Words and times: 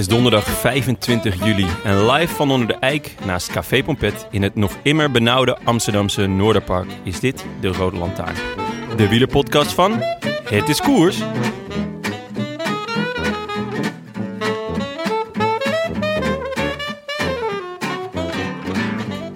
Is 0.00 0.08
donderdag 0.08 0.44
25 0.44 1.44
juli 1.44 1.66
en 1.84 2.10
live 2.10 2.34
van 2.34 2.50
onder 2.50 2.68
de 2.68 2.74
eik 2.74 3.14
naast 3.24 3.52
Café 3.52 3.82
Pompet 3.82 4.26
in 4.30 4.42
het 4.42 4.54
nog 4.54 4.76
immer 4.82 5.10
benauwde 5.10 5.58
Amsterdamse 5.64 6.26
Noorderpark 6.26 6.90
is 7.02 7.20
dit 7.20 7.44
de 7.60 7.68
Rode 7.68 7.96
Lantaarn. 7.96 8.34
De 8.96 9.08
wielerpodcast 9.08 9.72
van 9.72 9.92
Het 10.44 10.68
is 10.68 10.80
Koers. 10.80 11.18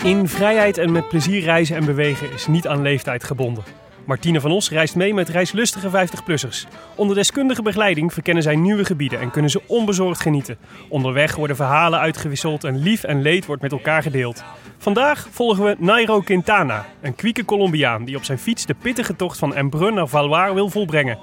In 0.03 0.29
vrijheid 0.29 0.79
en 0.79 0.93
met 0.93 1.09
plezier 1.09 1.43
reizen 1.43 1.77
en 1.77 1.85
bewegen 1.85 2.33
is 2.33 2.47
niet 2.47 2.67
aan 2.67 2.83
leeftijd 2.83 3.25
gebonden. 3.25 3.84
Martine 4.07 4.41
van 4.41 4.51
Os 4.51 4.71
reist 4.71 4.97
mee 4.97 5.15
met 5.15 5.29
reislustige 5.29 5.89
50-plussers. 5.89 6.67
Onder 6.95 7.17
deskundige 7.17 7.63
begeleiding 7.63 8.13
verkennen 8.13 8.43
zij 8.43 8.57
nieuwe 8.57 8.85
gebieden 8.85 9.21
en 9.21 9.31
kunnen 9.31 9.51
ze 9.51 9.63
onbezorgd 9.67 10.21
genieten. 10.21 10.59
Onderweg 10.89 11.37
worden 11.37 11.57
verhalen 11.57 11.99
uitgewisseld 11.99 12.65
en 12.65 12.79
lief 12.79 13.05
en 13.05 13.23
leed 13.23 13.47
wordt 13.47 13.63
met 13.63 13.73
elkaar 13.73 14.03
gedeeld. 14.03 14.45
Vandaag 14.79 15.29
volgen 15.31 15.65
we 15.65 15.77
Nairo 15.79 16.21
Quintana, 16.21 16.87
een 17.01 17.15
kwieke 17.15 17.45
Colombiaan 17.45 18.05
die 18.05 18.17
op 18.17 18.25
zijn 18.25 18.39
fiets 18.39 18.67
de 18.67 18.75
pittige 18.75 19.17
tocht 19.17 19.39
van 19.39 19.55
Embrun 19.55 19.95
naar 19.95 20.09
Valois 20.09 20.53
wil 20.53 20.69
volbrengen. 20.69 21.19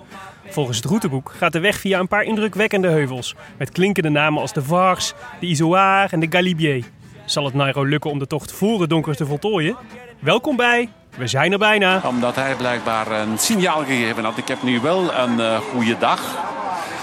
Volgens 0.48 0.78
het 0.78 0.86
routeboek 0.86 1.34
gaat 1.38 1.54
de 1.54 1.60
weg 1.60 1.80
via 1.80 2.00
een 2.00 2.08
paar 2.08 2.24
indrukwekkende 2.24 2.88
heuvels, 2.88 3.36
met 3.58 3.72
klinkende 3.72 4.10
namen 4.10 4.42
als 4.42 4.54
de 4.54 4.64
Vars, 4.64 5.14
de 5.40 5.48
Izoard 5.48 6.12
en 6.12 6.20
de 6.20 6.28
Galibier. 6.30 6.86
Zal 7.26 7.46
het 7.46 7.54
Nairo 7.54 7.84
lukken 7.84 8.12
om 8.12 8.20
de 8.20 8.28
tocht 8.28 8.52
voor 8.52 8.82
het 8.82 8.90
donker 8.90 9.16
te 9.16 9.26
voltooien? 9.26 9.76
Welkom 10.20 10.56
bij 10.56 10.90
We 11.16 11.28
zijn 11.28 11.52
er 11.52 11.58
bijna. 11.58 12.02
Omdat 12.06 12.36
hij 12.36 12.56
blijkbaar 12.56 13.12
een 13.12 13.38
signaal 13.38 13.84
gegeven 13.86 14.24
had. 14.24 14.38
Ik 14.38 14.48
heb 14.48 14.64
nu 14.64 14.80
wel 14.80 15.14
een 15.14 15.40
uh, 15.40 15.58
goede 15.74 15.98
dag. 15.98 16.22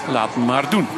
Laat 0.08 0.36
me 0.36 0.44
maar 0.44 0.70
doen. 0.70 0.88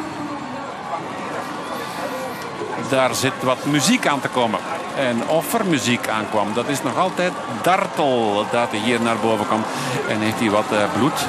Daar 2.89 3.15
zit 3.15 3.43
wat 3.43 3.65
muziek 3.65 4.07
aan 4.07 4.19
te 4.19 4.27
komen. 4.27 4.59
En 4.97 5.27
of 5.27 5.53
er 5.53 5.65
muziek 5.65 6.07
aankwam, 6.07 6.53
dat 6.53 6.67
is 6.67 6.83
nog 6.83 6.97
altijd 6.97 7.31
dartel 7.61 8.45
dat 8.51 8.71
hij 8.71 8.79
hier 8.79 9.01
naar 9.01 9.17
boven 9.17 9.47
komt. 9.47 9.65
En 10.09 10.19
heeft 10.19 10.39
hij 10.39 10.49
wat 10.49 10.65
uh, 10.71 10.77
bloed 10.97 11.27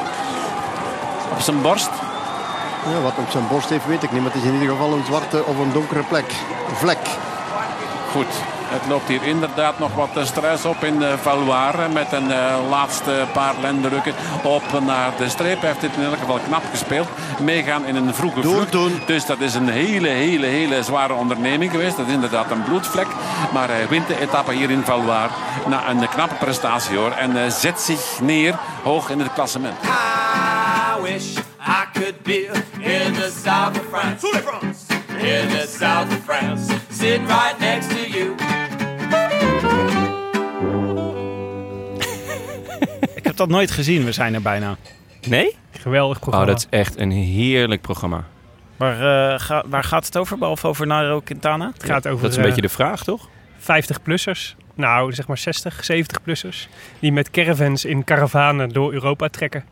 op 1.32 1.40
zijn 1.40 1.62
borst. 1.62 1.90
Ja, 2.92 3.00
wat 3.00 3.16
op 3.16 3.30
zijn 3.30 3.48
borst 3.48 3.68
heeft 3.68 3.86
weet 3.86 4.02
ik 4.02 4.12
niet. 4.12 4.22
Maar 4.22 4.32
het 4.32 4.42
is 4.42 4.48
in 4.48 4.54
ieder 4.54 4.68
geval 4.68 4.92
een 4.92 5.04
zwarte 5.04 5.44
of 5.44 5.58
een 5.58 5.72
donkere 5.72 6.02
plek. 6.02 6.32
Vlek. 6.72 7.08
Goed, 8.10 8.34
het 8.72 8.86
loopt 8.88 9.08
hier 9.08 9.22
inderdaad 9.22 9.78
nog 9.78 9.94
wat 9.94 10.26
stress 10.26 10.64
op 10.64 10.84
in 10.84 11.02
Valois. 11.22 11.74
Met 11.92 12.12
een 12.12 12.28
uh, 12.28 12.56
laatste 12.70 13.26
paar 13.32 13.54
lenderukken 13.60 14.14
op 14.42 14.62
naar 14.86 15.10
de 15.18 15.28
streep. 15.28 15.60
Hij 15.60 15.68
heeft 15.68 15.80
dit 15.80 15.90
in 15.96 16.04
elk 16.04 16.18
geval 16.18 16.38
knap 16.46 16.62
gespeeld. 16.70 17.08
Meegaan 17.40 17.86
in 17.86 17.96
een 17.96 18.14
vroege 18.14 18.42
vlucht. 18.42 19.06
Dus 19.06 19.26
dat 19.26 19.40
is 19.40 19.54
een 19.54 19.68
hele, 19.68 20.08
hele, 20.08 20.46
hele 20.46 20.82
zware 20.82 21.14
onderneming 21.14 21.70
geweest. 21.70 21.96
Dat 21.96 22.06
is 22.06 22.12
inderdaad 22.12 22.50
een 22.50 22.62
bloedvlek. 22.62 23.06
Maar 23.52 23.68
hij 23.68 23.88
wint 23.88 24.08
de 24.08 24.20
etappe 24.20 24.52
hier 24.52 24.70
in 24.70 24.82
Valois. 24.84 25.30
Na 25.66 25.88
een 25.88 26.08
knappe 26.08 26.34
prestatie 26.34 26.96
hoor. 26.96 27.10
En 27.10 27.36
uh, 27.36 27.48
zet 27.48 27.80
zich 27.80 28.20
neer 28.20 28.58
hoog 28.82 29.10
in 29.10 29.18
het 29.18 29.32
klassement. 29.32 29.76
I 29.84 31.02
wish 31.02 31.36
I 31.66 31.84
could 31.92 32.22
be 32.22 32.50
in 32.78 33.12
the 33.12 33.32
south 33.44 33.78
of 33.78 33.86
France. 33.90 34.26
In 35.18 35.48
the 35.48 35.66
south 35.78 36.08
of 36.08 36.24
France. 36.24 36.74
Sitting 36.90 37.26
right 37.26 37.58
next 37.58 37.88
to 37.88 38.08
you. 38.08 38.34
Dat 43.46 43.56
nooit 43.56 43.70
gezien, 43.70 44.04
we 44.04 44.12
zijn 44.12 44.34
er 44.34 44.42
bijna. 44.42 44.76
Nee? 45.28 45.56
Geweldig 45.70 46.16
Oh, 46.16 46.22
programma. 46.22 46.46
dat 46.46 46.58
is 46.58 46.66
echt 46.78 46.98
een 46.98 47.10
heerlijk 47.10 47.80
programma. 47.80 48.24
Waar, 48.76 49.32
eh, 49.32 49.40
ga- 49.40 49.64
waar 49.66 49.84
gaat 49.84 50.04
het 50.06 50.16
over, 50.16 50.38
behalve 50.38 50.66
over 50.66 50.86
Nairo 50.86 51.20
Quintana? 51.20 51.70
het 51.72 51.84
gaat 51.84 52.06
over 52.08 52.22
Dat 52.22 52.30
is 52.30 52.36
een 52.36 52.42
eh, 52.42 52.48
beetje 52.48 52.62
de 52.62 52.68
vraag, 52.68 53.04
toch? 53.04 53.28
50-plussers. 53.58 54.56
Nou, 54.74 55.12
zeg 55.12 55.26
maar 55.26 55.38
60, 55.38 55.84
70-plussers. 55.84 56.68
Die 56.98 57.12
met 57.12 57.30
caravans 57.30 57.84
in 57.84 58.04
karavanen 58.04 58.68
door 58.68 58.92
Europa 58.92 59.28
trekken. 59.28 59.64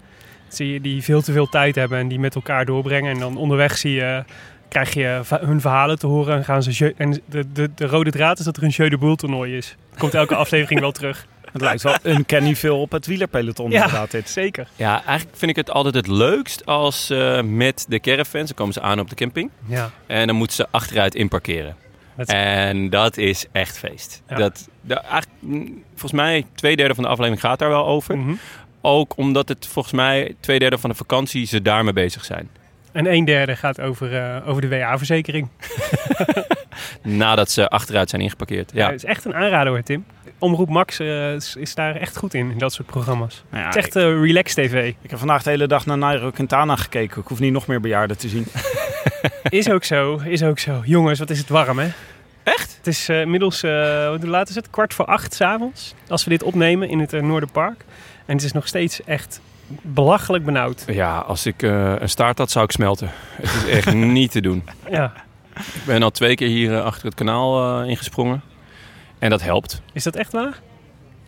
Zie 0.49 0.73
je, 0.73 0.81
die 0.81 1.03
veel 1.03 1.23
te 1.23 1.33
veel 1.33 1.47
tijd 1.47 1.75
hebben 1.75 1.99
en 1.99 2.09
die 2.09 2.19
met 2.19 2.35
elkaar 2.35 2.65
doorbrengen. 2.65 3.13
En 3.13 3.19
dan 3.19 3.37
onderweg 3.37 3.79
zie 3.79 3.93
je, 3.93 4.25
krijg 4.69 4.95
je 4.95 5.21
hun 5.41 5.61
verhalen 5.61 5.99
te 5.99 6.07
horen. 6.07 6.37
En, 6.37 6.45
gaan 6.45 6.63
ze 6.63 6.95
en 6.97 7.21
de, 7.27 7.53
de, 7.53 7.71
de 7.75 7.87
rode 7.87 8.11
draad 8.11 8.39
is 8.39 8.45
dat 8.45 8.57
er 8.57 8.63
een 8.63 8.69
Jeu 8.69 8.89
de 8.89 8.99
Boel 8.99 9.17
toernooi 9.17 9.57
is. 9.57 9.77
Komt 9.99 10.15
elke 10.15 10.35
aflevering 10.45 10.81
wel 10.81 10.93
terug. 10.93 11.27
Het 11.53 11.63
lijkt 11.63 11.83
wel 11.83 11.97
een 12.03 12.27
Kenny 12.27 12.57
veel 12.57 12.81
op 12.81 12.93
het 12.93 13.07
wielerpeloton 13.07 13.71
Ja. 13.71 13.77
inderdaad 13.85 14.11
dit. 14.11 14.29
Zeker. 14.31 14.69
Ja, 14.77 15.05
eigenlijk 15.05 15.39
vind 15.39 15.51
ik 15.51 15.57
het 15.57 15.71
altijd 15.71 15.95
het 15.95 16.07
leukst 16.07 16.67
als 16.67 17.11
eh, 17.11 17.43
met 17.43 17.85
de 17.89 18.01
caravans, 18.01 18.47
dan 18.47 18.57
komen 18.57 18.73
ze 18.73 18.81
aan 18.81 19.01
op 19.01 19.09
de 19.09 19.15
camping. 19.15 19.51
Ja. 19.67 19.91
En 20.07 20.27
dan 20.27 20.37
moeten 20.37 20.57
ze 20.57 20.67
achteruit 20.71 21.15
inparkeren. 21.15 21.77
Dat- 22.17 22.29
En 22.29 22.91
dat 22.91 23.17
is 23.17 23.47
echt 23.53 23.79
feest. 23.79 24.23
Ja. 24.29 24.37
Dat, 24.37 24.69
eigenlijk, 24.89 25.27
mm, 25.39 25.83
volgens 25.91 26.13
mij 26.13 26.45
twee 26.55 26.77
derde 26.77 26.95
van 26.95 27.03
de 27.05 27.11
aflevering 27.11 27.41
gaat 27.43 27.59
daar 27.59 27.69
wel 27.69 27.87
over. 27.87 28.19
Mhm. 28.19 28.35
Ook 28.81 29.17
omdat 29.17 29.49
het 29.49 29.67
volgens 29.67 29.95
mij 29.95 30.35
twee 30.41 30.59
derde 30.59 30.79
van 30.79 30.91
de 30.91 30.97
vakantie 30.97 31.47
ze 31.47 31.63
daarmee 31.63 31.93
bezig 31.93 32.25
zijn. 32.25 32.49
En 32.93 33.13
een 33.13 33.25
derde 33.25 33.57
gaat 33.57 33.81
over, 33.81 34.17
eh, 34.17 34.49
over 34.49 34.63
de 34.63 34.69
WA-verzekering. 34.69 35.49
Nadat 37.03 37.51
ze 37.51 37.69
achteruit 37.69 38.11
zijn 38.11 38.23
ingeparkeerd. 38.23 38.71
Ja. 38.75 38.85
Ja. 38.85 38.91
het 38.93 39.03
is 39.03 39.09
echt 39.09 39.25
een 39.25 39.35
aanrader 39.35 39.73
hoor, 39.73 39.83
Tim. 39.83 40.05
Omroep 40.41 40.69
Max 40.69 40.99
eh, 40.99 41.35
is, 41.35 41.57
is 41.57 41.75
daar 41.75 41.97
echt 41.97 42.17
goed 42.17 42.35
in, 42.35 42.51
in 42.51 42.59
dat 42.59 42.73
soort 42.73 42.89
programma's. 42.89 43.43
Nou 43.51 43.63
ja, 43.63 43.69
het 43.69 43.77
is 43.77 43.85
echt 43.85 43.97
eh, 43.97 44.03
relax 44.03 44.55
tv. 44.55 44.95
ik 45.03 45.11
heb 45.11 45.19
vandaag 45.19 45.43
de 45.43 45.51
hele 45.51 45.67
dag 45.67 45.87
naar 45.87 45.99
Nairo 45.99 46.31
Quintana 46.31 46.77
gekeken. 46.77 47.21
Ik 47.21 47.27
hoef 47.27 47.39
niet 47.39 47.53
nog 47.53 47.67
meer 47.67 47.81
bejaarden 47.81 48.19
te 48.19 48.29
zien. 48.29 48.47
Is 49.49 49.71
ook 49.71 49.85
zo, 49.85 50.21
is 50.25 50.43
ook 50.43 50.59
zo. 50.59 50.81
Jongens, 50.85 51.19
wat 51.19 51.31
is 51.31 51.39
het 51.39 51.49
warm, 51.49 51.79
hè? 51.79 51.89
Echt? 52.43 52.77
Het 52.77 52.87
is 52.87 53.09
eh, 53.09 53.21
inmiddels, 53.21 53.63
eh, 53.63 53.71
hoe 54.09 54.19
laat 54.23 54.49
is 54.49 54.55
het? 54.55 54.71
Kwart 54.71 54.95
voor 54.95 55.05
acht 55.05 55.35
s'avonds. 55.35 55.95
Als 56.09 56.25
we 56.25 56.31
dit 56.31 56.43
opnemen 56.43 56.89
in 56.89 56.99
het 56.99 57.13
uh, 57.13 57.23
Noorderpark. 57.23 57.85
En 58.27 58.37
het 58.37 58.45
is 58.45 58.53
nog 58.53 58.67
steeds 58.67 59.05
echt 59.05 59.41
belachelijk 59.83 60.45
benauwd. 60.45 60.85
Ja, 60.87 61.19
als 61.19 61.47
ik 61.47 61.63
eh, 61.63 61.95
een 61.99 62.09
staart 62.09 62.39
had, 62.39 62.51
zou 62.51 62.65
ik 62.65 62.71
smelten. 62.71 63.11
Het 63.13 63.55
is 63.55 63.67
echt 63.67 63.95
niet 64.21 64.31
te 64.31 64.41
doen. 64.41 64.63
Ja. 64.91 65.13
Ik 65.57 65.85
ben 65.85 66.03
al 66.03 66.11
twee 66.11 66.35
keer 66.35 66.49
hier 66.49 66.81
achter 66.81 67.05
het 67.05 67.15
kanaal 67.15 67.81
eh, 67.83 67.89
ingesprongen. 67.89 68.43
En 69.21 69.31
dat 69.31 69.43
helpt. 69.43 69.83
Is 69.93 70.03
dat 70.05 70.17
echt 70.17 70.33
waar? 70.33 70.61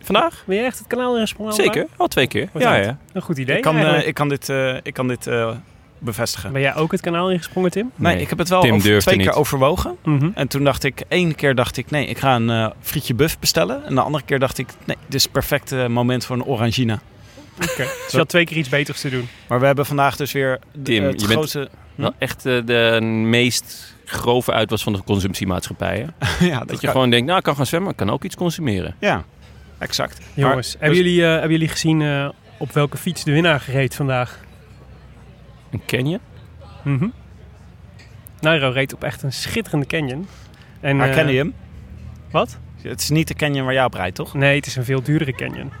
Vandaag? 0.01 0.43
Ben 0.45 0.55
je 0.57 0.63
echt 0.63 0.77
het 0.79 0.87
kanaal 0.87 1.15
ingesprongen? 1.15 1.53
Zeker, 1.53 1.87
al 1.97 2.07
twee 2.07 2.27
keer. 2.27 2.49
Wat 2.51 2.61
Ja, 2.61 2.75
ja. 2.75 2.97
Een 3.13 3.21
goed 3.21 3.37
idee 3.37 3.55
Ik 3.55 3.61
kan, 3.61 3.77
eh, 3.77 4.07
ik 4.07 4.13
kan 4.13 4.29
dit, 4.29 4.49
eh, 4.49 4.75
ik 4.83 4.93
kan 4.93 5.07
dit 5.07 5.27
eh, 5.27 5.51
bevestigen. 5.99 6.51
Ben 6.51 6.61
jij 6.61 6.75
ook 6.75 6.91
het 6.91 7.01
kanaal 7.01 7.31
ingesprongen, 7.31 7.71
Tim? 7.71 7.91
Nee, 7.95 8.13
Nee, 8.13 8.23
ik 8.23 8.29
heb 8.29 8.37
het 8.37 8.49
wel 8.49 8.61
Tim 8.61 8.73
over, 8.73 8.87
durfde 8.89 9.11
twee 9.11 9.25
keer 9.25 9.33
overwogen. 9.35 9.97
Mhm. 10.03 10.29
En 10.33 10.47
toen 10.47 10.63
dacht 10.63 10.83
ik, 10.83 11.03
één 11.07 11.35
keer 11.35 11.55
dacht 11.55 11.77
ik, 11.77 11.91
nee, 11.91 12.05
ik 12.05 12.17
ga 12.17 12.35
een 12.35 12.49
eh, 12.49 12.67
frietje 12.81 13.13
buff 13.13 13.39
bestellen. 13.39 13.85
En 13.85 13.95
de 13.95 14.01
andere 14.01 14.23
keer 14.23 14.39
dacht 14.39 14.57
ik, 14.57 14.67
nee, 14.85 14.97
dit 15.05 15.13
is 15.15 15.23
het 15.23 15.31
perfecte 15.31 15.87
moment 15.89 16.25
voor 16.25 16.35
een 16.35 16.43
orangina. 16.45 16.99
Oké. 17.55 17.83
Dus 18.03 18.11
je 18.11 18.17
had 18.17 18.29
twee 18.29 18.45
keer 18.45 18.57
iets 18.57 18.69
beters 18.69 19.01
te 19.01 19.09
doen. 19.09 19.27
Maar 19.47 19.59
we 19.59 19.65
hebben 19.65 19.85
vandaag 19.85 20.15
dus 20.15 20.31
weer 20.31 20.59
de- 20.71 20.81
Tim, 20.81 21.03
het 21.03 21.21
je 21.21 21.27
bent- 21.27 21.67
grootste... 21.95 22.01
Wel 22.01 22.13
echt 22.17 22.45
eh, 22.45 22.65
de 22.65 23.05
meest 23.05 23.95
grove 24.05 24.51
uitwas 24.51 24.83
van 24.83 24.93
de 24.93 25.03
consumptiemaatschappij. 25.03 26.07
Hè? 26.17 26.45
ja, 26.51 26.59
dat 26.59 26.67
Dat 26.67 26.81
je 26.81 26.87
gewoon 26.87 27.09
denkt, 27.09 27.25
nou, 27.25 27.37
ik 27.37 27.43
kan 27.43 27.55
gaan 27.55 27.65
zwemmen, 27.65 27.91
ik 27.91 27.97
kan 27.97 28.09
ook 28.09 28.23
iets 28.23 28.35
consumeren. 28.35 28.95
Ja, 28.99 29.23
exact. 29.77 30.21
Jongens, 30.33 30.75
hebben, 30.79 30.97
jullie, 30.97 31.23
eh, 31.23 31.31
hebben 31.31 31.51
jullie 31.51 31.67
gezien 31.67 32.01
eh, 32.01 32.29
op 32.57 32.71
welke 32.71 32.97
fiets 32.97 33.23
de 33.23 33.31
winnaar 33.31 33.59
gereed 33.59 33.95
vandaag? 33.95 34.39
Een 35.71 35.81
canyon? 35.85 36.19
Mhm. 36.83 37.07
Nairo 38.39 38.69
reed 38.69 38.93
op 38.93 39.03
echt 39.03 39.23
een 39.23 39.33
schitterende 39.33 39.85
canyon. 39.85 40.27
En, 40.79 40.97
Maar 40.97 41.09
ken 41.09 41.27
je 41.27 41.37
hem? 41.37 41.53
Wat? 42.31 42.59
Het 42.81 43.01
is 43.01 43.09
niet 43.09 43.27
de 43.27 43.33
canyon 43.33 43.65
waar 43.65 43.73
jij 43.73 43.83
op 43.83 43.93
rijdt, 43.93 44.15
toch? 44.15 44.33
Nee, 44.33 44.55
het 44.55 44.65
is 44.65 44.75
een 44.75 44.83
veel 44.83 45.03
duurdere 45.03 45.33
canyon. 45.33 45.71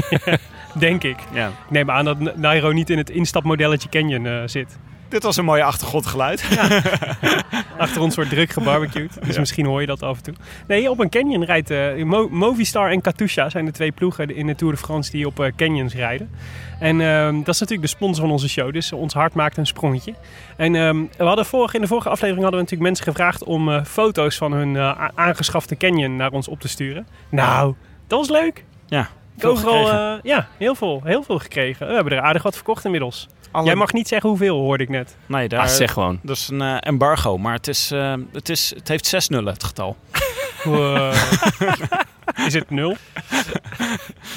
Denk 0.78 1.02
ik. 1.04 1.16
Ja. 1.32 1.48
Ik 1.48 1.70
neem 1.70 1.90
aan 1.90 2.04
dat 2.04 2.36
Nairo 2.36 2.72
niet 2.72 2.90
in 2.90 2.98
het 2.98 3.10
instapmodelletje 3.10 3.88
canyon 3.88 4.26
eh, 4.26 4.42
zit. 4.44 4.78
Dit 5.10 5.22
was 5.22 5.36
een 5.36 5.44
mooie 5.44 5.62
achtergrondgeluid. 5.64 6.44
Achter 7.78 8.00
ons 8.02 8.14
wordt 8.14 8.30
druk 8.30 8.50
gebarbecued. 8.50 9.26
Dus 9.26 9.38
misschien 9.38 9.66
hoor 9.66 9.80
je 9.80 9.86
dat 9.86 10.02
af 10.02 10.16
en 10.16 10.22
toe. 10.22 10.34
Nee, 10.66 10.90
op 10.90 10.98
een 10.98 11.08
canyon 11.08 11.44
rijdt 11.44 11.70
eh, 11.70 12.02
Mo- 12.04 12.28
Movistar 12.28 12.90
en 12.90 13.00
Katusha 13.00 13.48
zijn 13.48 13.64
de 13.64 13.70
twee 13.70 13.92
ploegen 13.92 14.36
in 14.36 14.46
de 14.46 14.54
Tour 14.54 14.72
de 14.74 14.78
France 14.78 15.10
die 15.10 15.26
op 15.26 15.40
eh, 15.40 15.52
canyons 15.56 15.94
rijden. 15.94 16.30
En 16.78 17.00
ehm, 17.00 17.36
dat 17.42 17.54
is 17.54 17.60
natuurlijk 17.60 17.88
de 17.90 17.96
sponsor 17.96 18.22
van 18.24 18.32
onze 18.32 18.48
show. 18.48 18.72
Dus 18.72 18.92
ons 18.92 19.14
hart 19.14 19.34
maakt 19.34 19.56
een 19.56 19.66
sprongetje. 19.66 20.14
En 20.56 20.74
ehm, 20.74 20.96
we 21.16 21.24
hadden 21.24 21.46
vorige, 21.46 21.74
in 21.76 21.82
de 21.82 21.88
vorige 21.88 22.08
aflevering 22.08 22.42
hadden 22.42 22.60
we 22.60 22.64
natuurlijk 22.70 22.90
mensen 22.90 23.04
gevraagd 23.14 23.44
om 23.44 23.72
eh, 23.72 23.84
foto's 23.84 24.36
van 24.36 24.52
hun 24.52 24.76
eh, 24.76 25.08
aangeschafte 25.14 25.76
canyon 25.76 26.16
naar 26.16 26.30
ons 26.30 26.48
op 26.48 26.60
te 26.60 26.68
sturen. 26.68 27.06
Nou, 27.28 27.74
dat 28.06 28.18
was 28.18 28.28
leuk. 28.28 28.64
Ja, 28.86 29.08
Overal, 29.42 29.90
eh, 29.90 30.22
ja, 30.22 30.48
heel 30.56 30.74
veel, 30.74 31.00
heel 31.04 31.22
veel 31.22 31.38
gekregen. 31.38 31.86
We 31.88 31.94
hebben 31.94 32.12
er 32.12 32.20
aardig 32.20 32.42
wat 32.42 32.54
verkocht 32.54 32.84
inmiddels. 32.84 33.28
Jij 33.64 33.74
mag 33.74 33.92
niet 33.92 34.08
zeggen 34.08 34.28
hoeveel, 34.28 34.58
hoorde 34.58 34.82
ik 34.82 34.88
net. 34.88 35.16
Nee, 35.26 35.48
daar, 35.48 35.68
zeg 35.68 35.92
gewoon. 35.92 36.18
Dat 36.22 36.36
is 36.36 36.48
een 36.48 36.60
eh, 36.60 36.76
embargo, 36.80 37.38
maar 37.38 37.52
het, 37.52 37.68
is, 37.68 37.90
eh, 37.90 38.14
het, 38.32 38.48
is, 38.48 38.72
het 38.74 38.88
heeft 38.88 39.06
zes 39.06 39.28
nullen, 39.28 39.52
het 39.52 39.64
getal. 39.64 39.96
Eh, 40.64 42.46
is 42.46 42.54
het 42.54 42.70
nul? 42.70 42.96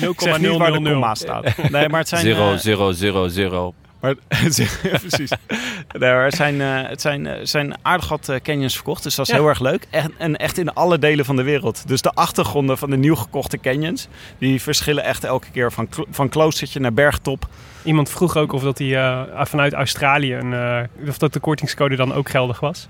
0,000 0.01 1.17
staat. 1.17 1.69
Nee, 1.69 1.89
maar 1.89 1.99
het 1.99 2.07
zijn... 2.07 2.25
0000. 2.59 3.73
Maar, 4.03 4.15
ja, 4.83 4.97
precies. 4.99 5.31
Nee, 5.99 6.11
maar 6.13 6.23
het 6.25 6.35
zijn, 6.35 6.61
eh, 6.61 6.89
het 6.89 7.01
zijn, 7.01 7.27
eh, 7.27 7.39
zijn 7.43 7.73
aardig 7.81 8.07
wat 8.09 8.29
eh, 8.29 8.39
canyons 8.39 8.75
verkocht, 8.75 9.03
dus 9.03 9.15
dat 9.15 9.25
is 9.27 9.31
Ja. 9.31 9.39
heel 9.39 9.47
erg 9.49 9.59
leuk. 9.59 9.87
En, 9.89 10.11
en 10.17 10.35
echt 10.35 10.57
in 10.57 10.73
alle 10.73 10.99
delen 10.99 11.25
van 11.25 11.35
de 11.35 11.43
wereld. 11.43 11.87
Dus 11.87 12.01
de 12.01 12.11
achtergronden 12.11 12.77
van 12.77 12.89
de 12.89 12.97
nieuw 12.97 13.15
gekochte 13.15 13.57
canyons, 13.57 14.07
die 14.37 14.61
verschillen 14.61 15.03
echt 15.03 15.23
elke 15.23 15.47
keer 15.51 15.71
van, 15.71 15.87
van 16.09 16.29
kloostertje 16.29 16.79
naar 16.79 16.93
bergtop. 16.93 17.47
Iemand 17.83 18.09
vroeg 18.09 18.37
ook 18.37 18.51
of 18.51 18.63
dat 18.63 18.77
die, 18.77 18.95
eh, 18.97 19.21
vanuit 19.45 19.73
Australië 19.73 20.33
een, 20.35 20.53
eh, 20.53 21.07
of 21.09 21.17
dat 21.17 21.33
de 21.33 21.39
kortingscode 21.39 21.95
dan 21.95 22.13
ook 22.13 22.29
geldig 22.29 22.59
was. 22.59 22.87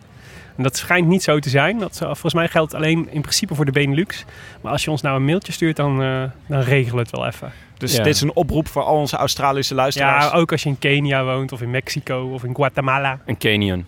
En 0.58 0.64
dat 0.64 0.78
schijnt 0.78 1.08
niet 1.08 1.24
zo 1.24 1.40
te 1.40 1.50
zijn. 1.50 1.78
Dat, 1.80 1.98
volgens 1.98 2.34
mij 2.34 2.48
geldt 2.48 2.72
het 2.72 2.82
alleen 2.82 3.08
in 3.12 3.22
principe 3.22 3.56
voor 3.56 3.66
de 3.66 3.72
Benelux. 3.72 4.26
Maar 4.62 4.72
als 4.72 4.84
je 4.84 4.92
ons 4.92 5.02
nou 5.02 5.16
een 5.16 5.26
mailtje 5.26 5.52
stuurt, 5.52 5.76
dan, 5.76 6.02
eh 6.02 6.24
dan 6.48 6.60
regelen 6.62 6.96
we 6.96 7.02
het 7.02 7.12
wel 7.12 7.26
even. 7.26 7.52
Dus 7.90 7.96
Ja. 7.96 8.04
dit 8.04 8.16
is 8.16 8.22
een 8.22 8.36
oproep 8.36 8.68
voor 8.68 8.84
al 8.84 8.98
onze 8.98 9.16
Australische 9.18 9.76
luisteraars. 9.76 10.26
Ja, 10.26 10.32
ook 10.32 10.52
als 10.52 10.64
je 10.64 10.70
in 10.70 10.80
Kenia 10.80 11.24
woont 11.24 11.52
of 11.52 11.62
in 11.62 11.70
Mexico 11.72 12.30
of 12.34 12.44
in 12.44 12.56
Guatemala. 12.56 13.20
Een 13.26 13.38
canyon. 13.38 13.86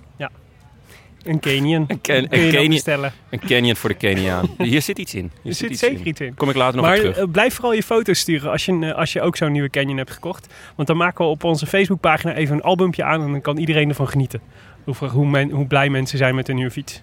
Een 1.24 1.40
Canyon. 1.40 1.86
Een, 1.88 2.00
je 2.02 2.14
een, 2.14 2.22
dat 2.30 2.40
canyon 2.52 2.70
bestellen. 2.70 3.14
een 3.30 3.40
canyon 3.40 3.76
voor 3.76 3.90
de 3.90 3.96
Keniaan. 3.96 4.50
Hier 4.58 4.82
zit 4.82 4.98
iets 5.00 5.14
in. 5.16 5.32
Hier 5.42 5.52
Er 5.52 5.58
zit 5.58 5.70
iets 5.70 5.80
zeker 5.80 6.06
iets 6.06 6.20
in. 6.22 6.34
Kom 6.36 6.50
ik 6.50 6.56
later 6.56 6.76
nog 6.76 6.86
Maar 6.86 6.96
op 6.96 7.02
terug. 7.02 7.18
eh, 7.18 7.24
blijf 7.32 7.54
vooral 7.54 7.74
je 7.74 7.84
foto's 7.84 8.20
sturen 8.20 8.52
als 8.52 8.66
je, 8.66 8.72
een, 8.72 8.84
eh, 8.84 8.96
als 8.98 9.14
je 9.14 9.22
ook 9.22 9.36
zo'n 9.38 9.52
nieuwe 9.52 9.70
Canyon 9.70 9.98
hebt 9.98 10.12
gekocht. 10.12 10.54
Want 10.76 10.88
dan 10.88 10.98
maken 10.98 11.26
we 11.26 11.32
op 11.32 11.44
onze 11.44 11.66
Facebookpagina 11.66 12.34
even 12.34 12.56
een 12.56 12.62
albumpje 12.62 13.04
aan 13.04 13.22
en 13.22 13.32
dan 13.32 13.42
kan 13.42 13.58
iedereen 13.58 13.90
ervan 13.90 14.08
genieten. 14.08 14.42
Hoe, 14.84 14.96
hoe, 15.10 15.28
men, 15.28 15.50
hoe 15.50 15.66
blij 15.68 15.90
mensen 15.90 16.18
zijn 16.18 16.36
met 16.36 16.50
een 16.50 16.56
nieuwe 16.56 16.72
fiets. 16.72 17.02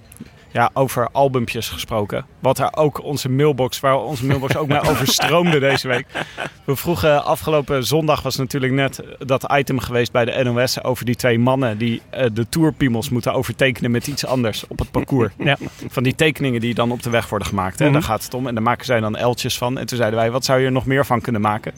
Ja, 0.53 0.71
over 0.73 1.09
albumpjes 1.13 1.69
gesproken. 1.69 2.25
Wat 2.39 2.59
er 2.59 2.77
ook 2.77 3.03
onze 3.03 3.29
mailbox, 3.29 3.81
waar 3.81 3.99
onze 3.99 4.27
mailbox 4.27 4.57
ook 4.57 4.69
mee 4.69 4.81
overstroomde 4.91 5.59
deze 5.59 5.89
week. 5.89 6.07
We 6.65 6.77
vroegen 6.77 7.25
afgelopen 7.25 7.85
zondag 7.85 8.23
was 8.23 8.37
natuurlijk 8.37 8.73
net 8.73 9.03
dat 9.19 9.53
item 9.53 9.79
geweest 9.79 10.13
bij 10.13 10.25
de 10.25 10.45
NOS 10.45 10.83
over 10.83 11.05
die 11.05 11.15
twee 11.15 11.39
mannen 11.39 11.79
die 11.79 12.03
eh, 12.11 12.27
de 12.33 12.49
tourpiemels 12.49 13.09
moeten 13.09 13.33
overtekenen 13.33 13.91
met 13.91 14.07
iets 14.07 14.27
anders 14.27 14.65
op 14.69 14.79
het 14.79 14.91
parcours. 14.91 15.33
Ja. 15.43 15.57
Van 15.89 16.03
die 16.03 16.15
tekeningen 16.15 16.61
die 16.61 16.75
dan 16.75 16.91
op 16.91 17.03
de 17.03 17.11
weg 17.11 17.29
worden 17.29 17.49
gemaakt. 17.49 17.79
Hè? 17.79 17.85
Mhm. 17.85 17.93
Daar 17.93 18.03
gaat 18.03 18.25
het 18.25 18.35
om. 18.35 18.47
En 18.47 18.55
daar 18.55 18.63
maken 18.63 18.85
zij 18.85 19.01
dan 19.01 19.17
eltjes 19.17 19.59
van. 19.59 19.79
En 19.79 19.87
toen 19.87 19.97
zeiden 19.99 20.19
wij, 20.19 20.31
wat 20.31 20.45
zou 20.45 20.61
je 20.61 20.67
er 20.67 20.73
nog 20.73 20.87
meer 20.87 21.07
van 21.07 21.21
kunnen 21.21 21.41
maken? 21.41 21.73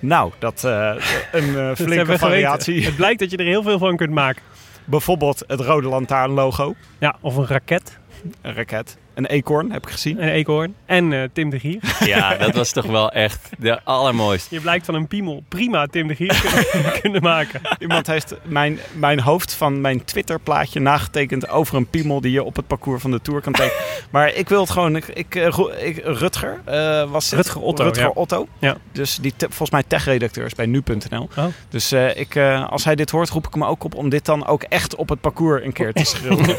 Nou, 0.00 0.32
dat 0.38 0.64
eh, 0.64 0.94
een 1.32 1.56
eh, 1.56 1.70
flinke 1.74 1.94
geweten. 1.94 2.18
variatie. 2.18 2.84
Het 2.84 2.96
blijkt 2.96 3.18
dat 3.18 3.30
je 3.30 3.36
er 3.36 3.44
heel 3.44 3.62
veel 3.62 3.78
van 3.78 3.96
kunt 3.96 4.10
maken. 4.10 4.42
Bijvoorbeeld 4.84 5.42
het 5.46 5.60
rode 5.60 5.88
lantaarn 5.88 6.30
logo. 6.30 6.74
Ja, 6.98 7.16
of 7.20 7.36
een 7.36 7.46
raket, 7.46 7.98
Een 8.40 8.54
raket. 8.54 8.96
Een 9.14 9.26
eekhoorn, 9.26 9.72
heb 9.72 9.86
ik 9.86 9.92
gezien. 9.92 10.22
een 10.22 10.28
eekhoorn 10.28 10.74
en 10.86 11.12
eh, 11.12 11.22
Tim 11.32 11.50
de 11.50 11.58
Gier. 11.58 11.78
Ja, 12.06 12.34
dat 12.36 12.54
was 12.54 12.72
toch 12.72 12.86
wel 12.86 13.10
echt 13.10 13.48
de 13.58 13.82
allermooiste. 13.84 14.54
Je 14.54 14.60
blijkt 14.60 14.84
van 14.84 14.94
een 14.94 15.06
piemel 15.06 15.42
prima 15.48 15.86
Tim 15.86 16.06
de 16.08 16.14
Gier 16.14 16.40
kunnen, 16.72 17.00
kunnen 17.00 17.22
maken. 17.22 17.60
Iemand 17.78 18.06
heeft 18.06 18.34
mijn, 18.42 18.78
mijn 18.92 19.20
hoofd 19.20 19.54
van 19.54 19.80
mijn 19.80 20.04
Twitter-plaatje 20.04 20.80
nagetekend 20.80 21.48
over 21.48 21.76
een 21.76 21.86
piemel 21.86 22.20
die 22.20 22.32
je 22.32 22.42
op 22.42 22.56
het 22.56 22.66
parcours 22.66 23.02
van 23.02 23.10
de 23.10 23.20
Tour 23.22 23.40
kan 23.40 23.52
tekenen. 23.52 23.82
Maar 24.10 24.34
ik 24.34 24.48
wil 24.48 24.60
het 24.60 24.70
gewoon... 24.70 24.96
Ik, 24.96 25.06
ik, 25.08 25.34
eh, 25.34 25.58
ik- 25.78 26.00
Rutger 26.04 26.60
eh, 26.64 27.10
was 27.10 27.30
het? 27.30 27.34
Rutger 27.40 27.60
Otto, 27.60 27.84
Rutger 27.84 28.04
ja. 28.04 28.10
Otto. 28.14 28.48
Ja. 28.58 28.76
Dus 28.92 29.16
die 29.16 29.32
te- 29.36 29.46
volgens 29.48 29.70
mij 29.70 29.82
tech-redacteur 29.86 30.44
is 30.46 30.54
bij 30.54 30.66
nu.nl. 30.66 31.28
Oh. 31.38 31.44
Dus 31.68 31.92
eh, 31.92 32.16
ik, 32.16 32.34
eh, 32.34 32.68
als 32.70 32.84
hij 32.84 32.94
dit 32.94 33.10
hoort, 33.10 33.30
roep 33.30 33.46
ik 33.46 33.54
hem 33.54 33.64
ook 33.64 33.84
op 33.84 33.94
om 33.94 34.08
dit 34.08 34.24
dan 34.24 34.46
ook 34.46 34.62
echt 34.62 34.94
op 34.96 35.08
het 35.08 35.20
parcours 35.20 35.64
een 35.64 35.72
keer 35.72 35.92
te 35.92 36.04
schilderen. 36.04 36.56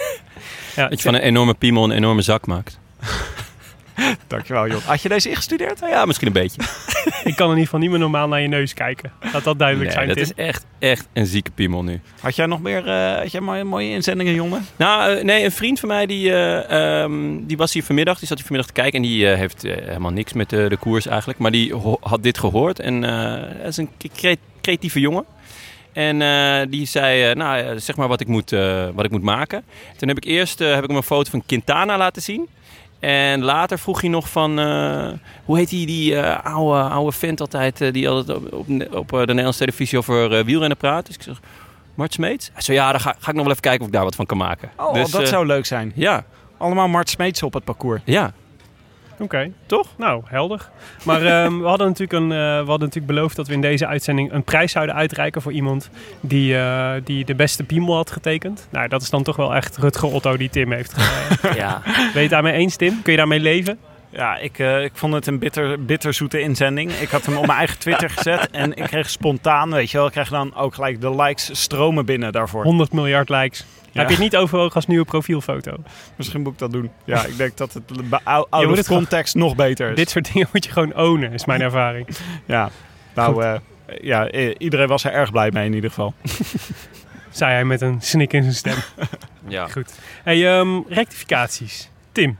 Ja, 0.75 0.87
Dat 0.87 0.97
je 1.01 1.05
van 1.05 1.13
een 1.13 1.21
enorme 1.21 1.53
piemel 1.53 1.83
een 1.83 1.91
enorme 1.91 2.21
zak 2.21 2.47
maakt. 2.47 2.79
Dankjewel, 4.27 4.67
Jon. 4.67 4.81
Had 4.85 5.01
je 5.01 5.09
deze 5.09 5.29
ingestudeerd? 5.29 5.79
Nou 5.79 5.91
ja, 5.91 6.05
misschien 6.05 6.27
een 6.27 6.33
beetje. 6.33 6.61
ik 7.23 7.35
kan 7.35 7.45
in 7.45 7.49
ieder 7.49 7.63
geval 7.63 7.79
niet 7.79 7.89
meer 7.89 7.99
normaal 7.99 8.27
naar 8.27 8.41
je 8.41 8.47
neus 8.47 8.73
kijken. 8.73 9.11
Laat 9.33 9.43
dat 9.43 9.59
duidelijk 9.59 9.87
Nee, 9.89 9.97
zijn, 9.97 10.07
dat 10.07 10.17
Tim. 10.17 10.25
is 10.37 10.45
echt, 10.45 10.65
echt 10.79 11.07
een 11.13 11.25
zieke 11.25 11.51
piemel 11.51 11.83
nu. 11.83 12.01
Had 12.19 12.35
jij 12.35 12.45
nog 12.45 12.61
meer 12.61 12.87
eh, 12.87 13.17
had 13.17 13.31
jij 13.31 13.41
mooie, 13.41 13.63
mooie 13.63 13.89
inzendingen, 13.89 14.33
jongen? 14.33 14.65
Nou, 14.75 15.15
eh, 15.15 15.23
nee, 15.23 15.43
een 15.43 15.51
vriend 15.51 15.79
van 15.79 15.89
mij 15.89 16.05
die, 16.05 16.31
eh, 16.33 17.01
ehm, 17.03 17.45
die 17.45 17.57
was 17.57 17.73
hier 17.73 17.83
vanmiddag. 17.83 18.19
Die 18.19 18.27
zat 18.27 18.37
hier 18.37 18.45
vanmiddag 18.47 18.73
te 18.75 18.81
kijken. 18.81 19.01
En 19.01 19.07
die 19.09 19.25
heeft 19.27 19.61
helemaal 19.61 20.11
niks 20.11 20.33
met 20.33 20.49
de, 20.49 20.77
koers 20.79 21.05
eigenlijk. 21.07 21.39
Maar 21.39 21.51
die 21.51 21.73
had 22.01 22.23
dit 22.23 22.37
gehoord. 22.37 22.79
En 22.79 23.01
hij 23.01 23.67
is 23.67 23.77
een 23.77 23.89
cre- 24.15 24.35
creatieve 24.61 24.99
jongen. 24.99 25.25
En 25.95 26.21
eh, 26.21 26.67
die 26.69 26.85
zei, 26.85 27.29
eh, 27.29 27.35
nou, 27.35 27.59
eh, 27.59 27.71
zeg 27.77 27.95
maar 27.95 28.07
wat 28.07 28.21
ik 28.21 28.27
moet, 28.27 28.49
wat 28.93 29.05
ik 29.05 29.11
moet 29.11 29.21
maken. 29.21 29.63
Toen 29.97 30.07
heb 30.07 30.17
ik 30.17 30.23
eerst 30.23 30.59
heb 30.59 30.81
ik 30.83 30.87
hem 30.87 30.95
een 30.95 31.03
foto 31.03 31.29
van 31.29 31.43
Quintana 31.45 31.97
laten 31.97 32.21
zien. 32.21 32.47
En 32.99 33.43
later 33.43 33.79
vroeg 33.79 34.01
hij 34.01 34.09
nog 34.09 34.29
van, 34.29 34.59
hoe 35.45 35.57
heet 35.57 35.69
die, 35.69 35.85
die 35.85 36.19
oude, 36.21 36.79
oude 36.89 37.11
vent 37.11 37.41
altijd, 37.41 37.93
die 37.93 38.09
altijd 38.09 38.37
op, 38.37 38.53
op, 38.53 38.69
op 38.91 39.09
de 39.09 39.17
Nederlandse 39.25 39.59
televisie 39.59 39.97
over 39.97 40.45
wielrennen 40.45 40.77
praat. 40.77 41.05
Dus 41.05 41.15
ik 41.15 41.21
zeg, 41.21 41.39
Mart 41.93 42.13
Smeets? 42.13 42.49
Hij 42.53 42.61
zei, 42.61 42.77
ja, 42.77 42.91
daar 42.91 42.99
ga, 42.99 43.15
ga 43.19 43.29
ik 43.29 43.35
nog 43.35 43.43
wel 43.43 43.51
even 43.51 43.61
kijken 43.61 43.81
of 43.81 43.87
ik 43.87 43.93
daar 43.93 44.03
wat 44.03 44.15
van 44.15 44.25
kan 44.25 44.37
maken. 44.37 44.69
Oh, 44.77 44.93
Dus, 44.93 45.11
dat 45.11 45.27
zou 45.27 45.45
leuk 45.45 45.65
zijn. 45.65 45.91
Ja, 45.95 46.23
Allemaal 46.57 46.87
Mart 46.87 47.09
Smeets 47.09 47.43
op 47.43 47.53
het 47.53 47.63
parcours. 47.63 48.01
ja. 48.05 48.33
Oké, 49.19 49.51
toch? 49.65 49.87
Nou, 49.97 50.21
helder. 50.25 50.69
Maar 51.03 51.25
ehm, 51.25 51.59
we, 51.59 51.67
hadden 51.67 51.87
natuurlijk 51.87 52.19
een, 52.19 52.31
eh, 52.31 52.37
we 52.37 52.69
hadden 52.69 52.87
natuurlijk 52.87 53.13
beloofd 53.13 53.35
dat 53.35 53.47
we 53.47 53.53
in 53.53 53.61
deze 53.61 53.87
uitzending 53.87 54.31
een 54.31 54.43
prijs 54.43 54.71
zouden 54.71 54.95
uitreiken 54.95 55.41
voor 55.41 55.51
iemand 55.51 55.89
die, 56.21 56.57
eh, 56.57 56.91
die 57.03 57.25
de 57.25 57.35
beste 57.35 57.63
piemel 57.63 57.95
had 57.95 58.11
getekend. 58.11 58.67
Nou, 58.71 58.87
dat 58.87 59.01
is 59.01 59.09
dan 59.09 59.23
toch 59.23 59.35
wel 59.35 59.55
echt 59.55 59.77
Rutger 59.77 60.13
Otto 60.13 60.37
die 60.37 60.49
Tim 60.49 60.71
heeft 60.71 60.93
gedaan. 60.93 61.55
ja. 61.63 61.81
Ben 61.85 62.13
je 62.13 62.19
het 62.19 62.29
daarmee 62.29 62.53
eens, 62.53 62.75
Tim? 62.75 63.01
Kun 63.01 63.11
je 63.11 63.17
daarmee 63.17 63.39
leven? 63.39 63.77
Ja, 64.09 64.37
ik, 64.37 64.59
eh, 64.59 64.83
ik 64.83 64.91
vond 64.93 65.13
het 65.13 65.27
een 65.27 65.39
bitter, 65.39 65.85
bitterzoete 65.85 66.39
inzending. 66.39 66.91
Ik 66.91 67.09
had 67.09 67.25
hem 67.25 67.37
op 67.37 67.45
mijn 67.45 67.57
eigen 67.57 67.79
Twitter 67.79 68.09
gezet 68.09 68.49
en 68.51 68.75
ik 68.75 68.83
kreeg 68.83 69.09
spontaan, 69.09 69.71
weet 69.71 69.91
je 69.91 69.97
wel, 69.97 70.05
ik 70.05 70.11
kreeg 70.11 70.29
dan 70.29 70.55
ook 70.55 70.73
gelijk 70.73 71.01
de 71.01 71.15
likes 71.15 71.61
stromen 71.61 72.05
binnen 72.05 72.31
daarvoor. 72.31 72.63
100 72.63 72.93
miljard 72.93 73.29
likes. 73.29 73.65
Ja. 73.95 74.01
Heb 74.01 74.09
je 74.09 74.15
het 74.15 74.23
niet 74.23 74.35
overwogen 74.41 74.75
als 74.75 74.87
nieuwe 74.87 75.05
profielfoto? 75.05 75.75
Misschien 76.15 76.41
moet 76.41 76.53
ik 76.53 76.59
dat 76.59 76.71
doen. 76.71 76.89
Ja, 77.05 77.25
ik 77.25 77.37
denk 77.37 77.57
dat 77.57 77.73
het 77.73 77.83
out 78.23 78.47
of 78.51 78.77
het 78.77 78.87
context 78.87 79.35
nog 79.35 79.55
beter 79.55 79.89
is. 79.89 79.95
Dit 79.95 80.09
soort 80.09 80.33
dingen 80.33 80.47
moet 80.53 80.65
je 80.65 80.71
gewoon 80.71 80.95
ownen, 80.95 81.33
is 81.33 81.45
mijn 81.45 81.61
ervaring. 81.69 82.07
Ja, 82.45 82.69
nou, 83.13 83.43
eh, 83.43 83.55
ja, 84.01 84.31
iedereen 84.57 84.87
was 84.87 85.03
er 85.03 85.11
erg 85.11 85.31
blij 85.31 85.51
mee 85.51 85.65
in 85.65 85.73
ieder 85.73 85.89
geval. 85.89 86.13
Zei 87.29 87.51
hij 87.51 87.65
met 87.65 87.81
een 87.81 88.01
snik 88.01 88.33
in 88.33 88.41
zijn 88.41 88.55
stem. 88.55 88.77
ja. 89.47 89.67
Goed. 89.67 89.99
Hey, 90.23 90.57
ehm, 90.57 90.81
rectificaties. 90.87 91.89
Tim. 92.11 92.37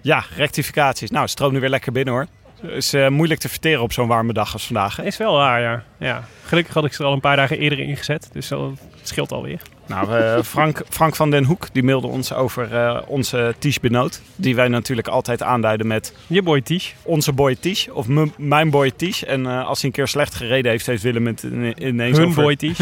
Ja, 0.00 0.24
rectificaties. 0.36 1.10
Nou, 1.10 1.28
stroom 1.28 1.52
nu 1.52 1.60
weer 1.60 1.68
lekker 1.68 1.92
binnen 1.92 2.14
hoor. 2.14 2.26
is 2.62 2.92
eh, 2.92 3.08
moeilijk 3.08 3.40
te 3.40 3.48
verteren 3.48 3.82
op 3.82 3.92
zo'n 3.92 4.08
warme 4.08 4.32
dag 4.32 4.52
als 4.52 4.66
vandaag. 4.66 4.96
hè? 4.96 5.04
Is 5.04 5.16
wel 5.16 5.34
waar, 5.34 5.60
ja. 5.60 5.82
ja. 5.98 6.24
Gelukkig 6.44 6.74
had 6.74 6.84
ik 6.84 6.92
ze 6.92 7.00
er 7.02 7.08
al 7.08 7.12
een 7.12 7.20
paar 7.20 7.36
dagen 7.36 7.58
eerder 7.58 7.78
ingezet. 7.78 8.28
Dus 8.32 8.48
dat 8.48 8.78
scheelt 9.02 9.32
alweer. 9.32 9.60
Nou, 9.86 10.18
eh, 10.18 10.42
Frank, 10.42 10.82
Frank 10.88 11.16
van 11.16 11.30
den 11.30 11.44
Hoek 11.44 11.66
die 11.72 11.82
mailde 11.82 12.06
ons 12.06 12.32
over 12.32 12.72
eh, 12.74 13.00
onze 13.06 13.54
Ties 13.58 13.80
Benoot. 13.80 14.22
Die 14.36 14.54
wij 14.54 14.68
natuurlijk 14.68 15.08
altijd 15.08 15.42
aanduiden 15.42 15.86
met 15.86 16.14
Je 16.26 16.42
boy 16.42 16.60
Tish. 16.60 16.92
onze 17.02 17.32
boy 17.32 17.54
Ties. 17.60 17.90
Of 17.90 18.06
mijn 18.36 18.70
boy 18.70 18.90
Ties. 18.96 19.24
En 19.24 19.46
eh, 19.46 19.66
als 19.66 19.80
hij 19.80 19.88
een 19.88 19.94
keer 19.96 20.08
slecht 20.08 20.34
gereden 20.34 20.70
heeft, 20.70 20.86
heeft 20.86 21.02
Willem 21.02 21.26
het 21.26 21.42
ine- 21.42 21.74
ineens 21.78 22.18
Hun 22.18 22.26
over 22.28 22.42
boy 22.42 22.56
Tish. 22.56 22.80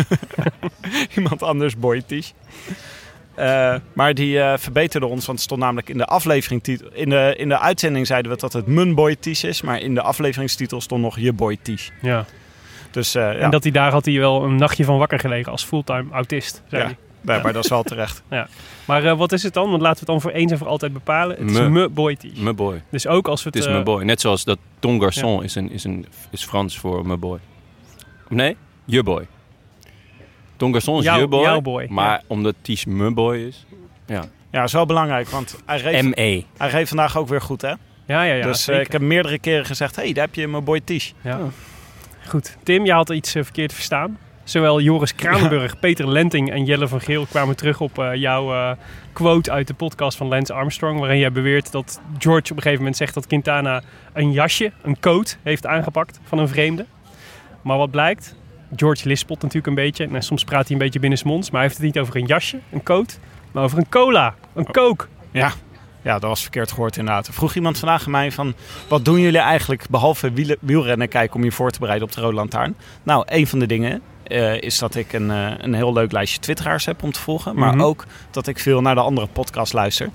iemand 1.16 1.42
anders 1.42 1.76
boy 1.76 2.02
Ties. 2.06 2.34
Eh, 3.34 3.74
maar 3.92 4.14
die 4.14 4.38
verbeterde 4.56 5.06
ons, 5.06 5.26
want 5.26 5.38
het 5.38 5.46
stond 5.46 5.60
namelijk 5.60 5.88
in 5.88 5.98
de 5.98 6.06
aflevering 6.06 6.66
in 6.92 7.08
de, 7.08 7.34
in 7.36 7.48
de 7.48 7.58
uitzending 7.58 8.06
zeiden 8.06 8.32
we 8.32 8.38
dat 8.38 8.52
het 8.52 8.66
mijn 8.66 8.94
boy 8.94 9.16
Ties 9.20 9.44
is, 9.44 9.62
maar 9.62 9.80
in 9.80 9.94
de 9.94 10.02
afleveringstitel 10.02 10.80
stond 10.80 11.02
nog 11.02 11.18
je 11.18 11.32
boy 11.32 11.56
Ties. 11.62 11.92
Ja. 12.02 12.24
Dus 12.92 13.14
eh, 13.14 13.22
ja, 13.22 13.32
En 13.32 13.50
dat 13.50 13.62
hij 13.62 13.72
daar 13.72 13.92
had 13.92 14.04
hij 14.04 14.18
wel 14.18 14.42
een 14.44 14.56
nachtje 14.56 14.84
van 14.84 14.98
wakker 14.98 15.18
gelegen 15.18 15.52
als 15.52 15.64
fulltime 15.64 16.12
autist. 16.12 16.62
Zei 16.68 16.82
ja. 16.82 16.88
hij. 16.88 16.96
Nee, 17.20 17.42
maar 17.42 17.52
dat 17.52 17.64
is 17.64 17.70
wel 17.70 17.82
terecht. 17.82 18.22
Maar 18.84 19.04
eh, 19.04 19.16
wat 19.18 19.32
is 19.32 19.42
het 19.42 19.54
dan? 19.54 19.70
Want 19.70 19.82
laten 19.82 20.04
we 20.06 20.12
het 20.12 20.22
dan 20.22 20.30
voor 20.30 20.40
eens 20.40 20.52
en 20.52 20.58
voor 20.58 20.66
altijd 20.66 20.92
bepalen. 20.92 21.36
Het 21.36 21.50
is 21.50 21.58
Me. 21.58 21.68
me 21.68 21.88
boy 21.88 22.16
Tish. 22.16 22.38
Mijn 22.38 22.56
boy. 22.56 22.82
Dus 22.90 23.06
ook 23.06 23.28
als 23.28 23.42
we 23.42 23.46
Het 23.48 23.54
het... 23.54 23.62
is 23.62 23.68
eh, 23.68 23.72
mijn 23.72 23.84
boy. 23.84 24.02
Net 24.02 24.20
zoals 24.20 24.44
dat 24.44 24.58
Ton 24.78 25.02
Garçon 25.02 25.44
is, 25.44 25.54
een, 25.54 25.70
is, 25.70 25.84
een, 25.84 26.06
is 26.30 26.44
Frans 26.44 26.78
voor 26.78 27.06
mijn 27.06 27.20
boy. 27.20 27.38
Nee? 28.28 28.56
Je 28.84 29.02
boy. 29.02 29.26
Ton 30.56 30.74
Garçon 30.74 30.98
is 30.98 31.04
Jouw- 31.04 31.18
je 31.18 31.26
boy. 31.28 31.42
jouw 31.42 31.60
boy, 31.60 31.86
Maar 31.90 32.22
omdat 32.26 32.54
Ties 32.62 32.84
mijn 32.84 33.14
boy 33.14 33.36
is. 33.36 33.66
Ja. 34.06 34.24
Ja, 34.50 34.62
is 34.62 34.72
wel 34.72 34.86
belangrijk, 34.86 35.28
want 35.28 35.62
hij 35.66 35.78
reed, 35.80 36.02
ME. 36.02 36.44
hij 36.56 36.68
reed 36.68 36.88
vandaag 36.88 37.16
ook 37.16 37.28
weer 37.28 37.40
goed, 37.40 37.62
hè? 37.62 37.68
Ja, 38.06 38.22
ja, 38.22 38.34
ja. 38.34 38.46
dus 38.46 38.68
eh, 38.68 38.80
ik 38.80 38.92
heb 38.92 39.00
meerdere 39.00 39.38
keren 39.38 39.64
gezegd, 39.64 39.96
hé, 39.96 40.02
hey, 40.02 40.12
daar 40.12 40.24
heb 40.24 40.34
je 40.34 40.48
mijn 40.48 40.64
boy 40.64 40.80
Tish. 40.84 41.10
Ja. 41.20 41.38
Goed. 42.28 42.56
Tim, 42.62 42.84
je 42.84 42.92
had 42.92 43.10
iets 43.10 43.34
eh, 43.34 43.42
verkeerd 43.42 43.72
verstaan. 43.72 44.18
Zowel 44.44 44.80
Joris 44.80 45.14
Kranenburg, 45.14 45.78
Peter 45.78 46.08
Lenting 46.08 46.50
en 46.50 46.64
Jelle 46.64 46.88
van 46.88 47.00
Geel 47.00 47.26
kwamen 47.26 47.56
terug 47.56 47.80
op 47.80 47.98
eh, 47.98 48.14
jouw 48.14 48.52
eh, 48.52 48.70
quote 49.12 49.50
uit 49.50 49.66
de 49.66 49.74
podcast 49.74 50.16
van 50.16 50.28
Lance 50.28 50.52
Armstrong. 50.52 50.98
Waarin 50.98 51.18
jij 51.18 51.32
beweert 51.32 51.72
dat 51.72 52.00
George 52.18 52.50
op 52.50 52.56
een 52.56 52.62
gegeven 52.62 52.78
moment 52.78 52.96
zegt 52.96 53.14
dat 53.14 53.26
Quintana 53.26 53.82
een 54.12 54.32
jasje, 54.32 54.72
een 54.82 55.00
coat, 55.00 55.38
heeft 55.42 55.66
aangepakt 55.66 56.20
van 56.24 56.38
een 56.38 56.48
vreemde. 56.48 56.86
Maar 57.62 57.78
wat 57.78 57.90
blijkt? 57.90 58.36
George 58.76 59.08
lispelt 59.08 59.42
natuurlijk 59.42 59.66
een 59.66 59.74
beetje. 59.74 60.08
En 60.12 60.22
soms 60.22 60.44
praat 60.44 60.62
hij 60.62 60.72
een 60.72 60.82
beetje 60.82 61.00
binnensmonds. 61.00 61.50
Maar 61.50 61.60
hij 61.60 61.68
heeft 61.68 61.82
het 61.82 61.94
niet 61.94 61.98
over 61.98 62.16
een 62.16 62.26
jasje, 62.26 62.58
een 62.70 62.82
coat, 62.82 63.18
maar 63.52 63.64
over 63.64 63.78
een 63.78 63.88
cola, 63.88 64.34
een 64.54 64.72
coke. 64.72 65.06
Ja. 65.30 65.52
Ja, 66.02 66.12
dat 66.12 66.22
was 66.30 66.42
verkeerd 66.42 66.70
gehoord 66.70 66.96
inderdaad. 66.96 67.26
Er 67.26 67.32
vroeg 67.32 67.54
iemand 67.54 67.78
vandaag 67.78 68.04
aan 68.04 68.10
mij 68.10 68.32
van... 68.32 68.54
wat 68.88 69.04
doen 69.04 69.20
jullie 69.20 69.38
eigenlijk 69.40 69.84
behalve 69.90 70.32
wielrennen 70.60 71.08
kijken... 71.08 71.36
om 71.36 71.44
je 71.44 71.52
voor 71.52 71.70
te 71.70 71.78
bereiden 71.78 72.08
op 72.08 72.14
de 72.14 72.20
Rode 72.20 72.34
Lantaarn? 72.34 72.74
Nou, 73.02 73.24
een 73.28 73.46
van 73.46 73.58
de 73.58 73.66
dingen 73.66 74.00
eh, 74.22 74.60
is 74.60 74.78
dat 74.78 74.94
ik 74.94 75.12
een, 75.12 75.30
eh, 75.30 75.50
een 75.58 75.74
heel 75.74 75.92
leuk 75.92 76.12
lijstje 76.12 76.38
twitteraars 76.40 76.84
heb 76.84 77.02
om 77.02 77.12
te 77.12 77.20
volgen. 77.20 77.54
Maar 77.56 77.72
Mhm. 77.74 77.82
ook 77.82 78.04
dat 78.30 78.46
ik 78.46 78.58
veel 78.58 78.80
naar 78.80 78.94
de 78.94 79.00
andere 79.00 79.26
podcast 79.26 79.72
luister. 79.72 80.08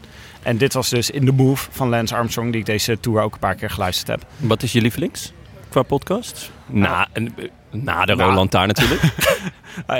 En 0.43 0.57
dit 0.57 0.73
was 0.73 0.89
dus 0.89 1.09
In 1.09 1.25
The 1.25 1.31
Move 1.31 1.67
van 1.71 1.89
Lance 1.89 2.15
Armstrong... 2.15 2.51
die 2.51 2.59
ik 2.59 2.65
deze 2.65 2.99
tour 2.99 3.21
ook 3.21 3.33
een 3.33 3.39
paar 3.39 3.55
keer 3.55 3.69
geluisterd 3.69 4.07
heb. 4.07 4.25
Wat 4.37 4.63
is 4.63 4.71
je 4.71 4.81
lievelings 4.81 5.33
qua 5.69 5.81
podcast? 5.81 6.51
Na, 6.65 7.07
en, 7.13 7.33
eh, 7.37 7.45
na 7.83 8.05
de 8.05 8.15
Nou. 8.15 8.29
Roland 8.29 8.51
Taar 8.51 8.67
natuurlijk. 8.67 9.01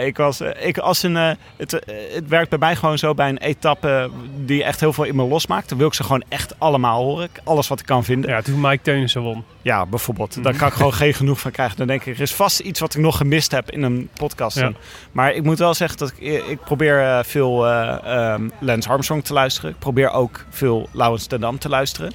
Ik 0.06 0.18
was, 0.18 0.40
eh, 0.40 0.68
ik, 0.68 0.78
als 0.78 1.04
een, 1.04 1.18
eh, 1.18 1.32
het, 1.58 1.74
eh, 1.74 1.96
het 2.14 2.28
werkt 2.28 2.50
bij 2.50 2.60
mij 2.60 2.76
gewoon 2.76 2.98
zo 2.98 3.14
bij 3.14 3.30
een 3.30 3.38
etappe 3.38 4.10
die 4.46 4.64
echt 4.64 4.80
heel 4.80 4.94
veel 4.94 5.04
in 5.04 5.16
me 5.16 5.24
losmaakt. 5.24 5.70
Dan 5.70 5.78
wil 5.78 5.88
ik 5.88 5.94
ze 5.94 6.04
gewoon 6.04 6.24
echt 6.30 6.60
allemaal 6.60 7.04
horen. 7.04 7.30
Alles 7.44 7.68
wat 7.68 7.80
ik 7.80 7.86
kan 7.86 8.04
vinden. 8.04 8.30
Ja, 8.30 8.42
toen 8.42 8.62
Mike 8.62 8.82
Teunissen 8.82 9.22
won. 9.22 9.44
Ja, 9.62 9.86
bijvoorbeeld. 9.86 10.44
Daar 10.44 10.56
kan 10.56 10.68
ik 10.68 10.74
gewoon 10.74 10.94
geen 11.04 11.14
genoeg 11.14 11.40
van 11.40 11.52
krijgen. 11.52 11.78
Dan 11.78 11.88
denk 11.88 12.06
ik, 12.06 12.16
er 12.16 12.22
is 12.22 12.34
vast 12.34 12.60
iets 12.60 12.80
wat 12.80 12.96
ik 12.96 13.02
nog 13.02 13.18
gemist 13.18 13.52
heb 13.52 13.72
in 13.72 13.84
een 13.84 14.10
podcast. 14.14 14.60
Ja. 14.60 14.72
Maar 15.12 15.34
ik 15.34 15.44
moet 15.44 15.60
wel 15.60 15.74
zeggen 15.74 15.98
dat 15.98 16.14
ik, 16.18 16.46
ik 16.48 16.60
probeer 16.64 17.02
eh, 17.04 17.24
veel 17.24 17.68
eh 17.68 18.34
ehm, 18.34 18.50
Lance 18.60 18.90
Armstrong 18.90 19.24
te 19.24 19.34
luisteren. 19.34 19.72
Ik 19.72 19.80
probeer 19.80 20.12
ook 20.12 20.46
veel 20.50 20.90
Laurens 20.92 21.26
ten 21.26 21.40
Dam 21.40 21.60
te 21.60 21.70
luisteren. 21.70 22.12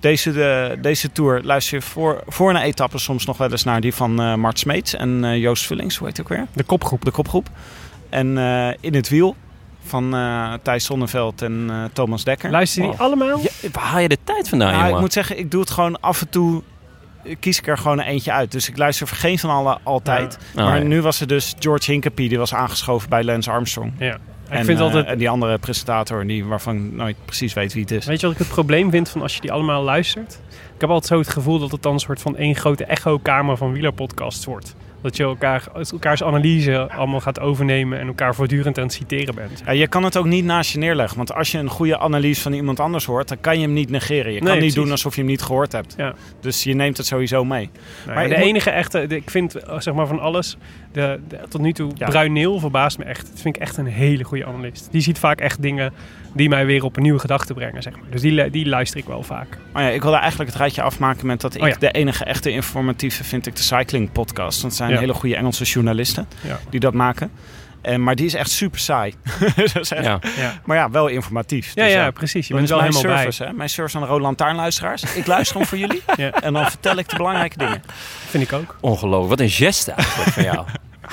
Deze, 0.00 0.32
de, 0.32 0.78
deze 0.80 1.12
tour 1.12 1.40
luister 1.42 1.76
je 1.78 1.82
voor, 1.84 2.22
voor 2.26 2.50
een 2.50 2.56
etappe 2.56 2.98
soms 2.98 3.26
nog 3.26 3.36
wel 3.36 3.50
eens 3.50 3.64
naar 3.64 3.80
die 3.80 3.94
van 3.94 4.20
eh 4.20 4.34
Mart 4.34 4.58
Smeets 4.58 4.94
en 4.94 5.24
eh, 5.24 5.36
Joost 5.36 5.66
Vullings. 5.66 5.96
Hoe 5.96 6.06
heet 6.08 6.16
het 6.16 6.26
ook 6.26 6.36
weer? 6.36 6.46
De 6.52 6.62
kopgroep. 6.64 7.04
De 7.04 7.10
kopgroep. 7.10 7.48
En 8.10 8.38
eh, 8.38 8.68
In 8.80 8.94
het 8.94 9.08
Wiel 9.08 9.36
van 9.84 10.14
eh, 10.14 10.52
Thijs 10.62 10.84
Sonneveld 10.84 11.42
en 11.42 11.66
eh, 11.70 11.76
Thomas 11.92 12.24
Dekker. 12.24 12.50
Luister 12.50 12.82
je 12.82 12.88
die 12.88 12.98
Oh. 12.98 13.04
allemaal? 13.04 13.38
Ja, 13.40 13.68
waar 13.72 13.84
haal 13.84 14.00
je 14.00 14.08
de 14.08 14.18
tijd 14.24 14.48
vandaan, 14.48 14.72
Nou, 14.72 14.94
ik 14.94 15.00
moet 15.00 15.12
zeggen, 15.12 15.38
ik 15.38 15.50
doe 15.50 15.60
het 15.60 15.70
gewoon 15.70 16.00
af 16.00 16.20
en 16.20 16.28
toe. 16.28 16.62
eh, 17.24 17.36
Kies 17.40 17.58
ik 17.58 17.66
er 17.66 17.78
gewoon 17.78 17.98
een 17.98 18.04
eentje 18.06 18.32
uit. 18.32 18.52
Dus 18.52 18.68
ik 18.68 18.76
luister 18.76 19.06
voor 19.06 19.16
geen 19.16 19.38
van 19.38 19.50
alle 19.50 19.78
altijd. 19.82 20.38
Oh, 20.56 20.64
maar 20.64 20.78
ja. 20.78 20.84
nu 20.84 21.02
was 21.02 21.20
er 21.20 21.26
dus 21.26 21.54
George 21.58 21.90
Hinkepie, 21.90 22.28
die 22.28 22.38
was 22.38 22.54
aangeschoven 22.54 23.08
bij 23.08 23.24
Lance 23.24 23.50
Armstrong. 23.50 23.92
Ja. 23.98 24.18
En, 24.48 24.58
ik 24.58 24.64
vind 24.64 24.78
eh, 24.78 24.84
altijd, 24.84 25.06
en 25.06 25.18
die 25.18 25.28
andere 25.28 25.58
presentator, 25.58 26.26
die, 26.26 26.44
waarvan 26.44 26.76
ik 26.76 26.92
nooit 26.92 27.16
precies 27.24 27.52
weet 27.52 27.72
wie 27.72 27.82
het 27.82 27.90
is. 27.90 28.06
Weet 28.06 28.20
je 28.20 28.26
wat 28.26 28.34
ik 28.34 28.40
het 28.40 28.52
probleem 28.52 28.90
vind 28.90 29.08
van 29.08 29.22
als 29.22 29.34
je 29.34 29.40
die 29.40 29.52
allemaal 29.52 29.82
luistert? 29.82 30.40
Ik 30.74 30.80
heb 30.80 30.90
altijd 30.90 31.12
zo 31.12 31.18
het 31.18 31.28
gevoel 31.28 31.58
dat 31.58 31.70
het 31.70 31.82
dan 31.82 31.92
een 31.92 31.98
soort 31.98 32.20
van 32.20 32.36
één 32.36 32.54
grote 32.54 32.84
echo-kamer 32.84 33.56
van 33.56 33.72
wielerpodcasts 33.72 34.44
wordt. 34.44 34.76
Dat 35.06 35.16
je 35.16 35.22
elkaar, 35.22 35.64
elkaars 35.92 36.22
analyse 36.22 36.88
allemaal 36.90 37.20
gaat 37.20 37.40
overnemen 37.40 37.98
en 37.98 38.06
elkaar 38.06 38.34
voortdurend 38.34 38.78
aan 38.78 38.84
het 38.84 38.92
citeren 38.92 39.34
bent. 39.34 39.62
Ja, 39.66 39.72
je 39.72 39.86
kan 39.88 40.02
het 40.04 40.16
ook 40.16 40.24
niet 40.24 40.44
naast 40.44 40.72
je 40.72 40.78
neerleggen. 40.78 41.16
Want 41.16 41.34
als 41.34 41.50
je 41.52 41.58
een 41.58 41.68
goede 41.68 41.98
analyse 41.98 42.40
van 42.40 42.52
iemand 42.52 42.80
anders 42.80 43.04
hoort, 43.04 43.28
dan 43.28 43.40
kan 43.40 43.54
je 43.58 43.64
hem 43.64 43.72
niet 43.72 43.90
negeren. 43.90 44.32
Je 44.32 44.38
kan 44.38 44.48
niet 44.48 44.56
precies. 44.56 44.74
doen 44.74 44.90
alsof 44.90 45.14
je 45.14 45.20
hem 45.20 45.30
niet 45.30 45.42
gehoord 45.42 45.72
hebt. 45.72 45.94
Ja. 45.96 46.14
Dus 46.40 46.62
je 46.64 46.74
neemt 46.74 46.96
het 46.96 47.06
sowieso 47.06 47.44
mee. 47.44 47.70
Nou, 48.04 48.18
Maar 48.18 48.28
de 48.28 48.36
enige 48.36 48.70
echte, 48.70 49.06
de- 49.06 49.16
ik 49.16 49.30
vind 49.30 49.54
eh, 49.54 49.80
zeg 49.80 49.94
maar 49.94 50.06
van 50.06 50.20
alles, 50.20 50.56
de, 50.92 51.20
de- 51.28 51.40
tot 51.48 51.60
nu 51.60 51.72
toe, 51.72 51.90
Ja. 51.94 52.06
Bruin 52.08 52.32
Neel 52.32 52.58
verbaast 52.58 52.98
me 52.98 53.04
echt. 53.04 53.26
Dat 53.30 53.40
vind 53.40 53.56
ik 53.56 53.62
echt 53.62 53.76
een 53.76 53.86
hele 53.86 54.24
goede 54.24 54.46
analist. 54.46 54.88
Die 54.90 55.00
ziet 55.00 55.18
vaak 55.18 55.40
echt 55.40 55.62
dingen 55.62 55.92
die 56.34 56.48
mij 56.48 56.66
weer 56.66 56.84
op 56.84 56.96
een 56.96 57.02
nieuwe 57.02 57.18
gedachte 57.18 57.54
brengen, 57.54 57.82
zeg 57.82 57.92
maar. 57.92 58.10
Dus 58.10 58.20
die, 58.20 58.50
die 58.50 58.66
luister 58.66 58.98
ik 59.00 59.06
wel 59.06 59.22
vaak. 59.22 59.58
Maar 59.72 59.82
ja, 59.82 59.88
ik 59.88 60.02
wilde 60.02 60.16
eigenlijk 60.16 60.50
het 60.50 60.58
rijtje 60.58 60.82
afmaken 60.82 61.26
met 61.26 61.40
dat 61.40 61.54
ik 61.54 61.62
Oh 61.62 61.68
ja. 61.68 61.74
de 61.78 61.90
enige 61.90 62.24
echte 62.24 62.50
informatieve 62.50 63.24
vind 63.24 63.46
ik 63.46 63.56
de 63.56 63.62
Cycling 63.62 64.12
Podcast. 64.12 64.60
Want 64.62 64.74
zijn 64.74 64.90
Ja. 64.96 65.00
hele 65.06 65.14
goede 65.14 65.36
Engelse 65.36 65.64
journalisten 65.64 66.28
Ja. 66.40 66.58
die 66.70 66.80
dat 66.80 66.94
maken. 66.94 67.30
En, 67.82 68.02
maar 68.02 68.14
die 68.14 68.26
is 68.26 68.34
echt 68.34 68.50
super 68.50 68.80
saai. 68.80 69.14
Echt- 69.74 69.88
Ja. 69.88 70.20
Ja, 70.36 70.60
Maar 70.64 70.76
ja, 70.76 70.90
wel 70.90 71.06
informatief. 71.06 71.72
ja, 71.74 71.84
Dus 71.84 71.92
ja 71.92 72.10
precies. 72.10 72.48
Je 72.48 72.54
bent 72.54 72.68
wel 72.68 72.80
mijn 72.80 72.92
helemaal 72.94 73.16
service, 73.18 73.44
hè? 73.44 73.52
Mijn 73.52 73.68
service 73.68 73.96
aan 73.96 74.02
de 74.02 74.08
Rode 74.08 74.22
Lantaarnluisteraars. 74.22 75.14
Ik 75.14 75.26
luister 75.26 75.56
hem 75.56 75.66
voor 75.66 75.78
jullie. 75.78 76.02
Ja. 76.16 76.30
En 76.30 76.52
dan 76.52 76.66
vertel 76.70 76.96
ik 76.96 77.08
de 77.08 77.16
belangrijke 77.16 77.58
dingen. 77.58 77.82
Vind 78.28 78.42
ik 78.44 78.52
ook. 78.52 78.76
Ongelooflijk. 78.80 79.28
Wat 79.28 79.40
een 79.40 79.50
geste 79.50 79.92
eigenlijk 79.92 80.30
van 80.30 80.42
jou. 80.42 80.64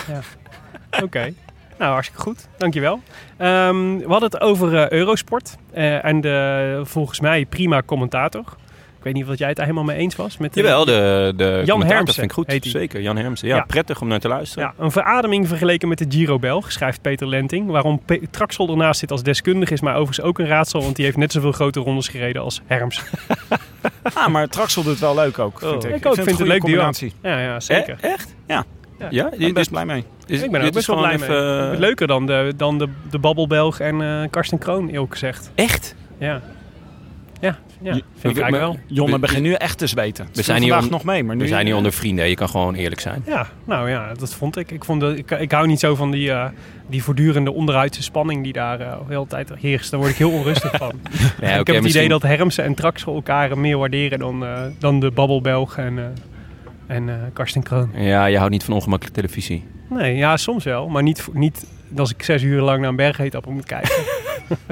Oké. 1.03 1.33
Nou, 1.77 1.91
hartstikke 1.91 2.21
goed. 2.23 2.47
Dankjewel. 2.57 3.01
Ehm 3.37 3.97
we 3.97 4.05
hadden 4.07 4.29
het 4.31 4.41
over 4.41 4.75
eh, 4.77 4.89
Eurosport. 4.99 5.55
eh, 5.73 6.05
en 6.05 6.21
de, 6.21 6.81
volgens 6.83 7.19
mij 7.19 7.45
prima 7.45 7.81
commentator. 7.85 8.43
Ik 9.03 9.09
weet 9.13 9.23
niet 9.23 9.31
of 9.31 9.37
jij 9.37 9.47
het 9.47 9.55
daar 9.57 9.65
helemaal 9.65 9.85
mee 9.87 9.97
eens 9.97 10.15
was. 10.15 10.37
Met, 10.37 10.57
eh, 10.57 10.63
Jawel, 10.63 10.85
de, 10.85 11.33
de 11.35 11.43
commentator 11.43 11.85
Hermsen 11.85 12.13
vind 12.13 12.25
ik 12.25 12.31
goed. 12.61 12.71
Zeker, 12.71 13.01
Jan 13.01 13.17
Hermsen. 13.17 13.47
Ja, 13.47 13.55
Ja. 13.55 13.63
prettig 13.67 14.01
om 14.01 14.07
naar 14.07 14.19
te 14.19 14.27
luisteren. 14.27 14.73
Ja, 14.77 14.83
een 14.83 14.91
verademing 14.91 15.47
vergeleken 15.47 15.87
met 15.87 15.97
de 15.97 16.05
Giro 16.09 16.39
Belg, 16.39 16.71
schrijft 16.71 17.01
Peter 17.01 17.27
Lenting. 17.27 17.69
Waarom 17.69 18.01
Pe 18.05 18.21
Traxel 18.31 18.69
ernaast 18.69 18.99
zit 18.99 19.11
als 19.11 19.23
deskundige 19.23 19.73
is 19.73 19.81
mij 19.81 19.91
overigens 19.93 20.21
ook 20.21 20.39
een 20.39 20.47
raadsel. 20.47 20.81
Want 20.81 20.95
die 20.95 21.05
heeft 21.05 21.17
net 21.17 21.31
zoveel 21.31 21.51
grote 21.51 21.79
rondes 21.79 22.07
gereden 22.07 22.41
als 22.41 22.61
Herms. 22.65 23.01
Ah, 24.13 24.27
maar 24.27 24.47
Traxel 24.47 24.81
doet 24.83 24.91
het 24.91 25.01
wel 25.01 25.15
leuk 25.15 25.39
ook, 25.39 25.59
vind 25.59 25.71
Oh. 25.83 25.89
ik. 25.89 25.95
Ik 25.95 26.05
ook, 26.05 26.13
vind 26.15 26.29
het 26.29 26.35
een 26.35 26.41
een 26.41 26.47
leuk 26.47 26.59
goede 26.61 26.75
duo. 26.75 26.83
combinatie. 26.83 27.13
Ja, 27.21 27.39
ja 27.39 27.59
zeker. 27.59 27.97
Eh, 28.01 28.11
echt? 28.11 28.35
Ja. 28.47 28.63
Ja. 28.99 29.07
Ja, 29.09 29.31
Ik 29.31 29.37
ben 29.39 29.53
best 29.53 29.69
blij 29.69 29.85
mee. 29.85 30.03
is, 30.25 30.41
ik 30.41 30.51
ben 30.51 30.59
er 30.61 30.65
ook 30.67 30.73
best 30.73 30.89
is 30.89 30.95
wel 30.95 31.03
blij 31.03 31.17
mee. 31.17 31.29
even, 31.29 31.71
eh, 31.73 31.79
Leuker 31.79 32.07
dan 32.07 32.25
de, 32.25 32.53
dan 32.57 32.77
de, 32.77 32.87
de 33.11 33.17
Babbelbelg 33.19 33.79
en 33.79 34.01
eh 34.01 34.29
Karsten 34.29 34.57
Kroon, 34.57 34.89
eerlijk 34.89 35.11
gezegd. 35.11 35.51
Echt? 35.55 35.95
Ja. 36.17 36.41
Ja, 37.43 37.57
ja 37.81 37.91
vind 37.93 38.37
ik 38.37 38.41
eigenlijk 38.43 38.57
wel. 38.57 38.77
Jonne 38.87 39.13
We- 39.13 39.19
begint 39.19 39.43
nu 39.43 39.53
echt 39.53 39.77
te 39.77 39.87
zweten. 39.87 40.27
We 40.33 40.41
zijn 40.41 40.61
hier 40.61 40.71
vandaag 40.73 40.89
nog 40.89 41.03
mee, 41.03 41.23
maar 41.23 41.35
nu... 41.35 41.41
We 41.41 41.47
zijn 41.47 41.61
hier 41.61 41.71
eh, 41.71 41.77
onder 41.77 41.93
vrienden. 41.93 42.29
Je 42.29 42.35
kan 42.35 42.49
gewoon 42.49 42.75
eerlijk 42.75 43.01
zijn. 43.01 43.23
Ja, 43.25 43.47
nou 43.65 43.89
ja, 43.89 44.13
dat 44.13 44.33
vond 44.33 44.57
ik. 44.57 44.71
Ik, 44.71 44.83
vond 44.85 45.01
dat, 45.01 45.17
ik, 45.17 45.31
ik 45.31 45.51
hou 45.51 45.67
niet 45.67 45.79
zo 45.79 45.95
van 45.95 46.11
die, 46.11 46.31
eh, 46.31 46.45
die 46.89 47.03
voortdurende 47.03 47.51
onderuitse 47.53 48.03
spanning 48.03 48.43
die 48.43 48.53
daar 48.53 48.79
eh, 48.79 48.97
de 49.07 49.13
hele 49.13 49.27
tijd 49.27 49.51
heerst. 49.59 49.91
Daar 49.91 49.99
word 49.99 50.11
ik 50.11 50.17
heel 50.17 50.31
onrustig 50.31 50.71
van. 50.75 50.91
Ja, 51.41 51.49
ik 51.49 51.55
heb 51.55 51.67
het 51.67 51.67
misschien- 51.67 51.87
idee 52.05 52.19
dat 52.19 52.21
Hermsen 52.21 52.63
en 52.63 52.73
Traxel 52.73 53.15
elkaar 53.15 53.57
meer 53.57 53.77
waarderen 53.77 54.19
dan, 54.19 54.45
eh, 54.45 54.61
dan 54.79 54.99
de 54.99 55.11
Babbelbelg 55.11 55.77
en, 55.77 55.97
eh 55.99 56.05
en 56.87 57.09
eh, 57.09 57.15
Karsten 57.33 57.63
Kroon. 57.63 57.89
Ja, 57.95 58.25
je 58.25 58.37
houdt 58.37 58.51
niet 58.51 58.63
van 58.63 58.73
ongemakkelijke 58.73 59.21
televisie. 59.21 59.63
Nee, 59.89 60.15
ja, 60.15 60.37
soms 60.37 60.63
wel. 60.63 60.87
Maar 60.89 61.03
niet, 61.03 61.27
niet 61.33 61.65
als 61.99 62.11
ik 62.11 62.23
zes 62.23 62.41
uur 62.41 62.61
lang 62.61 62.79
naar 62.79 62.89
een 62.89 62.95
bergetappe 62.95 63.49
moet 63.49 63.65
kijken. 63.65 63.91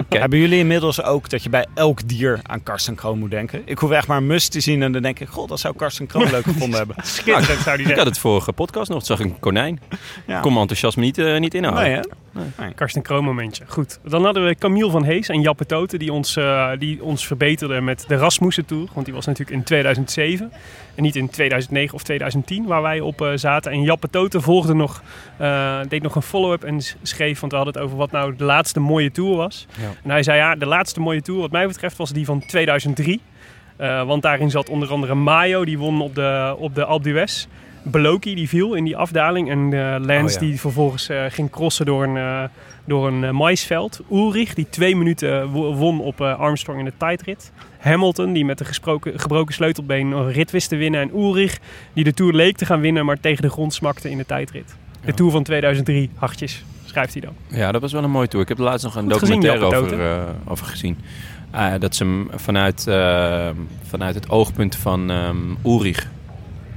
Hebben 0.09 0.39
jullie 0.39 0.59
inmiddels 0.59 1.03
ook 1.03 1.29
dat 1.29 1.43
je 1.43 1.49
bij 1.49 1.65
elk 1.75 2.07
dier 2.07 2.39
aan 2.43 2.63
Karsten 2.63 2.95
Kroon 2.95 3.19
moet 3.19 3.31
denken? 3.31 3.61
Ik 3.65 3.77
hoef 3.79 3.91
echt 3.91 4.07
maar 4.07 4.17
een 4.17 4.27
mus 4.27 4.47
te 4.47 4.59
zien 4.59 4.83
en 4.83 4.91
dan 4.91 5.01
denk 5.01 5.19
ik... 5.19 5.27
God, 5.27 5.49
dat 5.49 5.59
zou 5.59 5.75
Karsten 5.75 6.07
Kroon 6.07 6.29
leuk 6.29 6.43
gevonden 6.53 6.77
hebben. 6.77 6.95
Schitterend 7.01 7.45
zou 7.45 7.57
die 7.57 7.71
Ik 7.71 7.77
zeggen. 7.77 7.95
had 7.97 8.05
het 8.05 8.17
vorige 8.17 8.53
podcast 8.53 8.89
nog. 8.89 8.97
Toen 9.03 9.17
zag 9.17 9.25
ik 9.25 9.31
een 9.31 9.39
konijn. 9.39 9.79
Ja. 10.27 10.39
Kom 10.39 10.49
mijn 10.49 10.61
enthousiasme 10.61 11.03
niet, 11.03 11.17
eh, 11.17 11.39
niet 11.39 11.53
inhouden. 11.53 11.83
Nee, 11.91 12.01
hè? 12.33 12.73
Karsten 12.73 13.01
Kroon 13.01 13.23
momentje. 13.23 13.63
Goed. 13.67 13.99
Dan 14.03 14.23
hadden 14.23 14.45
we 14.45 14.55
Camille 14.55 14.89
van 14.89 15.03
Hees 15.03 15.29
en 15.29 15.41
Jappe 15.41 15.65
Toten 15.65 15.99
die 15.99 16.13
ons, 16.13 16.35
eh, 16.35 16.69
die 16.77 17.03
ons 17.03 17.27
verbeterden 17.27 17.83
met 17.83 18.05
de 18.07 18.15
Rasmussen 18.15 18.65
Tour. 18.65 18.87
Want 18.93 19.05
die 19.05 19.15
was 19.15 19.25
natuurlijk 19.25 19.57
in 19.57 19.63
2007 19.63 20.51
en 20.95 21.03
niet 21.03 21.15
in 21.15 21.29
2009 21.29 21.95
of 21.95 22.03
2010 22.03 22.65
waar 22.65 22.81
wij 22.81 22.99
op 22.99 23.21
eh, 23.21 23.31
zaten. 23.35 23.71
En 23.71 23.81
Jappe 23.81 24.09
Toten 24.09 24.41
volgde 24.41 24.73
nog, 24.73 25.03
eh, 25.37 25.79
deed 25.87 26.01
nog 26.01 26.15
een 26.15 26.21
follow-up 26.21 26.63
en 26.63 26.81
schreef, 27.01 27.39
want 27.39 27.51
we 27.51 27.57
hadden 27.57 27.73
het 27.73 27.83
over 27.83 27.97
wat 27.97 28.11
nou 28.11 28.35
de 28.35 28.43
laatste 28.43 28.79
mooie 28.79 29.11
tour 29.11 29.35
was. 29.35 29.67
Ja. 29.79 29.89
En 30.03 30.09
hij 30.09 30.23
zei 30.23 30.37
ja, 30.37 30.55
de 30.55 30.65
laatste 30.65 30.99
mooie 30.99 31.21
tour 31.21 31.41
wat 31.41 31.51
mij 31.51 31.67
betreft 31.67 31.97
was 31.97 32.11
die 32.11 32.25
van 32.25 32.45
2003. 32.45 33.21
Eh, 33.81 34.03
want 34.03 34.21
daarin 34.21 34.49
zat 34.49 34.69
onder 34.69 34.91
andere 34.91 35.15
Mayo, 35.15 35.65
die 35.65 35.77
won 35.77 36.01
op 36.01 36.15
de, 36.15 36.55
op 36.57 36.75
de 36.75 36.85
Alpe 36.85 37.03
d'Huez. 37.03 37.47
Beloki, 37.83 38.35
die 38.35 38.49
viel 38.49 38.73
in 38.73 38.83
die 38.83 38.97
afdaling. 38.97 39.49
En 39.49 39.73
eh, 39.73 40.05
Lance, 40.05 40.35
Oh 40.35 40.41
ja. 40.41 40.47
die 40.47 40.59
vervolgens 40.59 41.09
eh, 41.09 41.23
ging 41.29 41.49
crossen 41.49 41.85
door 41.85 42.03
een, 42.03 42.17
eh, 42.17 42.43
door 42.85 43.07
een 43.07 43.35
maisveld. 43.35 44.01
Ulrich, 44.11 44.53
die 44.53 44.67
twee 44.69 44.95
minuten 44.95 45.49
wo- 45.49 45.73
won 45.73 45.99
op 46.01 46.21
Armstrong 46.21 46.79
in 46.79 46.85
de 46.85 46.93
tijdrit. 46.97 47.51
Hamilton, 47.79 48.33
die 48.33 48.45
met 48.45 48.59
een 48.59 48.65
gesproken, 48.65 49.19
gebroken 49.19 49.53
sleutelbeen 49.53 50.11
een 50.11 50.31
rit 50.31 50.51
wist 50.51 50.69
te 50.69 50.75
winnen. 50.75 51.01
En 51.01 51.09
Ulrich, 51.19 51.59
die 51.93 52.03
de 52.03 52.13
Tour 52.13 52.33
leek 52.33 52.57
te 52.57 52.65
gaan 52.65 52.79
winnen, 52.81 53.05
maar 53.05 53.19
tegen 53.19 53.41
de 53.41 53.49
grond 53.49 53.73
smakte 53.73 54.09
in 54.09 54.17
de 54.17 54.25
tijdrit. 54.25 54.75
De 55.01 55.07
Ja. 55.07 55.13
Tour 55.13 55.31
van 55.31 55.43
2003, 55.43 56.09
hartjes, 56.15 56.63
schrijft 56.85 57.13
hij 57.13 57.21
dan. 57.21 57.33
Ja, 57.59 57.71
dat 57.71 57.81
was 57.81 57.91
wel 57.91 58.03
een 58.03 58.11
mooi 58.11 58.27
tour. 58.27 58.43
Ik 58.43 58.49
heb 58.49 58.57
er 58.57 58.63
laatst 58.63 58.83
nog 58.85 58.95
een 58.95 59.11
Goed 59.11 59.19
documentaire 59.19 59.65
over, 59.65 60.01
eh, 60.11 60.23
over 60.47 60.65
gezien. 60.65 60.97
Dat 61.79 61.95
ze 61.95 62.03
hem 62.03 62.27
vanuit, 62.35 62.81
vanuit 63.89 64.15
het 64.15 64.29
oogpunt 64.29 64.75
van 64.75 65.11
ehm 65.11 65.35
Ulrich 65.65 66.07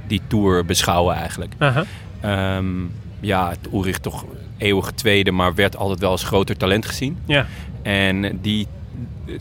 die 0.07 0.21
tour 0.27 0.65
beschouwen 0.65 1.15
eigenlijk. 1.15 1.53
Aha. 1.57 1.83
Ehm, 2.21 2.83
ja, 3.19 3.49
het 3.49 3.73
Ulrich 3.73 3.97
toch 3.97 4.25
eeuwige 4.57 4.93
tweede, 4.93 5.31
maar 5.31 5.55
werd 5.55 5.77
altijd 5.77 5.99
wel 5.99 6.11
als 6.11 6.23
groter 6.23 6.57
talent 6.57 6.85
gezien. 6.85 7.17
Ja. 7.25 7.45
En 7.81 8.39
die 8.41 8.67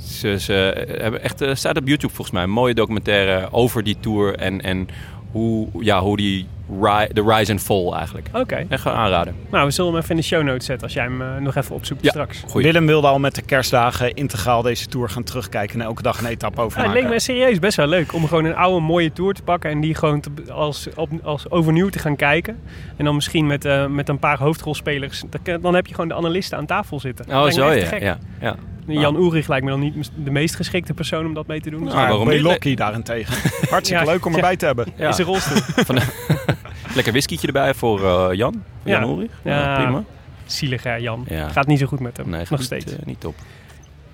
ze, 0.00 0.38
ze 0.40 0.87
hebben 0.99 1.23
echt, 1.23 1.40
eh, 1.40 1.54
staat 1.54 1.76
op 1.76 1.88
YouTube 1.88 2.12
volgens 2.12 2.37
mij, 2.37 2.42
een 2.42 2.50
mooie 2.50 2.75
documentaire 2.75 3.49
over 3.52 3.85
die 3.85 3.97
tour 4.00 4.35
en, 4.35 4.61
en 4.61 4.88
hoe, 5.30 5.68
ja, 5.80 6.00
hoe 6.00 6.16
die 6.16 6.47
ri- 6.80 7.09
de 7.12 7.23
rise 7.26 7.52
and 7.52 7.61
fall 7.62 7.92
eigenlijk. 7.92 8.28
Oké. 8.33 8.64
Echt 8.68 8.83
gewoon 8.83 8.97
aanraden. 8.97 9.35
Nou, 9.50 9.64
we 9.66 9.71
zullen 9.71 9.90
hem 9.92 10.00
even 10.00 10.11
in 10.14 10.21
de 10.21 10.26
show 10.26 10.42
notes 10.42 10.64
zetten 10.66 10.85
als 10.87 10.92
jij 10.94 11.02
hem 11.04 11.23
eh, 11.23 11.37
nog 11.37 11.54
even 11.56 11.75
opzoekt 11.75 12.02
Ja. 12.02 12.11
straks. 12.11 12.42
Goeie. 12.49 12.66
Willem 12.66 12.87
wilde 12.87 13.06
al 13.06 13.18
met 13.18 13.35
de 13.35 13.42
kerstdagen 13.42 14.14
integraal 14.14 14.62
deze 14.62 14.87
tour 14.87 15.09
gaan 15.11 15.23
terugkijken 15.23 15.80
en 15.80 15.87
elke 15.87 16.02
dag 16.02 16.18
een 16.18 16.26
etappe 16.26 16.61
over 16.61 16.78
Ja, 16.80 16.85
het 16.85 16.94
leek 16.94 17.09
me 17.09 17.21
serieus 17.21 17.59
best 17.59 17.76
wel 17.76 17.87
leuk 17.87 18.12
om 18.12 18.26
gewoon 18.26 18.44
een 18.44 18.56
oude 18.56 18.80
mooie 18.80 19.12
tour 19.12 19.35
te 19.35 19.42
pakken 19.42 19.71
en 19.71 19.80
die 19.80 19.94
gewoon 19.94 20.21
te- 20.21 20.52
als, 20.52 20.88
op, 20.97 21.09
als 21.23 21.50
overnieuw 21.50 21.88
te 21.88 21.99
gaan 21.99 22.16
kijken. 22.16 22.59
En 22.97 23.04
dan 23.04 23.14
misschien 23.14 23.47
met, 23.47 23.64
eh, 23.64 23.87
met 23.87 24.09
een 24.09 24.18
paar 24.18 24.38
hoofdrolspelers. 24.38 25.23
Dan, 25.44 25.61
dan 25.61 25.75
heb 25.75 25.87
je 25.87 25.94
gewoon 25.94 26.09
de 26.09 26.14
analisten 26.14 26.59
aan 26.59 26.66
tafel 26.66 27.00
zitten. 27.00 27.26
Oh, 27.28 27.50
zo 27.50 27.68
echt 27.68 27.80
ja. 27.80 27.87
gek. 27.87 28.02
ja, 28.02 28.18
ja. 28.40 28.56
Jan 28.87 29.17
Oerig 29.17 29.49
lijkt 29.49 29.64
me 29.64 29.71
dan 29.71 29.81
niet 29.81 30.11
de 30.25 30.31
meest 30.31 30.55
geschikte 30.57 30.95
persoon 30.95 31.26
om 31.26 31.35
dat 31.35 31.47
mee 31.47 31.61
te 31.61 31.71
doen. 31.71 31.83
Nou, 31.85 31.95
Maar 31.97 32.09
waarom 32.09 32.29
niet? 32.29 32.43
Belocchi 32.43 32.75
daarentegen. 32.75 33.35
Hartstikke 33.71 34.05
Ja. 34.05 34.11
leuk 34.11 34.25
om 34.25 34.35
erbij 34.35 34.57
te 34.57 34.67
hebben. 34.67 34.87
Ja. 34.97 35.09
Is 35.09 35.19
een 35.19 35.25
rolstoel. 35.25 35.59
Van, 35.87 35.95
lekker 36.95 37.12
whiskietje 37.12 37.47
erbij 37.47 37.75
voor 37.75 38.05
eh, 38.05 38.37
Jan. 38.37 38.53
Voor 38.53 38.91
Ja. 38.93 39.00
Jan 39.00 39.09
Ulrich. 39.11 39.31
Ja. 39.45 39.59
Ja, 39.76 39.83
prima. 39.83 40.05
Zielig 40.47 40.83
hè, 40.83 40.95
Jan. 40.95 41.25
Ja. 41.29 41.49
Gaat 41.49 41.67
niet 41.67 41.79
zo 41.79 41.87
goed 41.87 42.00
met 42.00 42.17
hem. 42.17 42.29
Nee, 42.31 42.45
nog 42.50 42.62
steeds. 42.62 42.85
Niet, 42.85 42.97
eh, 43.00 43.07
niet 43.07 43.21
top. 43.21 43.35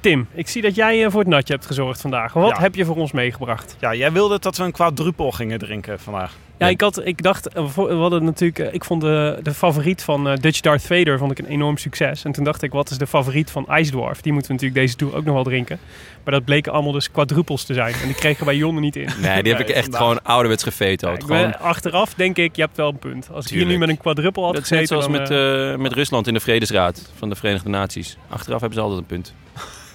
Tim, 0.00 0.26
ik 0.34 0.48
zie 0.48 0.62
dat 0.62 0.74
jij 0.74 1.04
eh, 1.04 1.10
voor 1.10 1.20
het 1.20 1.28
natje 1.28 1.52
hebt 1.54 1.66
gezorgd 1.66 2.00
vandaag. 2.00 2.32
Wat 2.32 2.48
Ja. 2.56 2.60
heb 2.60 2.74
je 2.74 2.84
voor 2.84 2.96
ons 2.96 3.12
meegebracht? 3.12 3.76
Ja, 3.80 3.94
jij 3.94 4.12
wilde 4.12 4.38
dat 4.38 4.56
we 4.56 4.64
een 4.64 4.72
quadruppel 4.72 5.30
gingen 5.30 5.58
drinken 5.58 6.00
vandaag. 6.00 6.32
Ja, 6.58 6.68
ik, 6.68 6.80
had, 6.80 7.06
ik 7.06 7.22
dacht, 7.22 7.48
eh, 7.48 7.74
we 7.74 7.92
hadden 7.94 8.24
natuurlijk, 8.24 8.58
eh, 8.58 8.74
ik 8.74 8.84
vond 8.84 9.00
de, 9.00 9.38
de 9.42 9.54
favoriet 9.54 10.02
van 10.02 10.28
eh, 10.28 10.36
Dutch 10.36 10.60
Darth 10.60 10.82
Vader 10.82 11.18
vond 11.18 11.30
ik 11.30 11.38
een 11.38 11.46
enorm 11.46 11.76
succes. 11.76 12.24
En 12.24 12.32
toen 12.32 12.44
dacht 12.44 12.62
ik, 12.62 12.72
wat 12.72 12.90
is 12.90 12.98
de 12.98 13.06
favoriet 13.06 13.50
van 13.50 13.66
Ice 13.70 13.90
Dwarf? 13.90 14.20
Die 14.20 14.32
moeten 14.32 14.50
we 14.50 14.56
natuurlijk 14.56 14.86
deze 14.86 14.96
tour 14.96 15.14
ook 15.16 15.24
nog 15.24 15.34
wel 15.34 15.44
drinken. 15.44 15.78
Maar 16.24 16.34
dat 16.34 16.44
bleken 16.44 16.72
allemaal 16.72 16.92
dus 16.92 17.10
quadrupels 17.10 17.64
te 17.64 17.74
zijn. 17.74 17.94
En 17.94 18.06
die 18.06 18.14
kregen 18.14 18.46
wij 18.46 18.56
Jonne 18.56 18.80
niet 18.80 18.96
in. 18.96 19.08
Nee, 19.20 19.42
die 19.42 19.52
heb 19.52 19.60
ik 19.62 19.68
echt 19.68 19.82
vandaag. 19.82 20.00
gewoon 20.00 20.22
ouderwets 20.22 20.62
gevetoed. 20.62 21.10
Ja, 21.20 21.26
gewoon, 21.26 21.58
achteraf 21.58 22.14
denk 22.14 22.36
ik, 22.36 22.56
je 22.56 22.62
hebt 22.62 22.76
wel 22.76 22.88
een 22.88 22.98
punt. 22.98 23.28
Als 23.32 23.44
ik 23.44 23.50
hier 23.50 23.58
nu 23.58 23.64
Tuurlijk. 23.64 23.80
met 23.80 23.88
een 23.96 24.02
quadruppel 24.02 24.44
had 24.44 24.52
dat 24.54 24.62
gezeten, 24.62 24.86
zoals 24.86 25.04
dan, 25.04 25.12
met, 25.12 25.78
met 25.78 25.92
Rusland 25.92 26.26
in 26.26 26.34
de 26.34 26.40
Vredesraad 26.40 27.10
van 27.18 27.28
de 27.28 27.34
Verenigde 27.34 27.68
Naties. 27.68 28.16
Achteraf 28.28 28.60
hebben 28.60 28.78
ze 28.78 28.84
altijd 28.84 29.00
een 29.00 29.06
punt. 29.06 29.34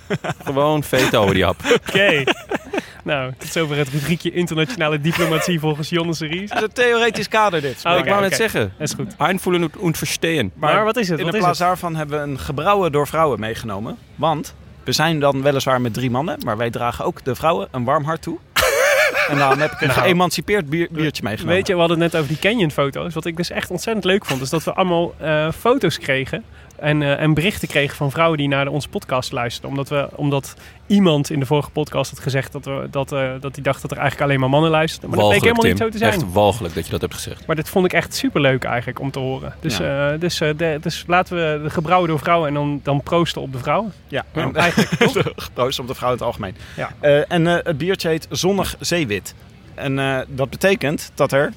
gewoon 0.46 0.84
veto 0.84 1.22
over 1.22 1.34
die 1.34 1.44
hap. 1.44 1.56
Oké. 1.90 2.24
nou, 3.04 3.34
tot 3.38 3.50
zover 3.52 3.78
het 3.78 3.90
rubriekje 3.90 4.32
internationale 4.32 5.02
diplomatie 5.02 5.60
volgens 5.60 5.90
Jonne 5.90 6.14
Series. 6.14 6.50
Het 6.50 6.58
is 6.60 6.64
een 6.68 6.74
theoretisch 6.74 7.28
kader 7.28 7.62
dit. 7.62 7.82
Oh, 7.86 7.98
ik 7.98 8.06
wou 8.06 8.22
net 8.22 8.36
zeggen. 8.36 8.74
Dat 8.78 8.88
is 8.88 8.94
goed. 8.94 9.16
Einvoelen 9.18 9.72
und- 9.78 9.98
verstehen. 9.98 10.52
Maar, 10.56 10.84
wat 10.84 10.98
is 10.98 11.10
het? 11.10 11.18
In 11.20 11.24
Wat 11.26 11.34
de 11.34 11.40
plaats 11.40 11.60
het? 11.60 11.68
daarvan 11.68 11.96
hebben 11.96 12.22
we 12.22 12.32
een 12.32 12.40
gebrouwen 12.40 12.92
door 12.92 13.08
vrouwen 13.08 13.40
meegenomen. 13.40 13.98
Want 14.16 14.56
we 14.84 14.92
zijn 14.92 15.20
dan 15.20 15.42
weliswaar 15.42 15.82
met 15.82 15.94
drie 15.94 16.10
mannen, 16.12 16.38
maar 16.46 16.58
wij 16.58 16.70
dragen 16.70 17.06
ook 17.06 17.24
de 17.24 17.36
vrouwen 17.36 17.68
een 17.72 17.84
warm 17.84 18.04
hart 18.04 18.22
toe. 18.22 18.38
en 19.30 19.38
dan 19.38 19.60
heb 19.60 19.72
ik 19.72 19.82
een 19.82 19.88
Nou. 19.88 20.00
geëmancipeerd 20.00 20.70
bier- 20.70 20.88
biertje 20.92 21.24
meegenomen. 21.24 21.56
Weet 21.56 21.68
je, 21.68 21.74
we 21.74 21.80
hadden 21.80 22.02
het 22.02 22.12
net 22.12 22.22
over 22.22 22.34
die 22.34 22.42
Canyon-foto's. 22.50 23.14
Wat 23.14 23.26
ik 23.26 23.38
dus 23.38 23.50
echt 23.50 23.70
ontzettend 23.72 24.06
leuk 24.06 24.26
vond, 24.26 24.42
is 24.42 24.50
dat 24.50 24.64
we 24.64 24.74
allemaal 24.74 25.14
eh, 25.18 25.52
foto's 25.52 26.00
kregen. 26.00 26.44
En, 26.86 27.02
eh, 27.02 27.20
en 27.22 27.34
berichten 27.34 27.68
kregen 27.68 27.96
van 27.96 28.12
vrouwen 28.12 28.38
die 28.38 28.48
naar 28.48 28.68
onze 28.68 28.90
podcast 28.90 29.32
luisterden. 29.32 29.70
Omdat, 29.70 29.90
we, 29.90 30.08
omdat 30.16 30.54
iemand 30.88 31.30
in 31.30 31.40
de 31.40 31.46
vorige 31.46 31.70
podcast 31.70 32.12
had 32.12 32.20
gezegd 32.20 32.52
dat, 32.52 32.66
we, 32.66 32.88
dat, 32.92 33.12
eh, 33.12 33.30
dat 33.40 33.56
hij 33.56 33.64
dacht 33.64 33.82
dat 33.82 33.92
er 33.92 33.98
eigenlijk 33.98 34.28
alleen 34.30 34.40
maar 34.40 34.50
mannen 34.50 34.72
luisterden. 34.72 35.10
Maar 35.10 35.20
dat 35.20 35.28
bleek 35.28 35.42
helemaal 35.42 35.62
Tim. 35.64 35.72
niet 35.72 35.82
zo 35.82 35.90
te 35.90 35.98
zijn. 35.98 36.12
Echt 36.14 36.34
walgelijk 36.34 36.76
dat 36.76 36.86
je 36.86 36.92
dat 36.92 37.02
hebt 37.02 37.14
gezegd. 37.14 37.46
Maar 37.48 37.56
dit 37.56 37.70
vond 37.70 37.86
ik 37.86 37.94
echt 37.94 38.16
superleuk 38.16 38.64
eigenlijk 38.64 39.00
om 39.00 39.12
te 39.12 39.20
horen. 39.20 39.54
Dus, 39.60 39.80
eh, 39.80 40.08
dus, 40.20 40.40
eh, 40.42 40.50
de- 40.58 40.78
dus 40.82 41.04
laten 41.08 41.36
we 41.36 41.64
de 41.64 41.70
gebrouwen 41.70 42.10
door 42.10 42.20
vrouwen 42.20 42.48
en 42.48 42.54
dan, 42.54 42.80
dan 42.84 43.02
proosten 43.04 43.42
op 43.42 43.52
de 43.52 43.60
vrouwen. 43.60 43.94
Ja, 44.08 44.26
Ja, 44.34 44.42
en- 44.42 44.56
eigenlijk, 44.56 44.90
Proost 45.54 45.80
op 45.80 45.88
de 45.88 45.96
vrouw 45.96 46.10
in 46.10 46.16
het 46.16 46.24
algemeen. 46.26 46.56
Ja. 46.76 46.90
Eh, 47.00 47.32
en 47.32 47.48
eh, 47.48 47.58
het 47.64 47.78
biertje 47.78 48.08
heet 48.10 48.28
Zonnig 48.30 48.76
Zeewit. 48.80 49.36
En 49.76 50.00
eh, 50.00 50.20
dat 50.28 50.50
betekent 50.50 51.12
dat 51.16 51.32
er 51.32 51.54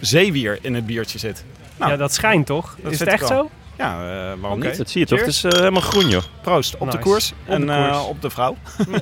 zeewier 0.00 0.58
in 0.60 0.74
het 0.74 0.86
biertje 0.86 1.18
zit. 1.18 1.44
Nou, 1.76 1.90
ja, 1.90 1.96
dat 1.96 2.14
schijnt 2.14 2.46
toch? 2.46 2.76
dat 2.82 2.92
is 2.92 2.98
het 2.98 3.08
echt 3.08 3.26
zo? 3.26 3.50
Ja, 3.78 3.92
eh, 4.00 4.40
waarom 4.40 4.58
Oké. 4.58 4.68
niet? 4.68 4.76
Dat 4.76 4.90
zie 4.90 5.00
je 5.00 5.06
toch? 5.06 5.18
Het 5.18 5.28
is 5.28 5.44
eh, 5.44 5.52
helemaal 5.52 5.80
groen, 5.80 6.08
joh. 6.08 6.22
Proost 6.42 6.76
op 6.78 6.90
de 6.90 6.98
koers 6.98 7.32
Op 7.32 7.36
en 7.52 7.66
de 7.66 7.72
eh, 7.72 7.90
koers. 7.92 8.06
op 8.06 8.22
de 8.22 8.30
vrouw. 8.30 8.56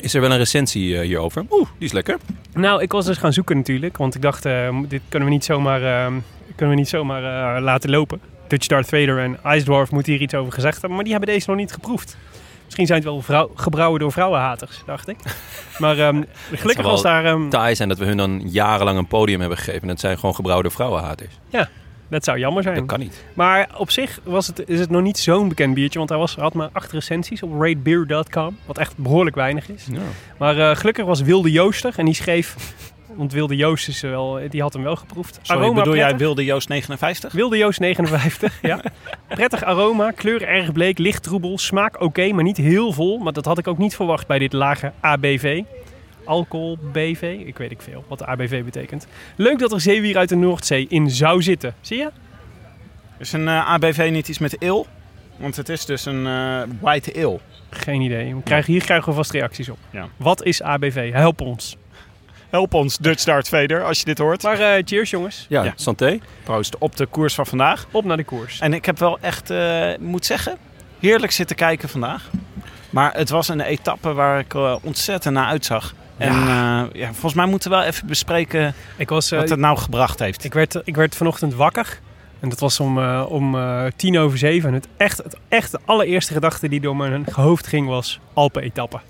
Is 0.00 0.14
er 0.14 0.20
wel 0.20 0.30
een 0.30 0.36
recensie 0.38 1.00
hierover? 1.02 1.44
Oeh, 1.50 1.68
die 1.78 1.86
is 1.86 1.92
lekker. 1.92 2.16
Nou, 2.52 2.82
ik 2.82 2.92
was 2.92 3.04
dus 3.04 3.16
gaan 3.18 3.32
zoeken 3.32 3.56
natuurlijk. 3.56 3.96
Want 3.96 4.14
ik 4.14 4.22
dacht, 4.22 4.44
eh, 4.44 4.78
dit 4.88 5.02
kunnen 5.08 5.28
we 5.28 5.34
niet 5.34 5.44
zomaar, 5.44 5.80
kunnen 6.56 6.74
we 6.74 6.80
niet 6.80 6.88
zomaar 6.88 7.56
eh, 7.56 7.62
laten 7.62 7.90
lopen. 7.90 8.20
Dutch 8.48 8.66
Darth 8.66 8.88
Vader 8.88 9.18
en 9.18 9.38
Ice 9.46 9.64
Dwarf 9.64 9.90
moeten 9.90 10.12
hier 10.12 10.20
iets 10.22 10.34
over 10.34 10.52
gezegd 10.52 10.72
hebben. 10.72 10.94
Maar 10.94 11.02
die 11.04 11.12
hebben 11.12 11.30
deze 11.34 11.50
nog 11.50 11.58
niet 11.58 11.72
geproefd. 11.72 12.16
Misschien 12.64 12.86
zijn 12.86 12.98
het 12.98 13.08
wel 13.08 13.22
vrouw, 13.22 13.50
gebrouwen 13.54 14.00
door 14.00 14.12
vrouwenhaters, 14.12 14.82
dacht 14.86 15.08
ik. 15.08 15.16
Maar 15.78 15.98
ehm, 15.98 16.22
gelukkig 16.52 16.84
was 16.84 17.02
daar... 17.02 17.24
ehm, 17.24 17.48
Taai 17.48 17.74
zijn 17.74 17.88
dat 17.88 17.98
we 17.98 18.04
hun 18.04 18.16
dan 18.16 18.42
jarenlang 18.44 18.98
een 18.98 19.06
podium 19.06 19.40
hebben 19.40 19.58
gegeven. 19.58 19.82
En 19.82 19.88
dat 19.88 20.00
zijn 20.00 20.18
gewoon 20.18 20.34
gebrouwde 20.34 20.70
vrouwenhaters. 20.70 21.38
Dat 22.08 22.24
zou 22.24 22.38
jammer 22.38 22.62
zijn. 22.62 22.74
Dat 22.74 22.86
kan 22.86 22.98
niet. 22.98 23.24
Maar 23.34 23.68
op 23.76 23.90
zich 23.90 24.20
was 24.22 24.46
het, 24.46 24.68
is 24.68 24.80
het 24.80 24.90
nog 24.90 25.02
niet 25.02 25.18
zo'n 25.18 25.48
bekend 25.48 25.74
biertje. 25.74 25.98
Want 25.98 26.10
hij 26.10 26.18
was, 26.18 26.34
had 26.34 26.54
maar 26.54 26.68
acht 26.72 26.92
recensies 26.92 27.42
op 27.42 27.60
ratebeer.com. 27.60 28.58
Wat 28.66 28.78
echt 28.78 28.96
behoorlijk 28.96 29.36
weinig 29.36 29.68
is. 29.68 29.86
Ja. 29.90 29.98
Maar 30.38 30.58
eh, 30.58 30.76
gelukkig 30.76 31.04
was 31.04 31.20
Wilde 31.20 31.50
Jooster. 31.50 31.92
En 31.96 32.04
die 32.04 32.14
schreef... 32.14 32.54
Want 33.16 33.32
Wilde 33.32 33.56
Joost 33.56 33.88
is 33.88 34.00
wel, 34.00 34.40
die 34.50 34.62
had 34.62 34.72
hem 34.72 34.82
wel 34.82 34.96
geproefd. 34.96 35.38
Sorry, 35.42 35.62
Aroma 35.62 35.78
bedoel 35.78 35.96
jij. 35.96 36.16
Wilde 36.16 36.44
Joost 36.44 36.68
59? 36.68 37.32
Wilde 37.32 37.56
Joost 37.56 37.80
59, 37.80 38.58
ja. 38.62 38.80
Prettig 39.28 39.64
aroma, 39.64 40.10
kleur 40.10 40.42
erg 40.42 40.72
bleek, 40.72 40.98
licht 40.98 41.22
troebel, 41.22 41.58
smaak 41.58 42.00
oké, 42.00 42.32
maar 42.32 42.44
niet 42.44 42.56
heel 42.56 42.92
vol. 42.92 43.18
Maar 43.18 43.32
dat 43.32 43.44
had 43.44 43.58
ik 43.58 43.66
ook 43.66 43.78
niet 43.78 43.96
verwacht 43.96 44.26
bij 44.26 44.38
dit 44.38 44.52
lage 44.52 44.92
ABV. 45.00 45.62
Alcohol 46.26 46.78
BV, 46.92 47.36
ik 47.46 47.58
weet 47.58 47.70
ik 47.70 47.80
veel 47.82 48.04
wat 48.08 48.18
de 48.18 48.26
ABV 48.26 48.64
betekent. 48.64 49.06
Leuk 49.36 49.58
dat 49.58 49.72
er 49.72 49.80
zeewier 49.80 50.16
uit 50.16 50.28
de 50.28 50.36
Noordzee 50.36 50.86
in 50.88 51.10
zou 51.10 51.42
zitten. 51.42 51.74
Zie 51.80 51.98
je? 51.98 52.10
Is 53.18 53.32
een 53.32 53.48
eh, 53.48 53.68
ABV 53.70 54.08
niet 54.12 54.28
iets 54.28 54.38
met 54.38 54.56
il? 54.58 54.86
Want 55.36 55.56
het 55.56 55.68
is 55.68 55.84
dus 55.84 56.04
een 56.04 56.26
eh 56.26 56.60
white 56.80 57.12
ale. 57.16 57.38
Geen 57.70 58.00
idee. 58.00 58.34
We 58.34 58.42
krijgen, 58.42 58.72
hier 58.72 58.84
krijgen 58.84 59.08
we 59.08 59.14
vast 59.14 59.30
reacties 59.30 59.68
op. 59.68 59.78
Ja. 59.90 60.08
Wat 60.16 60.42
is 60.44 60.62
ABV? 60.62 61.12
Help 61.12 61.40
ons. 61.40 61.76
Help 62.50 62.74
ons, 62.74 62.98
Dutch 62.98 63.24
Dart 63.24 63.48
Vader, 63.48 63.84
als 63.84 63.98
je 63.98 64.04
dit 64.04 64.18
hoort. 64.18 64.42
Maar 64.42 64.60
eh, 64.60 64.82
cheers 64.84 65.10
jongens. 65.10 65.46
Ja, 65.48 65.64
Ja. 65.64 65.72
santé. 65.76 66.18
Proost 66.42 66.78
op 66.78 66.96
de 66.96 67.06
koers 67.06 67.34
van 67.34 67.46
vandaag. 67.46 67.86
Op 67.90 68.04
naar 68.04 68.16
de 68.16 68.24
koers. 68.24 68.60
En 68.60 68.72
ik 68.74 68.84
heb 68.84 68.98
wel 68.98 69.18
echt, 69.20 69.50
eh, 69.50 69.90
moet 69.98 70.26
zeggen, 70.26 70.56
heerlijk 71.00 71.32
zitten 71.32 71.56
kijken 71.56 71.88
vandaag. 71.88 72.30
Maar 72.90 73.12
het 73.14 73.28
was 73.28 73.48
een 73.48 73.60
etappe 73.60 74.12
waar 74.12 74.38
ik 74.38 74.54
ontzettend 74.82 75.34
naar 75.34 75.46
uitzag. 75.46 75.94
En 76.16 76.32
eh, 76.32 76.82
ja, 76.92 77.06
volgens 77.12 77.34
mij 77.34 77.46
moeten 77.46 77.70
we 77.70 77.76
wel 77.76 77.84
even 77.84 78.06
bespreken 78.06 78.74
Ik, 78.96 79.08
was, 79.08 79.30
eh, 79.30 79.38
wat 79.38 79.48
het 79.48 79.58
nou 79.58 79.78
gebracht 79.78 80.18
heeft. 80.18 80.44
ik, 80.44 80.52
werd, 80.52 80.80
ik 80.84 80.96
werd 80.96 81.16
vanochtend 81.16 81.54
wakker. 81.54 82.00
En 82.40 82.48
dat 82.48 82.60
was 82.60 82.80
om, 82.80 82.98
eh, 82.98 83.24
om 83.28 83.54
eh, 83.54 83.84
tien 83.96 84.18
over 84.18 84.38
zeven. 84.38 84.68
En 84.68 84.74
het 84.74 84.88
echt, 84.96 85.18
het 85.18 85.36
echt 85.48 85.70
de 85.70 85.78
allereerste 85.84 86.32
gedachte 86.32 86.68
die 86.68 86.80
door 86.80 86.96
mijn 86.96 87.26
hoofd 87.32 87.66
ging 87.66 87.88
was 87.88 88.20
Alpen-etappe. 88.32 89.00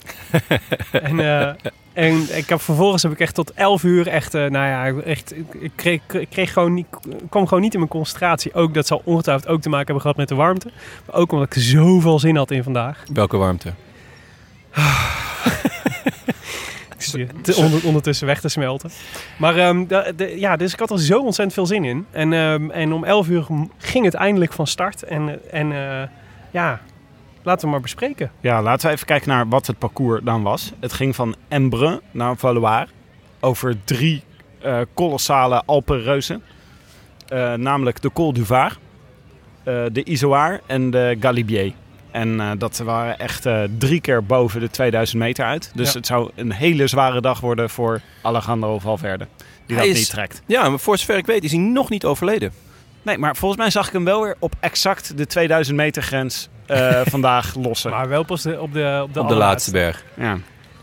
en, 0.93 1.21
eh, 1.21 1.53
en 1.93 2.37
ik 2.37 2.49
heb, 2.49 2.61
vervolgens 2.61 3.03
heb 3.03 3.13
ik 3.13 3.21
echt 3.21 3.35
tot 3.35 3.53
elf 3.53 3.83
uur 3.83 4.09
echt, 4.09 4.35
eh, 4.35 4.41
nou 4.41 4.67
ja, 4.67 5.03
echt, 5.03 5.37
ik, 5.37 5.55
ik 5.55 5.73
kreeg, 5.75 6.01
ik 6.13 6.31
kreeg 6.31 6.53
gewoon 6.53 6.75
niet, 6.75 6.87
kwam 7.29 7.47
gewoon 7.47 7.63
niet 7.63 7.73
in 7.73 7.79
mijn 7.79 7.91
concentratie. 7.91 8.55
Ook 8.55 8.75
dat 8.75 8.87
zal 8.87 9.03
ongetwijfeld 9.05 9.49
ook 9.49 9.61
te 9.61 9.69
maken 9.69 9.85
hebben 9.85 10.03
gehad 10.03 10.17
met 10.17 10.29
de 10.29 10.35
warmte. 10.35 10.71
Maar 11.07 11.17
ook 11.17 11.33
omdat 11.33 11.57
ik 11.57 11.63
zoveel 11.63 12.19
zin 12.19 12.37
had 12.37 12.51
in 12.51 12.63
vandaag. 12.63 13.05
Welke 13.13 13.37
warmte? 13.37 13.73
Te- 17.43 17.55
onder- 17.57 17.85
ondertussen 17.85 18.27
weg 18.27 18.41
te 18.41 18.49
smelten. 18.49 18.91
Maar 19.39 19.57
ehm, 19.57 19.85
ja, 20.39 20.57
dus 20.57 20.73
ik 20.73 20.79
had 20.79 20.91
er 20.91 21.01
zo 21.01 21.19
ontzettend 21.19 21.53
veel 21.53 21.67
zin 21.67 21.85
in. 21.85 22.07
En, 22.11 22.33
ehm, 22.33 22.71
en 22.71 22.93
om 22.93 23.05
11 23.05 23.29
uur 23.29 23.47
ging 23.79 24.05
het 24.05 24.15
eindelijk 24.15 24.53
van 24.53 24.67
start. 24.67 25.03
En, 25.03 25.51
en 25.53 25.73
eh, 25.73 26.09
ja, 26.51 26.81
laten 27.43 27.65
we 27.65 27.71
maar 27.71 27.81
bespreken. 27.81 28.31
Ja, 28.41 28.63
laten 28.63 28.87
we 28.89 28.95
even 28.95 29.07
kijken 29.07 29.29
naar 29.29 29.49
wat 29.49 29.67
het 29.67 29.79
parcours 29.79 30.21
dan 30.25 30.43
was. 30.43 30.73
Het 30.81 30.93
ging 30.93 31.15
van 31.17 31.35
Embrun 31.49 32.01
naar 32.11 32.37
Valois 32.37 32.89
over 33.41 33.77
drie 33.85 34.23
eh, 34.63 34.81
kolossale 34.95 35.63
Alpenreuzen. 35.67 36.43
Eh, 37.29 37.55
namelijk 37.55 38.03
de 38.03 38.13
Col 38.13 38.33
du 38.33 38.45
Var, 38.45 38.77
eh, 39.65 39.83
de 39.93 40.05
Izoard 40.05 40.61
en 40.67 40.91
de 40.91 41.17
Galibier. 41.21 41.73
En 42.17 42.41
eh, 42.41 42.51
dat 42.59 42.79
waren 42.79 43.19
echt 43.19 43.47
eh, 43.47 43.63
drie 43.79 44.01
keer 44.01 44.25
boven 44.25 44.61
de 44.61 44.71
2000 44.71 45.19
meter 45.19 45.45
uit. 45.45 45.71
Dus 45.75 45.89
Ja. 45.93 45.97
het 45.99 46.07
zou 46.07 46.31
een 46.35 46.53
hele 46.53 46.87
zware 46.87 47.21
dag 47.21 47.41
worden 47.41 47.71
voor 47.71 48.01
Alejandro 48.23 48.79
Valverde. 48.79 49.27
Die 49.67 49.77
Hij 49.77 49.87
dat 49.87 49.95
is- 49.95 50.01
niet 50.01 50.11
trekt. 50.11 50.43
Ja, 50.47 50.69
maar 50.69 50.79
voor 50.79 50.99
zover 50.99 51.17
ik 51.17 51.27
weet 51.27 51.45
is 51.45 51.51
hij 51.53 51.61
nog 51.61 51.91
niet 51.91 52.05
overleden. 52.05 52.53
Nee, 53.03 53.19
maar 53.19 53.37
volgens 53.37 53.61
mij 53.61 53.71
zag 53.71 53.87
ik 53.87 53.93
hem 53.93 54.05
wel 54.05 54.23
weer 54.23 54.37
op 54.39 54.55
exact 54.61 55.17
de 55.19 55.27
2000 55.27 55.77
meter 55.77 56.03
grens 56.03 56.49
eh, 56.67 57.01
vandaag 57.15 57.55
lossen. 57.55 57.91
Maar 57.91 58.09
wel 58.09 58.23
pas 58.25 58.43
de, 58.43 58.61
op 58.61 58.73
de, 58.73 59.01
op 59.03 59.15
de, 59.15 59.21
op 59.21 59.29
de 59.29 59.35
laatste 59.35 59.71
berg. 59.71 60.05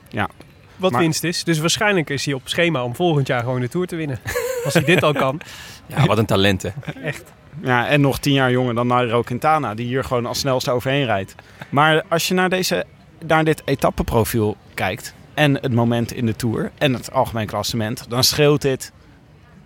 Ja. 0.09 0.29
Wat 0.75 0.91
Maar- 0.91 1.01
winst 1.01 1.23
is. 1.23 1.43
Dus 1.43 1.59
waarschijnlijk 1.59 2.09
is 2.09 2.25
hij 2.25 2.33
op 2.33 2.41
schema 2.45 2.83
om 2.83 2.95
volgend 2.95 3.27
jaar 3.27 3.39
gewoon 3.39 3.61
de 3.61 3.69
Tour 3.69 3.87
te 3.87 3.95
winnen. 3.95 4.19
Als 4.65 4.73
hij 4.73 4.83
dit 4.83 5.03
al 5.03 5.13
kan. 5.13 5.39
Ja, 5.87 6.05
wat 6.05 6.17
een 6.17 6.25
talent 6.25 6.61
hè. 6.61 6.69
Echt. 7.03 7.23
Ja, 7.61 7.87
en 7.87 8.01
nog 8.01 8.19
tien 8.19 8.33
jaar 8.33 8.51
jonger 8.51 8.75
dan 8.75 8.87
Nairo 8.87 9.21
Quintana, 9.21 9.73
die 9.73 9.85
hier 9.85 10.03
gewoon 10.03 10.25
als 10.25 10.39
snelste 10.39 10.71
overheen 10.71 11.05
rijdt. 11.05 11.35
Maar 11.69 12.03
als 12.09 12.27
je 12.27 12.33
naar, 12.33 12.49
deze, 12.49 12.85
naar 13.25 13.43
dit 13.43 13.61
etappeprofiel 13.65 14.57
kijkt 14.73 15.13
en 15.33 15.53
het 15.53 15.73
moment 15.73 16.13
in 16.13 16.25
de 16.25 16.35
Tour 16.35 16.71
en 16.77 16.93
het 16.93 17.11
algemeen 17.11 17.47
klassement, 17.47 18.09
dan 18.09 18.23
scheelt 18.23 18.61
dit 18.61 18.91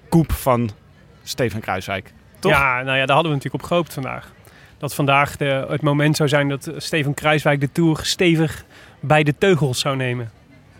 koep 0.10 0.32
van 0.32 0.69
Steven 1.23 1.60
Kruiswijk. 1.60 2.13
Toch? 2.39 2.52
Ja, 2.52 2.82
nou 2.82 2.97
ja, 2.97 3.06
daar 3.06 3.15
hadden 3.15 3.32
we 3.32 3.38
natuurlijk 3.38 3.63
op 3.63 3.69
gehoopt 3.69 3.93
vandaag. 3.93 4.32
Dat 4.78 4.95
vandaag 4.95 5.38
de, 5.38 5.65
het 5.69 5.82
moment 5.82 6.15
zou 6.15 6.30
zijn 6.30 6.50
dat 6.50 6.71
Steven 6.78 7.13
Kruiswijk 7.13 7.60
de 7.60 7.71
Tour 7.71 8.00
stevig 8.02 8.65
bij 9.00 9.23
de 9.23 9.38
teugels 9.38 9.80
zou 9.80 9.95
nemen. 9.95 10.32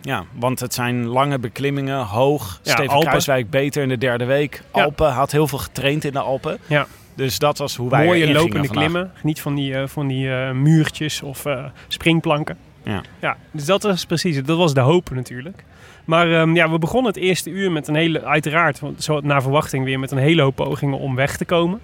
Ja, 0.08 0.24
want 0.32 0.60
het 0.60 0.74
zijn 0.74 1.06
lange 1.06 1.38
beklimmingen, 1.38 2.04
hoog. 2.04 2.60
Ja, 2.62 2.72
Steven 2.72 2.92
Alpen. 2.92 3.08
Kruiswijk 3.08 3.50
beter 3.50 3.82
in 3.82 3.88
de 3.88 3.98
derde 3.98 4.24
week. 4.24 4.62
Alpen 4.70 5.12
had 5.12 5.32
heel 5.32 5.46
veel 5.46 5.58
getraind 5.58 6.04
in 6.04 6.12
de 6.12 6.18
Alpen. 6.18 6.58
Ja. 6.66 6.86
Dus 7.14 7.38
dat 7.38 7.58
was 7.58 7.76
hoe 7.76 7.90
wij 7.90 8.04
Mooie 8.04 8.32
lopende 8.32 8.68
klimmen. 8.68 9.12
Niet 9.22 9.40
van 9.40 9.54
die, 9.54 9.74
eh, 9.74 9.86
van 9.86 10.06
die 10.06 10.30
eh, 10.30 10.50
muurtjes 10.50 11.22
of 11.22 11.44
eh, 11.44 11.64
springplanken. 11.88 12.56
Ja. 12.82 13.02
ja, 13.20 13.36
dus 13.50 13.64
dat 13.64 13.82
was 13.82 14.04
precies 14.04 14.36
het. 14.36 14.46
Dat 14.46 14.56
was 14.56 14.74
de 14.74 14.80
hoop 14.80 15.10
natuurlijk. 15.10 15.64
Maar 16.04 16.32
ehm, 16.32 16.54
ja, 16.54 16.70
we 16.70 16.78
begonnen 16.78 17.12
het 17.12 17.22
eerste 17.22 17.50
uur 17.50 17.72
met 17.72 17.88
een 17.88 17.94
hele, 17.94 18.24
uiteraard, 18.24 18.80
zo 18.98 19.20
naar 19.20 19.42
verwachting 19.42 19.84
weer, 19.84 19.98
met 19.98 20.10
een 20.10 20.18
hele 20.18 20.42
hoop 20.42 20.54
pogingen 20.54 20.98
om 20.98 21.14
weg 21.14 21.36
te 21.36 21.44
komen. 21.44 21.80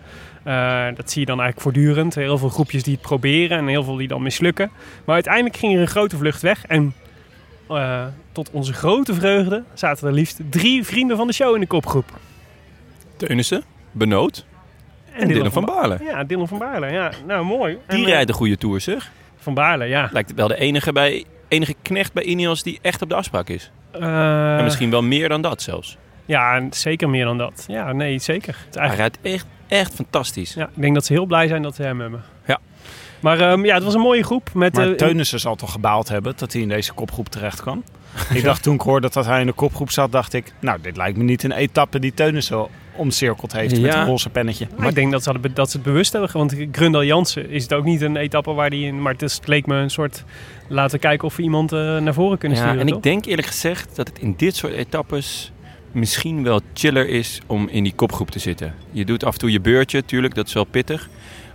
Dat 0.94 1.10
zie 1.10 1.20
je 1.20 1.26
dan 1.26 1.40
eigenlijk 1.40 1.60
voortdurend. 1.60 2.14
Heel 2.14 2.38
veel 2.38 2.48
groepjes 2.48 2.82
die 2.82 2.92
het 2.92 3.02
proberen 3.02 3.58
en 3.58 3.66
heel 3.66 3.84
veel 3.84 3.96
die 3.96 4.08
dan 4.08 4.22
mislukken. 4.22 4.70
Maar 5.04 5.14
uiteindelijk 5.14 5.56
ging 5.56 5.74
er 5.74 5.80
een 5.80 5.86
grote 5.86 6.16
vlucht 6.16 6.42
weg. 6.42 6.66
En 6.66 6.94
eh, 7.68 8.04
tot 8.32 8.50
onze 8.50 8.72
grote 8.72 9.14
vreugde 9.14 9.62
zaten 9.74 10.06
er 10.08 10.14
liefst 10.14 10.40
drie 10.50 10.84
vrienden 10.84 11.16
van 11.16 11.26
de 11.26 11.32
show 11.32 11.54
in 11.54 11.60
de 11.60 11.66
kopgroep. 11.66 12.10
Teunissen, 13.16 13.62
Benoot 13.92 14.46
en 15.12 15.28
Dylan 15.28 15.52
van 15.52 15.64
Baarle. 15.64 15.98
Ja, 16.02 16.24
Dylan 16.24 16.48
van 16.48 16.58
Baarle. 16.58 16.90
Ja, 16.90 17.10
nou 17.26 17.44
mooi. 17.44 17.72
Die 17.88 17.98
En, 17.98 18.04
eh, 18.04 18.10
rijdt 18.12 18.28
een 18.28 18.34
goede 18.34 18.56
tour, 18.56 18.80
zeg. 18.80 19.10
Van 19.36 19.54
Baarle, 19.54 19.84
ja. 19.84 20.08
Lijkt 20.12 20.34
wel 20.34 20.48
de 20.48 20.56
enige, 20.56 20.92
bij, 20.92 21.24
enige 21.48 21.74
knecht 21.82 22.12
bij 22.12 22.22
Ineos 22.22 22.62
die 22.62 22.78
echt 22.82 23.02
op 23.02 23.08
de 23.08 23.14
afspraak 23.14 23.48
is. 23.48 23.70
Eh, 23.90 24.56
en 24.56 24.64
misschien 24.64 24.90
wel 24.90 25.02
meer 25.02 25.28
dan 25.28 25.42
dat 25.42 25.62
zelfs. 25.62 25.96
Ja, 26.26 26.54
en 26.54 26.72
zeker 26.72 27.08
meer 27.10 27.24
dan 27.24 27.38
dat. 27.38 27.64
Ja, 27.68 27.92
nee, 27.92 28.18
zeker. 28.18 28.56
Het 28.66 28.74
Hij 28.74 28.94
rijdt 28.94 29.18
echt, 29.22 29.46
echt 29.68 29.94
fantastisch. 29.94 30.54
ja, 30.54 30.64
ik 30.64 30.82
denk 30.82 30.94
dat 30.94 31.04
ze 31.04 31.12
heel 31.12 31.26
blij 31.26 31.48
zijn 31.48 31.62
dat 31.62 31.74
ze 31.74 31.82
hem 31.82 32.00
hebben. 32.00 32.22
Ja. 33.24 33.36
Maar 33.36 33.52
ehm, 33.52 33.64
ja, 33.64 33.74
het 33.74 33.84
was 33.84 33.94
een 33.94 34.00
mooie 34.00 34.22
groep. 34.22 34.50
Met, 34.54 34.74
Maar 34.74 34.88
eh, 34.90 34.94
Teunissen 34.94 35.40
zal 35.40 35.54
toch 35.56 35.72
gebaald 35.72 36.08
hebben 36.08 36.32
dat 36.36 36.52
hij 36.52 36.62
in 36.62 36.68
deze 36.68 36.92
kopgroep 36.92 37.28
terecht 37.28 37.60
kwam. 37.60 37.82
ik 38.34 38.42
dacht 38.44 38.62
toen 38.62 38.74
ik 38.74 38.80
hoorde 38.80 39.10
dat 39.10 39.24
hij 39.26 39.40
in 39.40 39.46
de 39.46 39.52
kopgroep 39.52 39.90
zat, 39.90 40.12
dacht 40.12 40.32
ik... 40.32 40.52
Nou, 40.60 40.78
dit 40.82 40.96
lijkt 40.96 41.16
me 41.18 41.24
niet 41.24 41.42
een 41.42 41.52
etappe 41.52 41.98
die 41.98 42.14
Teunissen 42.14 42.66
omcirkeld 42.96 43.52
heeft 43.52 43.80
met 43.80 43.92
Ja. 43.92 44.00
een 44.00 44.06
roze 44.06 44.30
pennetje. 44.30 44.66
Maar 44.76 44.88
ik 44.88 44.94
denk 44.94 45.12
dat 45.12 45.22
ze, 45.22 45.30
hadden, 45.30 45.54
dat 45.54 45.70
ze 45.70 45.76
het 45.76 45.86
bewust 45.86 46.12
hebben. 46.12 46.30
Want 46.32 46.54
Grundal 46.72 47.04
Jansen 47.04 47.50
is 47.50 47.62
het 47.62 47.72
ook 47.72 47.84
niet 47.84 48.00
een 48.00 48.16
etappe 48.16 48.52
waar 48.52 48.70
die 48.70 48.86
in... 48.86 49.02
Maar 49.02 49.12
het, 49.12 49.22
is, 49.22 49.34
het 49.34 49.46
leek 49.46 49.66
me 49.66 49.76
een 49.76 49.90
soort... 49.90 50.24
Laten 50.68 50.98
kijken 50.98 51.26
of 51.26 51.36
we 51.36 51.42
iemand 51.42 51.72
eh, 51.72 51.78
naar 51.98 52.14
voren 52.14 52.38
kunnen 52.38 52.58
Ja, 52.58 52.64
sturen, 52.64 52.80
en 52.80 52.86
toch? 52.86 52.96
ik 52.96 53.02
denk 53.02 53.24
eerlijk 53.24 53.46
gezegd 53.46 53.96
dat 53.96 54.08
het 54.08 54.18
in 54.18 54.34
dit 54.36 54.56
soort 54.56 54.72
etappes 54.72 55.52
misschien 55.92 56.42
wel 56.42 56.60
chiller 56.74 57.08
is 57.08 57.40
om 57.46 57.68
in 57.68 57.82
die 57.82 57.94
kopgroep 57.94 58.30
te 58.30 58.38
zitten. 58.38 58.74
Je 58.90 59.04
doet 59.04 59.24
af 59.24 59.32
en 59.32 59.38
toe 59.38 59.50
je 59.52 59.60
beurtje, 59.60 60.04
tuurlijk, 60.04 60.34
dat 60.34 60.46
is 60.46 60.52
wel 60.52 60.64
pittig. 60.64 61.08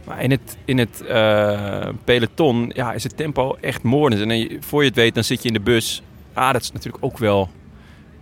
Maar 0.10 0.24
in 0.24 0.32
het, 0.32 0.58
in 0.66 0.78
het 0.78 1.02
eh, 1.06 1.88
peloton 2.04 2.72
ja, 2.76 2.94
is 2.94 3.04
het 3.04 3.18
tempo 3.18 3.58
echt 3.62 3.84
moordend. 3.84 4.32
En 4.32 4.58
voor 4.64 4.82
je 4.82 4.88
het 4.88 4.98
weet, 4.98 5.14
dan 5.14 5.24
zit 5.24 5.42
je 5.42 5.48
in 5.48 5.54
de 5.54 5.60
bus. 5.60 6.02
Ah, 6.34 6.54
dat 6.54 6.62
is 6.62 6.72
natuurlijk 6.72 7.04
ook 7.04 7.18
wel 7.18 7.50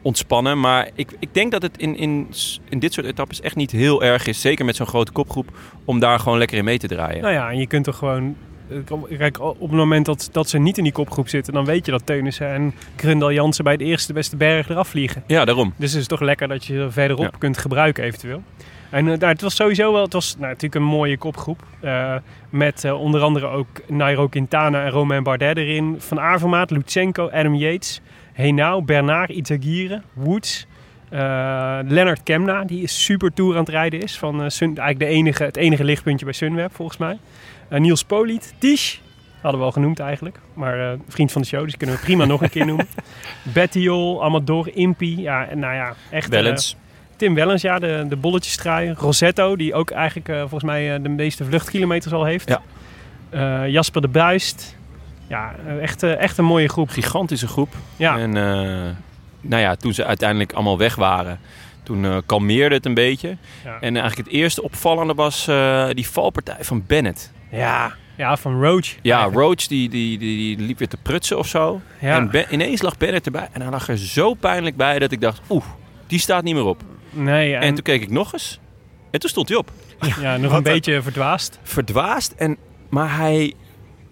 ontspannen. 0.02 0.60
Maar 0.60 0.89
ik, 0.95 1.12
ik 1.19 1.34
denk 1.34 1.52
dat 1.52 1.62
het 1.62 1.78
in, 1.78 1.97
in, 1.97 2.28
in 2.69 2.80
dit 2.80 2.93
soort 2.93 3.06
etappes 3.08 3.41
echt 3.41 3.56
niet 3.56 3.71
heel 3.71 4.04
erg 4.04 4.28
is. 4.28 4.41
Zeker 4.41 4.65
met 4.65 4.76
zo'n 4.76 4.86
grote 4.88 5.12
kopgroep. 5.12 5.47
Om 5.86 6.00
daar 6.00 6.19
gewoon 6.19 6.38
lekker 6.38 6.58
in 6.58 6.63
mee 6.63 6.78
te 6.78 6.88
draaien. 6.88 7.21
Nou 7.21 7.34
ja, 7.34 7.50
en 7.52 7.58
je 7.60 7.67
kunt 7.67 7.84
toch 7.84 7.97
gewoon... 7.97 8.36
eh, 8.69 9.17
Kijk, 9.17 9.39
op 9.41 9.60
het 9.60 9.71
moment 9.71 10.06
dat, 10.06 10.30
dat 10.32 10.50
ze 10.50 10.58
niet 10.58 10.78
in 10.78 10.84
die 10.84 10.93
kopgroep 10.93 11.30
zitten... 11.30 11.54
dan 11.54 11.65
weet 11.65 11.86
je 11.86 11.91
dat 11.91 12.06
Teunissen 12.06 12.47
en 12.47 12.73
Grundal 12.95 13.32
Jansen 13.32 13.63
bij 13.63 13.78
de 13.78 13.84
eerste 13.84 14.13
beste 14.13 14.36
berg 14.36 14.69
eraf 14.69 14.88
vliegen. 14.88 15.23
Ja, 15.28 15.45
daarom. 15.45 15.73
Dus 15.78 15.91
het 15.91 16.02
is 16.02 16.08
toch 16.08 16.21
lekker 16.21 16.47
dat 16.47 16.65
je 16.65 16.73
ze 16.73 16.91
verderop 16.91 17.23
Ja. 17.23 17.38
kunt 17.38 17.58
gebruiken 17.58 18.04
eventueel. 18.04 18.43
En 18.89 19.08
eh, 19.08 19.17
nou, 19.17 19.32
het 19.32 19.41
was 19.41 19.56
sowieso 19.56 19.93
wel, 19.93 20.02
het 20.02 20.13
was 20.13 20.36
nou, 20.36 20.47
natuurlijk 20.47 20.76
een 20.76 20.84
mooie 20.84 21.17
kopgroep. 21.17 21.63
eh, 21.80 22.15
met 22.50 22.84
eh, 22.84 23.02
onder 23.02 23.21
andere 23.21 23.47
ook 23.47 23.67
Nairo 23.88 24.28
Quintana 24.28 24.84
en 24.84 24.89
Romain 24.89 25.23
Bardet 25.23 25.58
erin. 25.58 25.95
Van 26.00 26.19
Avermaat, 26.19 26.69
Lutsenko, 26.71 27.30
Adam 27.30 27.56
Yates, 27.56 28.02
Henao, 28.34 28.82
Bernard, 28.82 29.30
Itagire, 29.30 30.02
Woods. 30.13 30.67
eh 31.10 31.80
Lennart 31.86 32.23
Kemna, 32.23 32.63
die 32.63 32.84
is 32.84 33.04
super 33.04 33.34
tour 33.34 33.54
aan 33.54 33.60
het 33.60 33.69
rijden 33.69 34.02
is. 34.02 34.17
Van, 34.17 34.52
Sun, 34.52 34.78
eigenlijk 34.78 35.00
de 35.00 35.17
enige, 35.17 35.43
het 35.43 35.58
enige 35.58 35.84
lichtpuntje 35.84 36.26
bij 36.26 36.34
Sunweb 36.34 36.76
volgens 36.76 36.97
mij. 36.97 37.17
Niels 37.69 38.04
Poliet, 38.04 38.54
Tisch, 38.58 39.02
hadden 39.41 39.60
we 39.60 39.65
al 39.65 39.71
genoemd 39.71 40.00
eigenlijk. 40.00 40.39
Maar 40.54 40.97
vriend 41.08 41.32
van 41.32 41.41
de 41.41 41.47
show, 41.47 41.63
dus 41.63 41.78
kunnen 41.78 41.95
we 41.95 42.02
prima 42.02 42.26
nog 42.26 42.41
een 42.41 42.50
keer 42.50 42.65
noemen. 42.65 42.88
Bettiol, 43.54 44.23
Amador, 44.23 44.76
Impi. 44.76 45.21
Ja, 45.21 45.47
nou 45.54 45.76
ja, 45.76 45.95
echt... 46.12 46.30
Tim 47.17 47.36
Wellens, 47.36 47.62
ja, 47.62 47.80
de, 47.80 48.06
de 48.10 48.15
bolletjestraai. 48.15 48.93
Rosetto, 48.97 49.56
die 49.56 49.73
ook 49.73 49.89
eigenlijk 49.91 50.30
eh, 50.30 50.39
volgens 50.39 50.63
mij 50.63 50.93
eh, 50.95 51.03
de 51.03 51.10
meeste 51.10 51.45
vluchtkilometers 51.45 52.13
al 52.13 52.23
heeft. 52.25 52.49
Ja. 52.49 52.62
Eh, 53.30 53.69
Jasper 53.71 54.01
de 54.01 54.08
Buist. 54.08 54.75
Ja, 55.27 55.56
echt, 55.82 56.03
echt 56.03 56.38
een 56.38 56.45
mooie 56.45 56.69
groep. 56.69 56.89
gigantische 56.89 57.47
groep. 57.47 57.73
Ja, 57.95 58.17
En 58.17 58.38
eh, 58.38 58.43
nou 59.41 59.62
ja, 59.62 59.75
toen 59.75 59.93
ze 59.93 60.06
uiteindelijk 60.06 60.53
allemaal 60.53 60.77
weg 60.77 60.95
waren, 60.95 61.39
toen 61.84 62.06
eh, 62.06 62.17
kalmeerde 62.25 62.75
het 62.75 62.86
een 62.86 62.93
beetje. 62.93 63.38
ja. 63.63 63.77
En 63.82 63.95
eigenlijk 63.97 64.27
het 64.27 64.38
eerste 64.38 64.63
opvallende 64.63 65.13
was 65.13 65.47
eh, 65.47 65.88
die 65.93 66.08
valpartij 66.10 66.58
van 66.60 66.84
Bennett. 66.88 67.32
ja. 67.51 67.93
ja, 68.15 68.38
van 68.38 68.63
Roach. 68.63 68.86
Ja, 69.01 69.15
eigenlijk. 69.17 69.47
Roach 69.47 69.67
die, 69.67 69.89
die, 69.89 70.17
die, 70.17 70.38
die 70.58 70.65
liep 70.65 70.77
weer 70.77 70.88
te 70.88 70.97
prutsen 71.01 71.38
of 71.38 71.47
zo. 71.47 71.82
Ja. 71.99 72.15
En 72.15 72.30
Ben- 72.30 72.45
ineens 72.49 72.82
lag 72.82 72.97
Bennett 72.97 73.25
erbij. 73.25 73.47
En 73.51 73.62
hij 73.62 73.69
lag 73.69 73.88
er 73.89 73.97
zo 73.97 74.34
pijnlijk 74.34 74.75
bij 74.75 74.99
dat 74.99 75.12
ik 75.12 75.21
dacht, 75.21 75.41
oeh, 75.49 75.63
die 76.08 76.19
staat 76.19 76.43
niet 76.43 76.53
meer 76.53 76.65
op. 76.65 76.82
Nee, 77.23 77.56
En, 77.56 77.62
en, 77.62 77.73
toen 77.73 77.84
keek 77.84 78.01
ik 78.01 78.10
nog 78.10 78.34
eens. 78.34 78.60
En 79.12 79.19
toen 79.19 79.30
stond 79.30 79.49
hij 79.49 79.58
op. 79.58 79.71
ja, 80.21 80.38
nog 80.38 80.53
een 80.53 80.63
beetje 80.63 81.01
verdwaasd. 81.01 81.60
Verdwaasd. 81.63 82.32
En, 82.32 82.58
maar 82.89 83.17
hij... 83.17 83.53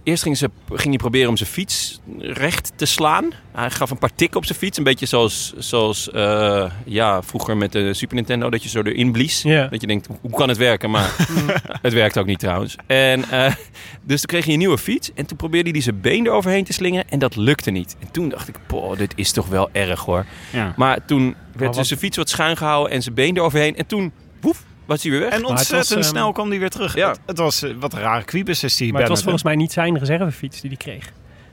Eerst 0.06 0.24
ging, 0.24 0.38
ze, 0.38 0.50
ging 0.70 0.88
hij 0.90 0.98
proberen 0.98 1.30
om 1.30 1.38
zijn 1.38 1.50
fiets 1.50 2.00
recht 2.20 2.72
te 2.76 2.86
slaan. 2.86 3.30
Hij 3.52 3.70
gaf 3.72 3.90
een 3.90 3.98
paar 3.98 4.16
tikken 4.16 4.38
op 4.38 4.46
zijn 4.46 4.58
fiets. 4.58 4.78
Een 4.78 4.84
beetje 4.84 5.06
zoals, 5.06 5.54
zoals 5.58 6.12
eh, 6.12 6.72
ja, 6.86 7.24
vroeger 7.24 7.58
met 7.58 7.72
de 7.72 7.94
Super 7.94 8.16
Nintendo. 8.16 8.50
Dat 8.50 8.64
je 8.64 8.70
zo 8.70 8.82
erin 8.82 9.12
blies. 9.12 9.42
Dat 9.70 9.82
je 9.82 9.88
denkt, 9.88 10.08
hoe 10.22 10.32
kan 10.32 10.50
het 10.50 10.58
werken? 10.58 10.90
Maar 10.90 11.16
het 11.82 11.94
werkt 11.94 12.18
ook 12.18 12.26
niet 12.26 12.40
trouwens. 12.40 12.76
En, 12.88 13.30
eh, 13.30 13.54
dus 14.02 14.20
toen 14.20 14.28
kreeg 14.30 14.44
hij 14.44 14.54
een 14.54 14.60
nieuwe 14.60 14.78
fiets. 14.78 15.12
En 15.14 15.26
toen 15.26 15.38
probeerde 15.38 15.70
hij 15.70 15.82
zijn 15.82 16.02
been 16.02 16.26
eroverheen 16.26 16.64
te 16.64 16.74
slingen. 16.74 17.10
En 17.10 17.20
dat 17.20 17.36
lukte 17.36 17.72
niet. 17.72 17.96
En 18.00 18.12
toen 18.12 18.30
dacht 18.30 18.48
ik, 18.48 18.56
poh, 18.68 18.98
dit 18.98 19.14
is 19.16 19.32
toch 19.32 19.48
wel 19.48 19.70
erg 19.72 20.00
hoor. 20.00 20.26
Ja. 20.52 20.74
Maar 20.78 21.06
toen 21.06 21.36
werd 21.52 21.66
wat- 21.66 21.76
dus 21.76 21.88
zijn 21.88 22.00
fiets 22.00 22.18
wat 22.18 22.30
schuin 22.30 22.58
gehouden. 22.58 22.92
En 22.94 23.02
zijn 23.02 23.16
been 23.16 23.38
eroverheen. 23.38 23.76
En 23.76 23.86
toen, 23.86 24.12
woef, 24.42 24.64
was 24.86 25.02
hij 25.04 25.12
weer 25.12 25.20
weg. 25.20 25.30
En 25.30 25.46
ontzettend 25.46 25.88
was, 25.90 26.06
ehm, 26.06 26.16
snel 26.16 26.32
kwam 26.32 26.50
hij 26.50 26.60
weer 26.60 26.70
terug. 26.70 26.96
Ja. 26.96 27.10
Het, 27.10 27.20
het 27.26 27.38
was 27.38 27.62
eh, 27.62 27.72
wat 27.80 27.94
een 27.94 28.00
rare 28.00 28.24
kwiebus 28.24 28.64
is 28.64 28.76
die 28.76 28.92
Maar 28.92 29.02
het 29.02 29.10
was 29.10 29.22
volgens 29.22 29.44
mij 29.44 29.56
niet 29.56 29.72
zijn 29.72 29.98
reservefiets 29.98 30.62
die 30.62 30.70
hij 30.70 30.78
kreeg. 30.80 31.12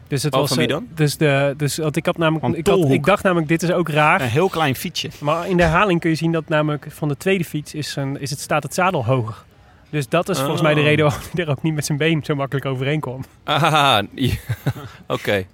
Dus 0.08 0.22
het 0.22 0.34
Oh, 0.34 0.40
was, 0.40 0.48
van 0.48 0.58
wie 0.58 0.66
eh, 0.66 0.72
dan? 0.72 0.86
Dus, 0.94 1.16
de, 1.16 1.54
dus 1.56 1.76
want 1.76 1.96
ik, 1.96 2.06
had 2.06 2.16
namelijk, 2.18 2.44
Van 2.44 2.56
ik, 2.56 2.66
had, 2.66 2.90
ik 2.90 3.04
dacht 3.04 3.22
namelijk, 3.22 3.48
dit 3.48 3.62
is 3.62 3.72
ook 3.72 3.88
raar. 3.88 4.20
Een 4.20 4.28
heel 4.28 4.48
klein 4.48 4.74
fietsje. 4.74 5.10
Maar 5.20 5.48
in 5.48 5.56
de 5.56 5.62
herhaling 5.62 6.00
kun 6.00 6.10
je 6.10 6.16
zien 6.16 6.32
dat 6.32 6.48
namelijk 6.48 6.86
van 6.88 7.08
de 7.08 7.16
tweede 7.16 7.44
fiets 7.44 7.74
is, 7.74 7.96
een, 7.96 8.20
is 8.20 8.30
het, 8.30 8.40
staat 8.40 8.62
het 8.62 8.74
zadel 8.74 9.04
hoger. 9.04 9.42
Dus 9.90 10.08
dat 10.08 10.28
is 10.28 10.38
volgens 10.38 10.62
mij 10.62 10.74
de 10.74 10.80
Oh. 10.80 10.86
reden 10.86 11.04
waarom 11.04 11.22
hij 11.32 11.44
er 11.44 11.50
ook 11.50 11.62
niet 11.62 11.74
met 11.74 11.84
zijn 11.86 11.98
been 11.98 12.20
zo 12.24 12.34
makkelijk 12.34 12.66
overheen 12.66 13.00
kwam. 13.00 13.24
Ah, 13.44 13.98
ja. 14.14 14.34
oké. 15.06 15.44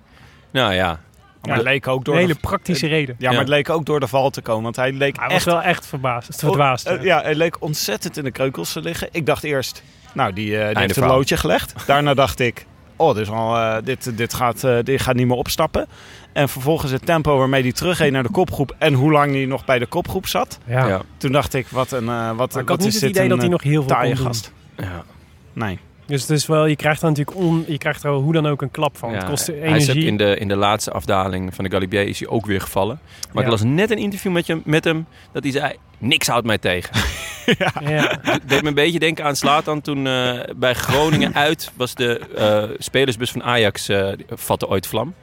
Nou 0.51 0.73
ja. 0.75 1.01
Maar 1.43 1.57
het 1.57 1.65
leek 1.65 1.87
ook 1.89 2.05
door 2.05 2.15
Een 2.15 2.21
de, 2.21 2.27
hele 2.27 2.41
praktische 2.41 2.87
reden. 2.87 3.17
ja, 3.19 3.31
maar 3.31 3.39
het 3.39 3.49
leek 3.49 3.71
ook 3.71 3.87
door 3.87 4.01
de 4.01 4.07
val 4.07 4.31
te 4.31 4.41
komen. 4.41 4.63
Want 4.63 4.77
hij 4.77 4.93
leek 4.93 5.17
Hij 5.17 5.29
echt 5.29 5.45
was 5.45 5.55
wel 5.55 5.63
echt 5.63 5.87
verbaasd, 5.87 6.41
verdwaasd. 6.41 6.89
Ja. 6.89 6.97
eh, 6.97 7.05
ja, 7.05 7.23
hij 7.23 7.35
leek 7.35 7.63
ontzettend 7.63 8.17
in 8.17 8.25
de 8.25 8.31
kreukels 8.31 8.73
te 8.73 8.81
liggen. 8.81 9.09
Ik 9.13 9.27
dacht 9.27 9.45
eerst, 9.45 9.83
nou, 10.15 10.33
die, 10.33 10.59
eh, 10.59 10.69
die 10.69 10.79
heeft 10.79 10.97
een 10.97 11.07
loodje 11.07 11.37
gelegd. 11.37 11.75
Daarna 11.87 12.15
dacht 12.15 12.41
ik, 12.41 12.67
oh, 12.99 13.15
dit, 13.15 13.23
is 13.23 13.31
al, 13.31 13.57
eh, 13.57 13.77
dit, 13.85 14.17
dit, 14.17 14.35
gaat, 14.35 14.65
eh, 14.65 14.79
dit 14.83 15.01
gaat 15.01 15.15
niet 15.15 15.27
meer 15.27 15.37
opstappen. 15.37 15.87
En 16.33 16.49
vervolgens 16.49 16.93
het 16.93 17.07
tempo 17.07 17.39
waarmee 17.39 17.63
hij 17.63 17.73
terugreed 17.73 18.13
naar 18.13 18.23
de 18.23 18.31
kopgroep... 18.31 18.75
en 18.79 18.95
hoe 18.95 19.13
lang 19.13 19.33
hij 19.33 19.45
nog 19.45 19.65
bij 19.65 19.79
de 19.79 19.87
kopgroep 19.87 20.27
zat. 20.27 20.59
Ja. 20.65 20.87
Ja. 20.87 21.03
Toen 21.17 21.33
dacht 21.33 21.55
ik, 21.55 21.67
wat 21.69 21.93
een 21.93 22.05
uh, 22.05 22.29
wat, 22.37 22.53
Maar 22.53 22.63
ik 22.63 22.69
wat 22.69 22.77
had 22.77 22.87
niet 22.87 23.01
het 23.01 23.11
idee 23.11 23.23
een, 23.23 23.29
dat 23.29 23.39
hij 23.39 23.47
eh, 23.47 23.53
nog 23.53 23.63
heel 23.63 23.83
veel 23.83 23.91
taaie 23.91 24.15
kon 24.15 24.17
doen. 24.17 24.27
gast. 24.27 24.53
ja. 24.77 25.05
Nee. 25.53 25.79
Dus 26.09 26.21
het 26.21 26.31
is 26.31 26.47
wel, 26.47 26.67
je 26.67 26.77
krijgt 26.77 27.03
er 27.03 27.09
natuurlijk 27.09 27.37
on, 27.37 27.65
je 27.67 27.79
krijgt 27.79 28.05
er 28.05 28.11
hoe 28.11 28.33
dan 28.33 28.47
ook 28.47 28.63
een 28.63 28.71
klap 28.71 28.97
van. 28.97 29.11
Ja, 29.11 29.17
het 29.17 29.29
kost 29.29 29.47
Hij 29.47 29.57
is 29.57 29.63
energie. 29.89 30.05
in 30.07 30.17
de, 30.17 30.37
in 30.37 30.49
de 30.49 30.57
laatste 30.57 30.91
afdaling 30.91 31.55
van 31.55 31.65
de 31.65 31.71
Galibier 31.71 32.07
is 32.09 32.19
hij 32.19 32.29
ook 32.29 32.47
weer 32.47 32.61
gevallen. 32.61 33.01
Maar 33.33 33.35
Ja. 33.35 33.41
ik 33.43 33.49
las 33.51 33.63
net 33.63 33.91
een 33.91 33.99
interview 33.99 34.33
met, 34.33 34.47
je, 34.47 34.61
met 34.65 34.85
hem 34.85 35.07
dat 35.33 35.43
hij 35.43 35.53
zei, 35.53 35.73
niks 35.99 36.27
houdt 36.27 36.47
mij 36.47 36.59
tegen. 36.59 36.91
Ja. 37.81 38.19
Het 38.23 38.49
deed 38.49 38.63
me 38.63 38.69
een 38.69 38.75
beetje 38.75 38.99
denken 38.99 39.25
aan 39.25 39.37
Slatan 39.37 39.81
toen 39.81 40.07
eh, 40.07 40.41
bij 40.57 40.75
Groningen 40.75 41.35
uit 41.35 41.71
was 41.77 41.95
de 41.95 42.19
eh, 42.37 42.63
spelersbus 42.79 43.31
van 43.31 43.43
Ajax 43.43 43.89
eh, 43.89 44.09
vatte 44.31 44.69
ooit 44.69 44.87
vlam. 44.87 45.15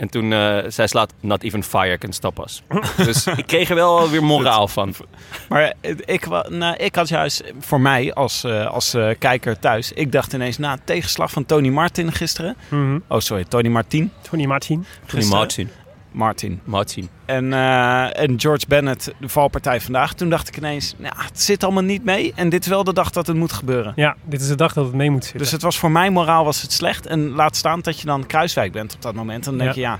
En 0.00 0.08
toen, 0.08 0.32
eh, 0.32 0.58
zij 0.68 0.86
slaat 0.86 1.12
Not 1.20 1.42
Even 1.42 1.62
Fire 1.62 1.98
Can 1.98 2.12
Stop 2.12 2.38
Us. 2.44 2.62
dus 3.06 3.26
ik 3.26 3.46
kreeg 3.46 3.68
er 3.68 3.74
wel 3.74 4.10
weer 4.10 4.24
moraal 4.24 4.68
van. 4.68 4.94
Maar 5.48 5.74
ik, 6.04 6.26
nou, 6.48 6.76
ik 6.76 6.94
had 6.94 7.08
juist 7.08 7.42
voor 7.58 7.80
mij 7.80 8.14
als, 8.14 8.44
eh, 8.44 8.66
als 8.66 8.94
eh, 8.94 9.10
kijker 9.18 9.58
thuis... 9.58 9.92
Ik 9.92 10.12
dacht 10.12 10.32
ineens 10.32 10.58
na 10.58 10.70
het 10.70 10.86
tegenslag 10.86 11.30
van 11.30 11.46
Tony 11.46 11.68
Martin 11.68 12.12
gisteren... 12.12 12.56
Mhm. 12.68 12.98
Oh, 13.08 13.18
sorry, 13.18 13.44
Tony 13.44 13.68
Martin. 13.68 14.12
Tony 14.30 14.44
Martin. 14.44 14.86
Tony 15.06 15.24
Martin. 15.24 15.70
Martin. 16.12 16.60
Martin. 16.64 17.08
En, 17.24 17.52
eh, 17.52 18.20
en 18.22 18.40
George 18.40 18.64
Bennett, 18.68 19.12
de 19.20 19.28
valpartij 19.28 19.80
vandaag. 19.80 20.14
Toen 20.14 20.30
dacht 20.30 20.48
ik 20.48 20.56
ineens, 20.56 20.94
nou, 20.98 21.14
het 21.16 21.40
zit 21.40 21.64
allemaal 21.64 21.82
niet 21.82 22.04
mee. 22.04 22.32
En 22.36 22.48
dit 22.48 22.62
is 22.62 22.68
wel 22.68 22.84
de 22.84 22.92
dag 22.92 23.10
dat 23.10 23.26
het 23.26 23.36
moet 23.36 23.52
gebeuren. 23.52 23.92
Ja, 23.96 24.16
dit 24.24 24.40
is 24.40 24.48
de 24.48 24.54
dag 24.54 24.72
dat 24.72 24.84
het 24.84 24.94
mee 24.94 25.10
moet 25.10 25.22
zitten. 25.22 25.40
Dus 25.40 25.50
het 25.52 25.62
was 25.62 25.78
voor 25.78 25.90
mij 25.90 26.10
moraal 26.10 26.44
was 26.44 26.62
het 26.62 26.72
slecht. 26.72 27.06
En 27.06 27.28
laat 27.30 27.56
staan 27.56 27.80
dat 27.80 28.00
je 28.00 28.06
dan 28.06 28.26
Kruiswijk 28.26 28.72
bent 28.72 28.94
op 28.94 29.02
dat 29.02 29.14
moment. 29.14 29.44
Dan 29.44 29.58
denk 29.58 29.74
Ja. 29.74 29.74
je, 29.74 29.80
ja, 29.80 29.98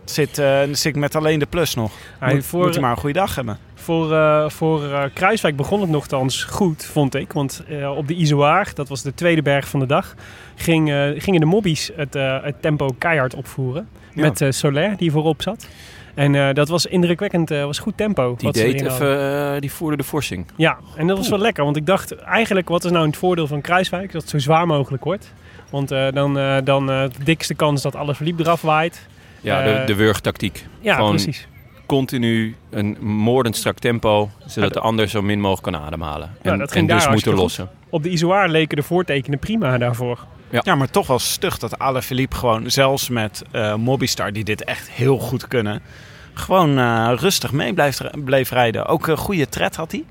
het 0.00 0.10
zit, 0.10 0.38
eh, 0.38 0.58
dan 0.58 0.74
zit 0.76 0.94
ik 0.94 1.00
met 1.00 1.14
alleen 1.16 1.38
de 1.38 1.46
plus 1.46 1.74
nog. 1.74 1.92
Hij- 2.18 2.34
Moet, 2.34 2.44
voor- 2.46 2.62
moet 2.64 2.72
hij 2.72 2.80
maar 2.82 2.90
een 2.90 2.96
goede 2.96 3.18
dag 3.18 3.34
hebben. 3.34 3.58
Voor, 3.84 4.12
eh, 4.12 4.48
voor 4.48 4.84
eh, 4.84 5.02
Kruiswijk 5.12 5.56
begon 5.56 5.80
het 5.80 5.90
nogthans 5.90 6.44
goed, 6.44 6.84
vond 6.84 7.14
ik. 7.14 7.32
Want 7.32 7.62
eh, 7.68 7.96
op 7.96 8.08
de 8.08 8.14
Izoar, 8.14 8.70
dat 8.74 8.88
was 8.88 9.02
de 9.02 9.14
tweede 9.14 9.42
berg 9.42 9.68
van 9.68 9.80
de 9.80 9.86
dag, 9.86 10.14
ging, 10.54 11.12
gingen 11.18 11.40
de 11.40 11.46
mobbies 11.46 11.90
het, 11.96 12.14
het 12.42 12.62
tempo 12.62 12.94
keihard 12.98 13.34
opvoeren. 13.34 13.88
Ja. 14.12 14.22
Met 14.22 14.54
Soler, 14.54 14.96
die 14.96 15.10
voorop 15.10 15.42
zat. 15.42 15.66
En 16.14 16.54
dat 16.54 16.68
was 16.68 16.86
indrukwekkend, 16.86 17.48
was 17.48 17.78
goed 17.78 17.96
tempo. 17.96 18.34
Die, 18.38 18.52
deed 18.52 18.80
even, 18.80 19.60
die 19.60 19.72
voerde 19.72 19.96
de 19.96 20.04
forsing. 20.04 20.46
Ja, 20.56 20.78
en 20.96 21.06
dat 21.06 21.16
was 21.16 21.28
wel 21.28 21.38
lekker. 21.38 21.64
Want 21.64 21.76
ik 21.76 21.86
dacht, 21.86 22.14
eigenlijk, 22.16 22.68
wat 22.68 22.84
is 22.84 22.90
nou 22.90 23.06
het 23.06 23.16
voordeel 23.16 23.46
van 23.46 23.60
Kruiswijk? 23.60 24.12
Dat 24.12 24.20
het 24.20 24.30
zo 24.30 24.38
zwaar 24.38 24.66
mogelijk 24.66 25.04
wordt. 25.04 25.32
Want 25.70 25.88
dan, 25.88 26.62
dan 26.64 26.86
de 26.86 27.10
dikste 27.24 27.54
kans 27.54 27.82
dat 27.82 27.96
alle 27.96 28.14
verliep 28.14 28.40
eraf 28.40 28.60
waait. 28.60 29.06
Ja, 29.40 29.62
de, 29.62 29.82
de 29.86 29.94
wurgtactiek. 29.94 30.66
Ja, 30.80 30.94
Gewoon 30.94 31.10
precies. 31.10 31.46
Continu 31.94 32.56
een 32.70 32.96
moordend 33.00 33.56
strak 33.56 33.78
tempo, 33.78 34.30
zodat 34.46 34.74
Ja, 34.74 34.80
de 34.80 34.86
ander 34.86 35.08
zo 35.08 35.22
min 35.22 35.40
mogelijk 35.40 35.62
kan 35.76 35.82
ademhalen. 35.86 36.36
Ja, 36.42 36.52
En, 36.52 36.58
dat 36.58 36.72
ging 36.72 36.90
en 36.90 36.96
dus 36.96 37.08
moeten 37.08 37.34
lossen. 37.34 37.70
Op 37.88 38.02
de 38.02 38.08
Izoar 38.08 38.48
leken 38.48 38.76
de 38.76 38.82
voortekenen 38.82 39.38
prima 39.38 39.78
daarvoor. 39.78 40.18
Ja. 40.62 40.74
maar 40.74 40.90
toch 40.90 41.06
wel 41.06 41.18
stug 41.18 41.58
dat 41.58 41.78
Alaphilippe 41.78 42.36
gewoon, 42.36 42.70
zelfs 42.70 43.08
met 43.08 43.42
eh 43.50 43.74
Mobistar, 43.74 44.32
die 44.32 44.44
dit 44.44 44.64
echt 44.64 44.90
heel 44.90 45.18
goed 45.18 45.48
kunnen, 45.48 45.82
gewoon 46.32 46.78
eh, 46.78 47.12
rustig 47.16 47.52
mee 47.52 47.74
bleef, 47.74 48.00
bleef 48.24 48.50
rijden. 48.50 48.86
Ook 48.86 49.06
een 49.06 49.16
goede 49.16 49.48
tred 49.48 49.76
had 49.76 49.90
hij. 49.90 50.04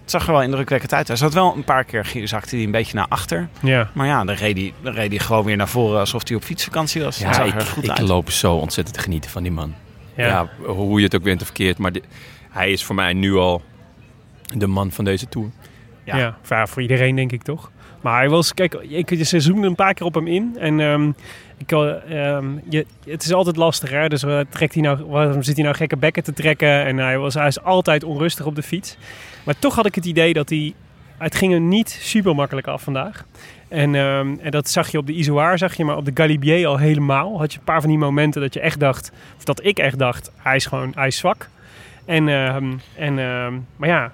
Het 0.00 0.10
zag 0.10 0.26
er 0.26 0.32
wel 0.32 0.42
indrukwekkend 0.42 0.94
uit. 0.94 1.08
Hij 1.08 1.16
zat 1.16 1.34
wel 1.34 1.54
een 1.56 1.64
paar 1.64 1.84
keer, 1.84 2.06
zakte 2.24 2.56
hij 2.56 2.64
een 2.64 2.70
beetje 2.70 2.96
naar 2.96 3.06
achter. 3.08 3.48
Ja. 3.62 3.90
Maar 3.92 4.06
ja, 4.06 4.24
dan 4.24 4.34
reed 4.34 4.56
hij, 4.56 4.72
dan 4.82 4.92
reed 4.92 5.10
hij 5.10 5.18
gewoon 5.18 5.44
weer 5.44 5.56
naar 5.56 5.68
voren 5.68 6.00
alsof 6.00 6.28
hij 6.28 6.36
op 6.36 6.42
fietsvakantie 6.42 7.02
was. 7.02 7.18
Ja, 7.18 7.26
Dat 7.26 7.34
zag 7.34 7.46
ik, 7.46 7.54
er 7.54 7.66
goed 7.66 7.84
ik 7.84 7.90
uit. 7.90 8.00
loop 8.00 8.30
zo 8.30 8.54
ontzettend 8.54 8.96
te 8.96 9.02
genieten 9.02 9.30
van 9.30 9.42
die 9.42 9.52
man. 9.52 9.74
Ja. 10.16 10.26
Ja, 10.26 10.48
hoe 10.66 10.98
je 10.98 11.04
het 11.04 11.14
ook 11.14 11.22
bent 11.22 11.40
of 11.40 11.46
verkeerd. 11.46 11.78
Maar 11.78 11.92
hij 12.50 12.72
is 12.72 12.84
voor 12.84 12.94
mij 12.94 13.12
nu 13.12 13.34
al 13.34 13.62
de 14.56 14.66
man 14.66 14.90
van 14.90 15.04
deze 15.04 15.28
Tour. 15.28 15.48
Ja. 16.04 16.36
Ja, 16.48 16.66
voor, 16.66 16.82
iedereen 16.82 17.16
denk 17.16 17.32
ik 17.32 17.42
toch. 17.42 17.70
Maar 18.00 18.18
hij 18.18 18.28
was, 18.28 18.54
kijk, 18.54 18.74
ik, 18.74 19.24
ze 19.24 19.40
zoomde 19.40 19.66
een 19.66 19.74
paar 19.74 19.94
keer 19.94 20.06
op 20.06 20.14
hem 20.14 20.26
in. 20.26 20.56
En 20.58 20.80
ehm, 20.80 21.10
ik, 21.56 21.72
eh, 21.72 22.34
ehm, 22.34 22.46
je, 22.68 22.86
het 23.04 23.22
is 23.22 23.32
altijd 23.32 23.56
lastig, 23.56 23.90
hè. 23.90 24.08
Dus 24.08 24.22
eh, 24.22 24.40
trekt 24.48 24.74
hij 24.74 24.82
nou, 24.82 25.04
waarom 25.04 25.42
zit 25.42 25.54
hij 25.54 25.64
nou 25.64 25.76
gekke 25.76 25.96
bekken 25.96 26.22
te 26.22 26.32
trekken? 26.32 26.84
En 26.84 26.96
hij, 26.96 27.18
was, 27.18 27.34
hij 27.34 27.46
is 27.46 27.62
altijd 27.62 28.04
onrustig 28.04 28.46
op 28.46 28.54
de 28.54 28.62
fiets. 28.62 28.96
Maar 29.44 29.58
toch 29.58 29.74
had 29.74 29.86
ik 29.86 29.94
het 29.94 30.04
idee 30.04 30.32
dat 30.32 30.48
hij... 30.48 30.74
Het 31.20 31.34
ging 31.34 31.52
er 31.52 31.60
niet 31.60 31.98
super 32.00 32.34
makkelijk 32.34 32.66
af 32.66 32.82
vandaag. 32.82 33.24
En, 33.68 33.94
ehm, 33.94 34.34
en 34.40 34.50
dat 34.50 34.68
zag 34.68 34.90
je 34.90 34.98
op 34.98 35.06
de 35.06 35.12
Izoar, 35.12 35.58
zag 35.58 35.74
je, 35.76 35.84
maar 35.84 35.96
op 35.96 36.04
de 36.04 36.10
Galibier 36.14 36.66
al 36.66 36.76
helemaal. 36.78 37.38
Had 37.38 37.52
je 37.52 37.58
een 37.58 37.64
paar 37.64 37.80
van 37.80 37.88
die 37.90 37.98
momenten 37.98 38.40
dat 38.40 38.54
je 38.54 38.60
echt 38.60 38.80
dacht, 38.80 39.12
of 39.36 39.44
dat 39.44 39.64
ik 39.64 39.78
echt 39.78 39.98
dacht, 39.98 40.30
hij 40.36 40.56
is 40.56 40.66
gewoon, 40.66 40.92
hij 40.94 41.06
is 41.06 41.16
zwak. 41.16 41.48
En, 42.04 42.28
ehm, 42.28 42.72
en, 42.96 43.18
ehm, 43.18 43.54
maar 43.76 43.88
ja, 43.88 44.12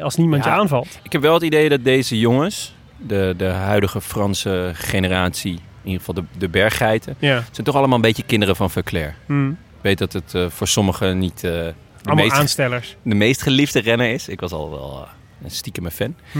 als 0.00 0.16
niemand 0.16 0.44
Ja. 0.44 0.54
je 0.54 0.60
aanvalt. 0.60 0.98
Ik 1.02 1.12
heb 1.12 1.22
wel 1.22 1.34
het 1.34 1.42
idee 1.42 1.68
dat 1.68 1.84
deze 1.84 2.18
jongens, 2.18 2.74
de, 2.96 3.34
de 3.36 3.44
huidige 3.48 4.00
Franse 4.00 4.70
generatie, 4.74 5.52
in 5.82 5.90
ieder 5.92 5.98
geval 5.98 6.14
de, 6.14 6.38
de 6.38 6.48
berggeiten, 6.48 7.14
Ja. 7.18 7.42
zijn 7.52 7.66
toch 7.66 7.74
allemaal 7.76 7.96
een 7.96 8.02
beetje 8.02 8.22
kinderen 8.26 8.56
van 8.56 8.70
Verclair. 8.70 9.14
Hm. 9.26 9.48
Ik 9.50 9.54
weet 9.80 9.98
dat 9.98 10.12
het 10.12 10.34
eh, 10.34 10.46
voor 10.48 10.68
sommigen 10.68 11.18
niet 11.18 11.44
eh, 11.44 11.50
de, 11.50 11.74
Allemaal 12.04 12.24
meest, 12.24 12.36
aanstellers. 12.36 12.96
de 13.02 13.14
meest 13.14 13.42
geliefde 13.42 13.80
renner 13.80 14.10
is. 14.12 14.28
Ik 14.28 14.40
was 14.40 14.52
al 14.52 14.70
wel 14.70 15.02
eh, 15.04 15.10
een 15.42 15.50
stiekem 15.50 15.90
fan. 15.90 16.14
Hm. 16.32 16.38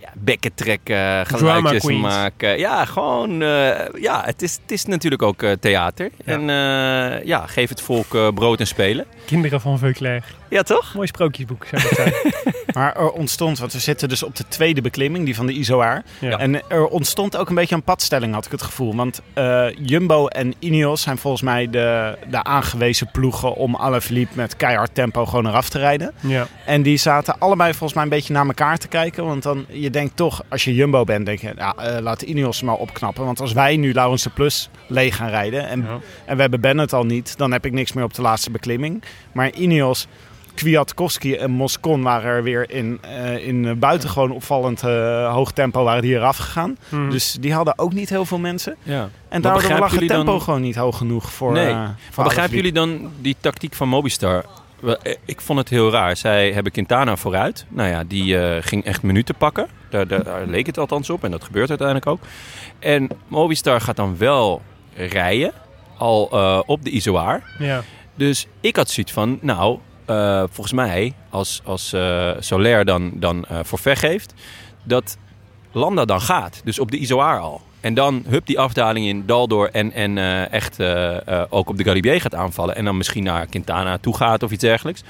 Ja, 0.00 0.08
bekken 0.14 0.54
trekken, 0.54 1.26
geluidjes 1.26 1.84
maken. 1.84 2.58
Ja, 2.58 2.84
gewoon... 2.84 3.42
eh, 3.42 4.00
ja, 4.00 4.22
het 4.24 4.42
is, 4.42 4.58
het 4.62 4.70
is 4.70 4.84
natuurlijk 4.84 5.22
ook 5.22 5.42
eh, 5.42 5.52
theater. 5.60 6.10
En 6.24 6.40
eh, 6.40 7.24
ja, 7.24 7.46
geef 7.46 7.68
het 7.68 7.80
volk 7.80 8.34
brood 8.34 8.60
en 8.60 8.66
spelen. 8.66 9.06
Kinderen 9.26 9.60
van 9.60 9.78
Veuclair. 9.78 10.24
Ja, 10.50 10.62
toch? 10.62 10.94
Mooi 10.94 11.06
sprookjesboek, 11.06 11.66
zou 11.70 11.82
ik 11.82 11.88
zeggen. 11.94 12.32
Maar 12.74 12.96
er 12.96 13.10
ontstond, 13.10 13.58
want 13.58 13.72
we 13.72 13.78
zitten 13.78 14.08
dus 14.08 14.22
op 14.22 14.36
de 14.36 14.44
tweede 14.48 14.80
beklimming, 14.80 15.24
die 15.24 15.34
van 15.34 15.46
de 15.46 15.52
Izoar. 15.52 16.02
Ja. 16.20 16.38
En 16.38 16.68
er 16.68 16.86
ontstond 16.86 17.36
ook 17.36 17.48
een 17.48 17.54
beetje 17.54 17.74
een 17.74 17.82
padstelling, 17.82 18.34
had 18.34 18.44
ik 18.44 18.50
het 18.50 18.62
gevoel. 18.62 18.94
Want 18.96 19.20
eh, 19.32 19.66
Jumbo 19.80 20.26
en 20.26 20.54
Ineos 20.58 21.02
zijn 21.02 21.18
volgens 21.18 21.42
mij 21.42 21.70
de, 21.70 22.18
de 22.30 22.42
aangewezen 22.44 23.10
ploegen 23.10 23.54
om 23.54 23.74
Alaphilippe 23.76 24.32
met 24.36 24.56
keihard 24.56 24.94
tempo 24.94 25.26
gewoon 25.26 25.46
eraf 25.46 25.68
te 25.68 25.78
rijden. 25.78 26.12
ja. 26.20 26.46
En 26.66 26.82
die 26.82 26.96
zaten 26.96 27.38
allebei 27.38 27.70
volgens 27.70 27.92
mij 27.92 28.02
een 28.02 28.08
beetje 28.08 28.32
naar 28.32 28.46
elkaar 28.46 28.78
te 28.78 28.88
kijken. 28.88 29.24
Want 29.24 29.42
dan, 29.42 29.64
je 29.68 29.90
denkt 29.90 30.16
toch, 30.16 30.42
als 30.48 30.64
je 30.64 30.74
Jumbo 30.74 31.04
bent, 31.04 31.26
denk 31.26 31.40
je, 31.40 31.52
ja, 31.56 31.74
eh, 31.76 32.00
laat 32.02 32.22
Ineos 32.22 32.62
maar 32.62 32.74
opknappen. 32.76 33.24
Want 33.24 33.40
als 33.40 33.52
wij 33.52 33.76
nu 33.76 33.92
Laurens 33.92 34.22
de 34.22 34.30
Plus 34.30 34.68
leeg 34.86 35.16
gaan 35.16 35.30
rijden 35.30 35.68
en, 35.68 35.80
Ja. 35.80 35.98
en 36.24 36.34
we 36.36 36.40
hebben 36.40 36.60
Bennett 36.60 36.92
al 36.92 37.04
niet, 37.04 37.38
dan 37.38 37.52
heb 37.52 37.64
ik 37.66 37.72
niks 37.72 37.92
meer 37.92 38.04
op 38.04 38.14
de 38.14 38.22
laatste 38.22 38.50
beklimming. 38.50 39.02
Maar 39.32 39.50
Ineos, 39.52 40.06
Kwiatkowski 40.58 41.34
en 41.34 41.50
Moscon 41.50 42.02
waren 42.02 42.30
er 42.30 42.42
weer 42.42 42.70
in, 42.70 42.98
eh, 43.00 43.46
in 43.46 43.64
eh, 43.66 43.72
buitengewoon 43.74 44.30
opvallend 44.30 44.82
eh, 44.82 45.32
hoog 45.32 45.52
tempo 45.52 45.84
waren 45.84 46.02
die 46.02 46.14
eraf 46.14 46.36
gegaan. 46.36 46.76
Hm. 46.88 47.10
Dus 47.10 47.36
die 47.40 47.52
hadden 47.52 47.78
ook 47.78 47.92
niet 47.92 48.08
heel 48.08 48.24
veel 48.24 48.38
mensen. 48.38 48.76
Ja. 48.82 49.00
En 49.28 49.40
Maar 49.42 49.52
daardoor 49.52 49.78
lag 49.78 49.90
het 49.90 50.08
tempo 50.08 50.24
dan- 50.24 50.40
gewoon 50.40 50.60
niet 50.60 50.76
hoog 50.76 50.96
genoeg 50.96 51.32
voor 51.32 51.52
Nee. 51.52 51.68
eh, 51.70 51.88
voor 52.10 52.24
begrijpen 52.24 52.56
jullie 52.56 52.72
dan 52.72 53.10
die 53.20 53.36
tactiek 53.40 53.74
van 53.74 53.88
Mobistar? 53.88 54.44
Wel, 54.80 54.96
Ik 55.24 55.40
vond 55.40 55.58
het 55.58 55.68
heel 55.68 55.90
raar. 55.90 56.16
Zij 56.16 56.52
hebben 56.52 56.72
Quintana 56.72 57.16
vooruit. 57.16 57.66
Nou 57.68 57.88
ja, 57.88 58.04
die 58.04 58.38
eh, 58.38 58.56
ging 58.66 58.84
echt 58.84 59.02
minuten 59.02 59.34
pakken. 59.34 59.66
Daar, 59.90 60.06
daar, 60.08 60.24
daar 60.24 60.46
leek 60.46 60.66
het 60.66 60.78
althans 60.78 61.10
op. 61.10 61.24
En 61.24 61.30
dat 61.30 61.44
gebeurt 61.44 61.68
uiteindelijk 61.68 62.06
ook. 62.06 62.20
En 62.78 63.08
Mobistar 63.28 63.80
gaat 63.80 63.96
dan 63.96 64.16
wel 64.18 64.62
rijden. 64.94 65.52
Al 65.96 66.28
eh, 66.32 66.60
op 66.66 66.84
de 66.84 66.90
Izoar. 66.90 67.42
ja. 67.58 67.82
Dus 68.14 68.46
ik 68.60 68.76
had 68.76 68.90
zoiets 68.90 69.12
van, 69.12 69.38
nou, 69.40 69.78
eh, 70.08 70.42
volgens 70.50 70.72
mij, 70.72 71.12
als, 71.30 71.60
als 71.64 71.92
eh 71.92 72.30
Soler 72.38 72.84
dan, 72.84 73.10
dan 73.14 73.44
eh 73.44 73.58
forfait 73.64 73.98
geeft, 73.98 74.34
dat 74.82 75.16
Landa 75.72 76.04
dan 76.04 76.20
gaat. 76.20 76.60
Dus 76.64 76.78
op 76.78 76.90
de 76.90 76.98
Izoar 76.98 77.38
al. 77.38 77.60
En 77.80 77.94
dan 77.94 78.24
hup 78.28 78.46
die 78.46 78.58
afdaling 78.58 79.06
in 79.06 79.26
dal 79.26 79.48
door 79.48 79.66
en, 79.66 79.92
en 79.92 80.18
eh, 80.18 80.52
echt 80.52 80.80
ook 81.50 81.68
op 81.68 81.76
de 81.76 81.84
Galibier 81.84 82.20
gaat 82.20 82.34
aanvallen. 82.34 82.76
En 82.76 82.84
dan 82.84 82.96
misschien 82.96 83.24
naar 83.24 83.46
Quintana 83.46 83.98
toe 83.98 84.16
gaat 84.16 84.42
of 84.42 84.50
iets 84.50 84.62
dergelijks. 84.62 85.02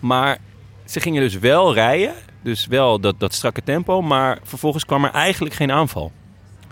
Maar 0.00 0.38
ze 0.84 1.00
gingen 1.00 1.22
dus 1.22 1.38
wel 1.38 1.74
rijden. 1.74 2.14
Dus 2.42 2.66
wel 2.66 3.00
dat, 3.00 3.20
dat 3.20 3.34
strakke 3.34 3.62
tempo. 3.62 4.02
Maar 4.02 4.38
vervolgens 4.42 4.84
kwam 4.84 5.04
er 5.04 5.10
eigenlijk 5.10 5.54
geen 5.54 5.72
aanval. 5.72 6.12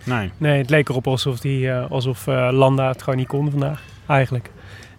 Nee. 0.05 0.31
Nee, 0.37 0.59
het 0.59 0.71
leek 0.71 0.89
erop 0.89 1.07
alsof, 1.07 1.41
die, 1.41 1.71
eh, 1.71 1.91
alsof 1.91 2.27
eh, 2.27 2.49
Landa 2.53 2.89
het 2.89 3.03
gewoon 3.03 3.19
niet 3.19 3.29
kon 3.29 3.51
vandaag. 3.51 3.83
Eigenlijk. 4.07 4.51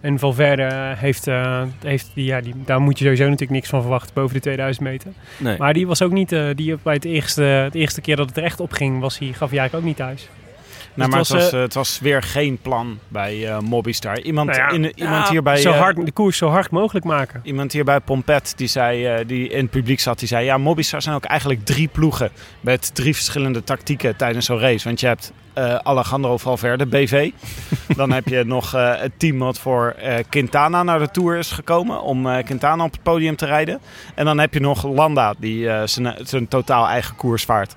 En 0.04 0.18
Valverde 0.18 0.62
eh, 0.62 0.98
heeft, 0.98 1.26
eh, 1.26 1.62
heeft 1.84 2.10
die, 2.14 2.24
ja, 2.24 2.40
die, 2.40 2.54
daar 2.64 2.80
moet 2.80 2.98
je 2.98 3.04
sowieso 3.04 3.24
natuurlijk 3.24 3.50
niks 3.50 3.68
van 3.68 3.80
verwachten 3.80 4.14
boven 4.14 4.34
de 4.34 4.40
2000 4.40 4.86
meter. 4.86 5.10
Nee. 5.38 5.58
Maar 5.58 5.72
die 5.72 5.86
was 5.86 6.02
ook 6.02 6.12
niet, 6.12 6.32
eh, 6.32 6.46
die 6.54 6.76
bij 6.82 6.94
het 6.94 7.04
eerste, 7.04 7.42
het 7.42 7.74
eerste 7.74 8.00
keer 8.00 8.16
dat 8.16 8.28
het 8.28 8.36
er 8.36 8.42
echt 8.42 8.60
op 8.60 8.72
ging, 8.72 9.00
was 9.00 9.18
hij, 9.18 9.28
gaf 9.28 9.50
hij 9.50 9.58
eigenlijk 9.58 9.74
ook 9.74 9.82
niet 9.84 9.96
thuis. 9.96 10.28
Nou, 10.94 11.10
het 11.10 11.10
maar 11.10 11.20
het 11.20 11.28
was, 11.28 11.42
was, 11.42 11.52
eh, 11.52 11.58
eh, 11.58 11.64
het 11.64 11.74
was 11.74 11.98
weer 11.98 12.22
geen 12.22 12.58
plan 12.62 12.98
bij 13.08 13.48
eh 13.48 13.58
Mobistar. 13.58 14.20
Iemand, 14.20 14.48
Nou 14.48 14.60
ja, 14.60 14.68
in, 14.68 14.92
iemand, 14.94 15.24
Ja, 15.24 15.30
hier 15.30 15.42
bij, 15.42 15.56
zo 15.56 15.70
hard, 15.70 16.06
de 16.06 16.12
koers 16.12 16.36
zo 16.36 16.48
hard 16.48 16.70
mogelijk 16.70 17.04
maken. 17.04 17.40
iemand 17.44 17.72
hier 17.72 17.84
bij 17.84 18.00
Pompet, 18.00 18.52
die, 18.56 18.66
zei, 18.66 19.24
die 19.24 19.48
in 19.48 19.62
het 19.62 19.70
publiek 19.70 20.00
zat, 20.00 20.18
die 20.18 20.28
zei... 20.28 20.44
Ja, 20.44 20.58
Mobistar 20.58 21.02
zijn 21.02 21.14
ook 21.14 21.24
eigenlijk 21.24 21.64
drie 21.64 21.88
ploegen 21.88 22.30
met 22.60 22.94
drie 22.94 23.14
verschillende 23.14 23.64
tactieken 23.64 24.16
tijdens 24.16 24.46
zo'n 24.46 24.58
race. 24.58 24.84
Want 24.84 25.00
je 25.00 25.06
hebt 25.06 25.32
Alejandro 25.82 26.36
Valverde, 26.36 26.86
BV. 26.86 27.30
Dan 27.96 28.12
heb 28.12 28.28
je 28.28 28.44
nog 28.44 28.72
het 28.72 29.12
team 29.16 29.38
wat 29.38 29.58
voor 29.58 29.94
Quintana 30.28 30.82
naar 30.82 30.98
de 30.98 31.10
Tour 31.10 31.36
is 31.36 31.50
gekomen... 31.50 32.02
om 32.02 32.42
Quintana 32.44 32.84
op 32.84 32.92
het 32.92 33.02
podium 33.02 33.36
te 33.36 33.46
rijden. 33.46 33.80
En 34.14 34.24
dan 34.24 34.38
heb 34.38 34.54
je 34.54 34.60
nog 34.60 34.86
Landa, 34.86 35.34
die 35.38 35.68
zijn, 35.84 36.14
zijn 36.22 36.48
totaal 36.48 36.86
eigen 36.86 37.16
koers 37.16 37.44
vaart. 37.44 37.74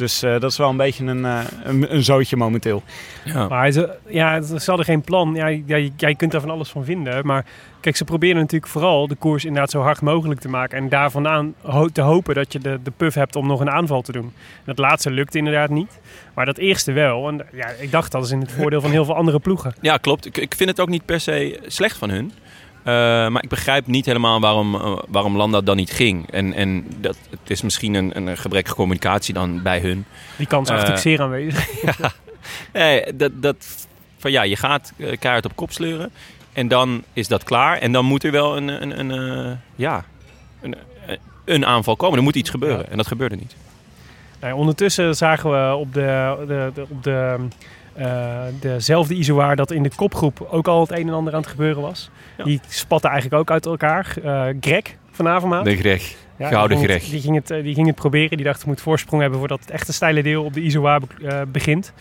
Dus 0.00 0.22
eh, 0.22 0.30
dat 0.40 0.50
is 0.50 0.56
wel 0.56 0.68
een 0.68 0.76
beetje 0.76 1.04
een, 1.04 1.24
eh, 1.24 1.38
een, 1.64 1.94
een 1.94 2.04
zootje 2.04 2.36
momenteel. 2.36 2.82
Ja. 3.24 3.48
Maar 3.48 3.70
ze, 3.70 3.96
ja, 4.08 4.40
ze 4.42 4.62
hadden 4.66 4.84
geen 4.86 5.00
plan. 5.00 5.34
Ja, 5.34 5.50
jij, 5.50 5.92
jij 5.96 6.14
kunt 6.14 6.32
daar 6.32 6.40
van 6.40 6.50
alles 6.50 6.68
van 6.68 6.84
vinden. 6.84 7.26
Maar 7.26 7.44
kijk, 7.80 7.96
ze 7.96 8.04
proberen 8.04 8.36
natuurlijk 8.36 8.70
vooral 8.72 9.08
de 9.08 9.14
koers 9.14 9.44
inderdaad 9.44 9.70
zo 9.70 9.80
hard 9.80 10.00
mogelijk 10.00 10.40
te 10.40 10.48
maken. 10.48 10.78
En 10.78 10.88
daar 10.88 11.10
vandaan 11.10 11.54
ho- 11.62 11.88
te 11.88 12.00
hopen 12.00 12.34
dat 12.34 12.52
je 12.52 12.58
de, 12.58 12.78
de 12.82 12.92
puff 12.96 13.14
hebt 13.14 13.36
om 13.36 13.46
nog 13.46 13.60
een 13.60 13.70
aanval 13.70 14.02
te 14.02 14.12
doen. 14.12 14.32
Dat 14.64 14.78
laatste 14.78 15.10
lukt 15.10 15.34
inderdaad 15.34 15.70
niet. 15.70 15.98
Maar 16.34 16.46
dat 16.46 16.58
eerste 16.58 16.92
wel. 16.92 17.28
En 17.28 17.46
ja, 17.52 17.68
ik 17.78 17.90
dacht 17.90 18.12
dat 18.12 18.24
is 18.24 18.30
in 18.30 18.40
het 18.40 18.52
voordeel 18.52 18.80
van 18.80 18.90
heel 18.90 19.04
veel 19.04 19.14
andere 19.16 19.38
ploegen. 19.38 19.74
Ja, 19.80 19.96
klopt. 19.96 20.26
Ik, 20.26 20.36
ik 20.38 20.54
vind 20.54 20.70
het 20.70 20.80
ook 20.80 20.88
niet 20.88 21.04
per 21.04 21.20
se 21.20 21.60
slecht 21.66 21.96
van 21.96 22.10
hun. 22.10 22.32
Eh, 22.82 22.92
maar 23.28 23.42
ik 23.42 23.48
begrijp 23.48 23.86
niet 23.86 24.06
helemaal 24.06 24.40
waarom, 24.40 24.74
eh, 24.74 24.96
waarom 25.08 25.36
Landa 25.36 25.60
dan 25.60 25.76
niet 25.76 25.90
ging. 25.92 26.30
En, 26.30 26.52
en 26.52 26.86
dat, 26.96 27.16
het 27.30 27.50
is 27.50 27.62
misschien 27.62 27.94
een, 27.94 28.16
een 28.16 28.36
gebrekkige 28.36 28.76
communicatie 28.76 29.34
dan 29.34 29.62
bij 29.62 29.80
hun. 29.80 30.04
Die 30.36 30.46
kans 30.46 30.62
is 30.70 30.74
Eh, 30.74 30.80
natuurlijk 30.88 31.02
zeer 31.06 31.20
aanwezig. 31.20 31.68
Nee, 32.72 33.16
dat, 33.16 33.30
dat, 33.42 33.86
van 34.18 34.30
ja, 34.30 34.42
je 34.42 34.56
gaat 34.56 34.92
eh, 34.96 35.18
kaart 35.18 35.44
op 35.44 35.56
kop 35.56 35.72
sleuren. 35.72 36.10
En 36.52 36.68
dan 36.68 37.02
is 37.12 37.28
dat 37.28 37.44
klaar. 37.44 37.78
En 37.78 37.92
dan 37.92 38.04
moet 38.04 38.24
er 38.24 38.30
wel 38.30 38.56
een, 38.56 38.68
een, 38.68 38.98
een, 39.10 39.10
eh, 39.46 39.52
ja, 39.74 40.04
een, 40.60 40.74
eh, 41.06 41.16
een 41.44 41.66
aanval 41.66 41.96
komen. 41.96 42.16
Er 42.18 42.22
moet 42.24 42.34
iets 42.36 42.50
gebeuren. 42.50 42.90
En 42.90 42.96
dat 42.96 43.06
gebeurde 43.06 43.36
niet. 43.36 43.54
Nou, 44.40 44.54
ondertussen 44.54 45.16
zagen 45.16 45.50
we 45.50 45.74
op, 45.76 45.94
de, 45.94 46.36
de, 46.46 46.70
de- 46.74 46.86
op 46.88 47.02
de, 47.02 47.36
eh, 47.92 48.38
dezelfde 48.60 49.14
isoar 49.14 49.56
dat 49.56 49.70
in 49.70 49.82
de 49.82 49.90
kopgroep 49.96 50.46
ook 50.50 50.68
al 50.68 50.80
het 50.80 50.90
een 50.90 51.08
en 51.08 51.14
ander 51.14 51.32
aan 51.34 51.40
het 51.40 51.50
gebeuren 51.50 51.82
was. 51.82 52.10
Ja. 52.36 52.44
Die 52.44 52.60
spatten 52.68 53.10
eigenlijk 53.10 53.40
ook 53.40 53.50
uit 53.50 53.66
elkaar. 53.66 54.14
Eh 54.24 54.44
Greg 54.60 54.82
van 55.10 55.28
Avermaat. 55.28 55.64
De 55.64 55.76
Greg. 55.76 56.14
Ja, 56.38 56.48
Gouden 56.48 56.78
die 56.78 56.86
ging 56.86 56.90
Greg. 56.90 57.02
het- 57.02 57.10
Die 57.12 57.20
ging, 57.20 57.36
het, 57.36 57.50
eh, 57.50 57.62
die 57.62 57.74
ging 57.74 57.86
het 57.86 57.96
proberen. 57.96 58.36
Die 58.36 58.46
dacht, 58.46 58.60
ik 58.60 58.66
moet 58.66 58.80
voorsprong 58.80 59.20
hebben 59.22 59.38
voordat 59.38 59.60
het 59.60 59.70
echte 59.70 59.92
steile 59.92 60.22
deel 60.22 60.44
op 60.44 60.52
de 60.52 60.60
be- 60.80 61.26
eh, 61.26 61.40
begint. 61.48 61.92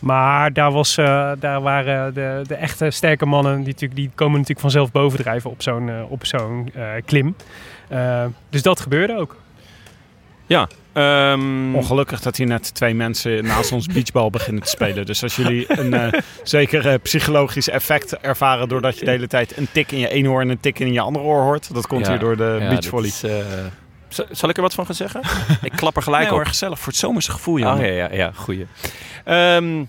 Maar 0.00 0.52
daar, 0.52 0.72
was, 0.72 0.96
eh, 0.96 1.30
daar 1.38 1.60
waren 1.60 2.14
de, 2.14 2.40
de 2.46 2.54
echte 2.54 2.90
sterke 2.90 3.26
mannen, 3.26 3.56
die, 3.56 3.66
natuurlijk, 3.66 3.94
die 3.94 4.10
komen 4.14 4.32
natuurlijk 4.32 4.60
vanzelf 4.60 4.90
bovendrijven 4.92 5.50
op 5.50 5.62
zo'n 5.62 5.90
op 6.08 6.24
zo'n 6.26 6.70
eh, 6.74 6.82
klim. 7.04 7.36
Eh, 7.88 8.24
dus 8.50 8.62
dat 8.62 8.80
gebeurde 8.80 9.18
ook. 9.18 9.36
Ehm, 10.92 11.74
Ongelukkig 11.74 12.20
dat 12.20 12.36
hier 12.36 12.46
net 12.46 12.74
twee 12.74 12.94
mensen 12.94 13.44
naast 13.44 13.72
ons 13.72 13.86
beachbal 13.86 14.30
beginnen 14.30 14.62
te 14.62 14.68
spelen. 14.68 15.06
Dus 15.06 15.22
als 15.22 15.36
jullie 15.36 15.78
een 15.80 15.94
eh, 15.94 16.20
zeker 16.42 16.86
eh, 16.88 16.94
psychologisch 17.02 17.68
effect 17.68 18.16
ervaren 18.16 18.68
doordat 18.68 18.98
je 18.98 19.04
de 19.04 19.10
hele 19.10 19.26
tijd 19.26 19.56
een 19.56 19.68
tik 19.72 19.92
in 19.92 19.98
je 19.98 20.08
ene 20.08 20.28
oor 20.30 20.40
en 20.40 20.48
een 20.48 20.60
tik 20.60 20.78
in 20.78 20.92
je 20.92 21.00
andere 21.00 21.24
oor 21.24 21.42
hoort, 21.42 21.74
dat 21.74 21.86
komt 21.86 22.04
Ja, 22.04 22.10
hier 22.10 22.20
door 22.20 22.36
de 22.36 22.56
ja, 22.60 22.68
beachvolley. 22.68 23.08
is, 23.08 23.22
eh, 23.22 23.36
zal- 24.30 24.48
ik 24.48 24.56
er 24.56 24.62
wat 24.62 24.74
van 24.74 24.86
gaan 24.86 24.94
zeggen? 24.94 25.20
ik 25.62 25.72
klap 25.76 25.96
er 25.96 26.02
gelijk 26.02 26.22
Nee 26.22 26.30
op. 26.32 26.36
hoor, 26.36 26.46
gezellig 26.46 26.78
voor 26.78 26.88
het 26.88 26.96
zomerse 26.96 27.30
gevoel, 27.30 27.54
Oh, 27.54 27.60
Jan. 27.60 27.80
ja, 27.80 27.86
ja, 27.92 28.08
ja, 28.12 28.30
goeie. 28.34 28.66
Ehm, 29.24 29.84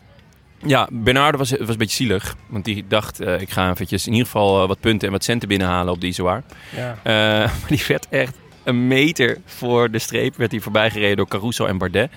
ja, 0.65 0.87
Bernardo 0.91 1.37
was, 1.37 1.49
was 1.51 1.59
een 1.69 1.77
beetje 1.77 1.95
zielig. 1.95 2.35
Want 2.47 2.65
die 2.65 2.85
dacht, 2.87 3.19
eh, 3.19 3.41
ik 3.41 3.49
ga 3.49 3.69
eventjes 3.71 4.05
in 4.05 4.11
ieder 4.11 4.25
geval 4.27 4.67
wat 4.67 4.79
punten 4.79 5.07
en 5.07 5.13
wat 5.13 5.23
centen 5.23 5.47
binnenhalen 5.47 5.93
op 5.93 6.01
de 6.01 6.07
Izoar. 6.07 6.43
Ja. 6.75 6.95
Eh, 7.03 7.13
maar 7.59 7.67
die 7.67 7.83
werd 7.87 8.07
echt 8.09 8.35
een 8.65 8.87
meter 8.87 9.37
voor 9.45 9.91
de 9.91 9.99
streep. 9.99 10.35
Werd 10.35 10.51
hij 10.51 10.59
voorbij 10.59 10.91
gereden 10.91 11.17
door 11.17 11.27
Caruso 11.27 11.65
en 11.65 11.77
Bardet. 11.77 12.11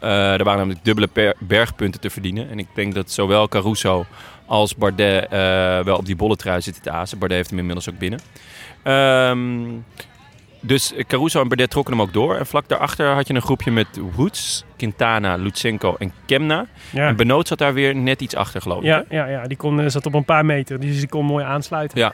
Eh, 0.00 0.32
er 0.32 0.44
waren 0.44 0.58
namelijk 0.58 0.84
dubbele 0.84 1.34
bergpunten 1.38 2.00
te 2.00 2.10
verdienen. 2.10 2.50
En 2.50 2.58
ik 2.58 2.66
denk 2.74 2.94
dat 2.94 3.10
zowel 3.10 3.48
Caruso 3.48 4.04
als 4.46 4.74
Bardet 4.74 5.24
eh, 5.24 5.30
wel 5.80 5.96
op 5.96 6.06
die 6.06 6.16
bolletrui 6.16 6.60
zitten 6.60 6.82
te 6.82 6.90
azen. 6.90 7.18
Bardet 7.18 7.36
heeft 7.36 7.50
hem 7.50 7.58
inmiddels 7.58 7.90
ook 7.90 7.98
binnen. 7.98 8.20
Ehm, 8.82 9.66
dus 10.66 10.92
Caruso 11.06 11.40
en 11.40 11.48
Bardet 11.48 11.70
trokken 11.70 11.94
hem 11.94 12.02
ook 12.02 12.12
door. 12.12 12.36
En 12.36 12.46
vlak 12.46 12.68
daarachter 12.68 13.06
had 13.06 13.26
je 13.26 13.34
een 13.34 13.42
groepje 13.42 13.70
met 13.70 13.86
Woods, 14.14 14.64
Quintana, 14.76 15.36
Lutsenko 15.36 15.96
en 15.98 16.12
Kemna. 16.26 16.66
Ja. 16.90 17.08
En 17.08 17.16
Benoot 17.16 17.48
zat 17.48 17.58
daar 17.58 17.74
weer 17.74 17.96
net 17.96 18.20
iets 18.20 18.34
achter, 18.34 18.62
geloof 18.62 18.78
ik. 18.78 18.84
Ja, 18.84 19.04
ja, 19.08 19.26
ja, 19.26 19.46
die 19.46 19.56
kon, 19.56 19.80
eh, 19.80 19.88
zat 19.88 20.06
op 20.06 20.14
een 20.14 20.24
paar 20.24 20.44
meter, 20.44 20.80
dus 20.80 20.98
die 20.98 21.08
kon 21.08 21.24
mooi 21.24 21.44
aansluiten. 21.44 21.98
Ja. 21.98 22.12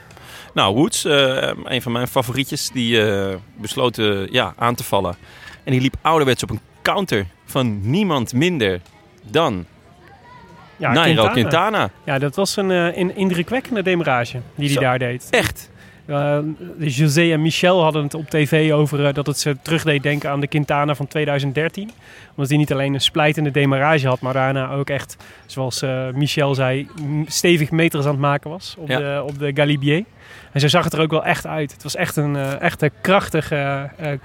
Nou, 0.53 0.75
Woods, 0.75 1.05
eh, 1.05 1.51
een 1.63 1.81
van 1.81 1.91
mijn 1.91 2.07
favorietjes, 2.07 2.69
die 2.69 3.03
eh 3.03 3.35
besloot 3.57 3.95
ja, 4.29 4.53
aan 4.57 4.75
te 4.75 4.83
vallen. 4.83 5.15
En 5.63 5.71
die 5.71 5.81
liep 5.81 5.95
ouderwets 6.01 6.43
op 6.43 6.49
een 6.49 6.59
counter 6.81 7.25
van 7.45 7.89
niemand 7.89 8.33
minder 8.33 8.81
dan 9.23 9.65
Ja, 10.77 10.91
Nairo 10.93 11.21
Quintana. 11.27 11.31
Quintana. 11.33 11.89
Ja, 12.05 12.19
dat 12.19 12.35
was 12.35 12.55
een, 12.55 12.69
een 12.69 13.15
indrukwekkende 13.15 13.83
demerage 13.83 14.41
die 14.55 14.71
hij 14.71 14.81
daar 14.81 14.99
deed. 14.99 15.27
Echt. 15.29 15.69
Eh, 16.05 16.37
José 16.79 17.31
en 17.31 17.41
Michel 17.41 17.83
hadden 17.83 18.03
het 18.03 18.13
op 18.13 18.29
tv 18.29 18.71
over 18.71 19.05
eh, 19.05 19.13
dat 19.13 19.25
het 19.27 19.39
ze 19.39 19.57
terug 19.61 19.83
deed 19.83 20.03
denken 20.03 20.29
aan 20.29 20.39
de 20.39 20.47
Quintana 20.47 20.95
van 20.95 21.07
2013. 21.07 21.91
Omdat 22.29 22.49
hij 22.49 22.57
niet 22.57 22.71
alleen 22.71 22.93
een 22.93 23.01
splijtende 23.01 23.51
demarage 23.51 24.07
had, 24.07 24.21
maar 24.21 24.33
daarna 24.33 24.71
ook 24.71 24.89
echt, 24.89 25.17
zoals 25.45 25.81
eh, 25.81 26.07
Michel 26.13 26.55
zei, 26.55 26.87
stevig 27.27 27.71
meters 27.71 28.05
aan 28.05 28.11
het 28.11 28.19
maken 28.19 28.49
was 28.49 28.75
op, 28.77 28.87
Ja. 28.89 28.97
de, 28.97 29.23
op 29.27 29.39
de 29.39 29.51
Galibier. 29.53 30.03
En 30.51 30.59
zo 30.59 30.67
zag 30.67 30.83
het 30.83 30.93
er 30.93 30.99
ook 31.01 31.11
wel 31.11 31.25
echt 31.25 31.45
uit. 31.47 31.71
Het 31.71 31.83
was 31.83 31.95
echt 31.95 32.15
een, 32.15 32.35
eh, 32.35 32.61
echt 32.61 32.81
een 32.81 32.91
krachtig, 33.01 33.51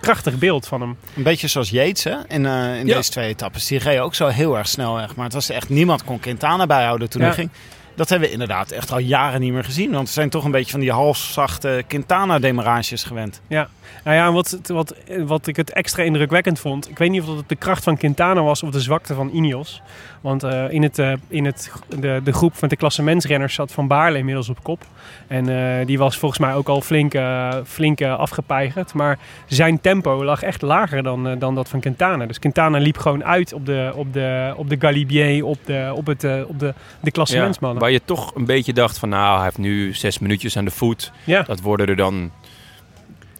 krachtig 0.00 0.38
beeld 0.38 0.66
van 0.66 0.80
hem. 0.80 0.96
Een 1.16 1.22
beetje 1.22 1.48
zoals 1.48 1.70
Yates 1.70 2.04
hè? 2.04 2.14
in, 2.28 2.46
eh, 2.46 2.78
in 2.78 2.86
Ja. 2.86 2.94
deze 2.94 3.10
twee 3.10 3.28
etappes. 3.28 3.66
Die 3.66 3.78
reed 3.78 3.98
ook 3.98 4.14
zo 4.14 4.26
heel 4.26 4.56
erg 4.58 4.68
snel 4.68 4.94
weg. 4.94 5.14
Maar 5.16 5.24
het 5.24 5.34
was 5.34 5.50
echt 5.50 5.68
niemand 5.68 6.04
kon 6.04 6.20
Quintana 6.20 6.66
bijhouden 6.66 7.10
toen 7.10 7.20
Ja. 7.20 7.26
hij 7.26 7.36
ging. 7.36 7.50
Dat 7.96 8.08
hebben 8.08 8.28
we 8.28 8.32
inderdaad 8.32 8.70
echt 8.70 8.92
al 8.92 8.98
jaren 8.98 9.40
niet 9.40 9.52
meer 9.52 9.64
gezien. 9.64 9.92
Want 9.92 10.06
we 10.06 10.12
zijn 10.12 10.30
toch 10.30 10.44
een 10.44 10.50
beetje 10.50 10.70
van 10.70 10.80
die 10.80 10.92
halfzachte 10.92 11.84
Quintana-demarages 11.86 13.04
gewend. 13.04 13.40
Ja, 13.46 13.68
nou 14.04 14.16
ja, 14.16 14.32
wat, 14.32 14.58
wat, 14.66 14.94
wat 15.26 15.46
ik 15.46 15.56
het 15.56 15.72
extra 15.72 16.02
indrukwekkend 16.02 16.60
vond. 16.60 16.88
Ik 16.88 16.98
weet 16.98 17.10
niet 17.10 17.20
of 17.20 17.26
dat 17.26 17.36
het 17.36 17.48
de 17.48 17.56
kracht 17.56 17.84
van 17.84 17.96
Quintana 17.96 18.42
was 18.42 18.62
of 18.62 18.70
de 18.70 18.80
zwakte 18.80 19.14
van 19.14 19.30
Ineos. 19.32 19.82
Want 20.20 20.42
eh, 20.42 20.70
in, 20.70 20.82
het, 20.82 20.98
eh, 20.98 21.12
in 21.28 21.44
het, 21.44 21.72
de, 22.00 22.20
de 22.24 22.32
groep 22.32 22.56
van 22.56 22.68
de 22.68 22.76
klassementsrenners 22.76 23.54
zat 23.54 23.72
Van 23.72 23.86
Baarle 23.86 24.18
inmiddels 24.18 24.48
op 24.48 24.62
kop. 24.62 24.84
En 25.26 25.48
eh, 25.48 25.86
die 25.86 25.98
was 25.98 26.18
volgens 26.18 26.40
mij 26.40 26.54
ook 26.54 26.68
al 26.68 26.80
flink, 26.80 27.14
eh, 27.14 27.54
flink 27.64 28.02
afgepeigerd. 28.02 28.94
Maar 28.94 29.18
zijn 29.46 29.80
tempo 29.80 30.24
lag 30.24 30.42
echt 30.42 30.62
lager 30.62 31.02
dan, 31.02 31.38
dan 31.38 31.54
dat 31.54 31.68
van 31.68 31.80
Quintana. 31.80 32.26
Dus 32.26 32.38
Quintana 32.38 32.78
liep 32.78 32.98
gewoon 32.98 33.24
uit 33.24 33.52
op 33.52 33.66
de, 33.66 33.92
op 33.94 34.12
de, 34.12 34.54
op 34.56 34.68
de 34.68 34.76
Galibier, 34.78 35.44
op 35.44 35.58
de, 35.64 35.92
op 35.94 36.06
het, 36.06 36.24
op 36.46 36.58
de, 36.58 36.74
de 37.00 37.10
klassementsmannen. 37.10 37.82
Waar 37.86 37.94
je 37.94 38.02
toch 38.04 38.34
een 38.34 38.44
beetje 38.44 38.72
dacht 38.72 38.98
van 38.98 39.08
nou, 39.08 39.34
hij 39.34 39.44
heeft 39.44 39.58
nu 39.58 39.94
zes 39.94 40.18
minuutjes 40.18 40.56
aan 40.56 40.64
de 40.64 40.70
voet. 40.70 41.12
Ja, 41.24 41.42
Dat 41.42 41.60
worden 41.60 41.86
er 41.86 41.96
dan 41.96 42.30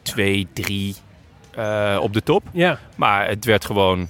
twee, 0.03 0.47
drie 0.53 0.97
eh, 1.55 1.99
op 2.01 2.13
de 2.13 2.23
top. 2.23 2.43
ja. 2.53 2.79
Maar 2.97 3.29
het 3.29 3.45
werd 3.45 3.65
gewoon, 3.65 4.09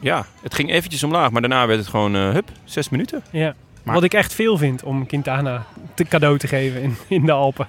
ja, 0.00 0.26
het 0.42 0.54
ging 0.54 0.70
eventjes 0.70 1.02
omlaag. 1.02 1.30
Maar 1.30 1.40
daarna 1.40 1.66
werd 1.66 1.78
het 1.78 1.88
gewoon, 1.88 2.14
eh, 2.16 2.30
hup, 2.30 2.48
zes 2.64 2.88
minuten. 2.88 3.22
ja. 3.30 3.54
Maar- 3.82 3.94
Wat 3.94 4.04
ik 4.04 4.14
echt 4.14 4.34
veel 4.34 4.56
vind 4.58 4.82
om 4.82 5.06
Quintana 5.06 5.64
te 5.94 6.04
cadeau 6.04 6.38
te 6.38 6.48
geven 6.48 6.82
in, 6.82 6.96
in 7.08 7.26
de 7.26 7.32
Alpen. 7.32 7.66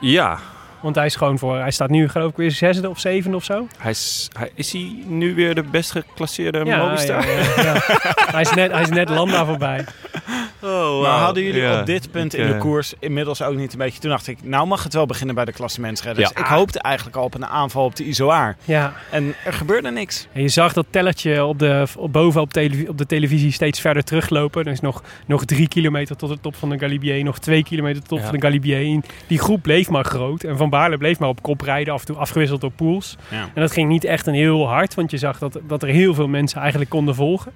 Ja, 0.00 0.38
Want 0.80 0.94
hij 0.94 1.06
is 1.06 1.16
gewoon 1.16 1.38
voor. 1.38 1.56
Hij 1.58 1.70
staat 1.70 1.90
nu 1.90 2.08
geloof 2.08 2.30
ik 2.30 2.36
weer 2.36 2.50
zesde 2.50 2.88
of 2.90 2.98
zevende 3.00 3.36
of 3.36 3.44
zo. 3.44 3.66
hij 3.78 3.90
is, 3.90 4.28
hij, 4.38 4.50
is 4.54 4.72
hij 4.72 4.92
nu 5.06 5.34
weer 5.34 5.54
de 5.54 5.62
best 5.62 5.90
geclasseerde 5.90 6.64
Ja, 6.64 6.76
Movistar? 6.86 7.26
ja, 7.26 7.32
ja, 7.32 7.62
ja. 7.62 7.80
hij, 8.34 8.40
is 8.40 8.50
net, 8.54 8.70
hij 8.72 8.82
is 8.82 8.88
net 8.88 9.08
Landa 9.08 9.44
voorbij. 9.44 9.84
Oh, 10.62 11.02
Maar 11.02 11.18
hadden 11.18 11.42
jullie 11.42 11.60
Ja. 11.60 11.80
op 11.80 11.86
dit 11.86 12.10
punt 12.10 12.34
in 12.34 12.46
de 12.46 12.52
eh, 12.52 12.60
koers 12.60 12.94
inmiddels 12.98 13.42
ook 13.42 13.56
niet 13.56 13.72
een 13.72 13.78
beetje... 13.78 14.00
Toen 14.00 14.10
dacht 14.10 14.26
ik, 14.26 14.38
nou 14.42 14.66
mag 14.66 14.82
het 14.82 14.94
wel 14.94 15.06
beginnen 15.06 15.34
bij 15.34 15.44
de 15.44 15.52
klassementsredders. 15.52 16.30
Ja. 16.34 16.40
Ik 16.40 16.46
hoopte 16.46 16.78
eigenlijk 16.80 17.16
al 17.16 17.24
op 17.24 17.34
een 17.34 17.46
aanval 17.46 17.84
op 17.84 17.96
de 17.96 18.04
Izoar. 18.04 18.56
Ja. 18.64 18.92
En 19.10 19.34
er 19.44 19.52
gebeurde 19.52 19.90
niks. 19.90 20.26
En 20.32 20.42
je 20.42 20.48
zag 20.48 20.72
dat 20.72 20.86
tellertje 20.90 21.44
op 21.44 21.58
de, 21.58 21.86
op, 21.96 22.12
boven 22.12 22.40
op, 22.40 22.52
de 22.52 23.06
televisie 23.06 23.52
steeds 23.52 23.80
verder 23.80 24.04
teruglopen. 24.04 24.64
Er 24.64 24.72
is 24.72 24.80
nog, 24.80 25.02
nog 25.26 25.44
drie 25.44 25.68
kilometer 25.68 26.16
tot 26.16 26.28
de 26.28 26.38
top 26.40 26.56
van 26.56 26.68
de 26.70 26.78
Galibier. 26.78 27.24
Nog 27.24 27.38
twee 27.38 27.62
kilometer 27.64 28.00
tot 28.02 28.08
de 28.08 28.14
Ja. 28.14 28.20
top 28.20 28.30
van 28.30 28.38
de 28.40 28.46
Galibier. 28.46 29.00
Die 29.26 29.38
groep 29.38 29.62
bleef 29.62 29.88
maar 29.90 30.04
groot. 30.04 30.44
En 30.44 30.56
Van 30.56 30.70
Baarle 30.70 30.96
bleef 30.98 31.18
maar 31.18 31.28
op 31.28 31.42
kop 31.42 31.60
rijden. 31.60 31.92
Af 31.94 32.00
en 32.00 32.06
toe 32.06 32.16
afgewisseld 32.16 32.60
door 32.60 32.70
Poels. 32.70 33.16
Ja. 33.30 33.40
En 33.54 33.60
dat 33.60 33.72
ging 33.72 33.88
niet 33.88 34.04
echt 34.04 34.26
een 34.26 34.34
heel 34.34 34.68
hard. 34.68 34.94
Want 34.94 35.10
je 35.10 35.18
zag 35.18 35.38
dat, 35.38 35.58
dat 35.66 35.82
er 35.82 35.88
heel 35.88 36.14
veel 36.14 36.28
mensen 36.28 36.60
eigenlijk 36.60 36.90
konden 36.90 37.14
volgen. 37.14 37.52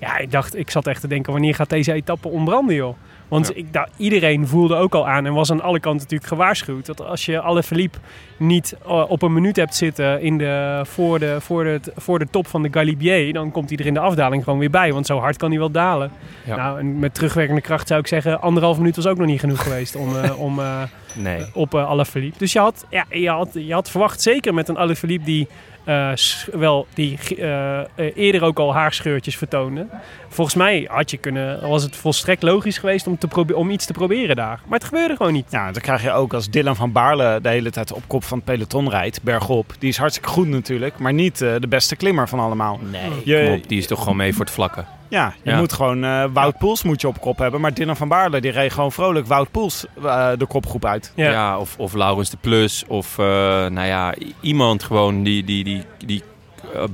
Ja, 0.00 0.18
ik 0.18 0.30
dacht, 0.30 0.56
ik 0.56 0.70
zat 0.70 0.86
echt 0.86 1.00
te 1.00 1.08
denken, 1.08 1.32
wanneer 1.32 1.54
gaat 1.54 1.70
deze 1.70 1.92
etappe 1.92 2.28
ontbranden, 2.28 2.74
joh? 2.74 2.94
Want 3.28 3.48
Ja. 3.48 3.54
ik, 3.54 3.66
nou, 3.72 3.88
iedereen 3.96 4.46
voelde 4.46 4.74
ook 4.76 4.94
al 4.94 5.08
aan 5.08 5.26
en 5.26 5.32
was 5.32 5.50
aan 5.50 5.60
alle 5.62 5.80
kanten 5.80 6.00
natuurlijk 6.02 6.28
gewaarschuwd. 6.30 6.86
Dat 6.86 7.04
als 7.04 7.26
je 7.26 7.40
alle 7.40 7.62
verliep 7.62 7.98
niet 8.36 8.76
eh, 8.86 9.04
op 9.10 9.22
een 9.22 9.32
minuut 9.32 9.56
hebt 9.56 9.74
zitten 9.74 10.20
in 10.22 10.38
de, 10.38 10.80
voor, 10.84 11.18
de, 11.18 11.36
voor, 11.40 11.64
de, 11.64 11.80
voor 11.96 12.18
de 12.18 12.26
top 12.30 12.46
van 12.46 12.62
de 12.62 12.68
Galibier, 12.72 13.32
dan 13.32 13.50
komt 13.50 13.68
hij 13.68 13.78
er 13.78 13.86
in 13.86 13.94
de 13.94 14.00
afdaling 14.00 14.44
gewoon 14.44 14.58
weer 14.58 14.70
bij. 14.70 14.92
Want 14.92 15.06
zo 15.06 15.18
hard 15.18 15.36
kan 15.36 15.50
hij 15.50 15.58
wel 15.58 15.70
dalen. 15.70 16.10
Ja. 16.44 16.56
Nou, 16.56 16.78
en 16.78 16.98
met 16.98 17.14
terugwerkende 17.14 17.60
kracht 17.60 17.88
zou 17.88 18.00
ik 18.00 18.06
zeggen, 18.06 18.40
anderhalf 18.40 18.76
minuut 18.76 18.96
was 18.96 19.06
ook 19.06 19.18
nog 19.18 19.26
niet 19.26 19.40
genoeg 19.40 19.62
geweest 19.62 19.96
om, 19.96 20.16
eh, 20.16 20.40
om 20.40 20.58
eh, 20.58 20.82
Nee. 21.14 21.44
op 21.54 21.74
eh 21.74 21.88
Alaphilippe. 21.88 22.38
Dus 22.38 22.52
je 22.52 22.58
had, 22.58 22.86
ja, 22.90 23.04
je, 23.10 23.28
had, 23.28 23.50
je 23.52 23.72
had 23.72 23.90
verwacht, 23.90 24.22
zeker 24.22 24.54
met 24.54 24.68
een 24.68 24.76
Alaphilippe 24.78 25.24
die 25.24 25.48
eh, 25.84 26.10
sch- 26.14 26.46
wel 26.52 26.86
die 26.94 27.18
eh, 27.38 27.80
eh, 27.80 27.86
eerder 28.14 28.42
ook 28.42 28.58
al 28.58 28.74
haarscheurtjes 28.74 29.36
vertoonde. 29.36 29.86
Volgens 30.28 30.56
mij 30.56 30.86
had 30.90 31.10
je 31.10 31.16
kunnen, 31.16 31.68
was 31.68 31.82
het 31.82 31.96
volstrekt 31.96 32.42
logisch 32.42 32.78
geweest 32.78 33.06
om, 33.06 33.18
te 33.18 33.54
om 33.54 33.70
iets 33.70 33.86
te 33.86 33.92
proberen 33.92 34.36
daar. 34.36 34.60
Maar 34.66 34.78
het 34.78 34.88
gebeurde 34.88 35.16
gewoon 35.16 35.32
niet. 35.32 35.46
Ja, 35.50 35.72
dan 35.72 35.82
krijg 35.82 36.02
je 36.02 36.12
ook 36.12 36.34
als 36.34 36.50
Dylan 36.50 36.76
van 36.76 36.92
Baarle 36.92 37.38
de 37.42 37.48
hele 37.48 37.70
tijd 37.70 37.92
op 37.92 38.02
kop 38.06 38.24
van 38.24 38.36
het 38.38 38.46
peloton 38.46 38.90
rijdt, 38.90 39.22
bergop. 39.22 39.72
Die 39.78 39.88
is 39.88 39.96
hartstikke 39.96 40.28
goed 40.30 40.48
natuurlijk, 40.48 40.98
maar 40.98 41.12
niet 41.12 41.40
eh, 41.40 41.54
de 41.60 41.68
beste 41.68 41.96
klimmer 41.96 42.28
van 42.28 42.38
allemaal. 42.40 42.80
Nee, 42.90 43.10
Je- 43.24 43.44
kom 43.44 43.54
op, 43.54 43.68
die 43.68 43.78
is 43.78 43.86
toch 43.86 43.98
gewoon 43.98 44.16
mee 44.16 44.32
voor 44.34 44.44
het 44.44 44.54
vlakken. 44.54 44.86
Ja, 45.10 45.34
je 45.42 45.50
Ja. 45.50 45.56
moet 45.56 45.72
gewoon 45.72 46.04
eh, 46.04 46.24
Wout 46.32 46.58
Poels 46.58 46.82
moet 46.82 47.00
je 47.00 47.08
op 47.08 47.20
kop 47.20 47.38
hebben. 47.38 47.60
Maar 47.60 47.74
Dylan 47.74 47.96
van 47.96 48.08
Baarle 48.08 48.40
die 48.40 48.50
reed 48.50 48.72
gewoon 48.72 48.92
vrolijk 48.92 49.26
Wout 49.26 49.50
Poels 49.50 49.84
eh, 50.04 50.28
de 50.38 50.46
kopgroep 50.46 50.84
uit. 50.84 51.12
Ja. 51.14 51.30
Ja, 51.30 51.58
of, 51.58 51.74
of 51.78 51.92
Laurens 51.94 52.30
de 52.30 52.36
Plus. 52.40 52.84
Of 52.88 53.18
eh, 53.18 53.24
nou 53.66 53.86
ja, 53.86 54.14
iemand 54.40 54.82
gewoon 54.82 55.22
die, 55.22 55.44
die, 55.44 55.64
die, 55.64 55.82
die 56.06 56.22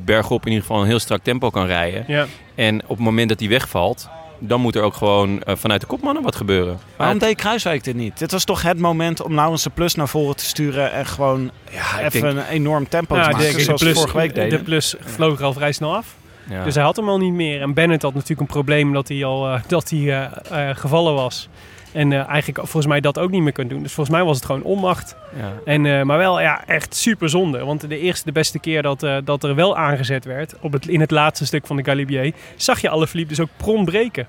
bergop 0.04 0.42
in 0.46 0.52
ieder 0.52 0.66
geval 0.66 0.80
een 0.82 0.88
heel 0.88 0.98
strak 0.98 1.22
tempo 1.22 1.50
kan 1.50 1.66
rijden. 1.66 2.04
Ja. 2.06 2.26
En 2.54 2.82
op 2.82 2.88
het 2.96 2.98
moment 2.98 3.28
dat 3.28 3.38
die 3.38 3.48
wegvalt, 3.48 4.08
dan 4.38 4.60
moet 4.60 4.74
er 4.76 4.82
ook 4.82 4.94
gewoon 4.94 5.42
eh, 5.42 5.54
vanuit 5.56 5.80
de 5.80 5.86
kopmannen 5.86 6.22
wat 6.22 6.36
gebeuren. 6.36 6.78
Waarom 6.96 7.18
Maar 7.18 7.28
deed 7.28 7.36
Kruiswijk 7.36 7.84
dit 7.84 7.94
niet? 7.94 8.18
Dit 8.18 8.30
was 8.32 8.44
toch 8.44 8.62
het 8.62 8.78
moment 8.78 9.22
om 9.22 9.34
Laurens 9.34 9.62
de 9.62 9.70
Plus 9.70 9.94
naar 9.94 10.08
voren 10.08 10.36
te 10.36 10.44
sturen 10.44 10.92
en 10.92 11.06
gewoon 11.06 11.50
ja, 11.70 12.00
even 12.00 12.20
denk, 12.20 12.36
een 12.36 12.46
enorm 12.46 12.88
tempo 12.88 13.16
Ja, 13.16 13.22
te 13.22 13.28
de, 13.28 13.34
maken. 13.36 13.54
de 13.56 13.60
zoals 13.62 13.82
plus, 13.82 13.94
vorige 13.94 14.16
week 14.16 14.34
de 14.34 14.40
deden. 14.40 14.62
plus 14.62 14.94
vloog 15.00 15.38
er 15.38 15.44
al 15.44 15.52
vrij 15.52 15.72
snel 15.72 15.94
af. 15.96 16.14
Ja. 16.48 16.64
Dus 16.64 16.74
hij 16.74 16.84
had 16.84 16.96
hem 16.96 17.08
al 17.08 17.18
niet 17.18 17.32
meer. 17.32 17.60
En 17.60 17.74
Bennett 17.74 18.02
had 18.02 18.14
natuurlijk 18.14 18.40
een 18.40 18.46
probleem 18.46 18.92
dat 18.92 19.08
hij 19.08 19.24
al 19.24 19.48
eh, 19.48 19.60
dat 19.68 19.90
hij, 19.90 20.00
eh, 20.00 20.68
eh, 20.70 20.76
gevallen 20.76 21.14
was. 21.14 21.48
En 21.96 22.12
eh, 22.12 22.28
eigenlijk 22.28 22.58
volgens 22.58 22.86
mij 22.86 23.00
dat 23.00 23.18
ook 23.18 23.30
niet 23.30 23.42
meer 23.42 23.52
kunt 23.52 23.70
doen. 23.70 23.82
Dus 23.82 23.92
volgens 23.92 24.16
mij 24.16 24.24
was 24.24 24.36
het 24.36 24.44
gewoon 24.44 24.62
onmacht. 24.62 25.16
ja. 25.36 25.52
En, 25.64 25.86
eh, 25.86 26.02
maar 26.02 26.18
wel 26.18 26.40
ja, 26.40 26.64
echt 26.66 26.94
super 26.94 27.28
zonde. 27.28 27.64
Want 27.64 27.88
de 27.88 27.98
eerste, 27.98 28.24
de 28.24 28.32
beste 28.32 28.58
keer 28.58 28.82
dat, 28.82 29.02
eh, 29.02 29.16
dat 29.24 29.44
er 29.44 29.54
wel 29.54 29.76
aangezet 29.76 30.24
werd, 30.24 30.54
op 30.60 30.72
het, 30.72 30.88
in 30.88 31.00
het 31.00 31.10
laatste 31.10 31.46
stuk 31.46 31.66
van 31.66 31.76
de 31.76 31.84
Galibier, 31.84 32.32
zag 32.56 32.80
je 32.80 32.88
alle 32.88 33.06
Philippe 33.06 33.34
dus 33.34 33.44
ook 33.44 33.50
prompt 33.56 33.90
breken. 33.90 34.26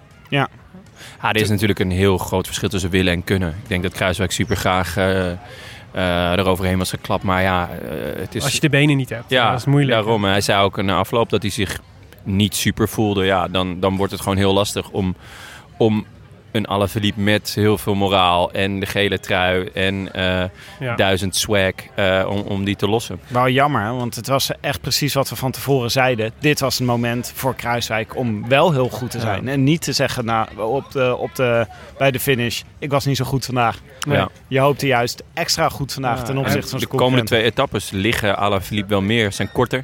Ah, 1.19 1.29
er 1.29 1.41
is 1.41 1.49
natuurlijk 1.49 1.79
een 1.79 1.91
heel 1.91 2.17
groot 2.17 2.45
verschil 2.45 2.69
tussen 2.69 2.89
willen 2.89 3.13
en 3.13 3.23
kunnen. 3.23 3.49
Ik 3.49 3.67
denk 3.67 3.83
dat 3.83 3.93
Kruiswijk 3.93 4.31
super 4.31 4.55
graag 4.55 4.97
eh, 4.97 5.31
eh, 5.31 6.31
eroverheen 6.31 6.77
was 6.77 6.89
geklapt. 6.89 7.23
Maar 7.23 7.41
ja, 7.41 7.69
het 8.17 8.35
is... 8.35 8.43
Als 8.43 8.53
je 8.53 8.59
de 8.59 8.69
benen 8.69 8.97
niet 8.97 9.09
hebt. 9.09 9.29
Ja, 9.29 9.49
dat 9.49 9.59
is 9.59 9.65
moeilijk. 9.65 9.93
Daarom. 9.93 10.23
Hij 10.23 10.41
zei 10.41 10.63
ook 10.63 10.81
na 10.81 10.97
afloop 10.97 11.29
dat 11.29 11.41
hij 11.41 11.51
zich 11.51 11.79
niet 12.27 12.55
super 12.55 12.89
voelde. 12.89 13.25
Ja, 13.25 13.47
dan, 13.47 13.79
dan 13.79 13.95
wordt 13.97 14.11
het 14.11 14.21
gewoon 14.21 14.37
heel 14.37 14.53
lastig 14.53 14.89
om, 14.89 15.15
om 15.77 16.05
een 16.51 16.67
Alaphilippe 16.67 17.19
met 17.21 17.51
heel 17.55 17.77
veel 17.77 17.95
moraal 17.95 18.51
en 18.51 18.79
de 18.79 18.85
gele 18.85 19.19
trui 19.19 19.69
en 19.73 20.13
eh, 20.13 20.43
Ja. 20.79 20.95
duizend 20.95 21.35
swag 21.35 21.71
eh, 21.95 22.25
om, 22.29 22.39
om 22.39 22.63
die 22.63 22.75
te 22.75 22.87
lossen. 22.87 23.19
Wel 23.27 23.49
jammer, 23.49 23.95
want 23.95 24.15
het 24.15 24.27
was 24.27 24.51
echt 24.61 24.81
precies 24.81 25.13
wat 25.13 25.29
we 25.29 25.35
van 25.35 25.51
tevoren 25.51 25.91
zeiden. 25.91 26.31
Dit 26.39 26.59
was 26.59 26.77
het 26.77 26.87
moment 26.87 27.31
voor 27.35 27.55
Kruiswijk 27.55 28.15
om 28.15 28.47
wel 28.47 28.71
heel 28.71 28.89
goed 28.89 29.11
te 29.11 29.19
zijn. 29.19 29.47
En 29.47 29.63
niet 29.63 29.81
te 29.81 29.93
zeggen 29.93 30.25
nou, 30.25 30.47
op 30.57 30.91
de, 30.91 31.15
op 31.17 31.35
de, 31.35 31.67
bij 31.97 32.11
de 32.11 32.19
finish, 32.19 32.61
ik 32.79 32.91
was 32.91 33.05
niet 33.05 33.17
zo 33.17 33.25
goed 33.25 33.45
vandaag. 33.45 33.79
Nee. 34.07 34.17
Ja. 34.17 34.29
Je 34.47 34.59
hoopte 34.59 34.87
juist 34.87 35.23
extra 35.33 35.69
goed 35.69 35.93
vandaag 35.93 36.17
Ja, 36.17 36.23
ten 36.23 36.35
en 36.35 36.41
opzichte 36.41 36.69
van 36.69 36.79
de 36.79 36.87
komende 36.87 37.25
twee 37.25 37.43
etappes 37.43 37.89
liggen 37.89 38.37
Alaphilippe 38.37 38.89
wel 38.89 39.01
meer, 39.01 39.31
zijn 39.31 39.51
korter. 39.51 39.83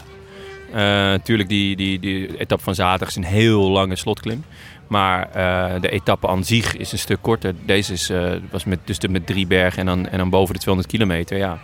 Eh, 0.74 0.80
Natuurlijk, 0.80 1.50
die, 1.50 1.76
die, 1.76 2.00
die 2.00 2.38
etappe 2.38 2.64
van 2.64 2.76
zaterdag 2.76 3.10
is 3.10 3.16
een 3.16 3.24
heel 3.24 3.70
lange 3.70 3.96
slotklim. 3.96 4.44
Maar 4.88 5.30
eh, 5.32 5.82
de 5.82 5.90
etappe 5.90 6.28
aan 6.28 6.44
zich 6.44 6.78
is 6.78 6.92
een 6.92 6.98
stuk 6.98 7.18
korter. 7.22 7.54
Deze 7.66 7.94
is, 7.94 8.10
eh, 8.10 8.32
was 8.52 8.64
met, 8.64 8.80
dus 8.84 9.00
met 9.10 9.26
drie 9.26 9.48
bergen 9.48 9.80
en 9.80 9.86
dan, 9.86 10.08
en 10.08 10.18
dan 10.18 10.30
boven 10.30 10.54
de 10.54 10.60
200 10.60 10.94
kilometer. 10.94 11.38
Ja. 11.38 11.60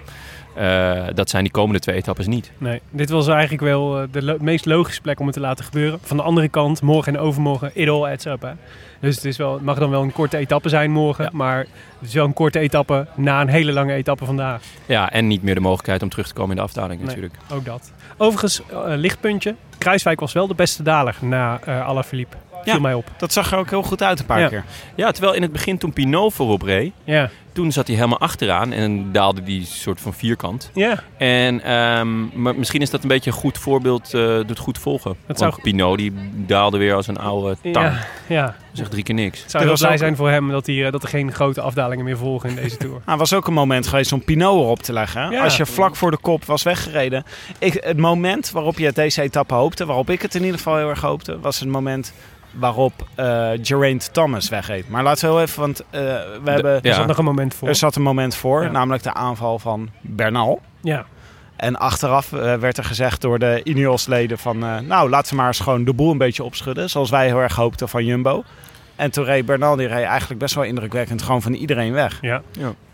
Eh, 0.59 1.03
dat 1.13 1.29
zijn 1.29 1.43
die 1.43 1.51
komende 1.51 1.79
twee 1.79 1.95
etappes 1.95 2.27
niet. 2.27 2.51
Nee, 2.57 2.81
dit 2.89 3.09
was 3.09 3.27
eigenlijk 3.27 3.61
wel 3.61 3.99
eh, 4.01 4.07
de 4.11 4.23
lo- 4.23 4.37
meest 4.39 4.65
logische 4.65 5.01
plek 5.01 5.19
om 5.19 5.25
het 5.25 5.35
te 5.35 5.41
laten 5.41 5.65
gebeuren. 5.65 5.99
Van 6.01 6.17
de 6.17 6.23
andere 6.23 6.49
kant, 6.49 6.81
morgen 6.81 7.15
en 7.15 7.19
overmorgen, 7.21 7.71
it 7.73 7.89
all 7.89 8.11
adds 8.11 8.25
up. 8.25 8.41
Hè? 8.41 8.51
Dus 8.99 9.15
het, 9.15 9.25
is 9.25 9.37
wel, 9.37 9.53
het 9.53 9.61
mag 9.61 9.77
dan 9.79 9.89
wel 9.89 10.01
een 10.01 10.11
korte 10.11 10.37
etappe 10.37 10.69
zijn 10.69 10.91
morgen, 10.91 11.23
Ja. 11.23 11.29
maar 11.33 11.57
het 11.99 12.07
is 12.07 12.13
wel 12.13 12.25
een 12.25 12.33
korte 12.33 12.59
etappe 12.59 13.07
na 13.15 13.41
een 13.41 13.47
hele 13.47 13.71
lange 13.73 13.93
etappe 13.93 14.25
vandaag. 14.25 14.61
Ja, 14.85 15.11
en 15.11 15.27
niet 15.27 15.43
meer 15.43 15.55
de 15.55 15.61
mogelijkheid 15.61 16.01
om 16.03 16.09
terug 16.09 16.27
te 16.27 16.33
komen 16.33 16.49
in 16.51 16.55
de 16.55 16.61
afdaling 16.63 16.97
Nee. 16.99 17.07
natuurlijk. 17.07 17.33
Ook 17.51 17.65
dat. 17.65 17.91
Overigens, 18.17 18.61
eh, 18.69 18.81
lichtpuntje. 18.85 19.55
Kruiswijk 19.77 20.19
was 20.19 20.33
wel 20.33 20.47
de 20.47 20.55
beste 20.55 20.83
daler 20.83 21.15
na 21.21 21.59
eh 21.65 21.87
Alaphilippe. 21.87 22.37
Viel 22.63 22.73
Ja. 22.73 22.79
mij 22.79 22.93
op. 22.93 23.11
Dat 23.17 23.33
zag 23.33 23.51
er 23.51 23.57
ook 23.57 23.69
heel 23.69 23.83
goed 23.83 24.03
uit 24.03 24.19
een 24.19 24.25
paar 24.25 24.39
Ja. 24.39 24.47
keer. 24.47 24.63
Ja, 24.95 25.11
terwijl 25.11 25.33
in 25.35 25.41
het 25.41 25.51
begin 25.51 25.77
toen 25.77 25.93
Pinot 25.93 26.33
voorop 26.33 26.61
reed, 26.61 26.91
Ja, 27.03 27.29
toen 27.53 27.71
zat 27.71 27.87
hij 27.87 27.95
helemaal 27.95 28.19
achteraan 28.19 28.71
en 28.71 29.11
daalde 29.11 29.43
die 29.43 29.65
soort 29.65 30.01
van 30.01 30.13
vierkant. 30.13 30.71
ja. 30.73 31.03
En 31.17 31.63
ehm, 31.63 32.41
maar 32.41 32.55
misschien 32.55 32.81
is 32.81 32.89
dat 32.89 33.01
een 33.01 33.07
beetje 33.07 33.29
een 33.31 33.35
goed 33.37 33.57
voorbeeld, 33.57 34.13
eh 34.13 34.39
doet 34.45 34.59
goed 34.59 34.77
volgen. 34.77 35.15
Dat 35.25 35.39
Want 35.39 35.53
zou- 35.53 35.61
Pinot 35.61 35.97
die 35.97 36.13
daalde 36.33 36.77
weer 36.77 36.93
als 36.95 37.07
een 37.07 37.17
oude 37.17 37.57
tang. 37.61 37.75
ja, 37.85 38.05
ja. 38.27 38.55
Zegt 38.73 38.91
drie 38.91 39.03
keer 39.03 39.15
niks. 39.15 39.35
Het 39.37 39.43
Er 39.45 39.49
zou 39.49 39.63
heel 39.63 39.71
was 39.71 39.81
blij 39.81 39.91
ook- 39.93 39.97
zijn 39.99 40.15
voor 40.15 40.29
hem 40.29 40.49
dat, 40.51 40.65
hij, 40.65 40.85
eh, 40.85 40.91
dat 40.91 41.03
er 41.03 41.09
geen 41.09 41.31
grote 41.33 41.61
afdalingen 41.61 42.05
meer 42.05 42.17
volgen 42.17 42.49
in 42.49 42.55
deze 42.55 42.77
Tour. 42.83 43.01
Nou, 43.05 43.17
was 43.17 43.33
ook 43.33 43.47
een 43.47 43.53
moment 43.53 43.87
geweest 43.87 44.11
om 44.11 44.23
Pinot 44.23 44.61
erop 44.63 44.81
te 44.83 44.93
leggen. 44.93 45.31
Ja. 45.31 45.43
Als 45.43 45.57
je 45.57 45.65
vlak 45.65 45.95
voor 45.95 46.11
de 46.11 46.17
kop 46.17 46.45
was 46.45 46.63
weggereden. 46.63 47.23
Ik, 47.59 47.73
het 47.73 47.97
moment 47.97 48.51
waarop 48.51 48.77
je 48.77 48.91
deze 48.91 49.21
etappe 49.21 49.53
hoopte, 49.53 49.85
waarop 49.85 50.09
ik 50.09 50.21
het 50.21 50.35
in 50.35 50.41
ieder 50.41 50.57
geval 50.57 50.77
heel 50.77 50.89
erg 50.89 51.01
hoopte, 51.01 51.39
was 51.39 51.59
het 51.59 51.69
moment 51.69 52.13
waarop 52.51 52.93
eh 53.15 53.49
Geraint 53.61 54.13
Thomas 54.13 54.49
wegreed. 54.49 54.89
Maar 54.89 55.03
laten 55.03 55.27
we 55.29 55.33
heel 55.35 55.41
even, 55.43 55.59
want 55.59 55.79
eh, 55.89 56.01
we 56.43 56.51
hebben, 56.51 56.71
Er 56.73 56.79
Ja. 56.87 56.93
zat 56.93 57.07
nog 57.07 57.17
een 57.17 57.23
moment 57.23 57.53
voor. 57.53 57.67
er 57.67 57.75
zat 57.75 57.95
een 57.95 58.01
moment 58.01 58.35
voor, 58.35 58.63
Ja. 58.63 58.69
namelijk 58.71 59.03
de 59.03 59.13
aanval 59.13 59.59
van 59.59 59.89
Bernal. 60.01 60.61
Ja, 60.81 61.05
En 61.55 61.75
achteraf 61.79 62.33
eh, 62.33 62.55
werd 62.55 62.77
er 62.77 62.83
gezegd 62.83 63.21
door 63.21 63.39
de 63.39 63.61
Ineos-leden 63.63 64.37
van... 64.37 64.63
eh, 64.63 64.77
nou, 64.79 65.09
laten 65.09 65.29
we 65.31 65.35
maar 65.35 65.47
eens 65.47 65.59
gewoon 65.59 65.83
de 65.83 65.93
boel 65.93 66.11
een 66.11 66.17
beetje 66.17 66.43
opschudden. 66.43 66.89
Zoals 66.89 67.09
wij 67.09 67.25
heel 67.25 67.39
erg 67.39 67.55
hoopten 67.55 67.89
van 67.89 68.05
Jumbo. 68.05 68.43
En 68.95 69.11
toen 69.11 69.23
reed 69.23 69.45
Bernal, 69.45 69.75
die 69.75 69.87
reed 69.87 70.03
eigenlijk 70.05 70.39
best 70.39 70.55
wel 70.55 70.63
indrukwekkend 70.63 71.21
gewoon 71.21 71.41
van 71.41 71.53
iedereen 71.53 71.91
weg. 71.93 72.17
ja. 72.21 72.41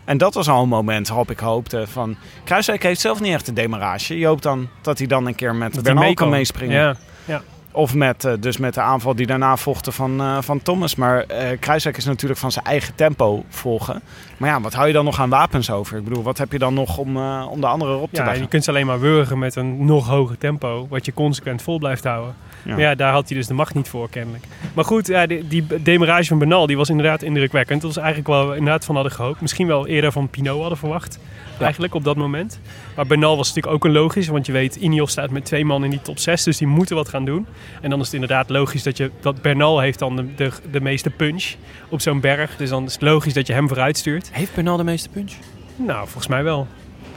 En 0.04 0.18
dat 0.18 0.34
was 0.34 0.48
al 0.48 0.62
een 0.62 0.68
moment 0.68 1.08
waarop 1.08 1.30
ik 1.30 1.38
hoopte 1.38 1.86
van... 1.86 2.16
Kruiswijk 2.44 2.82
heeft 2.82 3.00
zelf 3.00 3.20
niet 3.20 3.32
echt 3.32 3.46
de 3.46 3.52
demarage. 3.52 4.18
Je 4.18 4.26
hoopt 4.26 4.42
dan 4.42 4.68
dat 4.82 4.98
hij 4.98 5.06
dan 5.06 5.26
een 5.26 5.34
keer 5.34 5.54
met 5.54 5.74
Dat 5.74 5.82
Bernal 5.82 6.02
mee 6.04 6.14
kan 6.14 6.28
meespringen. 6.28 6.96
Ja, 7.24 7.42
Of 7.76 7.94
met, 7.94 8.24
eh, 8.24 8.32
dus 8.40 8.56
met 8.56 8.74
de 8.74 8.80
aanval 8.80 9.14
die 9.14 9.26
daarna 9.26 9.56
volgde 9.56 9.92
van, 9.92 10.20
eh, 10.20 10.38
van 10.40 10.62
Thomas. 10.62 10.94
Maar 10.94 11.26
Kruiswijk 11.60 11.96
is 11.96 12.04
natuurlijk 12.04 12.40
van 12.40 12.52
zijn 12.52 12.64
eigen 12.64 12.94
tempo 12.94 13.44
volgen. 13.48 14.02
Maar 14.36 14.50
ja, 14.50 14.60
wat 14.60 14.74
hou 14.74 14.86
je 14.86 14.92
dan 14.92 15.04
nog 15.04 15.20
aan 15.20 15.28
wapens 15.28 15.70
over? 15.70 15.98
Ik 15.98 16.04
bedoel, 16.04 16.22
wat 16.22 16.38
heb 16.38 16.52
je 16.52 16.58
dan 16.58 16.74
nog 16.74 16.98
om, 16.98 17.16
om 17.46 17.60
de 17.60 17.66
anderen 17.66 17.94
erop 17.94 18.12
te 18.12 18.22
ja, 18.22 18.32
je 18.32 18.48
kunt 18.48 18.64
ze 18.64 18.70
alleen 18.70 18.86
maar 18.86 19.00
wurgen 19.00 19.38
met 19.38 19.56
een 19.56 19.84
nog 19.84 20.08
hoger 20.08 20.38
tempo, 20.38 20.86
wat 20.90 21.04
je 21.04 21.14
consequent 21.14 21.62
vol 21.62 21.78
blijft 21.78 22.04
houden. 22.04 22.34
Ja. 22.66 22.72
Maar 22.72 22.80
ja, 22.80 22.94
daar 22.94 23.12
had 23.12 23.28
hij 23.28 23.38
dus 23.38 23.46
de 23.46 23.54
macht 23.54 23.74
niet 23.74 23.88
voor, 23.88 24.08
kennelijk. 24.10 24.44
Maar 24.74 24.84
goed, 24.84 25.06
ja, 25.06 25.26
die, 25.26 25.48
die 25.48 25.82
demarage 25.82 26.24
van 26.24 26.38
Bernal, 26.38 26.66
die 26.66 26.76
was 26.76 26.88
inderdaad 26.88 27.22
indrukwekkend. 27.22 27.82
Dat 27.82 27.94
was 27.94 28.04
eigenlijk 28.04 28.28
wel 28.28 28.54
inderdaad 28.54 28.84
van 28.84 28.94
hadden 28.94 29.12
gehoopt. 29.12 29.40
Misschien 29.40 29.66
wel 29.66 29.86
eerder 29.86 30.12
van 30.12 30.28
Pinot 30.28 30.60
hadden 30.60 30.78
verwacht, 30.78 31.18
eigenlijk 31.58 31.94
op 31.94 32.04
dat 32.04 32.16
moment. 32.16 32.60
Maar 32.96 33.06
Bernal 33.06 33.36
was 33.36 33.48
natuurlijk 33.48 33.74
ook 33.74 33.84
een 33.84 33.92
logisch, 33.92 34.26
want 34.26 34.46
je 34.46 34.52
weet, 34.52 34.76
Ineos 34.76 35.10
staat 35.10 35.30
met 35.30 35.44
twee 35.44 35.64
man 35.64 35.84
in 35.84 35.90
die 35.90 36.02
top 36.02 36.18
6, 36.18 36.42
dus 36.42 36.56
die 36.58 36.66
moeten 36.66 36.96
wat 36.96 37.08
gaan 37.08 37.24
doen. 37.24 37.46
En 37.80 37.90
dan 37.90 37.98
is 37.98 38.04
het 38.04 38.14
inderdaad 38.14 38.50
logisch 38.50 38.82
dat, 38.82 38.96
je, 38.96 39.10
dat 39.20 39.42
Bernal 39.42 39.80
heeft 39.80 39.98
dan 39.98 40.16
de, 40.16 40.34
de, 40.34 40.50
de 40.70 40.80
meeste 40.80 41.10
punch 41.10 41.54
op 41.88 42.00
zo'n 42.00 42.20
berg. 42.20 42.56
Dus 42.56 42.68
dan 42.68 42.84
is 42.84 42.92
het 42.92 43.02
logisch 43.02 43.32
dat 43.32 43.46
je 43.46 43.52
hem 43.52 43.68
vooruit 43.68 43.96
stuurt. 43.96 44.28
Heeft 44.32 44.54
Bernal 44.54 44.76
de 44.76 44.84
meeste 44.84 45.08
punch? 45.08 45.32
Nou, 45.76 46.02
volgens 46.02 46.26
mij 46.26 46.42
wel. 46.42 46.66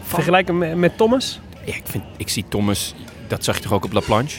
Vergelijken 0.02 0.58
met, 0.58 0.76
met 0.76 0.97
Thomas? 0.97 1.39
Ja, 1.66 1.76
ik, 1.76 1.84
vind, 1.84 2.04
ik 2.18 2.30
zie 2.30 2.45
Thomas, 2.50 2.95
dat 3.28 3.43
zag 3.43 3.56
je 3.56 3.62
toch 3.62 3.74
ook 3.74 3.86
op 3.86 3.93
La 3.93 4.00
Planche? 4.00 4.38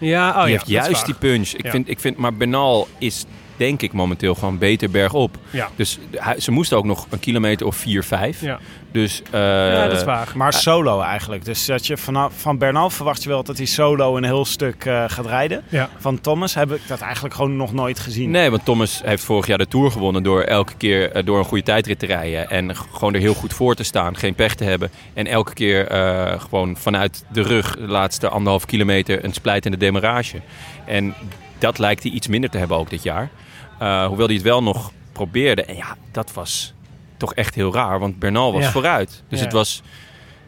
Ja, 0.00 0.28
oh 0.28 0.34
die 0.34 0.42
ja, 0.44 0.58
heeft 0.58 0.68
juist 0.68 1.06
die 1.06 1.14
punch. 1.14 1.48
Ik 1.52 1.64
Ja. 1.64 1.70
vind, 1.70 1.88
ik 1.88 2.00
vind, 2.00 2.16
maar 2.16 2.34
Bernal 2.34 2.88
is 2.98 3.24
denk 3.56 3.82
ik 3.82 3.92
momenteel 3.92 4.34
gewoon 4.34 4.58
beter 4.58 4.90
bergop. 4.90 5.36
Ja. 5.50 5.70
Dus 5.76 5.98
hij, 6.14 6.40
ze 6.40 6.50
moesten 6.50 6.76
ook 6.76 6.84
nog 6.84 7.06
een 7.10 7.20
kilometer 7.20 7.66
of 7.66 7.76
4, 7.76 8.04
5. 8.04 8.40
Ja. 8.40 8.60
Dus 8.92 9.22
eh, 9.30 9.40
ja, 9.72 9.88
dat 9.88 9.96
is 9.96 10.04
waar. 10.04 10.32
Maar 10.34 10.52
solo 10.52 11.00
eigenlijk. 11.00 11.44
Dus 11.44 11.66
dat 11.66 11.86
je 11.86 11.96
vanaf, 11.96 12.32
van 12.36 12.58
Bernal 12.58 12.90
verwacht 12.90 13.22
je 13.22 13.28
wel 13.28 13.42
dat 13.42 13.56
hij 13.56 13.66
solo 13.66 14.16
een 14.16 14.24
heel 14.24 14.44
stuk 14.44 14.84
eh, 14.84 15.04
gaat 15.06 15.26
rijden. 15.26 15.62
Ja. 15.68 15.88
Van 15.98 16.20
Thomas 16.20 16.54
heb 16.54 16.72
ik 16.72 16.80
dat 16.86 17.00
eigenlijk 17.00 17.34
gewoon 17.34 17.56
nog 17.56 17.72
nooit 17.72 17.98
gezien. 17.98 18.30
Nee, 18.30 18.50
want 18.50 18.64
Thomas 18.64 19.00
heeft 19.04 19.24
vorig 19.24 19.46
jaar 19.46 19.58
de 19.58 19.68
Tour 19.68 19.90
gewonnen 19.90 20.22
door 20.22 20.42
elke 20.42 20.74
keer 20.76 21.12
eh, 21.12 21.24
door 21.24 21.38
een 21.38 21.44
goede 21.44 21.64
tijdrit 21.64 21.98
te 21.98 22.06
rijden. 22.06 22.50
En 22.50 22.76
gewoon 22.76 23.14
er 23.14 23.20
heel 23.20 23.34
goed 23.34 23.52
voor 23.52 23.74
te 23.74 23.82
staan, 23.82 24.16
geen 24.16 24.34
pech 24.34 24.54
te 24.54 24.64
hebben. 24.64 24.90
En 25.14 25.26
elke 25.26 25.54
keer 25.54 25.86
eh, 25.86 26.40
gewoon 26.40 26.76
vanuit 26.76 27.24
de 27.32 27.42
rug, 27.42 27.76
de 27.76 27.86
laatste 27.86 28.28
anderhalf 28.28 28.64
kilometer, 28.64 29.24
een 29.24 29.32
splijtende 29.32 29.76
demarage. 29.76 30.40
En 30.86 31.14
dat 31.58 31.78
lijkt 31.78 32.02
hij 32.02 32.12
iets 32.12 32.26
minder 32.26 32.50
te 32.50 32.58
hebben 32.58 32.76
ook 32.76 32.90
dit 32.90 33.02
jaar. 33.02 33.30
Eh, 33.78 34.06
hoewel 34.06 34.26
hij 34.26 34.34
het 34.34 34.44
wel 34.44 34.62
nog 34.62 34.92
probeerde. 35.12 35.64
En 35.64 35.76
ja, 35.76 35.96
dat 36.12 36.32
was 36.32 36.74
toch 37.20 37.34
echt 37.34 37.54
heel 37.54 37.72
raar, 37.74 37.98
want 37.98 38.18
Bernal 38.18 38.52
was 38.52 38.62
Ja. 38.64 38.70
vooruit. 38.70 39.22
Dus 39.28 39.38
Ja. 39.38 39.44
het 39.44 39.54
was... 39.54 39.82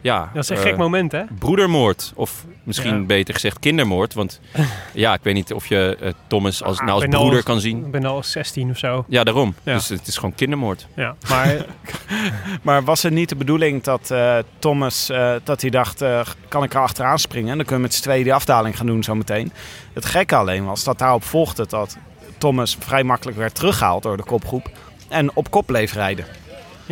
ja, 0.00 0.30
Dat 0.34 0.42
is 0.42 0.48
een 0.48 0.56
eh, 0.56 0.62
gek 0.62 0.76
moment, 0.76 1.12
hè? 1.12 1.22
broedermoord. 1.38 2.12
Of 2.14 2.44
misschien 2.62 2.98
Ja. 2.98 3.04
beter 3.06 3.34
gezegd 3.34 3.58
kindermoord. 3.58 4.14
Want 4.14 4.40
ja, 4.92 5.14
ik 5.14 5.20
weet 5.22 5.34
niet 5.34 5.52
of 5.52 5.66
je 5.66 5.96
eh, 6.00 6.12
Thomas 6.26 6.62
als, 6.62 6.78
nou 6.78 6.90
als 6.90 7.04
broeder 7.06 7.42
kan 7.42 7.60
zien. 7.60 7.84
Ik 7.84 7.90
ben 7.90 8.04
al 8.04 8.22
16 8.22 8.70
of 8.70 8.78
zo. 8.78 9.04
Ja, 9.08 9.24
daarom. 9.24 9.54
Ja. 9.62 9.74
Dus 9.74 9.88
het 9.88 10.06
is 10.06 10.14
gewoon 10.16 10.34
kindermoord. 10.34 10.86
Ja, 10.96 11.14
maar 11.28 11.56
Maar 12.62 12.84
was 12.84 13.02
het 13.02 13.12
niet 13.12 13.28
de 13.28 13.36
bedoeling 13.36 13.82
dat 13.82 14.10
eh, 14.10 14.38
Thomas, 14.58 15.08
eh, 15.10 15.34
dat 15.44 15.60
hij 15.60 15.70
dacht, 15.70 16.02
eh, 16.02 16.20
kan 16.48 16.62
ik 16.62 16.74
er 16.74 16.80
achteraan 16.80 17.18
springen? 17.18 17.56
Dan 17.56 17.66
kunnen 17.66 17.76
we 17.76 17.80
met 17.82 17.94
z'n 17.94 18.02
tweeën 18.02 18.22
die 18.22 18.34
afdaling 18.34 18.76
gaan 18.76 18.86
doen 18.86 19.02
zometeen. 19.02 19.52
Het 19.92 20.04
gekke 20.04 20.34
alleen 20.36 20.64
was 20.64 20.84
dat 20.84 20.98
daarop 20.98 21.24
volgde 21.24 21.66
dat 21.68 21.96
Thomas 22.38 22.76
vrij 22.80 23.02
makkelijk 23.04 23.36
werd 23.38 23.54
teruggehaald 23.54 24.02
door 24.02 24.16
de 24.16 24.22
kopgroep. 24.24 24.70
En 25.08 25.36
op 25.36 25.50
kop 25.50 25.66
bleef 25.66 25.92
rijden. 25.92 26.24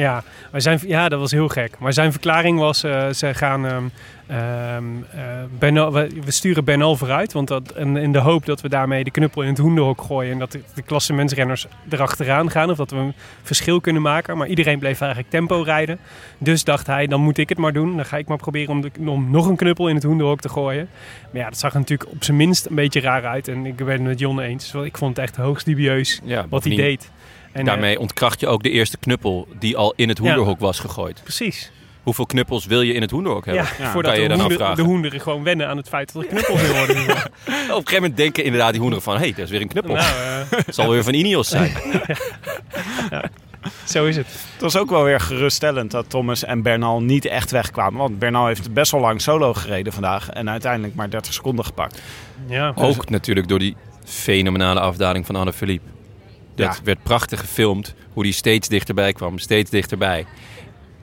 Ja, 0.00 0.22
maar 0.50 0.60
zijn, 0.60 0.80
ja, 0.86 1.08
dat 1.08 1.20
was 1.20 1.30
heel 1.30 1.48
gek. 1.48 1.78
Maar 1.78 1.92
zijn 1.92 2.12
verklaring 2.12 2.58
was, 2.58 2.82
eh, 2.82 3.08
ze 3.08 3.34
gaan, 3.34 3.92
Bernal, 5.58 5.92
we, 5.92 6.08
we 6.24 6.30
sturen 6.30 6.64
Bernal 6.64 6.96
vooruit. 6.96 7.32
Want 7.32 7.48
dat, 7.48 7.70
en 7.70 7.96
in 7.96 8.12
de 8.12 8.18
hoop 8.18 8.46
dat 8.46 8.60
we 8.60 8.68
daarmee 8.68 9.04
de 9.04 9.10
knuppel 9.10 9.42
in 9.42 9.48
het 9.48 9.58
hoenderhok 9.58 10.02
gooien. 10.02 10.32
En 10.32 10.38
dat 10.38 10.52
de, 10.52 10.60
de 10.74 10.82
klassementsrenners 10.82 11.66
erachteraan 11.88 12.50
gaan. 12.50 12.70
Of 12.70 12.76
dat 12.76 12.90
we 12.90 12.96
een 12.96 13.14
verschil 13.42 13.80
kunnen 13.80 14.02
maken. 14.02 14.36
Maar 14.36 14.46
iedereen 14.46 14.78
bleef 14.78 15.00
eigenlijk 15.00 15.30
tempo 15.30 15.62
rijden. 15.62 15.98
Dus 16.38 16.64
dacht 16.64 16.86
hij, 16.86 17.06
dan 17.06 17.20
moet 17.20 17.38
ik 17.38 17.48
het 17.48 17.58
maar 17.58 17.72
doen. 17.72 17.96
Dan 17.96 18.04
ga 18.04 18.16
ik 18.16 18.28
maar 18.28 18.36
proberen 18.36 18.70
om, 18.70 18.80
de, 18.80 18.90
om 19.06 19.30
nog 19.30 19.46
een 19.46 19.56
knuppel 19.56 19.88
in 19.88 19.94
het 19.94 20.04
hoenderhok 20.04 20.40
te 20.40 20.48
gooien. 20.48 20.88
Maar 21.30 21.42
ja, 21.42 21.48
dat 21.48 21.58
zag 21.58 21.72
er 21.72 21.78
natuurlijk 21.78 22.10
op 22.10 22.24
zijn 22.24 22.36
minst 22.36 22.66
een 22.66 22.74
beetje 22.74 23.00
raar 23.00 23.26
uit. 23.26 23.48
En 23.48 23.66
ik 23.66 23.76
ben 23.76 23.88
het 23.88 24.02
met 24.02 24.18
Jon 24.18 24.40
eens. 24.40 24.74
Ik 24.74 24.96
vond 24.96 25.16
het 25.16 25.26
echt 25.26 25.36
hoogst 25.36 25.66
dubieus 25.66 26.20
Ja, 26.24 26.46
wat 26.48 26.64
hij 26.64 26.76
deed. 26.76 27.10
En, 27.52 27.60
eh, 27.60 27.66
Daarmee 27.66 27.98
ontkracht 27.98 28.40
je 28.40 28.46
ook 28.46 28.62
de 28.62 28.70
eerste 28.70 28.96
knuppel 28.96 29.48
die 29.58 29.76
al 29.76 29.92
in 29.96 30.08
het 30.08 30.18
hoenderhok 30.18 30.60
was 30.60 30.78
gegooid. 30.78 31.20
precies. 31.22 31.70
Hoeveel 32.02 32.26
knuppels 32.26 32.66
wil 32.66 32.80
je 32.80 32.92
in 32.92 33.00
het 33.00 33.10
hoenderhok 33.10 33.44
hebben? 33.44 33.64
Ja, 33.78 33.90
voordat 33.90 34.12
kan 34.12 34.22
je 34.22 34.28
de, 34.28 34.36
dan 34.36 34.46
hoender, 34.46 34.76
de 34.76 34.82
hoenderen 34.82 35.20
gewoon 35.20 35.42
wennen 35.42 35.68
aan 35.68 35.76
het 35.76 35.88
feit 35.88 36.12
dat 36.12 36.22
er 36.22 36.28
knuppels 36.28 36.62
in 36.62 36.72
worden. 36.76 36.96
Op 37.06 37.06
een 37.06 37.66
gegeven 37.66 37.94
moment 37.94 38.16
denken 38.16 38.44
inderdaad 38.44 38.70
die 38.70 38.80
hoenderen 38.80 39.04
van... 39.04 39.14
hé, 39.14 39.20
hey, 39.20 39.30
dat 39.30 39.44
is 39.44 39.50
weer 39.50 39.60
een 39.60 39.68
knuppel. 39.68 39.94
nou, 39.94 40.06
eh, 40.06 40.58
Het 40.66 40.74
zal 40.74 40.90
weer 40.90 41.04
van 41.04 41.14
Ineos 41.14 41.48
zijn. 41.48 41.72
zo 43.84 44.06
is 44.06 44.16
het. 44.16 44.26
Het 44.26 44.60
was 44.60 44.76
ook 44.76 44.90
wel 44.90 45.04
weer 45.04 45.20
geruststellend 45.20 45.90
dat 45.90 46.10
Thomas 46.10 46.44
en 46.44 46.62
Bernal 46.62 47.02
niet 47.02 47.24
echt 47.24 47.50
wegkwamen. 47.50 47.98
Want 47.98 48.18
Bernal 48.18 48.46
heeft 48.46 48.72
best 48.72 48.92
wel 48.92 49.00
lang 49.00 49.20
solo 49.20 49.54
gereden 49.54 49.92
vandaag. 49.92 50.28
En 50.30 50.50
uiteindelijk 50.50 50.94
maar 50.94 51.10
30 51.10 51.32
seconden 51.32 51.64
gepakt. 51.64 52.02
Ja, 52.48 52.72
Ook 52.74 53.08
natuurlijk 53.10 53.48
door 53.48 53.58
die 53.58 53.76
fenomenale 54.04 54.80
afdaling 54.80 55.26
van 55.26 55.36
Anne 55.36 55.52
Philippe. 55.52 55.88
Dat 56.60 56.76
Ja. 56.76 56.82
werd 56.84 57.02
prachtig 57.02 57.40
gefilmd. 57.40 57.94
Hoe 58.12 58.22
die 58.22 58.32
steeds 58.32 58.68
dichterbij 58.68 59.12
kwam. 59.12 59.38
Steeds 59.38 59.70
dichterbij. 59.70 60.26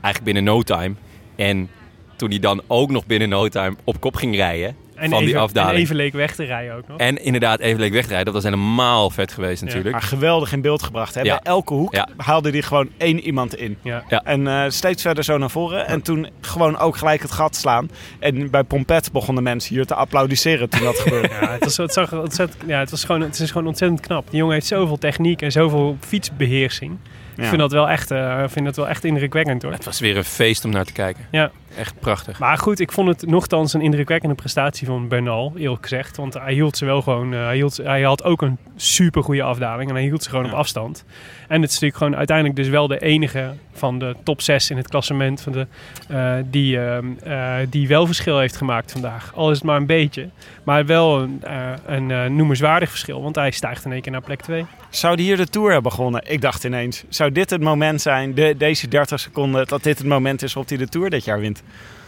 Eigenlijk 0.02 0.24
binnen 0.24 0.44
no 0.44 0.62
time. 0.62 0.96
En 1.36 1.70
toen 2.16 2.30
hij 2.30 2.40
dan 2.40 2.62
ook 2.68 2.90
nog 2.90 3.06
binnen 3.06 3.30
no 3.30 3.48
time 3.48 3.76
op 3.84 4.00
kop 4.00 4.16
ging 4.16 4.36
rijden. 4.36 4.76
En, 4.98 5.10
van 5.10 5.20
even, 5.20 5.26
die 5.26 5.38
afdaling. 5.38 5.76
en 5.76 5.82
even 5.82 5.96
leek 5.96 6.14
weg 6.14 6.36
te 6.36 6.44
rijden 6.44 6.76
ook 6.76 6.88
nog. 6.88 6.98
En 6.98 7.24
inderdaad 7.24 7.60
even 7.60 7.80
leek 7.80 7.92
wegrijden. 7.92 8.26
Dat 8.26 8.34
was 8.34 8.44
helemaal 8.44 9.10
vet 9.10 9.32
geweest 9.32 9.64
natuurlijk. 9.64 9.92
Maar 9.92 10.02
geweldig 10.02 10.52
in 10.52 10.62
beeld 10.62 10.84
gebracht. 10.84 11.14
Hè? 11.16 11.22
Ja. 11.22 11.28
Bij 11.44 11.52
elke 11.52 11.74
hoek 11.74 11.94
Ja. 11.96 12.08
haalde 12.18 12.50
hij 12.50 12.62
gewoon 12.62 12.90
één 12.98 13.20
iemand 13.20 13.56
in. 13.56 13.78
Ja. 13.82 14.04
Ja. 14.10 14.22
En 14.24 14.48
eh, 14.48 14.64
steeds 14.68 15.02
verder 15.02 15.24
zo 15.24 15.38
naar 15.38 15.50
voren. 15.50 15.88
En 15.88 16.02
toen 16.02 16.30
gewoon 16.42 16.78
ook 16.78 16.98
gelijk 16.98 17.22
het 17.22 17.32
gat 17.32 17.56
slaan. 17.56 17.90
En 18.20 18.50
bij 18.52 18.64
Pompet 18.64 19.12
begonnen 19.12 19.44
mensen 19.44 19.76
hier 19.76 19.86
te 19.86 19.96
applaudisseren 19.96 20.70
toen 20.70 20.84
dat 20.84 21.00
gebeurde. 21.04 21.28
Ja, 21.42 21.52
het, 21.52 21.64
was, 21.64 21.78
het, 21.78 21.94
zag 21.94 22.14
ontzettend, 22.14 22.64
ja, 22.68 22.80
het, 22.80 22.92
was 22.92 23.04
gewoon, 23.04 23.22
het 23.22 23.40
is 23.40 23.52
gewoon 23.52 23.68
ontzettend 23.68 24.02
knap. 24.02 24.30
Die 24.30 24.40
jongen 24.40 24.54
heeft 24.54 24.68
zoveel 24.68 24.98
techniek 24.98 25.42
en 25.42 25.52
zoveel 25.52 25.98
fietsbeheersing. 26.00 26.92
Ik 27.36 27.44
Ja. 27.44 27.50
vind 27.50 27.62
dat 27.62 27.72
wel 27.72 27.90
echt, 27.90 28.12
eh, 28.12 28.44
vind 28.48 28.66
dat 28.66 28.76
wel 28.76 28.88
echt 28.88 29.04
indrukwekkend 29.04 29.62
hoor. 29.62 29.72
Het 29.72 29.86
was 29.86 30.00
weer 30.00 30.18
een 30.18 30.24
feest 30.24 30.66
om 30.66 30.72
naar 30.72 30.86
te 30.86 30.92
kijken. 30.94 31.26
Ja. 31.32 31.52
Echt 31.76 32.00
prachtig. 32.00 32.40
Maar 32.40 32.58
goed, 32.58 32.80
ik 32.80 32.92
vond 32.92 33.08
het 33.08 33.26
nogthans 33.30 33.74
een 33.74 33.82
indrukwekkende 33.82 34.36
prestatie 34.36 34.88
van 34.88 35.08
Bernal, 35.08 35.54
eerlijk 35.58 35.82
gezegd. 35.82 36.18
Want 36.18 36.34
hij 36.34 36.54
hield 36.54 36.78
ze 36.78 36.86
wel 36.86 37.02
gewoon. 37.02 37.34
eh, 37.34 37.44
hij, 37.46 37.56
hield, 37.56 37.78
hij 37.78 38.02
had 38.02 38.24
ook 38.24 38.42
een 38.42 38.58
super 38.76 39.24
goede 39.24 39.44
afdaling 39.44 39.90
en 39.90 39.96
hij 39.96 40.04
hield 40.04 40.24
ze 40.24 40.30
gewoon 40.30 40.46
Ja. 40.46 40.52
op 40.52 40.58
afstand. 40.58 41.04
En 41.48 41.62
het 41.62 41.70
is 41.70 41.74
natuurlijk 41.74 41.98
gewoon 41.98 42.16
uiteindelijk 42.16 42.56
dus 42.58 42.68
wel 42.68 42.88
de 42.88 43.00
enige 43.00 43.54
van 43.74 44.00
de 44.00 44.16
top 44.24 44.42
6 44.42 44.70
in 44.70 44.78
het 44.78 44.88
klassement 44.88 45.42
van 45.42 45.52
de, 45.52 45.68
eh, 46.08 46.34
die, 46.46 46.80
ehm, 46.80 47.06
eh, 47.24 47.54
die 47.70 47.88
wel 47.88 48.06
verschil 48.06 48.40
heeft 48.40 48.56
gemaakt 48.58 48.92
vandaag. 48.92 49.32
Al 49.36 49.50
is 49.52 49.56
het 49.58 49.66
maar 49.66 49.78
een 49.78 49.86
beetje. 49.86 50.30
Maar 50.64 50.86
wel 50.86 51.20
een, 51.22 51.40
eh, 51.44 51.72
een 51.86 52.12
eh, 52.12 52.26
noemenswaardig 52.26 52.90
verschil, 52.90 53.22
want 53.22 53.36
hij 53.36 53.52
stijgt 53.52 53.86
in 53.86 53.92
één 53.92 54.02
keer 54.02 54.12
naar 54.12 54.22
plek 54.22 54.42
2. 54.42 54.66
Zou 54.90 55.16
die 55.16 55.26
hier 55.26 55.38
de 55.38 55.48
Tour 55.48 55.72
hebben 55.72 55.90
begonnen? 55.92 56.22
Ik 56.26 56.42
dacht 56.42 56.64
ineens, 56.64 57.04
zou 57.10 57.32
dit 57.32 57.50
het 57.50 57.62
moment 57.62 58.02
zijn, 58.02 58.34
de, 58.34 58.56
deze 58.58 58.88
30 58.88 59.20
seconden, 59.20 59.68
dat 59.68 59.84
dit 59.84 59.98
het 59.98 60.08
moment 60.08 60.42
is 60.42 60.54
waarop 60.54 60.70
hij 60.72 60.80
de 60.86 60.90
Tour 60.90 61.10
dit 61.10 61.24
jaar 61.26 61.40
wint? 61.40 61.57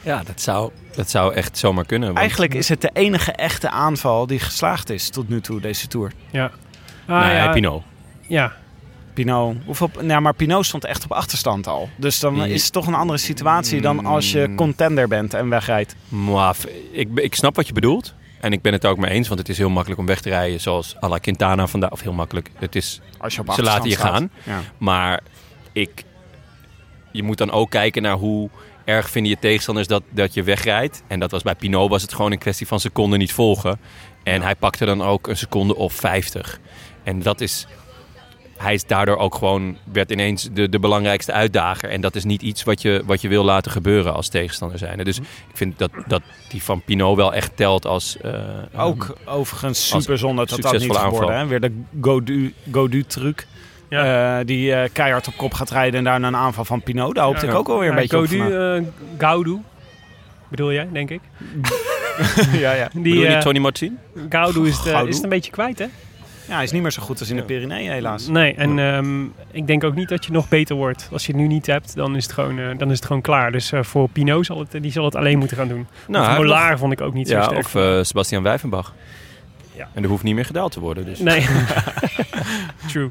Ja, 0.01 0.23
dat 0.23 0.41
zou, 0.41 0.71
dat 0.95 1.09
zou 1.09 1.33
echt 1.33 1.57
zomaar 1.57 1.85
kunnen. 1.85 2.07
want- 2.07 2.19
Eigenlijk 2.19 2.53
is 2.53 2.69
het 2.69 2.81
de 2.81 2.89
enige 2.93 3.31
echte 3.31 3.69
aanval 3.69 4.27
die 4.27 4.39
geslaagd 4.39 4.89
is 4.89 5.09
tot 5.09 5.29
nu 5.29 5.41
toe, 5.41 5.59
deze 5.61 5.87
Tour. 5.87 6.11
Ja. 6.31 6.51
Nou, 7.07 7.23
Ah, 7.25 7.31
ja, 7.33 7.51
Pinot. 7.51 7.83
ja, 8.27 8.53
Pinot, 9.13 9.55
hoeveel, 9.65 9.89
nou, 10.01 10.21
maar 10.21 10.33
Pinot 10.33 10.65
stond 10.65 10.85
echt 10.85 11.03
op 11.03 11.11
achterstand 11.11 11.67
al. 11.67 11.89
Dus 11.95 12.19
dan 12.19 12.35
Ja. 12.35 12.45
is 12.45 12.63
het 12.63 12.73
toch 12.73 12.87
een 12.87 12.93
andere 12.93 13.19
situatie 13.19 13.81
dan 13.81 14.05
als 14.05 14.31
je 14.31 14.53
contender 14.55 15.07
bent 15.07 15.33
en 15.33 15.49
wegrijdt. 15.49 15.95
Maar 16.09 16.55
ik, 16.91 17.07
ik 17.15 17.35
snap 17.35 17.55
wat 17.55 17.67
je 17.67 17.73
bedoelt. 17.73 18.13
En 18.39 18.51
ik 18.53 18.61
ben 18.61 18.73
het 18.73 18.85
ook 18.85 18.97
mee 18.97 19.11
eens, 19.11 19.27
want 19.27 19.39
het 19.39 19.49
is 19.49 19.57
heel 19.57 19.69
makkelijk 19.69 19.99
om 19.99 20.05
weg 20.07 20.21
te 20.21 20.29
rijden. 20.29 20.59
Zoals 20.61 20.95
à 21.03 21.07
la 21.07 21.17
Quintana 21.17 21.67
vandaag. 21.67 21.91
Of 21.91 22.01
heel 22.01 22.13
makkelijk. 22.13 22.49
Het 22.55 22.75
is, 22.75 23.01
Als 23.17 23.35
je 23.35 23.41
op 23.41 23.51
ze 23.51 23.63
laten 23.63 23.89
je 23.89 23.95
gaan. 23.95 24.29
Ja. 24.43 24.59
Maar 24.77 25.19
ik, 25.71 26.03
je 27.11 27.23
moet 27.23 27.37
dan 27.37 27.51
ook 27.51 27.69
kijken 27.69 28.01
naar 28.01 28.15
hoe 28.15 28.49
erg 28.89 29.09
vinden 29.09 29.31
je 29.31 29.37
tegenstanders 29.39 29.87
dat, 29.87 30.03
dat 30.09 30.33
je 30.33 30.43
wegrijdt. 30.43 31.03
En 31.07 31.19
dat 31.19 31.31
was 31.31 31.41
bij 31.43 31.55
Pinot 31.55 31.89
was 31.89 32.01
het 32.01 32.13
gewoon 32.13 32.31
een 32.31 32.37
kwestie 32.37 32.67
van 32.67 32.79
seconden 32.79 33.19
niet 33.19 33.33
volgen. 33.33 33.79
En 34.23 34.41
hij 34.41 34.55
pakte 34.55 34.85
dan 34.85 35.01
ook 35.01 35.27
een 35.27 35.37
seconde 35.37 35.75
of 35.75 35.93
50. 35.93 36.59
En 37.03 37.21
dat 37.21 37.41
is... 37.41 37.67
Hij 38.57 38.73
is 38.73 38.85
daardoor 38.85 39.17
ook 39.17 39.35
gewoon, 39.35 39.77
werd 39.91 40.11
ineens 40.11 40.49
de, 40.53 40.69
de 40.69 40.79
belangrijkste 40.79 41.31
uitdager. 41.31 41.89
En 41.89 42.01
dat 42.01 42.15
is 42.15 42.23
niet 42.23 42.41
iets 42.41 42.63
wat 42.63 42.81
je, 42.81 43.03
wat 43.05 43.21
je 43.21 43.27
wil 43.27 43.43
laten 43.43 43.71
gebeuren 43.71 44.13
als 44.13 44.27
tegenstander 44.29 44.77
zijn. 44.77 45.03
Dus 45.03 45.17
ik 45.19 45.25
vind 45.53 45.77
dat, 45.77 45.91
dat 46.07 46.21
die 46.49 46.63
van 46.63 46.81
Pinot 46.81 47.15
wel 47.15 47.33
echt 47.33 47.51
telt 47.55 47.85
als... 47.85 48.17
eh, 48.21 48.33
Ook 48.77 49.17
overigens 49.25 49.87
super 49.87 50.17
zonde 50.17 50.45
dat 50.45 50.61
dat 50.61 50.71
niet 50.79 50.95
geworden. 50.97 51.37
Hè? 51.37 51.45
Weer 51.47 51.59
de 51.59 51.81
Godu, 52.01 52.53
Godu 52.71 53.03
truc. 53.03 53.47
Ja. 53.89 54.39
Eh, 54.39 54.45
die 54.45 54.73
eh, 54.73 54.89
keihard 54.93 55.27
op 55.27 55.37
kop 55.37 55.53
gaat 55.53 55.69
rijden 55.71 55.97
en 55.97 56.03
daarna 56.03 56.27
een 56.27 56.35
aanval 56.35 56.65
van 56.65 56.81
Pinot. 56.81 57.15
Daar 57.15 57.25
hoopte 57.25 57.45
Ja. 57.45 57.51
ik 57.51 57.57
ook 57.57 57.67
alweer 57.69 57.89
een 57.89 57.95
Ja, 57.95 57.99
beetje 58.01 58.17
op. 58.17 58.25
Gaudu, 58.27 58.77
eh, 58.77 58.83
Gaudu, 59.17 59.57
bedoel 60.49 60.73
jij, 60.73 60.87
denk 60.93 61.09
ik. 61.09 61.21
ja, 62.51 62.71
ja. 62.73 62.89
Die, 62.93 63.01
Bedoel 63.03 63.21
je 63.23 63.29
niet 63.29 63.41
Tony 63.41 63.59
Martin? 63.59 63.97
Gaudu 64.29 64.67
is, 64.67 64.77
eh, 64.77 64.83
Gaudu? 64.83 65.09
is 65.09 65.15
het 65.15 65.23
een 65.23 65.29
beetje 65.29 65.51
kwijt, 65.51 65.79
hè? 65.79 65.85
ja, 66.47 66.55
hij 66.55 66.63
is 66.63 66.71
niet 66.71 66.81
meer 66.81 66.91
zo 66.91 67.01
goed 67.01 67.19
als 67.19 67.29
in 67.29 67.35
de 67.35 67.43
Pyreneeën 67.43 67.91
helaas. 67.91 68.27
Nee, 68.27 68.53
en 68.55 68.79
ehm, 68.79 69.23
ik 69.51 69.67
denk 69.67 69.83
ook 69.83 69.95
niet 69.95 70.09
dat 70.09 70.25
je 70.25 70.31
nog 70.31 70.49
beter 70.49 70.75
wordt. 70.75 71.09
Als 71.11 71.25
je 71.25 71.31
het 71.31 71.41
nu 71.41 71.47
niet 71.47 71.65
hebt, 71.65 71.95
dan 71.95 72.15
is 72.15 72.23
het 72.23 72.33
gewoon, 72.33 72.59
eh, 72.59 72.65
dan 72.77 72.89
is 72.91 72.95
het 72.95 73.05
gewoon 73.05 73.21
klaar. 73.21 73.51
Dus 73.51 73.71
eh, 73.71 73.83
voor 73.83 74.09
Pinot 74.09 74.45
zal 74.45 74.59
het, 74.59 74.81
die 74.81 74.91
zal 74.91 75.05
het 75.05 75.15
alleen 75.15 75.37
moeten 75.37 75.57
gaan 75.57 75.67
doen. 75.67 75.87
Nou, 76.07 76.47
of 76.73 76.79
vond 76.79 76.91
ik 76.93 77.01
ook 77.01 77.13
niet 77.13 77.27
zo 77.27 77.35
Ja, 77.35 77.43
sterk. 77.43 77.59
of 77.65 77.75
eh, 77.75 77.99
Sebastian 78.01 78.43
Wijvenbach. 78.43 78.93
Ja. 79.75 79.87
En 79.93 80.03
er 80.03 80.09
hoeft 80.09 80.23
niet 80.23 80.35
meer 80.35 80.45
gedaald 80.45 80.71
te 80.71 80.79
worden. 80.79 81.05
Dus. 81.05 81.19
Nee. 81.19 81.45
True. 82.91 83.09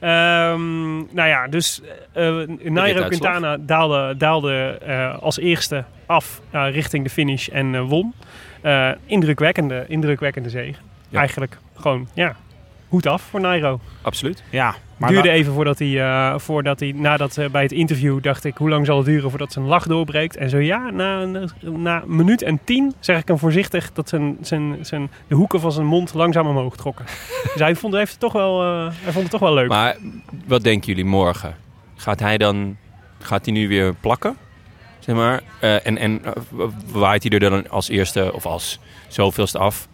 Ehm, 0.00 0.96
nou 0.96 1.28
ja, 1.28 1.48
dus 1.48 1.80
eh 2.12 2.22
Nairo 2.22 2.48
rituitslag. 2.62 3.08
Quintana 3.08 3.56
daalde, 3.56 4.16
daalde 4.16 4.78
eh, 4.86 5.18
als 5.22 5.38
eerste 5.38 5.84
af 6.06 6.40
eh, 6.50 6.66
richting 6.70 7.04
de 7.04 7.10
finish 7.10 7.48
en 7.48 7.74
eh, 7.74 7.88
won. 7.88 8.14
Eh, 8.60 8.90
indrukwekkende, 9.06 9.84
indrukwekkende 9.88 10.48
zege. 10.50 10.78
Ja. 11.08 11.18
Eigenlijk 11.18 11.58
gewoon, 11.76 12.08
ja, 12.14 12.36
hoed 12.88 13.06
af 13.06 13.22
voor 13.22 13.40
Nairo. 13.40 13.80
Absoluut. 14.02 14.42
Ja, 14.50 14.74
maar 15.04 15.12
duurde 15.12 15.30
even 15.30 15.52
voordat 15.52 15.78
hij, 15.78 16.00
eh, 16.00 16.38
voordat 16.38 16.80
hij 16.80 16.92
nadat 16.96 17.36
eh, 17.36 17.48
bij 17.50 17.62
het 17.62 17.72
interview 17.72 18.22
dacht 18.22 18.44
ik, 18.44 18.56
hoe 18.56 18.68
lang 18.68 18.86
zal 18.86 18.96
het 18.96 19.06
duren 19.06 19.30
voordat 19.30 19.52
zijn 19.52 19.64
lach 19.64 19.86
doorbreekt? 19.86 20.36
En 20.36 20.50
zo 20.50 20.58
ja, 20.58 20.90
na, 20.90 21.20
een- 21.22 21.50
na 21.82 22.02
een 22.02 22.16
minuut 22.16 22.42
en 22.42 22.60
tien 22.64 22.94
zeg 23.00 23.18
ik 23.20 23.28
hem 23.28 23.38
voorzichtig 23.38 23.92
dat 23.92 24.08
zijn, 24.08 24.36
zijn, 24.40 24.76
zijn, 24.80 25.10
de 25.28 25.34
hoeken 25.34 25.60
van 25.60 25.72
zijn 25.72 25.86
mond 25.86 26.14
langzaam 26.14 26.46
omhoog 26.46 26.76
trokken. 26.76 27.04
dus 27.52 27.60
hij 27.60 27.74
vond, 27.74 27.94
heeft 27.94 28.10
het 28.10 28.20
toch 28.20 28.32
wel, 28.32 28.62
eh, 28.62 28.92
hij 29.02 29.12
vond 29.12 29.22
het 29.22 29.30
toch 29.30 29.40
wel 29.40 29.54
leuk. 29.54 29.68
Maar 29.68 29.96
wat 30.46 30.62
denken 30.62 30.86
jullie 30.88 31.04
morgen? 31.04 31.54
Gaat 31.96 32.20
hij 32.20 32.38
dan 32.38 32.76
gaat 33.18 33.44
hij 33.44 33.54
nu 33.54 33.68
weer 33.68 33.94
plakken? 33.94 34.36
Zeg 34.98 35.14
maar. 35.16 35.40
Eh, 35.60 35.86
en 35.86 35.98
en 35.98 36.22
waait 36.92 37.22
hij 37.22 37.32
er 37.32 37.40
dan 37.50 37.70
als 37.70 37.88
eerste 37.88 38.32
of 38.34 38.46
als 38.46 38.78
zoveelste 39.08 39.58
af? 39.58 39.88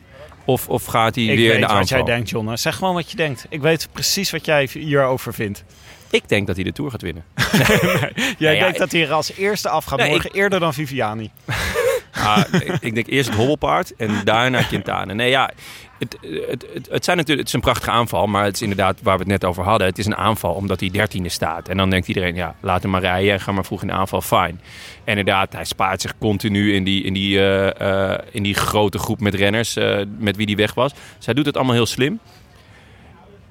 Of, 0.51 0.69
of 0.69 0.85
gaat 0.85 1.15
hij 1.15 1.25
ik 1.25 1.37
weer 1.37 1.47
weet 1.47 1.55
in 1.55 1.61
de 1.61 1.67
wat 1.67 1.77
aanval? 1.77 1.97
jij 1.97 2.07
denkt, 2.07 2.31
Jonne. 2.31 2.57
Zeg 2.57 2.77
gewoon 2.77 2.95
wat 2.95 3.11
je 3.11 3.17
denkt. 3.17 3.47
Ik 3.49 3.61
weet 3.61 3.89
precies 3.93 4.31
wat 4.31 4.45
jij 4.45 4.69
hierover 4.73 5.35
vindt. 5.35 5.65
Ik 6.11 6.29
denk 6.29 6.47
dat 6.47 6.57
hij 6.57 6.65
de 6.65 6.73
Tour 6.73 6.91
gaat 6.91 7.03
winnen. 7.03 7.25
Jij 7.35 8.35
Nou 8.39 8.55
ja, 8.55 8.61
denkt 8.61 8.79
dat 8.79 8.93
hij 8.93 9.03
er 9.03 9.13
als 9.13 9.33
eerste 9.37 9.69
af 9.69 9.85
gaat 9.85 9.99
Nee, 9.99 10.11
morgen 10.11 10.31
eerder 10.33 10.61
dan 10.61 10.75
Viviani. 10.75 11.31
Ah, 12.13 12.43
ik, 12.81 12.95
denk 12.95 13.07
eerst 13.07 13.29
het 13.29 13.39
hobbelpaard 13.39 13.97
en 13.97 14.21
daarna 14.25 14.63
Quintana. 14.63 15.13
Nee, 15.13 15.31
ja, 15.31 15.51
het, 15.99 16.17
het, 16.21 16.67
het, 16.75 16.89
het, 16.91 17.05
zijn 17.05 17.17
natuurlijk, 17.17 17.39
het 17.39 17.49
is 17.49 17.53
een 17.53 17.61
prachtige 17.61 17.91
aanval, 17.91 18.27
maar 18.27 18.45
het 18.45 18.55
is 18.55 18.63
inderdaad 18.63 18.99
waar 19.03 19.15
we 19.15 19.23
het 19.23 19.31
net 19.31 19.45
over 19.45 19.65
hadden. 19.65 19.87
Het 19.87 19.99
is 19.99 20.07
een 20.07 20.17
aanval 20.17 20.55
omdat 20.55 20.81
hij 20.81 20.91
dertiende 20.91 21.29
staat. 21.29 21.69
En 21.69 21.77
dan 21.77 21.91
denkt 21.91 22.09
iedereen, 22.09 22.35
ja, 22.35 22.55
laat 22.61 22.83
hem 22.83 22.91
maar 22.91 23.01
rijden 23.01 23.33
en 23.33 23.41
ga 23.41 23.53
maar 23.53 23.65
vroeg 23.65 23.81
in 23.81 23.87
de 23.87 23.93
aanval, 23.93 24.21
fijn. 24.21 24.61
En 25.05 25.19
inderdaad, 25.19 25.53
hij 25.53 25.65
spaart 25.65 26.01
zich 26.01 26.19
continu 26.19 26.75
in 26.75 26.85
die, 26.85 27.03
in 27.03 27.13
die, 27.13 27.39
eh, 27.39 28.13
eh, 28.13 28.19
in 28.31 28.43
die 28.43 28.55
grote 28.55 28.99
groep 28.99 29.21
met 29.21 29.35
renners 29.35 29.77
eh, 29.77 30.01
met 30.19 30.37
wie 30.37 30.47
hij 30.47 30.57
weg 30.57 30.75
was. 30.75 30.93
Dus 31.17 31.25
hij 31.25 31.35
doet 31.35 31.47
het 31.47 31.57
allemaal 31.57 31.75
heel 31.75 31.87
slim. 31.87 32.19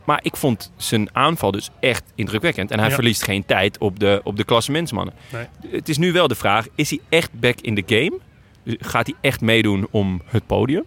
Maar 0.05 0.19
ik 0.21 0.35
vond 0.37 0.71
zijn 0.77 1.15
aanval 1.15 1.51
dus 1.51 1.69
echt 1.79 2.03
indrukwekkend. 2.15 2.71
En 2.71 2.79
hij 2.79 2.87
Ja. 2.87 2.93
verliest 2.93 3.23
geen 3.23 3.45
tijd 3.45 3.77
op 3.77 3.99
de, 3.99 4.21
op 4.23 4.37
de 4.37 4.43
klassementsmannen. 4.43 5.13
Nee. 5.31 5.45
Het 5.71 5.89
is 5.89 5.97
nu 5.97 6.11
wel 6.11 6.27
de 6.27 6.35
vraag, 6.35 6.67
is 6.75 6.89
hij 6.89 6.99
echt 7.09 7.39
back 7.39 7.59
in 7.61 7.83
the 7.83 7.95
game? 7.95 8.19
Gaat 8.79 9.05
hij 9.05 9.15
echt 9.21 9.41
meedoen 9.41 9.87
om 9.91 10.21
het 10.25 10.45
podium? 10.45 10.85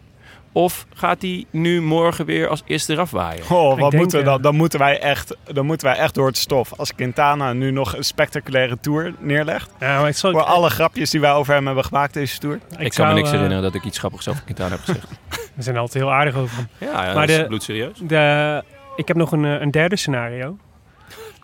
Of 0.52 0.86
gaat 0.94 1.22
hij 1.22 1.44
nu 1.50 1.82
morgen 1.82 2.26
weer 2.26 2.48
als 2.48 2.62
eerste 2.66 2.92
eraf 2.92 3.10
waaien? 3.10 3.42
Oh, 3.50 3.72
Ik 3.72 3.78
wat 3.78 3.92
moeten, 3.92 4.18
we 4.18 4.24
eh, 4.24 4.30
dan, 4.30 4.42
dan, 4.42 4.54
moeten 4.54 4.78
wij 4.78 5.00
echt, 5.00 5.36
dan 5.52 5.66
moeten 5.66 5.86
wij 5.86 5.96
echt 5.96 6.14
door 6.14 6.26
het 6.26 6.36
stof. 6.36 6.72
Als 6.76 6.94
Quintana 6.94 7.52
nu 7.52 7.70
nog 7.70 7.96
een 7.96 8.04
spectaculaire 8.04 8.78
tour 8.80 9.14
neerlegt. 9.18 9.70
Ja, 9.80 10.00
maar 10.00 10.14
zal, 10.14 10.30
Voor 10.32 10.42
alle 10.42 10.70
grapjes 10.70 11.10
die 11.10 11.20
wij 11.20 11.32
over 11.32 11.54
hem 11.54 11.66
hebben 11.66 11.84
gemaakt 11.84 12.14
deze 12.14 12.38
tour. 12.38 12.54
Ik, 12.54 12.76
kan 12.78 12.92
zou, 12.92 13.08
me 13.08 13.14
niks 13.14 13.26
eh, 13.26 13.32
herinneren 13.32 13.62
dat 13.62 13.74
ik 13.74 13.84
iets 13.84 13.98
grappigs 13.98 14.28
over 14.28 14.42
Quintana 14.42 14.70
heb 14.70 14.80
gezegd. 14.80 15.06
We 15.56 15.62
zijn 15.62 15.76
altijd 15.76 16.04
heel 16.04 16.12
aardig 16.12 16.36
over 16.36 16.56
hem. 16.56 16.68
Ja, 16.78 17.06
ja 17.06 17.14
Maar 17.14 17.26
dat 17.26 17.36
is 17.38 17.46
bloedserieus. 17.46 17.98
De, 17.98 18.64
ik 18.96 19.08
heb 19.08 19.16
nog 19.16 19.32
een, 19.32 19.44
eh, 19.44 19.60
een 19.60 19.70
derde 19.70 19.96
scenario. 19.96 20.56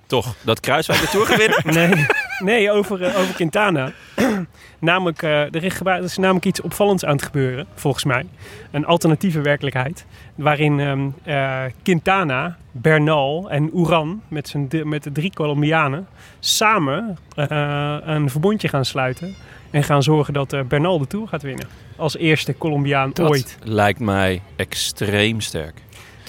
Toch, 0.09 0.35
dat 0.43 0.61
Kruiswijk 0.61 1.01
de 1.01 1.09
Tour 1.09 1.27
gaat 1.27 1.37
winnen? 1.37 1.63
Nee, 1.79 2.07
nee 2.39 2.71
over, 2.71 3.03
eh, 3.03 3.19
over 3.19 3.35
Quintana. 3.35 3.93
namelijk, 4.79 5.23
eh, 5.23 5.55
er, 5.55 5.65
is 5.65 5.81
er 5.81 6.21
namelijk 6.21 6.45
iets 6.45 6.61
opvallends 6.61 7.05
aan 7.05 7.13
het 7.13 7.23
gebeuren, 7.23 7.67
volgens 7.75 8.05
mij. 8.05 8.27
Een 8.71 8.87
alternatieve 8.87 9.41
werkelijkheid. 9.41 10.07
Waarin 10.35 10.81
ehm, 10.81 11.09
eh, 11.23 11.63
Quintana, 11.83 12.57
Bernal 12.73 13.51
en 13.51 13.79
Uran, 13.79 14.23
met, 14.29 14.49
zijn 14.49 14.69
de, 14.69 14.85
met 14.85 15.03
de 15.03 15.13
drie 15.13 15.33
Colombianen, 15.35 16.07
samen 16.39 17.19
een 17.35 18.31
verbondje 18.31 18.69
gaan 18.69 18.85
sluiten. 18.85 19.35
En 19.71 19.83
gaan 19.85 20.03
zorgen 20.03 20.35
dat 20.35 20.69
Bernal 20.69 20.99
de 20.99 21.07
Tour 21.07 21.29
gaat 21.29 21.43
winnen. 21.43 21.67
Als 21.97 22.17
eerste 22.17 22.59
Colombiaan 22.59 23.11
Dat 23.15 23.29
ooit. 23.29 23.59
lijkt 23.63 24.01
mij 24.01 24.43
extreem 24.57 25.41
sterk. 25.41 25.83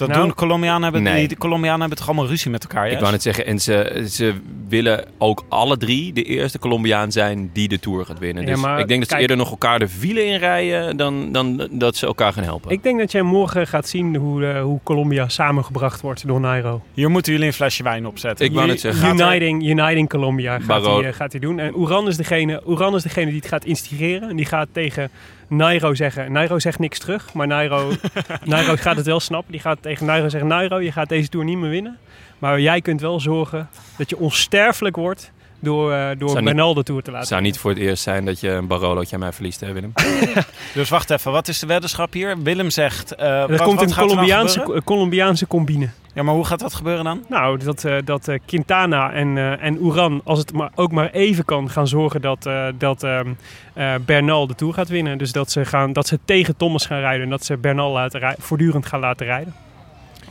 Dat 0.06 0.08
Nou, 0.16 0.20
doen 0.22 0.34
Colombianen 0.34 0.82
hebben, 0.82 1.02
nee. 1.02 1.18
die, 1.18 1.28
de 1.28 1.36
Colombianen 1.36 1.80
hebben 1.80 1.98
toch 1.98 2.06
allemaal 2.06 2.26
ruzie 2.26 2.50
met 2.50 2.62
elkaar, 2.62 2.90
Ik 2.90 2.98
wou 2.98 3.10
net 3.12 3.22
zeggen, 3.22 3.46
en 3.46 3.58
ze, 3.60 4.06
ze 4.10 4.34
willen 4.68 5.04
ook 5.18 5.44
alle 5.48 5.76
drie 5.76 6.12
de 6.12 6.22
eerste 6.22 6.58
Colombiaan 6.58 7.12
zijn 7.12 7.50
die 7.52 7.68
de 7.68 7.78
Tour 7.78 8.04
gaat 8.04 8.18
winnen. 8.18 8.42
Ja, 8.46 8.50
Dus 8.52 8.60
maar 8.60 8.78
ik 8.80 8.88
denk 8.88 9.00
dat 9.00 9.08
ze 9.10 9.16
eerder 9.18 9.36
nog 9.36 9.50
elkaar 9.50 9.78
de 9.78 9.88
wielen 10.00 10.26
inrijden 10.26 10.96
dan, 10.96 11.32
dan 11.32 11.68
dat 11.70 11.96
ze 11.96 12.06
elkaar 12.06 12.32
gaan 12.32 12.44
helpen. 12.44 12.70
Ik 12.70 12.82
denk 12.82 12.98
dat 12.98 13.12
jij 13.12 13.22
morgen 13.22 13.66
gaat 13.66 13.88
zien 13.88 14.16
hoe, 14.16 14.46
eh, 14.46 14.62
hoe 14.62 14.80
Colombia 14.82 15.28
samengebracht 15.28 16.00
wordt 16.00 16.26
door 16.26 16.40
Nairo. 16.40 16.82
Hier 16.94 17.10
moeten 17.10 17.32
jullie 17.32 17.46
een 17.46 17.52
flesje 17.52 17.82
wijn 17.82 18.06
opzetten. 18.06 18.46
Ik 18.46 18.52
wou 18.52 18.66
net 18.66 18.80
zeggen, 18.80 19.02
gaat 19.02 19.20
er- 19.20 19.26
Uniting, 19.26 19.68
Uniting 19.68 20.08
Colombia 20.08 20.58
gaat 20.58 20.84
hij, 20.84 21.04
eh, 21.04 21.12
gaat 21.12 21.30
hij 21.32 21.40
doen. 21.40 21.58
En 21.58 21.80
Uran 21.80 22.08
is, 22.08 22.16
degene, 22.16 22.62
Uran 22.68 22.94
is 22.94 23.02
degene 23.02 23.26
die 23.26 23.36
het 23.40 23.48
gaat 23.48 23.64
instigeren. 23.64 24.28
En 24.28 24.36
die 24.36 24.46
gaat 24.46 24.68
tegen 24.72 25.10
Nairo 25.50 25.94
zeggen. 25.94 26.32
Nairo 26.32 26.58
zegt 26.58 26.78
niks 26.78 26.98
terug, 26.98 27.32
maar 27.32 27.46
Nairo, 27.46 27.92
Nairo 28.44 28.76
gaat 28.76 28.96
het 28.96 29.06
wel 29.06 29.20
snappen. 29.20 29.52
Die 29.52 29.60
gaat 29.60 29.82
tegen 29.82 30.06
Nairo 30.06 30.28
zeggen, 30.28 30.48
Nairo, 30.48 30.80
je 30.80 30.92
gaat 30.92 31.08
deze 31.08 31.28
Tour 31.28 31.46
niet 31.46 31.58
meer 31.58 31.70
winnen. 31.70 31.98
Maar 32.38 32.60
jij 32.60 32.80
kunt 32.80 33.00
wel 33.00 33.20
zorgen 33.20 33.68
dat 33.96 34.10
je 34.10 34.16
onsterfelijk 34.18 34.96
wordt 34.96 35.32
door, 35.60 35.92
eh, 35.92 36.08
door 36.18 36.34
niet- 36.34 36.44
Bernal 36.44 36.74
de 36.74 36.82
Tour 36.82 37.00
te 37.02 37.06
Het 37.06 37.12
laten 37.14 37.28
zou 37.28 37.40
niet 37.42 37.58
voor 37.58 37.70
het 37.70 37.78
eerst 37.78 38.02
zijn 38.02 38.24
dat 38.24 38.40
je 38.40 38.50
een 38.50 38.66
Barolootje 38.66 39.14
aan 39.14 39.20
mij 39.20 39.32
verliest, 39.32 39.60
hè 39.60 39.72
Willem? 39.72 39.92
Dus 40.74 40.88
wacht 40.88 41.10
even, 41.10 41.32
wat 41.32 41.48
is 41.48 41.58
de 41.58 41.66
weddenschap 41.66 42.12
hier? 42.12 42.42
Willem 42.42 42.70
zegt... 42.70 43.14
eh, 43.14 43.28
Er 43.42 43.48
wat- 43.48 43.62
komt 43.62 43.74
wat 43.78 43.82
een 43.88 43.88
gaat 43.94 43.98
dan 43.98 44.06
Colombiaanse? 44.08 44.80
Colombiaanse 44.84 45.46
combine. 45.46 45.88
Ja, 46.14 46.22
maar 46.22 46.34
hoe 46.34 46.44
gaat 46.44 46.58
dat 46.60 46.74
gebeuren 46.74 47.04
dan? 47.04 47.24
Nou, 47.28 47.58
dat, 47.64 47.84
eh, 47.84 47.96
dat 48.04 48.28
eh, 48.28 48.38
Quintana 48.46 49.12
en, 49.12 49.38
eh, 49.38 49.62
en 49.64 49.84
Uran, 49.86 50.20
als 50.24 50.38
het 50.38 50.52
maar, 50.52 50.70
ook 50.74 50.92
maar 50.92 51.10
even 51.10 51.44
kan, 51.44 51.70
gaan 51.70 51.88
zorgen 51.88 52.20
dat, 52.20 52.46
eh, 52.46 52.66
dat 52.78 53.02
ehm, 53.02 53.28
eh, 53.72 53.94
Bernal 54.06 54.46
de 54.46 54.54
Tour 54.54 54.74
gaat 54.74 54.88
winnen. 54.88 55.18
Dus 55.18 55.32
dat 55.32 55.50
ze, 55.50 55.64
gaan, 55.64 55.92
dat 55.92 56.06
ze 56.06 56.18
tegen 56.24 56.56
Thomas 56.56 56.86
gaan 56.86 57.00
rijden 57.00 57.22
en 57.24 57.30
dat 57.30 57.44
ze 57.44 57.56
Bernal 57.56 57.92
laten 57.92 58.20
rij- 58.20 58.34
voortdurend 58.38 58.86
gaan 58.86 59.00
laten 59.00 59.26
rijden. 59.26 59.54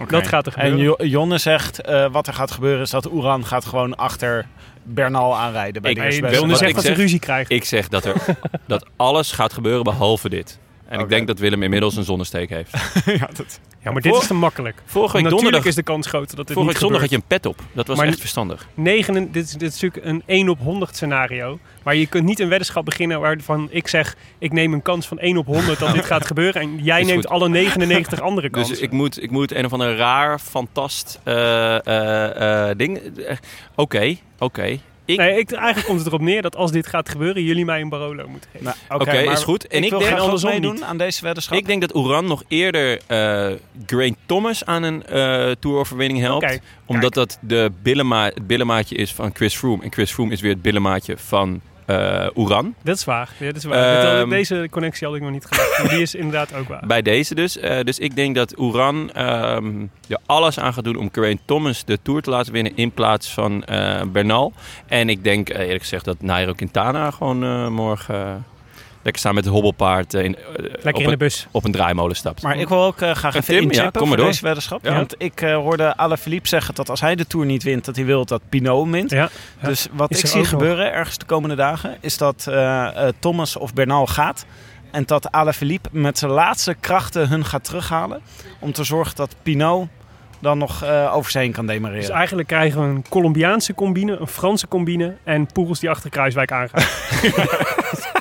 Dat 0.08 0.28
gaat 0.28 0.46
er 0.48 0.54
En 0.58 0.70
gebeuren. 0.70 1.08
Jonne 1.10 1.38
zegt, 1.38 1.82
eh, 1.82 2.12
wat 2.12 2.28
er 2.28 2.34
gaat 2.34 2.52
gebeuren 2.52 2.82
is 2.82 2.90
dat 2.90 3.12
Oeran 3.12 3.46
gaat 3.46 3.66
gewoon 3.66 3.96
achter 3.96 4.46
Bernal 4.84 5.36
aanrijden 5.38 5.82
bij 5.82 5.92
Ik- 5.92 5.98
de 5.98 6.04
wedstrijd. 6.04 6.58
zegt 6.58 6.76
dat 6.76 6.84
ze 6.84 6.94
ruzie 6.94 7.20
krijgen. 7.20 7.56
Ik 7.56 7.64
zeg 7.64 7.88
dat, 7.88 8.06
er, 8.06 8.16
dat 8.68 8.86
alles 8.96 9.32
gaat 9.32 9.54
gebeuren 9.54 9.84
behalve 9.84 10.30
dit. 10.30 10.60
En 10.90 11.00
ik 11.00 11.10
denk 11.10 11.28
dat 11.28 11.40
Willem 11.40 11.64
inmiddels 11.64 11.96
een 11.96 12.04
zonnesteek 12.04 12.50
heeft. 12.50 12.72
ja, 13.20 13.30
dat, 13.34 13.60
Ja, 13.84 13.92
maar 13.92 14.02
dit 14.02 14.16
is 14.16 14.28
te 14.28 14.34
makkelijk. 14.34 14.76
Vorige 14.76 14.92
week 14.94 15.04
Natuurlijk 15.24 15.32
donderdag, 15.42 15.66
is 15.66 15.76
de 15.76 15.84
kans 15.84 16.08
groter 16.08 16.36
dat 16.36 16.48
dit 16.48 16.56
vorige 16.56 16.72
week 16.74 16.82
zondag 16.82 17.02
had 17.02 17.10
je 17.10 17.16
een 17.16 17.24
pet 17.28 17.46
op. 17.46 17.60
Dat 17.72 17.88
was 17.88 17.98
Maar- 17.98 18.08
echt 18.08 18.20
verstandig. 18.20 18.68
Negen, 18.74 19.32
dit, 19.32 19.44
is, 19.44 19.52
dit 19.52 19.74
is 19.74 19.82
natuurlijk 19.82 20.06
een 20.06 20.24
1 20.26 20.50
op 20.50 20.60
100 20.60 20.96
scenario. 20.96 21.60
Maar 21.84 21.96
je 21.96 22.06
kunt 22.08 22.26
niet 22.26 22.40
een 22.40 22.50
weddenschap 22.50 22.86
beginnen 22.86 23.20
waarvan 23.20 23.68
ik 23.72 23.88
zeg... 23.88 24.16
ik 24.40 24.52
neem 24.54 24.74
een 24.74 24.82
kans 24.82 25.08
van 25.08 25.20
1 25.20 25.38
op 25.38 25.46
100 25.46 25.80
dat 25.80 25.94
dit 25.94 26.06
gaat 26.14 26.26
gebeuren. 26.26 26.62
En 26.62 26.78
jij 26.84 27.04
neemt 27.04 27.26
goed. 27.26 27.28
alle 27.28 27.50
99 27.50 28.20
andere 28.22 28.50
kansen. 28.60 28.74
Dus 28.74 28.84
ik 28.84 28.92
moet, 28.92 29.24
ik 29.24 29.32
moet 29.32 29.56
een 29.56 29.66
of 29.66 29.74
ander 29.74 29.96
raar, 29.96 30.40
fantast 30.40 31.20
eh, 31.24 32.70
ding... 32.78 33.00
Oké, 33.76 34.16
oké. 34.40 34.80
Ik- 35.10 35.18
Nee, 35.18 35.40
ik, 35.40 35.52
eigenlijk 35.52 35.86
komt 35.88 36.00
het 36.00 36.08
erop 36.08 36.22
neer 36.22 36.42
dat 36.42 36.56
als 36.56 36.72
dit 36.72 36.88
gaat 36.88 37.10
gebeuren... 37.10 37.44
jullie 37.44 37.66
mij 37.66 37.82
een 37.82 37.90
Barolo 37.90 38.28
moeten 38.28 38.50
geven. 38.52 38.66
nou, 38.88 39.02
Oké, 39.02 39.24
maar 39.24 39.34
is 39.34 39.44
goed. 39.44 39.68
En 39.68 39.78
ik, 39.78 39.84
ik 39.84 39.90
wil 39.90 40.00
denk 40.00 40.42
meedoen 40.44 40.74
niet. 40.74 40.84
aan 40.84 40.98
deze 40.98 41.22
weddenschap. 41.24 41.58
Ik 41.58 41.66
denk 41.66 41.82
dat 41.82 41.96
Oeran 41.96 42.26
nog 42.28 42.44
eerder 42.48 43.00
eh 43.08 43.52
Grain 43.86 44.16
Thomas 44.26 44.66
aan 44.66 44.84
een 44.84 45.06
eh 45.06 45.52
toeroverwinning 45.60 46.20
helpt. 46.20 46.60
Omdat 46.86 47.14
dat 47.14 47.38
de 47.42 47.72
billema 47.82 48.26
het 48.26 48.48
billenmaatje 48.48 48.96
is 48.96 49.14
van 49.14 49.32
Chris 49.34 49.56
Froome. 49.56 49.84
En 49.84 49.92
Chris 49.92 50.12
Froome 50.12 50.32
is 50.32 50.42
weer 50.42 50.52
het 50.54 50.62
billenmaatje 50.62 51.18
van 51.18 51.62
Oeran. 52.36 52.76
Dat 52.84 52.96
is 52.96 53.06
waar. 53.06 53.30
Ja, 53.40 53.46
dat 53.46 53.56
is 53.56 53.64
waar. 53.64 53.96
Dit- 54.02 54.12
Ehm, 54.22 54.30
Deze 54.30 54.68
connectie 54.72 55.08
had 55.08 55.16
ik 55.16 55.22
nog 55.22 55.32
niet 55.32 55.46
gelegd. 55.46 55.78
Maar 55.84 55.90
die 55.90 56.02
is 56.02 56.16
inderdaad 56.16 56.56
ook 56.56 56.68
waar. 56.68 56.84
Bij 56.88 57.02
deze 57.02 57.36
dus. 57.36 57.58
Eh, 57.58 57.84
dus 57.84 58.00
ik 58.00 58.16
denk 58.16 58.36
dat 58.36 58.58
Oeran 58.60 59.12
ehm 59.12 59.66
er 60.08 60.18
alles 60.26 60.60
aan 60.60 60.74
gaat 60.74 60.84
doen 60.84 60.96
om 60.96 61.10
Geraint 61.12 61.40
Thomas 61.46 61.86
de 61.86 62.00
Tour 62.02 62.22
te 62.22 62.30
laten 62.30 62.54
winnen 62.54 62.72
in 62.76 62.92
plaats 62.92 63.34
van 63.34 63.64
eh, 63.64 64.02
Bernal. 64.12 64.54
En 64.88 65.10
ik 65.10 65.24
denk 65.24 65.50
eh, 65.50 65.60
eerlijk 65.64 65.82
gezegd 65.82 66.06
dat 66.06 66.22
Nairo 66.22 66.54
Quintana 66.54 67.12
gewoon 67.12 67.44
eh, 67.44 67.68
morgen 67.68 68.16
eh, 68.16 68.34
lekker 69.10 69.20
staan 69.20 69.36
met 69.36 69.44
het 69.46 69.54
hobbelpaard 69.54 70.14
eh, 70.14 70.24
in, 70.24 70.36
eh, 70.36 70.42
Lekker 70.58 70.94
op, 70.94 71.00
in 71.00 71.06
de 71.06 71.12
een, 71.12 71.18
bus. 71.18 71.48
op 71.52 71.64
een 71.66 71.72
draaimolen 71.72 72.16
stapt. 72.16 72.42
Maar 72.42 72.58
ik 72.58 72.68
wil 72.68 72.84
ook 72.84 73.02
eh, 73.02 73.12
graag 73.12 73.36
En 73.36 73.42
even 73.42 73.54
Tim, 73.54 73.70
kom 73.70 73.92
maar 73.92 74.08
voor 74.08 74.18
door. 74.18 74.26
deze 74.26 74.42
weddenschap. 74.44 74.84
Ja. 74.86 74.96
Want 74.96 75.16
ik 75.18 75.42
eh, 75.42 75.56
hoorde 75.56 75.98
Alaphilippe 75.98 76.48
zeggen 76.48 76.76
dat 76.76 76.90
als 76.90 77.02
hij 77.02 77.16
de 77.16 77.28
Tour 77.28 77.46
niet 77.46 77.64
wint, 77.64 77.86
dat 77.86 77.96
hij 77.96 78.06
wil 78.06 78.26
dat 78.26 78.42
Pinot 78.50 78.90
wint. 78.90 79.10
Ja. 79.12 79.30
Ja. 79.62 79.68
Dus 79.68 79.88
wat 79.92 80.12
Is 80.12 80.20
ik 80.20 80.26
zie 80.26 80.40
nog. 80.40 80.50
gebeuren 80.50 80.94
ergens 80.94 81.18
de 81.18 81.26
komende 81.26 81.56
dagen, 81.56 81.98
is 82.00 82.18
dat 82.18 82.48
Thomas 83.20 83.56
of 83.56 83.74
Bernal 83.74 84.08
gaat. 84.08 84.46
En 84.92 85.04
dat 85.06 85.32
Alaphilippe 85.32 85.90
met 85.92 86.18
zijn 86.18 86.32
laatste 86.32 86.76
krachten 86.80 87.30
hun 87.30 87.46
gaat 87.46 87.64
terughalen. 87.64 88.22
Om 88.60 88.72
te 88.72 88.84
zorgen 88.84 89.16
dat 89.16 89.36
Pinot 89.44 89.88
dan 90.42 90.58
nog 90.58 90.84
eh, 90.84 91.16
over 91.16 91.32
zijn 91.32 91.44
heen 91.44 91.54
kan 91.54 91.66
demareren. 91.66 92.02
Dus 92.02 92.10
eigenlijk 92.10 92.48
krijgen 92.48 92.82
we 92.82 92.88
een 92.88 93.06
Colombiaanse 93.10 93.74
combine, 93.74 94.18
een 94.20 94.28
Franse 94.28 94.68
combine 94.68 95.16
en 95.24 95.46
Poels 95.54 95.80
die 95.80 95.90
achter 95.90 96.10
Kruiswijk 96.10 96.52
aangaan. 96.52 96.84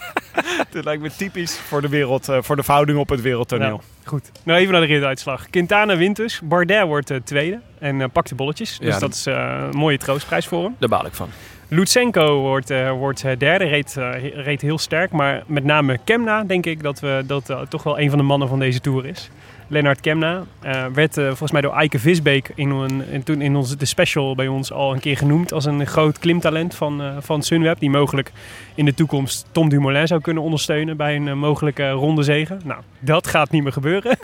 Dit 0.70 0.84
lijkt 0.84 1.02
me 1.02 1.11
typisch 1.16 1.59
voor 1.59 1.80
de, 1.80 1.88
wereld, 1.88 2.28
eh, 2.28 2.38
voor 2.40 2.56
de 2.56 2.62
verhouding 2.62 2.98
op 2.98 3.09
het 3.09 3.20
wereldtoneel. 3.20 3.80
Goed. 4.04 4.30
Nou, 4.44 4.59
even 4.59 4.72
naar 4.72 4.80
de 4.80 4.86
rituitslag. 4.86 5.50
Quintana 5.50 5.96
wint 5.96 6.16
dus. 6.16 6.40
Bardet 6.44 6.86
wordt 6.86 7.11
eh, 7.11 7.18
tweede 7.24 7.61
en 7.78 8.00
eh, 8.00 8.09
pakt 8.12 8.28
de 8.28 8.34
bolletjes. 8.34 8.78
Dus 8.78 8.94
Ja, 8.94 8.98
dat 8.98 9.14
is 9.14 9.26
eh, 9.26 9.68
een 9.70 9.76
mooie 9.78 9.98
troostprijs 9.98 10.46
voor 10.46 10.62
hem. 10.62 10.74
Daar 10.78 10.88
baal 10.88 11.06
ik 11.06 11.14
van. 11.14 11.28
Lutsenko 11.70 12.40
wordt, 12.40 12.70
eh, 12.70 12.90
wordt 12.90 13.24
eh, 13.24 13.38
derde, 13.38 13.64
reed, 13.64 13.96
eh, 13.96 14.34
reed 14.34 14.61
heel 14.61 14.78
sterk. 14.78 15.11
Maar 15.11 15.42
met 15.46 15.64
name 15.64 15.98
Kemna 16.04 16.44
denk 16.44 16.66
ik 16.66 16.82
dat, 16.82 17.00
we, 17.00 17.22
dat 17.26 17.52
toch 17.68 17.82
wel 17.82 17.98
een 17.98 18.09
van 18.09 18.18
de 18.18 18.24
mannen 18.24 18.48
van 18.48 18.59
deze 18.59 18.80
Tour 18.80 19.06
is. 19.06 19.30
Lennart 19.69 20.01
Kemna 20.01 20.45
eh, 20.61 20.87
werd 20.87 21.16
eh, 21.16 21.27
volgens 21.27 21.53
mij 21.53 21.61
door 21.61 21.75
Eike 21.75 21.99
Visbeek 21.99 22.51
in, 22.55 23.03
in, 23.11 23.23
toen 23.23 23.41
in 23.41 23.57
onze, 23.57 23.77
de 23.77 23.85
special 23.85 24.35
bij 24.35 24.49
ons 24.49 24.73
al 24.73 24.93
een 24.93 25.01
keer 25.01 25.16
genoemd 25.16 25.53
als 25.53 25.64
een 25.64 25.87
groot 25.87 26.19
klimtalent 26.19 26.75
van, 26.75 27.03
eh, 27.03 27.16
van 27.21 27.43
Sunweb. 27.43 27.79
Die 27.79 27.91
mogelijk 27.91 28.33
in 28.75 28.85
de 28.85 28.95
toekomst 28.95 29.47
Tom 29.53 29.69
Dumoulin 29.69 30.07
zou 30.07 30.21
kunnen 30.21 30.43
ondersteunen 30.43 30.97
bij 30.97 31.16
een 31.16 31.39
mogelijke 31.39 31.91
ronde 31.91 32.23
zegen. 32.23 32.61
Nou, 32.64 32.81
dat 32.99 33.27
gaat 33.27 33.51
niet 33.51 33.62
meer 33.62 33.73
gebeuren. 33.73 34.16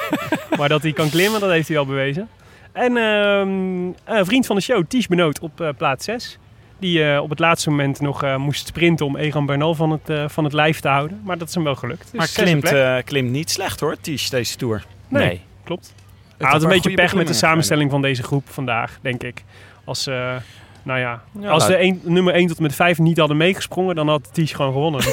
maar 0.58 0.68
dat 0.68 0.82
hij 0.82 0.92
kan 0.92 1.10
klimmen, 1.10 1.40
dat 1.40 1.50
heeft 1.50 1.68
hij 1.68 1.78
al 1.78 1.86
bewezen. 1.86 2.28
En 2.72 2.96
ehm, 2.96 4.16
een 4.16 4.24
vriend 4.24 4.46
van 4.46 4.56
de 4.56 4.62
show, 4.62 4.84
Ties 4.88 5.06
Benoot, 5.06 5.40
op 5.40 5.74
plaats 5.76 6.04
6. 6.04 6.38
Die 6.82 7.04
eh, 7.04 7.22
op 7.22 7.30
het 7.30 7.38
laatste 7.38 7.70
moment 7.70 8.00
nog 8.00 8.22
eh, 8.22 8.36
moest 8.36 8.66
sprinten 8.66 9.06
om 9.06 9.16
Egan 9.16 9.46
Bernal 9.46 9.74
van 9.74 9.90
het, 9.90 10.10
eh, 10.10 10.24
van 10.28 10.44
het 10.44 10.52
lijf 10.52 10.80
te 10.80 10.88
houden. 10.88 11.20
Maar 11.24 11.38
dat 11.38 11.48
is 11.48 11.54
hem 11.54 11.64
wel 11.64 11.74
gelukt. 11.74 12.08
Dus 12.10 12.12
Maar 12.12 12.44
klimt, 12.44 12.64
eh, 12.72 12.96
klimt 13.04 13.30
niet 13.30 13.50
slecht 13.50 13.80
hoor, 13.80 13.96
Ties, 14.00 14.30
deze 14.30 14.56
Tour. 14.56 14.84
nee, 15.08 15.26
Nee. 15.26 15.40
klopt. 15.64 15.94
Hij 16.38 16.50
had 16.50 16.62
een 16.62 16.68
beetje 16.68 16.94
pech 16.94 17.14
met 17.14 17.26
de 17.26 17.32
samenstelling 17.32 17.90
van 17.90 18.02
deze 18.02 18.22
groep 18.22 18.44
vandaag, 18.50 18.98
denk 19.02 19.22
ik. 19.22 19.44
Als, 19.84 20.06
eh, 20.06 20.34
nou 20.82 20.98
ja, 21.00 21.22
Ja, 21.40 21.50
als 21.50 21.66
de 21.66 21.80
een, 21.82 22.00
nummer 22.04 22.34
1 22.34 22.46
tot 22.46 22.56
en 22.56 22.62
met 22.62 22.74
5 22.74 22.98
niet 22.98 23.18
hadden 23.18 23.36
meegesprongen, 23.36 23.94
dan 23.94 24.08
had 24.08 24.28
Ties 24.32 24.52
gewoon 24.52 24.72
gewonnen. 24.72 25.00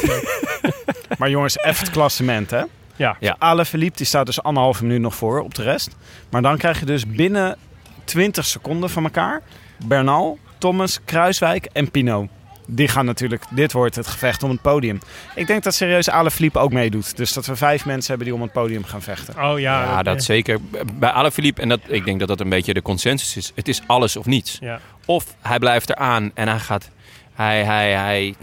Maar 1.18 1.30
jongens, 1.30 1.58
even 1.58 1.80
het 1.86 1.90
klassement, 1.94 2.52
hè? 2.52 2.62
Ja. 2.96 3.16
Ja. 3.20 3.36
Alaphilippe 3.40 3.98
die 3.98 4.06
staat 4.06 4.26
dus 4.26 4.44
anderhalve 4.44 4.84
minuut 4.86 5.02
nog 5.02 5.16
voor 5.16 5.40
op 5.42 5.56
de 5.56 5.64
rest. 5.64 5.96
Maar 6.30 6.42
dan 6.42 6.58
krijg 6.58 6.80
je 6.80 6.86
dus 6.86 7.08
binnen 7.08 7.58
20 8.04 8.46
seconden 8.46 8.90
van 8.90 9.04
elkaar 9.04 9.42
Bernal, 9.86 10.38
Thomas, 10.60 11.00
Kruiswijk 11.06 11.66
en 11.66 11.92
Pinot. 11.92 12.30
Die 12.72 12.88
gaan 12.88 13.06
natuurlijk, 13.06 13.44
dit 13.50 13.72
wordt 13.72 13.96
het 13.96 14.08
gevecht 14.08 14.44
om 14.44 14.50
het 14.50 14.62
podium. 14.62 15.00
Ik 15.36 15.48
denk 15.48 15.64
dat 15.64 15.74
serieus 15.74 16.10
Alaphilippe 16.10 16.60
ook 16.60 16.72
meedoet. 16.72 17.18
Dus 17.18 17.34
dat 17.34 17.46
we 17.46 17.56
vijf 17.56 17.86
mensen 17.86 18.08
hebben 18.10 18.26
die 18.28 18.36
om 18.36 18.42
het 18.42 18.52
podium 18.52 18.84
gaan 18.84 19.02
vechten. 19.02 19.34
Oh 19.44 19.60
ja. 19.60 19.82
Ja, 19.84 20.04
dat 20.04 20.24
zeker. 20.24 20.60
Bij 20.94 21.10
Alaphilippe, 21.10 21.62
en 21.62 21.70
dat, 21.70 21.80
ik 21.88 22.06
denk 22.06 22.20
dat 22.20 22.28
dat 22.28 22.40
een 22.40 22.50
beetje 22.50 22.74
de 22.74 22.82
consensus 22.82 23.38
is. 23.38 23.52
Het 23.56 23.68
is 23.68 23.82
alles 23.88 24.16
of 24.16 24.26
niets. 24.26 24.58
Ja. 24.62 24.80
Of 25.06 25.26
hij 25.42 25.60
blijft 25.60 25.90
eraan 25.90 26.32
en 26.34 26.48
hij 26.48 26.60
gaat, 26.60 26.90
hij, 27.34 27.64
hij, 27.64 27.92
hij 27.94 28.36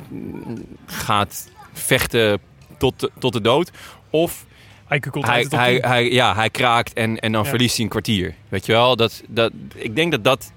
gaat 0.86 1.48
vechten 1.72 2.38
tot 2.78 3.00
de, 3.00 3.10
tot 3.18 3.32
de 3.32 3.40
dood. 3.40 3.70
Of 4.10 4.44
hij, 4.86 5.02
hij, 5.20 5.46
10. 5.46 5.58
hij, 5.84 6.10
ja, 6.12 6.34
hij 6.34 6.50
kraakt 6.50 6.92
en, 6.92 7.18
en 7.20 7.32
dan 7.32 7.42
Ja. 7.44 7.48
verliest 7.48 7.74
hij 7.74 7.84
een 7.84 7.90
kwartier. 7.90 8.34
Weet 8.48 8.66
je 8.66 8.72
wel? 8.72 8.96
Dat, 8.96 9.22
dat, 9.28 9.52
ik 9.74 9.96
denk 9.96 10.10
dat 10.10 10.24
dat, 10.24 10.52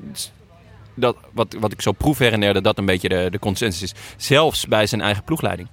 dat 1.00 1.18
wat, 1.34 1.56
wat 1.60 1.72
ik 1.72 1.82
zo 1.82 1.92
proef 1.92 2.18
her 2.18 2.34
en 2.34 2.40
der, 2.40 2.54
dat 2.54 2.64
dat 2.64 2.78
een 2.78 2.86
beetje 2.86 3.10
de, 3.10 3.28
de 3.32 3.40
consensus 3.40 3.82
is. 3.82 3.94
Zelfs 4.18 4.68
bij 4.68 4.86
zijn 4.86 5.02
eigen 5.02 5.24
ploegleiding. 5.24 5.68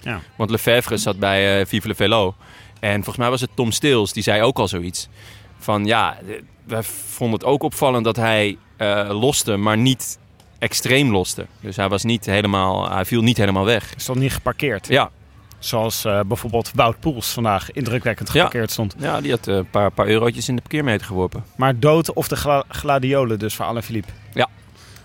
Ja. 0.00 0.20
Want 0.36 0.50
Lefebvre 0.50 0.96
zat 0.96 1.18
bij 1.18 1.60
eh 1.60 1.66
Vive 1.66 1.88
le 1.88 1.94
Velo. 1.94 2.34
En 2.80 2.94
volgens 2.94 3.16
mij 3.16 3.30
was 3.30 3.40
het 3.40 3.50
Tom 3.54 3.72
Stills, 3.72 4.12
die 4.12 4.22
zei 4.22 4.42
ook 4.42 4.58
al 4.58 4.68
zoiets. 4.68 5.08
Van 5.58 5.84
ja, 5.84 6.18
eh, 6.18 6.34
wij 6.64 6.82
vonden 6.82 7.38
het 7.38 7.48
ook 7.48 7.62
opvallend 7.62 8.04
dat 8.04 8.16
hij 8.16 8.58
eh, 8.76 9.20
loste, 9.20 9.56
maar 9.56 9.78
niet 9.78 10.18
extreem 10.58 11.10
loste. 11.10 11.46
Dus 11.60 11.76
hij, 11.76 11.88
was 11.88 12.02
niet 12.02 12.26
helemaal, 12.26 12.90
hij 12.90 13.04
viel 13.04 13.22
niet 13.22 13.36
helemaal 13.36 13.64
weg. 13.64 13.94
Is 13.94 14.04
toch 14.04 14.16
niet 14.16 14.32
geparkeerd? 14.32 14.88
Ja, 14.88 15.10
Zoals 15.64 16.04
eh, 16.04 16.20
bijvoorbeeld 16.26 16.70
Wout 16.74 17.00
Poels 17.00 17.32
vandaag 17.32 17.72
indrukwekkend 17.72 18.28
Ja. 18.28 18.34
geparkeerd 18.34 18.70
stond. 18.70 18.94
ja 18.98 19.20
die 19.20 19.30
had 19.30 19.46
eh, 19.48 19.54
een 19.54 19.70
paar, 19.70 19.90
paar 19.90 20.06
eurotjes 20.06 20.48
in 20.48 20.54
de 20.56 20.60
parkeermeter 20.62 21.06
geworpen. 21.06 21.44
Maar 21.56 21.78
dood 21.78 22.12
of 22.12 22.28
de 22.28 22.36
gla- 22.36 22.64
gladiolen 22.68 23.38
dus 23.38 23.54
voor 23.54 23.64
Alaphilippe. 23.64 24.12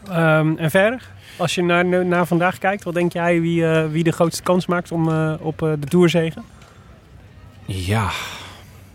Ehm, 0.10 0.56
en 0.58 0.70
verder? 0.72 1.10
Als 1.38 1.56
je 1.56 1.64
naar, 1.64 2.06
naar 2.06 2.26
vandaag 2.28 2.58
kijkt, 2.58 2.84
wat 2.84 2.94
denk 2.94 3.14
jij 3.14 3.42
wie, 3.42 3.66
eh, 3.72 3.86
wie 3.92 4.04
de 4.04 4.12
grootste 4.12 4.44
kans 4.44 4.66
maakt 4.66 4.92
om, 4.92 5.10
eh, 5.12 5.34
op 5.40 5.62
eh, 5.64 5.72
de 5.80 5.88
Tourzegen? 5.88 6.44
Ja, 7.66 8.10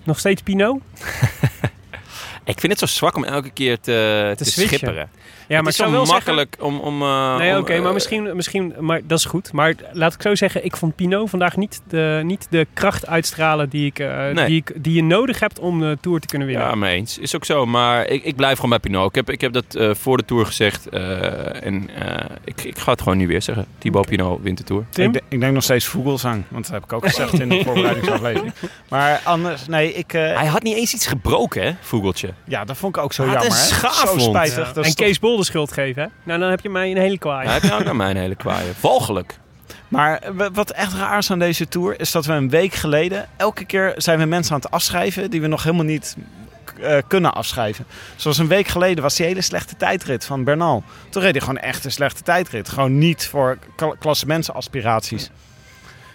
Nog 0.05 0.19
steeds 0.19 0.43
Pinot? 0.43 0.81
ik 2.45 2.61
vind 2.61 2.73
het 2.73 2.79
zo 2.79 2.87
zwak 2.87 3.17
om 3.17 3.25
elke 3.25 3.51
keer 3.51 3.81
te, 3.81 4.33
te, 4.37 4.45
switchen. 4.45 4.77
schipperen. 4.79 5.09
Ja, 5.49 5.55
het 5.55 5.63
maar 5.79 5.89
is 5.89 6.05
zo 6.07 6.13
makkelijk 6.13 6.57
om... 6.61 6.79
om 6.81 7.03
eh, 7.03 7.37
Nee, 7.37 7.59
oké, 7.59 7.73
eh, 7.73 7.83
maar 7.83 7.93
misschien, 7.93 8.37
misschien 8.37 8.75
maar 8.81 9.01
dat 9.05 9.19
is 9.19 9.25
goed. 9.25 9.53
Maar 9.53 9.75
laat 9.93 10.15
ik 10.15 10.23
zo 10.23 10.35
zeggen, 10.35 10.65
ik 10.65 10.77
vond 10.77 10.95
Pinot 10.97 11.31
vandaag 11.31 11.57
niet 11.57 11.83
de, 11.89 12.21
niet 12.25 12.47
de 12.51 12.67
kracht 12.73 13.07
uitstralen 13.07 13.69
die, 13.69 13.87
ik, 13.87 13.99
eh, 13.99 14.29
Nee. 14.31 14.47
die, 14.47 14.57
ik, 14.57 14.73
die 14.77 14.95
je 14.95 15.03
nodig 15.03 15.41
hebt 15.41 15.59
om 15.59 15.81
de 15.81 15.99
Tour 16.01 16.21
te 16.21 16.27
kunnen 16.27 16.49
winnen. 16.49 16.67
Ja, 16.67 16.75
mee 16.75 16.97
eens. 16.97 17.19
Is 17.19 17.37
ook 17.37 17.45
zo. 17.45 17.67
Maar 17.67 18.07
ik, 18.07 18.25
ik 18.25 18.37
blijf 18.37 18.55
gewoon 18.55 18.71
bij 18.71 18.79
Pinot. 18.79 19.09
Ik 19.09 19.15
heb, 19.15 19.31
ik 19.31 19.41
heb 19.41 19.53
dat 19.53 19.75
eh, 19.75 19.91
voor 19.95 20.17
de 20.17 20.25
Tour 20.25 20.47
gezegd. 20.47 20.89
eh, 20.89 21.65
en 21.67 21.91
eh, 21.95 22.25
ik, 22.45 22.65
ik 22.65 22.79
ga 22.79 22.91
het 22.93 23.03
gewoon 23.03 23.19
nu 23.19 23.27
weer 23.27 23.43
zeggen. 23.43 23.67
Thibaut 23.79 24.07
Pinot 24.07 24.43
wint 24.43 24.59
de 24.59 24.65
Tour. 24.65 24.85
Tim? 24.91 25.07
Ik, 25.07 25.13
de- 25.13 25.23
ik 25.29 25.41
denk 25.41 25.53
nog 25.53 25.63
steeds 25.63 25.85
Vogelsang. 25.85 26.45
Want 26.49 26.65
dat 26.65 26.75
heb 26.75 26.85
ik 26.85 26.93
ook 26.93 27.07
gezegd 27.07 27.41
in 27.41 27.49
de 27.49 27.63
voorbereidingsaflevering. 27.65 28.53
Maar 28.89 29.21
anders, 29.25 29.67
nee, 29.67 29.93
ik... 29.95 30.13
eh, 30.13 30.21
Hij 30.37 30.47
had 30.47 30.63
niet 30.63 30.77
eens 30.77 30.95
iets 30.95 31.07
gebroken, 31.07 31.63
hè, 31.63 31.73
Vogeltje. 31.81 32.31
ja, 32.45 32.65
dat 32.65 32.77
vond 32.77 32.97
ik 32.97 33.03
ook 33.03 33.13
zo 33.13 33.23
jammer. 33.25 33.45
een 33.45 33.51
hè. 33.51 33.57
schaafwond. 33.57 34.23
Zo 34.23 34.29
spijtig. 34.29 34.67
Ja. 34.67 34.73
Dat 34.73 34.85
is 34.85 34.91
en 34.91 34.97
Kees 34.97 35.19
Bol 35.19 35.34
de 35.37 35.45
schuld 35.45 35.73
geven, 35.73 36.03
hè? 36.03 36.09
Nou, 36.23 36.41
dan 36.41 36.51
heb 36.51 36.61
je 36.61 36.69
mij 36.69 36.91
een 36.91 36.97
hele 36.97 37.19
kwaai. 37.19 37.49
Heeft 37.49 37.63
nou 37.65 37.79
ook 37.79 37.85
naar 37.85 37.97
mij 37.97 38.11
een 38.11 38.17
hele 38.17 38.35
kwaaie. 38.35 38.73
Walgelijk. 38.81 39.39
Maar 39.89 40.21
wat 40.53 40.71
echt 40.71 40.93
raar 40.95 41.19
is 41.19 41.31
aan 41.31 41.39
deze 41.39 41.69
tour, 41.69 42.01
is 42.01 42.11
dat 42.13 42.27
we 42.27 42.33
een 42.33 42.49
week 42.51 42.75
geleden... 42.75 43.29
elke 43.37 43.65
keer 43.65 43.93
zijn 43.97 44.19
we 44.19 44.25
mensen 44.25 44.55
aan 44.55 44.61
het 44.61 44.71
afschrijven 44.71 45.31
die 45.31 45.41
we 45.41 45.47
nog 45.47 45.63
helemaal 45.63 45.85
niet 45.85 46.17
eh, 46.81 46.99
kunnen 47.09 47.35
afschrijven. 47.35 47.85
Zoals 48.17 48.39
een 48.39 48.49
week 48.49 48.67
geleden 48.69 49.03
was 49.03 49.17
die 49.17 49.27
hele 49.27 49.41
slechte 49.41 49.77
tijdrit 49.77 50.25
van 50.25 50.45
Bernal. 50.45 50.83
Toen 51.09 51.23
reed 51.23 51.33
hij 51.33 51.41
gewoon 51.41 51.59
echt 51.59 51.85
een 51.85 51.93
slechte 51.93 52.23
tijdrit. 52.23 52.69
Gewoon 52.69 52.99
niet 52.99 53.27
voor 53.27 53.59
kla- 53.77 53.95
klassementsaspiraties. 53.99 55.31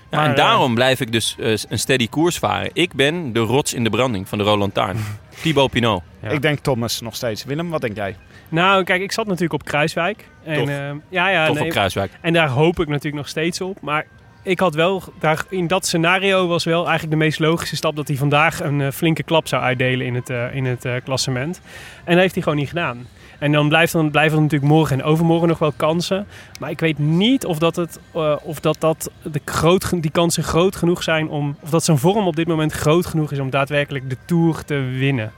Ja, 0.10 0.18
Maar, 0.18 0.26
en 0.26 0.32
eh, 0.32 0.38
daarom 0.38 0.74
blijf 0.76 1.00
ik 1.00 1.12
dus 1.12 1.36
eh, 1.40 1.48
een 1.70 1.80
steady 1.80 2.08
koers 2.10 2.38
varen. 2.38 2.70
Ik 2.74 2.94
ben 2.94 3.34
de 3.34 3.40
rots 3.40 3.74
in 3.74 3.84
de 3.84 3.90
branding 3.90 4.28
van 4.30 4.38
de 4.38 4.44
Roland 4.44 4.74
Taarn. 4.74 4.98
Thibaut 5.42 5.72
Pinot. 5.72 6.04
Ja. 6.22 6.30
Ik 6.30 6.42
denk 6.42 6.60
Thomas 6.60 7.02
nog 7.02 7.16
steeds. 7.16 7.44
Willem, 7.44 7.70
wat 7.70 7.82
denk 7.82 7.96
jij? 7.96 8.16
Nou, 8.50 8.84
kijk, 8.84 9.02
ik 9.02 9.12
zat 9.12 9.26
natuurlijk 9.26 9.54
op 9.54 9.64
Kruiswijk. 9.64 10.28
En, 10.44 10.58
Tof. 10.58 10.70
eh, 10.70 10.92
ja, 11.10 11.30
ja, 11.30 11.52
nee, 11.52 11.64
op 11.64 11.70
Kruiswijk. 11.70 12.12
En 12.22 12.34
daar 12.34 12.48
hoop 12.48 12.80
ik 12.80 12.88
natuurlijk 12.88 13.16
nog 13.16 13.28
steeds 13.28 13.62
op. 13.62 13.82
Maar 13.82 14.06
ik 14.44 14.60
had 14.60 14.76
wel, 14.76 15.04
daar, 15.20 15.46
in 15.50 15.68
dat 15.68 15.86
scenario 15.86 16.48
was 16.48 16.64
wel 16.64 16.88
eigenlijk 16.88 17.12
de 17.12 17.26
meest 17.26 17.40
logische 17.40 17.76
stap 17.76 17.96
dat 17.96 18.08
hij 18.08 18.18
vandaag 18.18 18.60
een 18.60 18.82
eh, 18.82 18.92
flinke 18.92 19.24
klap 19.24 19.48
zou 19.48 19.64
uitdelen 19.64 20.06
in 20.06 20.16
het, 20.16 20.30
eh, 20.30 20.56
in 20.56 20.66
het 20.66 20.86
klassement. 21.04 21.62
En 22.04 22.12
dat 22.14 22.22
heeft 22.22 22.34
hij 22.34 22.44
gewoon 22.44 22.58
niet 22.58 22.68
gedaan. 22.68 23.08
En 23.40 23.52
dan 23.52 23.68
blijft 23.68 23.94
dan 23.94 24.12
blijven 24.12 24.38
er 24.38 24.44
natuurlijk 24.44 24.72
morgen 24.72 25.00
en 25.00 25.06
overmorgen 25.06 25.48
nog 25.48 25.60
wel 25.60 25.74
kansen. 25.76 26.28
Maar 26.60 26.70
ik 26.70 26.80
weet 26.80 26.98
niet 26.98 27.46
of 27.46 27.60
dat, 27.60 27.76
het, 27.76 28.00
eh, 28.14 28.36
of 28.44 28.60
dat, 28.60 28.76
dat 28.80 29.12
de 29.24 29.42
groot, 29.46 30.02
die 30.02 30.12
kansen 30.12 30.44
groot 30.44 30.76
genoeg 30.76 31.04
zijn 31.04 31.30
om. 31.30 31.56
Of 31.60 31.70
dat 31.70 31.84
zijn 31.84 31.98
vorm 31.98 32.28
op 32.28 32.36
dit 32.36 32.48
moment 32.48 32.72
groot 32.72 33.06
genoeg 33.06 33.32
is 33.32 33.40
om 33.40 33.50
daadwerkelijk 33.50 34.10
de 34.10 34.18
Tour 34.26 34.66
te 34.66 34.76
winnen. 34.76 35.32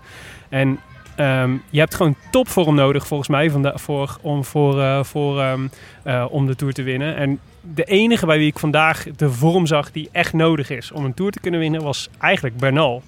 En 0.49 0.79
ehm, 1.15 1.51
je 1.69 1.79
hebt 1.79 1.95
gewoon 1.95 2.15
topvorm 2.31 2.75
nodig 2.75 3.07
volgens 3.07 3.29
mij 3.29 3.49
vanda- 3.49 3.77
voor, 3.77 4.17
om, 4.21 4.43
voor, 4.45 4.81
eh, 4.81 5.03
voor, 5.03 5.39
ehm, 5.39 5.67
eh, 6.03 6.25
om 6.29 6.47
de 6.47 6.55
Tour 6.55 6.73
te 6.73 6.83
winnen. 6.83 7.15
En 7.15 7.39
de 7.61 7.83
enige 7.83 8.25
bij 8.25 8.37
wie 8.37 8.47
ik 8.47 8.59
vandaag 8.59 9.05
de 9.15 9.31
vorm 9.31 9.65
zag 9.65 9.91
die 9.91 10.09
echt 10.11 10.33
nodig 10.33 10.69
is 10.69 10.91
om 10.91 11.05
een 11.05 11.13
Tour 11.13 11.31
te 11.31 11.39
kunnen 11.39 11.59
winnen 11.59 11.83
was 11.83 12.09
eigenlijk 12.19 12.57
Bernal. 12.57 13.01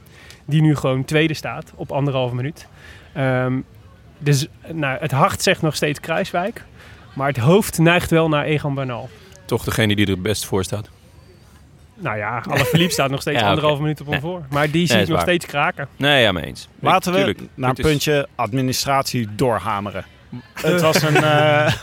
Die 0.46 0.62
nu 0.62 0.76
gewoon 0.76 1.06
tweede 1.06 1.34
staat 1.34 1.74
op 1.76 1.92
anderhalve 1.92 2.36
minuut. 2.36 2.68
Ehm, 3.14 3.60
dus 4.24 4.48
nou, 4.72 4.98
het 5.00 5.12
hart 5.12 5.42
zegt 5.42 5.62
nog 5.62 5.76
steeds 5.76 6.00
Kruiswijk. 6.00 6.64
Maar 7.14 7.28
het 7.28 7.38
hoofd 7.38 7.78
neigt 7.78 8.10
wel 8.10 8.30
naar 8.30 8.44
Egan 8.46 8.74
Bernal. 8.76 9.10
Toch 9.46 9.64
degene 9.64 9.96
die 9.96 10.06
er 10.06 10.12
het 10.12 10.22
best 10.22 10.46
voor 10.46 10.64
staat. 10.64 10.90
Nou 11.96 12.18
ja, 12.18 12.44
Alaphilippe 12.50 12.94
staat 12.94 13.10
nog 13.10 13.22
steeds 13.22 13.38
Ja, 13.40 13.44
oké. 13.44 13.50
anderhalve 13.54 13.82
minuut 13.82 14.00
op 14.00 14.06
hem 14.06 14.16
Nee. 14.16 14.24
voor. 14.32 14.46
Maar 14.50 14.72
die 14.72 14.88
zie 14.88 14.96
ik 15.00 15.08
nog 15.08 15.16
waar. 15.16 15.22
steeds 15.26 15.46
kraken. 15.46 15.88
Nee, 15.98 16.22
ja, 16.22 16.32
mee 16.32 16.44
eens. 16.46 16.68
Laten 16.80 17.12
we 17.12 17.18
Tuurlijk, 17.18 17.40
naar 17.54 17.70
een 17.70 17.76
puntje 17.76 18.28
administratie 18.36 19.28
doorhameren. 19.36 20.06
Het 20.54 20.82
was 20.82 21.02
een. 21.02 21.16
eh, 21.24 21.74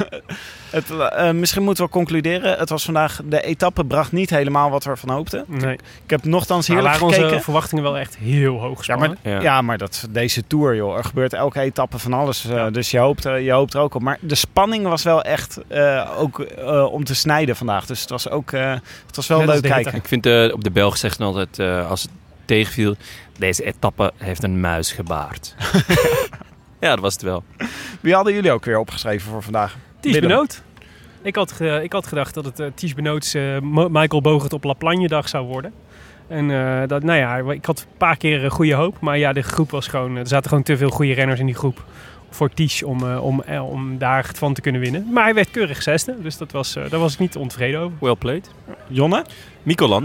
het, 0.70 0.90
eh, 0.90 1.30
misschien 1.30 1.62
moeten 1.62 1.84
we 1.84 1.90
concluderen. 1.90 2.58
Het 2.58 2.68
was 2.68 2.84
vandaag. 2.84 3.20
De 3.24 3.42
etappe 3.42 3.84
bracht 3.84 4.12
niet 4.12 4.30
helemaal 4.30 4.70
wat 4.70 4.84
we 4.84 4.90
ervan 4.90 5.10
hoopten. 5.10 5.44
Nee. 5.46 5.74
Ik 6.04 6.10
heb 6.10 6.24
nogthans 6.24 6.66
heerlijk 6.66 6.88
waren 6.88 7.06
gekeken. 7.08 7.30
onze 7.30 7.44
verwachtingen 7.44 7.84
wel 7.84 7.98
echt 7.98 8.16
heel 8.16 8.58
hoog 8.60 8.86
Ja 8.86 8.96
maar. 8.96 9.14
Ja. 9.22 9.40
ja. 9.40 9.62
maar 9.62 9.78
dat, 9.78 10.06
deze 10.10 10.46
tour, 10.46 10.74
joh. 10.76 10.96
Er 10.96 11.04
gebeurt 11.04 11.32
elke 11.32 11.60
etappe 11.60 11.98
van 11.98 12.12
alles. 12.12 12.44
eh, 12.44 12.66
Dus 12.72 12.90
je 12.90 12.98
hoopt, 12.98 13.24
er- 13.24 13.38
je 13.40 13.50
hoopt 13.52 13.74
er 13.74 13.80
ook 13.80 13.94
op. 13.94 14.02
Maar 14.02 14.18
de 14.20 14.34
spanning 14.34 14.86
was 14.86 15.02
wel 15.02 15.22
echt 15.22 15.58
eh, 15.68 16.10
ook 16.18 16.40
eh, 16.40 16.84
om 16.92 17.04
te 17.04 17.14
snijden 17.14 17.56
vandaag. 17.56 17.86
Dus 17.86 18.00
het 18.00 18.10
was 18.10 18.28
ook 18.30 18.52
eh, 18.52 18.70
het 19.06 19.16
was 19.16 19.26
wel 19.26 19.38
Net 19.38 19.46
leuk 19.48 19.62
kijken. 19.62 19.94
Ik 19.94 20.08
vind 20.08 20.26
eh, 20.26 20.52
op 20.52 20.64
de 20.64 20.70
Belg 20.70 20.96
zegt 20.96 21.18
men 21.18 21.26
altijd, 21.28 21.58
eh, 21.58 21.90
als 21.90 22.02
het 22.02 22.10
tegenviel, 22.44 22.94
deze 23.38 23.64
etappe 23.64 24.12
heeft 24.16 24.42
een 24.42 24.60
muis 24.60 24.92
gebaard. 24.92 25.54
ja, 26.80 26.88
dat 26.90 26.98
was 27.00 27.12
het 27.12 27.22
wel. 27.22 27.42
Wie 28.00 28.14
hadden 28.14 28.32
jullie 28.34 28.52
ook 28.52 28.64
weer 28.64 28.78
opgeschreven 28.78 29.30
voor 29.30 29.42
vandaag? 29.42 29.76
Ties. 30.00 30.18
Benoot. 30.18 30.62
Ik 31.22 31.34
had, 31.36 31.52
ge- 31.52 31.80
ik 31.82 31.92
had 31.92 32.06
gedacht 32.06 32.34
dat 32.34 32.44
het 32.44 32.60
uh, 32.60 32.66
Ties 32.74 32.94
Benoots 32.94 33.34
eh, 33.34 33.42
Michael 33.70 34.20
Bogert 34.20 34.52
op 34.52 34.64
La 34.64 34.72
Plagne 34.72 35.08
dag 35.08 35.28
zou 35.28 35.46
worden. 35.46 35.72
En 36.28 36.50
eh, 36.50 36.88
dat, 36.88 37.02
nou 37.02 37.18
ja, 37.18 37.52
ik 37.52 37.64
had 37.64 37.80
een 37.80 37.96
paar 37.96 38.16
keer 38.16 38.50
goede 38.50 38.74
hoop. 38.74 39.00
Maar 39.00 39.18
ja, 39.18 39.32
de 39.32 39.42
groep 39.42 39.70
was 39.70 39.86
gewoon, 39.86 40.16
er 40.16 40.26
zaten 40.26 40.48
gewoon 40.48 40.64
te 40.64 40.76
veel 40.76 40.90
goede 40.90 41.12
renners 41.12 41.40
in 41.40 41.46
die 41.46 41.54
groep. 41.54 41.84
Voor 42.30 42.48
Ties 42.54 42.82
om, 42.82 43.10
eh, 43.10 43.24
om, 43.24 43.42
om 43.60 43.98
daar 43.98 44.26
het 44.26 44.38
van 44.38 44.54
te 44.54 44.60
kunnen 44.60 44.80
winnen. 44.80 45.06
Maar 45.12 45.24
hij 45.24 45.34
werd 45.34 45.50
keurig 45.50 45.82
zesde. 45.82 46.16
Dus 46.22 46.36
dat 46.36 46.52
was, 46.52 46.76
eh, 46.76 46.90
daar 46.90 47.00
was 47.00 47.12
ik 47.12 47.18
niet 47.18 47.36
ontevreden 47.36 47.80
over. 47.80 47.96
Well 48.00 48.14
played. 48.16 48.50
Jonne? 48.88 49.24
Mico 49.62 50.02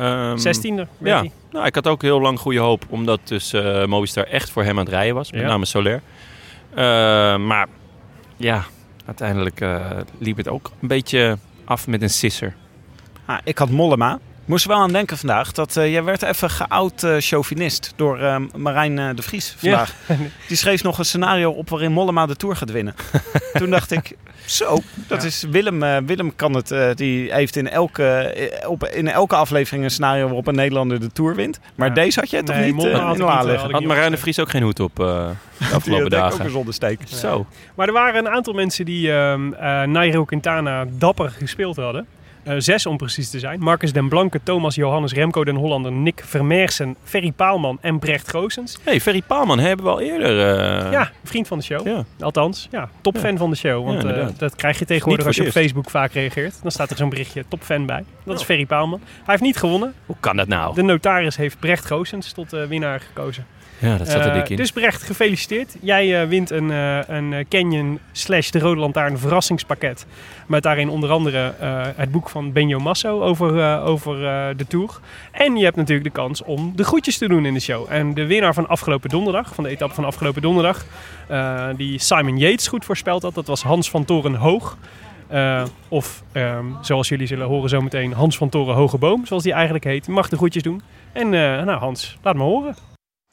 Landa. 0.00 0.28
Ehm, 0.30 0.36
Zestiende. 0.38 0.86
werd 0.98 1.24
Ja, 1.24 1.30
nou, 1.50 1.66
ik 1.66 1.74
had 1.74 1.86
ook 1.86 2.02
heel 2.02 2.20
lang 2.20 2.38
goede 2.38 2.58
hoop, 2.58 2.84
omdat 2.88 3.20
dus 3.24 3.52
eh 3.52 3.84
Movistar 3.84 4.24
echt 4.24 4.50
voor 4.50 4.62
hem 4.64 4.78
aan 4.78 4.84
het 4.84 4.94
rijden 4.94 5.14
was, 5.14 5.32
met 5.32 5.40
Ja. 5.40 5.46
name 5.46 5.64
Soler. 5.64 6.02
Eh, 6.74 7.36
maar 7.36 7.66
ja, 8.36 8.64
uiteindelijk 9.06 9.60
eh, 9.60 9.90
liep 10.18 10.36
het 10.36 10.48
ook 10.48 10.70
een 10.80 10.88
beetje 10.88 11.38
af 11.64 11.86
met 11.86 12.02
een 12.02 12.10
sisser. 12.10 12.54
Ah, 13.24 13.38
ik 13.44 13.58
had 13.58 13.70
Mollema. 13.70 14.18
Moest 14.50 14.64
er 14.64 14.70
wel 14.70 14.80
aan 14.80 14.92
denken 14.92 15.18
vandaag 15.18 15.52
dat 15.52 15.76
eh, 15.76 15.92
jij 15.92 16.04
werd 16.04 16.22
even 16.22 16.50
geout 16.50 17.02
eh 17.02 17.14
chauvinist 17.18 17.92
door 17.96 18.18
eh, 18.18 18.36
Marijn 18.56 18.98
eh, 18.98 19.08
de 19.14 19.22
Vries 19.22 19.54
vandaag. 19.58 19.94
Die 20.48 20.56
schreef 20.56 20.82
nog 20.82 20.98
een 20.98 21.04
scenario 21.04 21.50
op 21.50 21.68
waarin 21.70 21.92
Mollema 21.92 22.26
de 22.26 22.36
Tour 22.36 22.56
gaat 22.56 22.70
winnen. 22.70 22.94
Toen 23.52 23.70
dacht 23.70 23.90
ik, 23.90 24.16
zo, 24.46 24.78
dat 25.06 25.20
Ja. 25.22 25.28
is 25.28 25.44
Willem. 25.50 25.82
eh, 25.82 25.96
Willem 26.06 26.36
kan 26.36 26.54
het, 26.54 26.70
eh, 26.70 26.88
die 26.94 27.32
heeft 27.32 27.56
in 27.56 27.68
elke, 27.68 28.34
op, 28.66 28.84
in 28.86 29.08
elke 29.08 29.34
aflevering 29.36 29.84
een 29.84 29.90
scenario 29.90 30.24
waarop 30.24 30.46
een 30.46 30.54
Nederlander 30.54 31.00
de 31.00 31.12
Tour 31.12 31.34
wint. 31.34 31.60
Maar 31.74 31.88
Ja. 31.88 31.94
deze 31.94 32.20
had 32.20 32.30
jij 32.30 32.42
toch 32.42 32.56
Nee, 32.56 32.64
niet 32.64 32.74
Mollema 32.74 32.98
had 32.98 33.12
in 33.12 33.18
de 33.18 33.24
liggen? 33.52 33.72
had 33.72 33.82
Marijn 33.84 34.10
de. 34.10 34.16
Vries 34.16 34.38
ook 34.38 34.50
geen 34.50 34.62
hoed 34.62 34.80
op 34.80 35.00
eh, 35.00 35.06
de 35.06 35.34
Die 35.64 35.74
afgelopen 35.74 36.06
ik 36.06 36.12
ook 36.14 36.20
dagen? 36.20 36.44
een. 36.44 37.08
Zo. 37.08 37.46
Maar 37.74 37.86
er 37.86 37.92
waren 37.92 38.26
een 38.26 38.32
aantal 38.32 38.52
mensen 38.52 38.84
die 38.84 39.12
ehm 39.12 39.52
eh 39.52 39.82
Nairo 39.82 40.24
Quintana 40.24 40.84
dapper 40.90 41.30
gespeeld 41.30 41.76
hadden. 41.76 42.06
Eh, 42.42 42.54
zes 42.58 42.86
om 42.86 42.96
precies 42.96 43.30
te 43.30 43.38
zijn. 43.38 43.60
Marcus 43.60 43.92
den 43.92 44.08
Blanke, 44.08 44.40
Thomas 44.42 44.74
Johannes, 44.74 45.12
Remco 45.12 45.44
den 45.44 45.54
Hollander, 45.56 45.92
Nick 45.92 46.22
Vermeersen, 46.26 46.96
Ferry 47.04 47.32
Paalman 47.32 47.78
en 47.80 47.98
Brecht 47.98 48.30
Goosens. 48.30 48.78
hey, 48.84 49.00
Ferry 49.00 49.22
Paalman 49.26 49.58
hebben 49.58 49.84
we 49.86 49.90
al 49.92 50.00
eerder. 50.00 50.56
eh, 50.86 50.92
ja, 50.92 51.10
vriend 51.24 51.48
van 51.48 51.58
de 51.58 51.64
show. 51.64 51.86
ja. 51.86 52.04
Althans, 52.20 52.68
ja, 52.70 52.88
topfan 53.00 53.36
van 53.36 53.50
de 53.50 53.56
show. 53.56 53.86
Want 53.86 54.02
Ja, 54.02 54.08
eh, 54.12 54.26
dat 54.38 54.56
krijg 54.56 54.78
je 54.78 54.84
tegenwoordig 54.84 55.26
als 55.26 55.36
je 55.36 55.42
op 55.46 55.48
Facebook 55.50 55.90
vaak 55.90 56.12
reageert. 56.12 56.58
Dan 56.62 56.70
staat 56.70 56.90
er 56.90 56.96
zo'n 56.96 57.08
berichtje 57.08 57.44
topfan 57.48 57.86
bij. 57.86 58.04
Dat 58.24 58.34
is 58.34 58.40
Oh. 58.40 58.46
Ferry 58.46 58.66
Paalman. 58.66 59.00
Hij 59.04 59.22
heeft 59.26 59.42
niet 59.42 59.56
gewonnen. 59.56 59.94
Hoe 60.06 60.16
kan 60.20 60.36
dat 60.36 60.48
nou? 60.48 60.74
De 60.74 60.82
notaris 60.82 61.36
heeft 61.36 61.58
Brecht 61.58 61.86
Goosens 61.86 62.32
tot 62.32 62.50
winnaar 62.50 63.00
gekozen. 63.00 63.46
Ja, 63.80 63.96
dat 63.96 64.08
zat 64.08 64.20
er 64.24 64.28
Eh, 64.30 64.34
dik 64.34 64.48
in. 64.48 64.56
Dus 64.56 64.72
Brecht, 64.72 65.02
gefeliciteerd. 65.02 65.76
Jij 65.80 66.22
eh, 66.22 66.28
wint 66.28 66.50
een, 66.50 66.70
eh, 66.70 66.98
een 67.06 67.32
eh, 67.32 67.44
Canyon 67.48 67.98
slash 68.12 68.50
de 68.50 68.58
Rode 68.58 68.80
Lantaarn 68.80 69.18
verrassingspakket. 69.18 70.06
Met 70.46 70.62
daarin 70.62 70.88
onder 70.88 71.10
andere 71.10 71.54
eh, 71.60 71.80
het 71.96 72.10
boek 72.10 72.28
van 72.28 72.52
Benjo 72.52 72.78
Masso 72.78 73.22
over, 73.22 73.60
eh, 73.60 73.86
over 73.86 74.24
eh, 74.26 74.46
de 74.56 74.66
Tour. 74.66 75.00
En 75.32 75.56
je 75.56 75.64
hebt 75.64 75.76
natuurlijk 75.76 76.04
de 76.14 76.20
kans 76.20 76.42
om 76.42 76.72
de 76.76 76.84
groetjes 76.84 77.18
te 77.18 77.28
doen 77.28 77.46
in 77.46 77.54
de 77.54 77.60
show. 77.60 77.86
En 77.88 78.14
de 78.14 78.26
winnaar 78.26 78.54
van 78.54 78.68
afgelopen 78.68 79.08
donderdag, 79.10 79.54
van 79.54 79.64
de 79.64 79.70
etappe 79.70 79.94
van 79.94 80.04
afgelopen 80.04 80.42
donderdag... 80.42 80.84
eh, 81.28 81.66
die 81.76 81.98
Simon 81.98 82.38
Yates 82.38 82.68
goed 82.68 82.84
voorspeld 82.84 83.22
had, 83.22 83.34
dat 83.34 83.46
was 83.46 83.62
Hans 83.62 83.90
van 83.90 84.04
Toren 84.04 84.34
Hoog. 84.34 84.76
Eh, 85.28 85.62
of 85.88 86.22
ehm, 86.32 86.64
zoals 86.80 87.08
jullie 87.08 87.26
zullen 87.26 87.46
horen 87.46 87.68
zometeen, 87.68 88.12
Hans 88.12 88.36
van 88.36 88.48
Toren 88.48 88.74
Hoge 88.74 88.98
Boom, 88.98 89.26
zoals 89.26 89.42
die 89.42 89.52
eigenlijk 89.52 89.84
heet. 89.84 90.08
Mag 90.08 90.28
de 90.28 90.36
groetjes 90.36 90.62
doen. 90.62 90.82
En 91.12 91.24
eh, 91.24 91.64
nou 91.64 91.78
Hans, 91.78 92.18
laat 92.22 92.36
me 92.36 92.42
horen. 92.42 92.74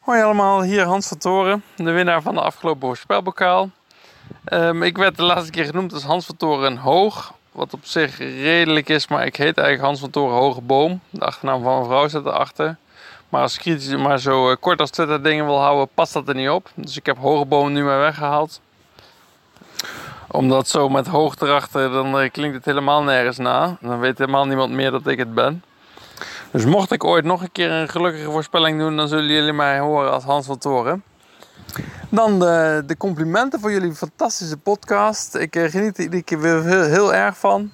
Hoi 0.07 0.21
allemaal, 0.21 0.61
hier 0.61 0.83
Hans 0.83 1.07
van 1.07 1.17
Toren, 1.17 1.63
de 1.75 1.91
winnaar 1.91 2.21
van 2.21 2.33
de 2.33 2.41
afgelopen 2.41 2.87
voorspelbokaal. 2.87 3.69
Ehm, 4.43 4.83
ik 4.83 4.97
werd 4.97 5.17
de 5.17 5.23
laatste 5.23 5.51
keer 5.51 5.65
genoemd 5.65 5.93
als 5.93 6.03
Hans 6.03 6.25
van 6.25 6.37
Toren 6.37 6.77
Hoog, 6.77 7.33
wat 7.51 7.73
op 7.73 7.79
zich 7.83 8.17
redelijk 8.17 8.89
is, 8.89 9.07
maar 9.07 9.25
ik 9.25 9.35
heet 9.35 9.57
eigenlijk 9.57 9.87
Hans 9.87 9.99
van 9.99 10.09
Toren 10.09 10.35
Hoge 10.35 10.61
Boom. 10.61 10.99
De 11.09 11.25
achternaam 11.25 11.63
van 11.63 11.73
mijn 11.73 11.85
vrouw 11.85 12.07
zit 12.07 12.25
erachter. 12.25 12.77
Maar 13.29 13.41
als 13.41 13.55
ik 13.55 13.59
kritisch 13.59 13.95
maar 13.95 14.19
zo 14.19 14.49
eh, 14.49 14.55
kort 14.59 14.79
als 14.79 14.89
Twitter 14.89 15.23
dingen 15.23 15.45
wil 15.45 15.59
houden, 15.59 15.89
past 15.93 16.13
dat 16.13 16.27
er 16.27 16.35
niet 16.35 16.49
op. 16.49 16.69
Dus 16.75 16.97
ik 16.97 17.05
heb 17.05 17.17
Hoge 17.17 17.45
Boom 17.45 17.71
nu 17.71 17.83
maar 17.83 17.99
weggehaald. 17.99 18.61
Omdat 20.27 20.67
zo 20.67 20.89
met 20.89 21.07
hoog 21.07 21.35
erachter, 21.39 21.91
dan 21.91 22.19
eh, 22.19 22.31
klinkt 22.31 22.55
het 22.55 22.65
helemaal 22.65 23.03
nergens 23.03 23.37
na. 23.37 23.77
Dan 23.81 23.99
weet 23.99 24.17
helemaal 24.17 24.45
niemand 24.45 24.71
meer 24.71 24.91
dat 24.91 25.07
ik 25.07 25.17
het 25.17 25.33
ben. 25.33 25.63
Dus 26.51 26.65
mocht 26.65 26.91
ik 26.91 27.03
ooit 27.03 27.25
nog 27.25 27.41
een 27.41 27.51
keer 27.51 27.71
een 27.71 27.89
gelukkige 27.89 28.31
voorspelling 28.31 28.79
doen, 28.79 28.95
dan 28.95 29.07
zullen 29.07 29.27
jullie 29.27 29.53
mij 29.53 29.79
horen 29.79 30.11
als 30.11 30.23
Hans 30.23 30.45
van 30.45 30.57
Toren. 30.57 31.03
Dan 32.09 32.39
de, 32.39 32.83
de 32.85 32.97
complimenten 32.97 33.59
voor 33.59 33.71
jullie 33.71 33.93
fantastische 33.95 34.57
podcast. 34.57 35.35
Ik 35.35 35.55
eh, 35.55 35.69
geniet 35.69 35.97
er 35.97 36.03
iedere 36.03 36.23
keer 36.23 36.39
weer 36.39 36.63
heel, 36.63 37.13
erg 37.13 37.37
van. 37.37 37.71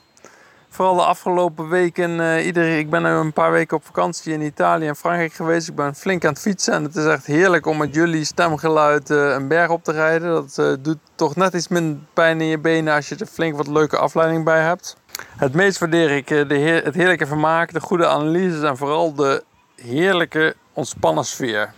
Vooral 0.70 0.96
de 0.96 1.02
afgelopen 1.04 1.70
weken. 1.70 2.20
eh, 2.20 2.46
iedere, 2.46 2.78
ik 2.78 2.90
ben 2.90 3.04
een 3.04 3.34
paar 3.34 3.52
weken 3.52 3.78
op 3.78 3.86
vakantie 3.86 4.34
in 4.34 4.42
Italië 4.42 4.88
en 4.88 4.96
Frankrijk 4.96 5.34
geweest. 5.34 5.68
Ik 5.68 5.76
ben 5.76 5.96
flink 5.96 6.26
aan 6.26 6.32
het 6.32 6.42
fietsen. 6.42 6.74
En 6.74 6.84
het 6.84 6.96
is 6.96 7.06
echt 7.06 7.26
heerlijk 7.26 7.66
om 7.66 7.78
met 7.78 7.96
jullie 7.96 8.26
stemgeluid 8.26 9.10
eh, 9.10 9.30
een 9.30 9.48
berg 9.48 9.70
op 9.70 9.84
te 9.84 9.92
rijden. 9.92 10.30
Dat 10.30 10.84
doet 10.84 11.00
toch 11.16 11.36
net 11.36 11.54
iets 11.54 11.68
minder 11.68 12.02
pijn 12.14 12.42
in 12.42 12.48
je 12.48 12.60
benen 12.60 12.94
als 12.96 13.10
je 13.10 13.16
er 13.16 13.26
flink 13.26 13.56
wat 13.58 13.68
leuke 13.68 13.98
afleiding 13.98 14.44
bij 14.44 14.62
hebt. 14.62 14.96
Het 15.38 15.54
meest 15.54 15.80
waardeer 15.80 16.12
ik 16.12 16.30
eh, 16.30 16.48
de 16.48 16.56
heer, 16.56 16.84
het 16.84 16.96
heerlijke 16.96 17.26
vermaak, 17.26 17.74
de 17.74 17.80
goede 17.80 18.08
analyses 18.08 18.62
en 18.62 18.78
vooral 18.78 19.14
de 19.14 19.44
heerlijke 19.76 20.56
ontspannen 20.74 21.26
sfeer. 21.26 21.74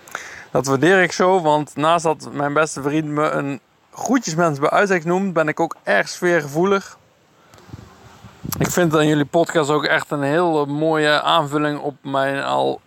Dat 0.51 0.65
waardeer 0.65 1.01
ik 1.01 1.11
zo, 1.11 1.41
want 1.41 1.75
naast 1.75 2.03
dat 2.03 2.29
mijn 2.31 2.53
beste 2.53 2.81
vriend 2.81 3.07
me 3.07 3.29
een 3.29 3.59
groetjesmens 3.93 4.59
bij 4.59 4.69
uitstek 4.69 5.05
noemt, 5.05 5.33
ben 5.33 5.47
ik 5.47 5.59
ook 5.59 5.75
erg 5.83 6.09
sfeergevoelig. 6.09 6.97
Ik 8.59 8.71
vind 8.71 8.95
aan 8.95 9.07
jullie 9.07 9.25
podcast 9.25 9.69
ook 9.69 9.85
echt 9.85 10.11
een 10.11 10.21
heel 10.21 10.65
mooie 10.65 11.21
aanvulling 11.21 11.79
op 11.79 11.95
mijn 12.01 12.43
al 12.43 12.81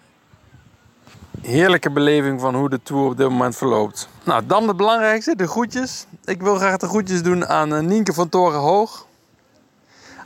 heerlijke 1.42 1.90
beleving 1.90 2.40
van 2.40 2.55
hoe 2.55 2.68
de 2.68 2.82
tour 2.82 3.11
op 3.11 3.16
dit 3.16 3.28
moment 3.28 3.57
verloopt. 3.57 4.09
Nou, 4.24 4.46
dan 4.46 4.68
het 4.68 4.76
belangrijkste, 4.76 5.36
de 5.36 5.49
groetjes. 5.49 6.07
Ik 6.24 6.42
wil 6.42 6.57
graag 6.57 6.76
de 6.76 6.88
groetjes 6.88 7.22
doen 7.22 7.46
aan 7.46 7.74
eh, 7.74 7.80
Nienke 7.80 8.12
van 8.12 8.28
Torenhoog. 8.28 9.07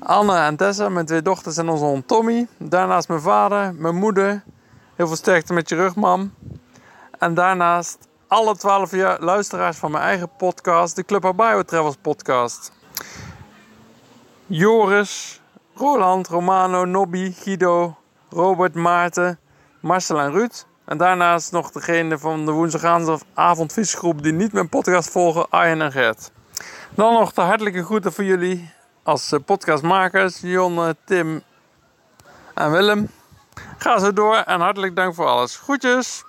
Anne 0.04 0.36
en 0.36 0.56
Tessa, 0.56 0.88
mijn 0.88 1.06
twee 1.06 1.22
dochters 1.22 1.56
en 1.56 1.68
onze 1.68 1.84
hond 1.84 2.08
Tommy. 2.08 2.46
Daarnaast 2.58 3.08
mijn 3.08 3.20
vader, 3.20 3.74
mijn 3.74 3.94
moeder. 3.94 4.42
Heel 4.94 5.06
veel 5.06 5.16
sterkte 5.16 5.52
met 5.52 5.68
je 5.68 5.74
rug, 5.74 5.94
mam. 5.94 6.34
En 7.18 7.34
daarnaast 7.34 7.98
alle 8.26 8.56
twaalf 8.56 8.92
luisteraars 9.20 9.76
van 9.76 9.90
mijn 9.90 10.04
eigen 10.04 10.30
podcast, 10.36 10.96
de 10.96 11.04
Club 11.04 11.32
Bio 11.36 11.62
Travels 11.62 11.96
podcast. 12.00 12.72
Joris, 14.46 15.40
Roland, 15.74 16.28
Romano, 16.28 16.84
Nobby, 16.84 17.32
Guido, 17.32 17.96
Robert, 18.30 18.74
Maarten, 18.74 19.38
Marcel 19.80 20.20
en 20.20 20.32
Ruud. 20.32 20.66
En 20.84 20.96
daarnaast 20.96 21.52
nog 21.52 21.70
degene 21.70 22.18
van 22.18 22.46
de 22.46 22.52
woensdagavond 22.52 23.72
visgroep 23.72 24.22
die 24.22 24.32
niet 24.32 24.52
mijn 24.52 24.68
podcast 24.68 25.10
volgen, 25.10 25.50
Arjen 25.50 25.82
en 25.82 25.92
Gert. 25.92 26.30
Dan 26.94 27.12
nog 27.12 27.32
de 27.32 27.40
hartelijke 27.40 27.84
groeten 27.84 28.12
voor 28.12 28.24
jullie 28.24 28.70
als 29.02 29.32
eh, 29.32 29.40
podcastmakers, 29.44 30.40
Jon, 30.40 30.78
eh, 30.78 30.88
Tim 31.04 31.42
en 32.54 32.70
Willem. 32.70 33.08
Ga 33.78 33.98
zo 33.98 34.12
door 34.12 34.36
en 34.36 34.60
hartelijk 34.60 34.96
dank 34.96 35.14
voor 35.14 35.26
alles. 35.26 35.56
Groetjes! 35.56 36.24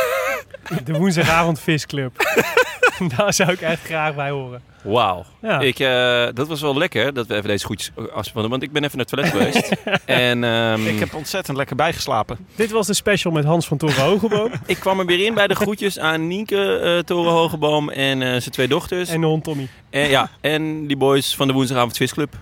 De 0.84 0.92
woensdagavond 0.92 1.60
visclub. 1.60 2.12
Daar 3.16 3.32
zou 3.32 3.52
ik 3.52 3.60
echt 3.60 3.84
graag 3.84 4.14
bij 4.14 4.30
horen. 4.30 4.62
Wauw. 4.82 5.24
Ja. 5.42 5.60
Ik, 5.60 5.78
eh, 5.78 6.26
dat 6.34 6.48
was 6.48 6.60
wel 6.60 6.76
lekker 6.76 7.14
dat 7.14 7.26
we 7.26 7.34
even 7.34 7.48
deze 7.48 7.64
groetjes 7.64 7.90
afspannen. 8.14 8.50
Want 8.50 8.62
ik 8.62 8.72
ben 8.72 8.84
even 8.84 8.96
naar 8.98 9.06
het 9.06 9.32
toilet 9.32 9.32
geweest. 9.52 9.76
en 10.04 10.44
ehm, 10.44 10.86
Ik 10.86 10.98
heb 10.98 11.14
ontzettend 11.14 11.56
lekker 11.56 11.76
bijgeslapen. 11.76 12.46
Dit 12.54 12.70
was 12.70 12.86
de 12.86 12.94
special 12.94 13.32
met 13.32 13.44
Hans 13.44 13.66
van 13.66 13.76
Toren 13.76 14.02
Hogeboom 14.02 14.50
ik 14.66 14.76
kwam 14.76 14.98
er 14.98 15.06
weer 15.06 15.26
in 15.26 15.34
bij 15.34 15.46
de 15.46 15.54
groetjes 15.54 15.98
aan 15.98 16.26
Nienke 16.26 16.80
uh, 16.84 16.98
Toren 16.98 17.32
Hogeboom 17.32 17.90
en 17.90 18.22
eh, 18.22 18.28
zijn 18.28 18.50
twee 18.50 18.68
dochters. 18.68 19.08
en 19.08 19.20
de 19.20 19.26
hond 19.26 19.44
Tommy. 19.44 19.68
En, 19.90 20.08
ja, 20.08 20.30
en 20.40 20.86
die 20.86 20.96
boys 20.96 21.34
van 21.36 21.46
de 21.46 21.52
Woensdagavond 21.52 21.96
Visclub. 21.96 22.34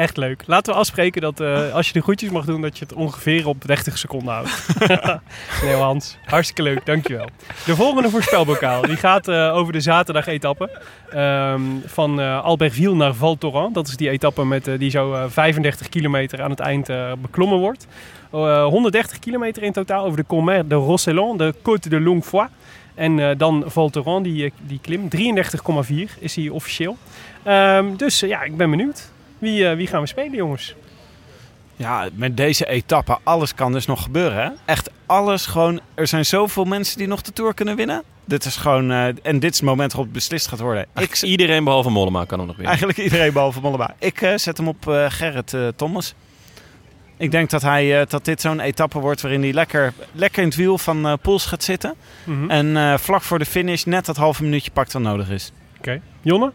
Echt 0.00 0.16
leuk. 0.16 0.42
Laten 0.46 0.72
we 0.72 0.78
afspreken 0.78 1.20
dat 1.20 1.40
eh, 1.40 1.72
als 1.74 1.86
je 1.86 1.92
de 1.92 2.00
groetjes 2.00 2.30
mag 2.30 2.44
doen, 2.44 2.60
dat 2.60 2.78
je 2.78 2.84
het 2.84 2.94
ongeveer 2.94 3.48
op 3.48 3.66
30 3.66 3.98
seconden 3.98 4.34
houdt. 4.34 4.66
nee 5.64 5.74
Hans, 5.74 6.18
hartstikke 6.24 6.62
leuk, 6.62 6.86
dankjewel. 6.86 7.28
De 7.64 7.76
volgende 7.76 8.10
voorspelbokaal, 8.10 8.82
die 8.82 8.96
gaat 8.96 9.28
eh, 9.28 9.56
over 9.56 9.72
de 9.72 9.80
zaterdag-etappe. 9.80 10.70
ehm, 11.10 11.60
van 11.86 12.20
eh 12.20 12.44
Albertville 12.44 12.94
naar 12.94 13.14
Val 13.14 13.38
Thorens. 13.38 13.74
Dat 13.74 13.88
is 13.88 13.96
die 13.96 14.10
etappe 14.10 14.44
met, 14.44 14.70
die 14.78 14.90
zo 14.90 15.14
eh, 15.14 15.24
35 15.28 15.88
kilometer 15.88 16.42
aan 16.42 16.50
het 16.50 16.60
eind 16.60 16.88
beklommen 17.20 17.58
wordt. 17.58 17.86
Eh, 18.32 18.64
130 18.64 19.18
kilometer 19.18 19.62
in 19.62 19.72
totaal 19.72 20.04
over 20.04 20.16
de 20.16 20.26
Colmer 20.26 20.68
de 20.68 20.74
Rosselon, 20.74 21.36
de 21.36 21.54
Côte 21.54 21.88
de 21.88 22.00
Longfoy. 22.00 22.46
En 22.94 23.18
eh, 23.18 23.30
dan 23.36 23.64
Val 23.66 23.90
Thorens, 23.90 24.22
die, 24.22 24.52
die 24.60 24.78
klim. 24.82 25.08
33,4 25.16 26.18
is 26.18 26.36
hij 26.36 26.48
officieel. 26.48 26.96
Ehm, 27.42 27.96
dus 27.96 28.20
ja, 28.20 28.42
ik 28.42 28.56
ben 28.56 28.70
benieuwd. 28.70 29.10
Wie, 29.40 29.68
eh, 29.68 29.76
wie 29.76 29.86
gaan 29.86 30.00
we 30.00 30.06
spelen, 30.06 30.34
jongens? 30.34 30.74
Ja, 31.76 32.08
met 32.12 32.36
deze 32.36 32.66
etappe, 32.66 33.18
alles 33.22 33.54
kan 33.54 33.72
dus 33.72 33.86
nog 33.86 34.02
gebeuren. 34.02 34.42
Hè? 34.42 34.50
Echt 34.64 34.90
alles 35.06 35.46
gewoon. 35.46 35.80
Er 35.94 36.06
zijn 36.06 36.24
zoveel 36.26 36.64
mensen 36.64 36.98
die 36.98 37.06
nog 37.06 37.22
de 37.22 37.32
Tour 37.32 37.54
kunnen 37.54 37.76
winnen. 37.76 38.02
Dit 38.24 38.44
is 38.44 38.56
gewoon, 38.56 38.90
eh, 38.90 39.06
en 39.22 39.38
dit 39.38 39.50
is 39.52 39.56
het 39.56 39.62
moment 39.68 39.90
waarop 39.92 40.04
het 40.06 40.14
beslist 40.14 40.46
gaat 40.48 40.60
worden. 40.60 40.86
Ik, 40.96 41.22
iedereen 41.22 41.64
behalve 41.64 41.90
Mollema 41.90 42.24
kan 42.24 42.40
er 42.40 42.46
nog 42.46 42.56
weer. 42.56 42.66
eigenlijk 42.66 42.98
iedereen 42.98 43.32
behalve 43.32 43.60
Mollema. 43.60 43.94
Ik 43.98 44.22
eh, 44.22 44.36
zet 44.36 44.56
hem 44.56 44.68
op 44.68 44.88
eh, 44.88 45.06
Gerrit 45.08 45.54
eh, 45.54 45.68
Thomas. 45.76 46.14
Ik 47.16 47.30
denk 47.30 47.50
dat, 47.50 47.62
hij, 47.62 48.00
eh, 48.00 48.06
dat 48.08 48.24
dit 48.24 48.40
zo'n 48.40 48.60
etappe 48.60 48.98
wordt 48.98 49.20
waarin 49.20 49.42
hij 49.42 49.52
lekker, 49.52 49.92
lekker 50.12 50.42
in 50.42 50.48
het 50.48 50.56
wiel 50.56 50.78
van 50.78 51.06
eh 51.06 51.12
Poels 51.22 51.46
gaat 51.46 51.62
zitten. 51.62 51.94
Mhm. 52.24 52.50
En 52.50 52.76
eh, 52.76 52.98
vlak 52.98 53.22
voor 53.22 53.38
de 53.38 53.44
finish 53.44 53.84
net 53.84 54.06
dat 54.06 54.16
halve 54.16 54.42
minuutje 54.42 54.70
pakt 54.70 54.92
dat 54.92 55.02
nodig 55.02 55.28
is. 55.30 55.52
Oké. 55.78 56.00
Jonne? 56.22 56.52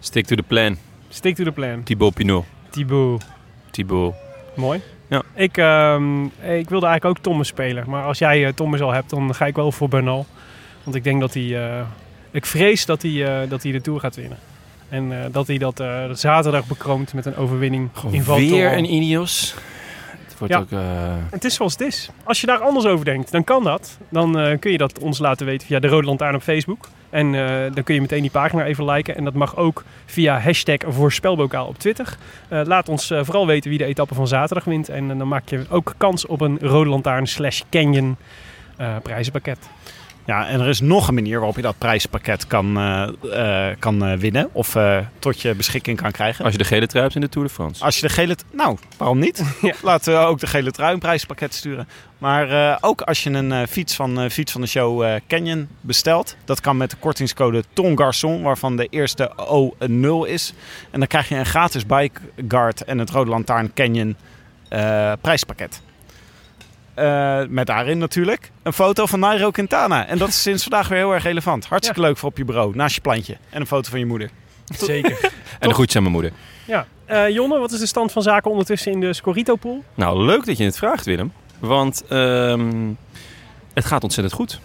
Stick 0.00 0.26
to 0.26 0.36
the 0.36 0.42
plan. 0.42 0.76
Stick 1.14 1.34
to 1.34 1.44
the 1.44 1.52
plan. 1.52 1.82
Thibaut 1.82 2.14
Pinot. 2.14 2.44
Thibaut. 2.70 3.22
Thibaut. 3.70 4.14
Mooi. 4.54 4.80
Ja. 5.08 5.22
Ik, 5.34 5.56
ehm, 5.56 6.24
ik 6.24 6.68
wilde 6.68 6.86
eigenlijk 6.86 7.04
ook 7.04 7.18
Thomas 7.18 7.48
spelen. 7.48 7.84
Maar 7.86 8.04
als 8.04 8.18
jij 8.18 8.46
eh, 8.46 8.52
Thomas 8.52 8.80
al 8.80 8.92
hebt, 8.92 9.10
dan 9.10 9.34
ga 9.34 9.46
ik 9.46 9.54
wel 9.56 9.72
voor 9.72 9.88
Bernal. 9.88 10.26
Want 10.82 10.96
ik 10.96 11.04
denk 11.04 11.20
dat 11.20 11.34
hij... 11.34 11.76
eh, 11.78 11.86
ik 12.30 12.46
vrees 12.46 12.86
dat 12.86 13.02
hij, 13.02 13.42
eh, 13.42 13.50
dat 13.50 13.62
hij 13.62 13.72
de 13.72 13.80
Tour 13.80 14.00
gaat 14.00 14.16
winnen. 14.16 14.38
En 14.88 15.12
dat 15.32 15.46
hij 15.46 15.58
dat 15.58 15.82
zaterdag 16.12 16.66
bekroont 16.66 17.14
met 17.14 17.26
een 17.26 17.36
overwinning 17.36 17.88
in 18.10 18.22
Val 18.22 18.36
Weer 18.36 18.76
een 18.76 18.92
Ineos. 18.92 19.54
Het 20.38 20.50
wordt 20.52 20.54
Ja. 20.54 20.60
ook... 20.60 20.82
eh, 20.84 21.14
Het 21.30 21.44
is 21.44 21.54
zoals 21.54 21.72
het 21.72 21.80
is. 21.80 22.10
Als 22.24 22.40
je 22.40 22.46
daar 22.46 22.58
anders 22.58 22.86
over 22.86 23.04
denkt, 23.04 23.30
dan 23.32 23.44
kan 23.44 23.64
dat. 23.64 23.98
Dan 24.08 24.38
eh, 24.38 24.58
kun 24.58 24.70
je 24.72 24.78
dat 24.78 24.98
ons 24.98 25.18
laten 25.18 25.46
weten 25.46 25.66
via 25.66 25.78
de 25.78 25.86
Rode 25.88 26.06
Lantaarn 26.06 26.34
op 26.34 26.42
Facebook. 26.42 26.88
En 27.10 27.34
eh, 27.34 27.72
dan 27.74 27.84
kun 27.84 27.94
je 27.94 28.00
meteen 28.00 28.20
die 28.22 28.30
pagina 28.30 28.64
even 28.64 28.84
liken. 28.84 29.16
En 29.16 29.24
dat 29.24 29.34
mag 29.34 29.56
ook 29.56 29.84
via 30.06 30.38
hashtag 30.38 30.76
voorspelbokaal 30.88 31.66
op 31.66 31.78
Twitter. 31.78 32.16
Laat 32.48 32.88
ons 32.88 33.06
vooral 33.06 33.46
weten 33.46 33.70
wie 33.70 33.78
de 33.78 33.84
etappe 33.84 34.14
van 34.14 34.28
zaterdag 34.28 34.64
wint. 34.64 34.88
En 34.88 35.18
dan 35.18 35.28
maak 35.28 35.48
je 35.48 35.64
ook 35.70 35.94
kans 35.96 36.26
op 36.26 36.40
een 36.40 36.58
Rode 36.60 36.90
Lantaarn 36.90 37.26
slash 37.26 37.62
Canyon 37.70 38.16
prijzenpakket. 39.02 39.58
Ja, 40.26 40.48
en 40.48 40.60
er 40.60 40.68
is 40.68 40.80
nog 40.80 41.08
een 41.08 41.14
manier 41.14 41.36
waarop 41.36 41.56
je 41.56 41.62
dat 41.62 41.78
prijspakket 41.78 42.46
kan, 42.46 42.76
eh, 42.76 43.70
eh, 43.70 43.76
kan 43.78 44.04
eh, 44.04 44.18
winnen. 44.18 44.48
Of 44.52 44.74
eh, 44.74 44.98
tot 45.18 45.40
je 45.40 45.54
beschikking 45.54 46.00
kan 46.00 46.10
krijgen. 46.10 46.44
Als 46.44 46.52
je 46.52 46.58
de 46.58 46.64
gele 46.64 46.86
trui 46.86 47.02
hebt 47.02 47.14
in 47.14 47.20
de 47.20 47.28
Tour 47.28 47.46
de 47.48 47.54
France. 47.54 47.84
Als 47.84 47.96
je 47.96 48.06
de 48.06 48.12
gele... 48.12 48.36
Nou, 48.52 48.78
waarom 48.96 49.18
niet? 49.18 49.42
Laten 49.82 50.12
we 50.12 50.18
ook 50.18 50.40
de 50.40 50.46
gele 50.46 50.70
trui 50.70 50.92
een 50.92 50.98
prijspakket 50.98 51.54
sturen. 51.54 51.88
Maar 52.18 52.50
eh, 52.50 52.76
ook 52.80 53.00
als 53.00 53.22
je 53.22 53.30
een 53.30 53.52
eh, 53.52 53.66
fiets 53.68 53.94
van 53.94 54.20
eh, 54.20 54.30
Fiets 54.30 54.52
van 54.52 54.60
de 54.60 54.66
Show 54.66 55.02
eh, 55.02 55.14
Canyon 55.28 55.68
bestelt. 55.80 56.36
Dat 56.44 56.60
kan 56.60 56.76
met 56.76 56.90
de 56.90 56.96
kortingscode 56.96 57.64
Ton 57.72 57.98
Garçon, 58.00 58.42
waarvan 58.42 58.76
de 58.76 58.86
eerste 58.90 59.32
O 59.36 59.74
een 59.78 60.00
0 60.00 60.24
is. 60.24 60.52
En 60.90 60.98
dan 60.98 61.08
krijg 61.08 61.28
je 61.28 61.34
een 61.36 61.46
gratis 61.46 61.86
bike 61.86 62.20
guard 62.48 62.84
en 62.84 62.98
het 62.98 63.10
Rode 63.10 63.30
Lantaarn 63.30 63.72
Canyon 63.74 64.16
eh, 64.68 65.12
prijspakket. 65.20 65.80
Eh, 66.94 67.40
met 67.48 67.66
daarin 67.66 67.98
natuurlijk 67.98 68.50
een 68.62 68.72
foto 68.72 69.06
van 69.06 69.20
Nairo 69.20 69.50
Quintana. 69.50 70.06
En 70.06 70.18
dat 70.18 70.28
is 70.28 70.42
sinds 70.42 70.62
vandaag 70.62 70.88
weer 70.88 70.98
heel 70.98 71.12
erg 71.14 71.22
relevant. 71.22 71.66
Hartstikke 71.66 72.00
leuk 72.00 72.16
voor 72.16 72.28
op 72.28 72.36
je 72.36 72.44
bureau, 72.44 72.76
naast 72.76 72.94
je 72.94 73.00
plantje. 73.00 73.36
En 73.50 73.60
een 73.60 73.66
foto 73.66 73.90
van 73.90 73.98
je 73.98 74.06
moeder. 74.06 74.30
Zeker. 74.78 75.30
En 75.58 75.68
de 75.68 75.74
groetjes 75.74 75.96
aan 75.96 76.02
mijn 76.02 76.14
moeder. 76.14 76.32
Ja. 76.64 76.86
Eh, 77.04 77.28
Jonne, 77.28 77.58
wat 77.58 77.72
is 77.72 77.78
de 77.78 77.86
stand 77.86 78.12
van 78.12 78.22
zaken 78.22 78.50
ondertussen 78.50 78.92
in 78.92 79.00
de 79.00 79.12
Scorito-pool? 79.12 79.84
Nou, 79.94 80.24
leuk 80.24 80.46
dat 80.46 80.56
je 80.56 80.64
het 80.64 80.76
vraagt, 80.76 81.04
Willem. 81.04 81.32
Want 81.58 82.02
ehm, 82.08 82.70
het 83.74 83.84
gaat 83.84 84.02
ontzettend 84.02 84.34
goed. 84.36 84.60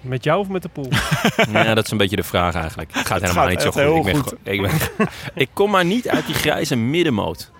Met 0.00 0.24
jou 0.24 0.40
of 0.40 0.48
met 0.48 0.62
de 0.62 0.68
pool? 0.68 0.88
ja, 1.52 1.74
dat 1.74 1.84
is 1.84 1.90
een 1.90 1.98
beetje 1.98 2.16
de 2.16 2.22
vraag 2.22 2.54
eigenlijk. 2.54 2.92
Het 2.94 3.06
gaat 3.06 3.20
helemaal 3.20 3.42
gaat 3.44 3.52
niet 3.52 3.62
zo 3.62 3.70
goed. 3.70 3.80
Ik, 3.96 4.04
ben 4.04 4.14
goed. 4.22 4.34
gewoon- 4.44 4.54
ik, 4.54 4.62
ben- 4.96 5.08
ik 5.34 5.48
kom 5.52 5.70
maar 5.70 5.84
niet 5.84 6.08
uit 6.08 6.26
die 6.26 6.34
grijze 6.34 6.76
middenmoot. 6.76 7.50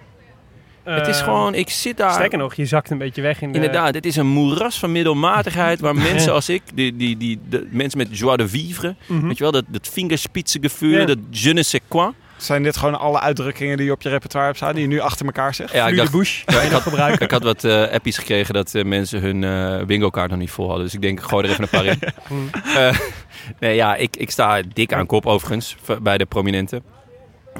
Het 0.94 1.06
is 1.06 1.18
Eh, 1.18 1.24
gewoon, 1.24 1.54
ik 1.54 1.70
zit 1.70 1.96
daar... 1.96 2.12
Sterker 2.12 2.38
nog, 2.38 2.54
je 2.54 2.66
zakt 2.66 2.90
een 2.90 2.98
beetje 2.98 3.22
weg 3.22 3.40
in 3.42 3.48
de... 3.52 3.54
Inderdaad, 3.58 3.94
het 3.94 4.06
is 4.06 4.16
een 4.16 4.26
moeras 4.26 4.78
van 4.78 4.92
middelmatigheid 4.92 5.80
waar 5.80 5.94
mensen 6.12 6.32
als 6.32 6.48
ik, 6.48 6.62
die, 6.74 6.96
die, 6.96 7.16
die, 7.16 7.40
de 7.48 7.68
mensen 7.70 7.98
met 7.98 8.18
joie 8.18 8.36
de 8.36 8.48
vivre, 8.48 8.94
Mhm. 9.06 9.26
weet 9.26 9.36
je 9.36 9.42
wel, 9.42 9.52
dat, 9.52 9.64
dat 9.68 9.88
vingerspitsengevoel, 9.92 10.88
Ja. 10.90 11.04
dat 11.04 11.18
je 11.30 11.52
ne 11.52 11.62
sais 11.62 11.82
quoi. 11.88 12.10
Zijn 12.36 12.62
dit 12.62 12.76
gewoon 12.76 12.98
alle 12.98 13.20
uitdrukkingen 13.20 13.76
die 13.76 13.86
je 13.86 13.92
op 13.92 14.02
je 14.02 14.08
repertoire 14.08 14.46
hebt 14.46 14.56
staan, 14.58 14.72
die 14.72 14.82
je 14.82 14.88
nu 14.88 14.98
achter 15.00 15.26
elkaar 15.26 15.54
zegt? 15.54 15.72
Ja, 15.72 15.86
ik 15.88 15.96
de 15.96 16.10
Bush. 16.10 16.42
ja, 16.46 16.60
ik, 16.60 16.70
had, 16.70 16.82
gebruiken. 16.82 17.20
ik 17.24 17.30
had 17.30 17.42
wat 17.42 17.64
eh 17.64 17.88
appies 17.92 18.18
gekregen 18.18 18.54
dat 18.54 18.74
eh, 18.74 18.84
mensen 18.84 19.20
hun 19.20 19.44
eh 19.44 19.84
bingo-kaart 19.86 20.30
nog 20.30 20.38
niet 20.38 20.50
vol 20.50 20.66
hadden. 20.66 20.84
Dus 20.84 20.94
ik 20.94 21.02
denk, 21.02 21.18
ik 21.18 21.24
gooi 21.24 21.44
er 21.44 21.50
even 21.50 21.62
een 21.62 21.68
paar 21.70 21.84
in. 21.84 21.98
Eh, 22.76 22.98
nee, 23.60 23.74
ja, 23.74 23.96
ik, 23.96 24.16
ik 24.16 24.30
sta 24.30 24.62
dik 24.72 24.92
aan 24.92 25.06
kop 25.06 25.26
overigens 25.26 25.76
v- 25.82 25.96
bij 26.02 26.18
de 26.18 26.26
prominenten. 26.26 26.82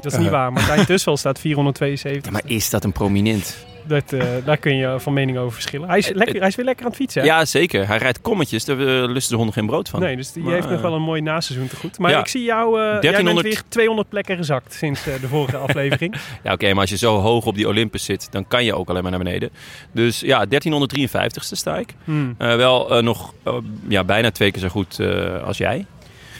Dat 0.01 0.11
is 0.11 0.17
niet 0.17 0.29
waar. 0.29 0.53
Martijn 0.53 0.85
Tussel 0.85 1.17
staat 1.17 1.39
472. 1.39 2.25
Ja, 2.25 2.31
maar 2.31 2.51
is 2.51 2.69
dat 2.69 2.83
een 2.83 2.91
prominent? 2.91 3.65
Dat, 3.87 4.13
eh, 4.13 4.23
daar 4.45 4.57
kun 4.57 4.75
je 4.75 4.95
van 4.99 5.13
mening 5.13 5.37
over 5.37 5.53
verschillen. 5.53 5.87
Hij 5.89 5.97
is, 5.97 6.09
lekker, 6.13 6.39
hij 6.39 6.47
is 6.47 6.55
weer 6.55 6.65
lekker 6.65 6.83
aan 6.85 6.91
het 6.91 6.99
fietsen. 6.99 7.21
hè? 7.21 7.27
Ja, 7.27 7.45
zeker. 7.45 7.87
Hij 7.87 7.97
rijdt 7.97 8.21
kommetjes, 8.21 8.65
daar 8.65 8.79
eh, 8.79 8.85
lusten 8.85 9.29
de 9.29 9.35
honden 9.35 9.53
geen 9.53 9.65
brood 9.65 9.89
van. 9.89 9.99
Nee, 9.99 10.15
dus 10.15 10.31
die 10.31 10.43
Maar, 10.43 10.53
heeft 10.53 10.67
nog 10.67 10.75
eh, 10.75 10.81
wel 10.81 10.93
een 10.93 11.01
mooi 11.01 11.21
naseizoen 11.21 11.67
te 11.67 11.75
goed. 11.75 11.97
Maar 11.99 12.11
ja. 12.11 12.19
ik 12.19 12.27
zie 12.27 12.43
jou, 12.43 12.67
eh 12.79 12.83
jij 12.83 12.91
bent 12.91 13.01
1300 13.01 13.47
weer 13.47 13.61
200 13.67 14.09
plekken 14.09 14.37
gezakt 14.37 14.73
sinds 14.73 15.07
eh, 15.07 15.13
de 15.21 15.27
vorige 15.27 15.57
aflevering. 15.67 16.15
Ja, 16.43 16.51
oké, 16.53 16.69
maar 16.71 16.81
als 16.81 16.89
je 16.89 16.97
zo 16.97 17.19
hoog 17.19 17.45
op 17.45 17.55
die 17.55 17.67
Olympus 17.67 18.03
zit, 18.05 18.27
dan 18.31 18.47
kan 18.47 18.63
je 18.65 18.75
ook 18.75 18.89
alleen 18.89 19.01
maar 19.01 19.11
naar 19.11 19.23
beneden. 19.23 19.49
Dus 19.91 20.19
ja, 20.19 20.45
1353ste 20.45 21.39
sta 21.39 21.77
ik. 21.77 21.93
Hmm. 22.03 22.35
Eh, 22.37 22.55
wel 22.55 22.95
eh, 22.95 23.03
nog 23.03 23.33
eh, 23.43 23.55
ja, 23.87 24.03
bijna 24.03 24.31
twee 24.31 24.51
keer 24.51 24.61
zo 24.61 24.67
goed 24.69 24.99
eh, 24.99 25.43
als 25.43 25.57
jij. 25.57 25.85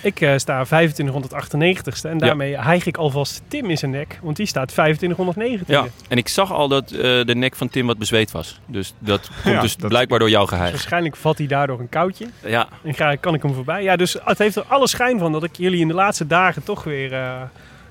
Ik 0.03 0.21
eh, 0.21 0.37
sta 0.37 0.65
2598ste 0.65 2.09
en 2.09 2.17
daarmee 2.17 2.57
hijg 2.57 2.85
ik 2.85 2.97
alvast 2.97 3.41
Tim 3.47 3.69
in 3.69 3.77
zijn 3.77 3.91
nek, 3.91 4.19
want 4.21 4.35
die 4.37 4.45
staat 4.45 4.67
2519. 4.67 5.73
Ja, 5.75 5.85
en 6.07 6.17
ik 6.17 6.27
zag 6.27 6.51
al 6.53 6.67
dat 6.67 6.91
eh, 6.91 6.97
de 6.99 7.35
nek 7.35 7.55
van 7.55 7.69
Tim 7.69 7.85
wat 7.87 7.97
bezweet 7.97 8.31
was. 8.31 8.59
Dus 8.65 8.93
dat 8.99 9.29
komt 9.43 9.55
Ja, 9.55 9.61
dus 9.61 9.75
dat- 9.77 9.89
blijkbaar 9.89 10.19
door 10.19 10.29
jou 10.29 10.41
Dus 10.41 10.49
geheigd. 10.53 10.73
waarschijnlijk 10.73 11.15
vat 11.15 11.37
hij 11.37 11.47
daardoor 11.47 11.79
een 11.79 11.89
koudje 11.89 12.27
Ja, 12.45 12.67
en 12.83 12.93
ga, 12.93 13.15
kan 13.15 13.33
ik 13.33 13.41
hem 13.43 13.53
voorbij. 13.53 13.83
Ja, 13.83 13.95
dus 13.95 14.15
het 14.23 14.37
heeft 14.37 14.55
er 14.55 14.63
alle 14.67 14.87
schijn 14.87 15.19
van 15.19 15.31
dat 15.31 15.43
ik 15.43 15.55
jullie 15.57 15.79
in 15.79 15.87
de 15.87 15.93
laatste 15.93 16.27
dagen 16.27 16.63
toch 16.63 16.83
weer 16.83 17.13
eh, 17.13 17.41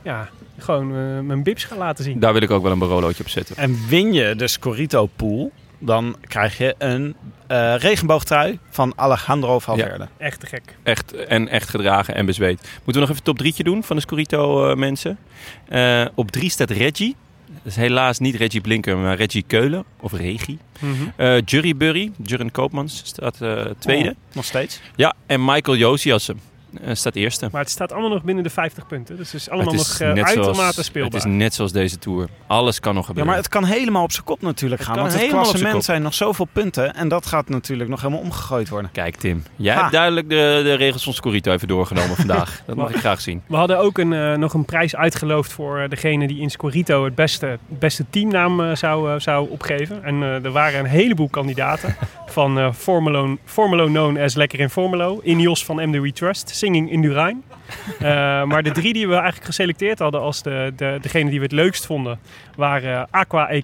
ja, 0.02 0.28
gewoon 0.58 1.26
mijn 1.26 1.42
bips 1.42 1.64
ga 1.64 1.76
laten 1.76 2.04
zien. 2.04 2.18
daar 2.20 2.32
wil 2.32 2.42
ik 2.42 2.50
ook 2.50 2.62
wel 2.62 2.72
een 2.72 2.78
barolootje 2.78 3.22
op 3.22 3.28
zetten. 3.28 3.56
En 3.56 3.78
win 3.88 4.12
je 4.12 4.36
de 4.36 4.48
Scorito 4.48 5.06
Pool, 5.16 5.52
dan 5.80 6.16
krijg 6.20 6.58
je 6.58 6.74
een 6.78 7.16
eh, 7.46 7.74
regenboogtrui 7.76 8.58
van 8.70 8.92
Alejandro 8.96 9.58
Valverde. 9.58 10.08
Echt 10.16 10.40
te 10.40 10.46
gek. 10.46 10.76
Echt, 10.82 11.12
en 11.12 11.48
echt 11.48 11.68
gedragen 11.68 12.14
en 12.14 12.26
bezweet. 12.26 12.60
Moeten 12.60 12.92
we 12.92 13.00
nog 13.00 13.10
even 13.10 13.22
top 13.22 13.38
drietje 13.38 13.64
doen 13.64 13.82
van 13.82 13.96
de 13.96 14.02
Scorito 14.02 14.70
eh, 14.70 14.76
mensen? 14.76 15.18
Eh, 15.68 16.06
op 16.14 16.30
drie 16.30 16.50
staat 16.50 16.70
Reggie. 16.70 17.16
Dat 17.46 17.72
is 17.72 17.76
helaas 17.76 18.18
niet 18.18 18.34
Reggie 18.34 18.60
Blinker, 18.60 18.96
maar 18.96 19.16
Reggie 19.16 19.44
Keulen. 19.46 19.84
Of 20.00 20.12
Regie. 20.12 20.58
Eh 21.16 21.38
Jury 21.44 21.76
Burry, 21.76 22.12
Jurgen 22.22 22.50
Koopmans 22.50 23.02
staat 23.04 23.40
eh, 23.40 23.64
tweede. 23.78 24.08
Oh, 24.08 24.34
nog 24.34 24.44
steeds. 24.44 24.80
Ja, 24.96 25.14
en 25.26 25.44
Michael 25.44 25.76
Josiassen 25.76 26.40
eh, 26.82 26.94
staat 26.94 27.14
eerste. 27.14 27.48
Maar 27.52 27.60
het 27.60 27.70
staat 27.70 27.92
allemaal 27.92 28.10
nog 28.10 28.22
binnen 28.22 28.44
de 28.44 28.50
50 28.50 28.86
punten. 28.86 29.16
Dus 29.16 29.32
het 29.32 29.40
is 29.40 29.50
allemaal 29.50 29.72
het 29.72 29.80
is 29.80 29.98
nog 29.98 30.08
eh, 30.08 30.14
net 30.14 30.24
uitermate 30.24 30.82
speelbaar. 30.82 31.12
Het 31.20 31.26
is 31.28 31.32
net 31.36 31.54
zoals 31.54 31.72
deze 31.72 31.98
Tour. 31.98 32.28
Alles 32.46 32.80
kan 32.80 32.94
nog 32.94 33.02
Ja, 33.02 33.06
gebeuren. 33.08 33.32
maar 33.32 33.42
het 33.42 33.50
kan 33.50 33.64
helemaal 33.64 34.02
op 34.02 34.12
zijn 34.12 34.24
kop 34.24 34.40
natuurlijk 34.42 34.82
gaan. 34.82 34.96
Want 34.96 35.12
het 35.12 35.26
klassement 35.28 35.84
zijn 35.84 36.02
nog 36.02 36.14
zoveel 36.14 36.48
punten. 36.52 36.94
En 36.94 37.08
dat 37.08 37.26
gaat 37.26 37.48
natuurlijk 37.48 37.90
nog 37.90 38.00
helemaal 38.00 38.22
omgegooid 38.22 38.68
worden. 38.68 38.90
Kijk 38.92 39.16
Tim, 39.16 39.42
jij 39.56 39.74
Ha. 39.74 39.80
hebt 39.80 39.92
duidelijk 39.92 40.28
de, 40.28 40.60
de 40.64 40.74
regels 40.74 41.04
van 41.04 41.12
Scorito 41.12 41.52
even 41.52 41.68
doorgenomen 41.68 42.16
vandaag. 42.16 42.60
Dat 42.66 42.76
mag 42.76 42.90
ik 42.90 42.96
graag 42.96 43.20
zien. 43.20 43.42
We 43.46 43.56
hadden 43.56 43.78
ook 43.78 43.98
een, 43.98 44.12
eh, 44.12 44.34
nog 44.36 44.54
een 44.54 44.64
prijs 44.64 44.96
uitgeloofd 44.96 45.52
voor 45.52 45.78
eh, 45.78 45.88
degene 45.88 46.26
die 46.26 46.40
in 46.40 46.50
Scorito 46.50 47.04
het 47.04 47.14
beste, 47.14 47.58
beste 47.68 48.04
teamnaam 48.10 48.76
zou, 48.76 49.20
zou 49.20 49.48
opgeven. 49.50 50.04
En 50.04 50.14
eh, 50.22 50.44
er 50.44 50.50
waren 50.50 50.78
een 50.80 50.86
heleboel 50.86 51.28
kandidaten. 51.28 51.96
Van 52.26 52.58
eh 52.58 52.72
Formelo, 52.72 53.36
Formelo 53.44 53.86
known 53.86 54.18
as 54.18 54.34
Lekker 54.34 54.60
in 54.60 54.70
Formelo. 54.70 55.20
Ineos 55.22 55.64
van 55.64 55.76
MD 55.88 56.00
We 56.00 56.12
Trust. 56.12 56.50
Singing 56.60 56.90
in 56.90 57.02
Durijn. 57.02 57.42
Eh, 57.98 58.44
maar 58.44 58.62
de 58.62 58.70
drie 58.70 58.92
die 58.92 59.08
we 59.08 59.14
eigenlijk 59.14 59.44
geselecteerd 59.44 59.98
hadden 59.98 60.20
als 60.20 60.42
de, 60.42 60.72
de, 60.76 60.98
degene 61.00 61.30
die 61.30 61.38
we 61.38 61.44
het 61.44 61.54
leukst 61.54 61.86
vonden... 61.86 62.18
waren 62.56 63.08
Aqua 63.10 63.50
e. 63.50 63.62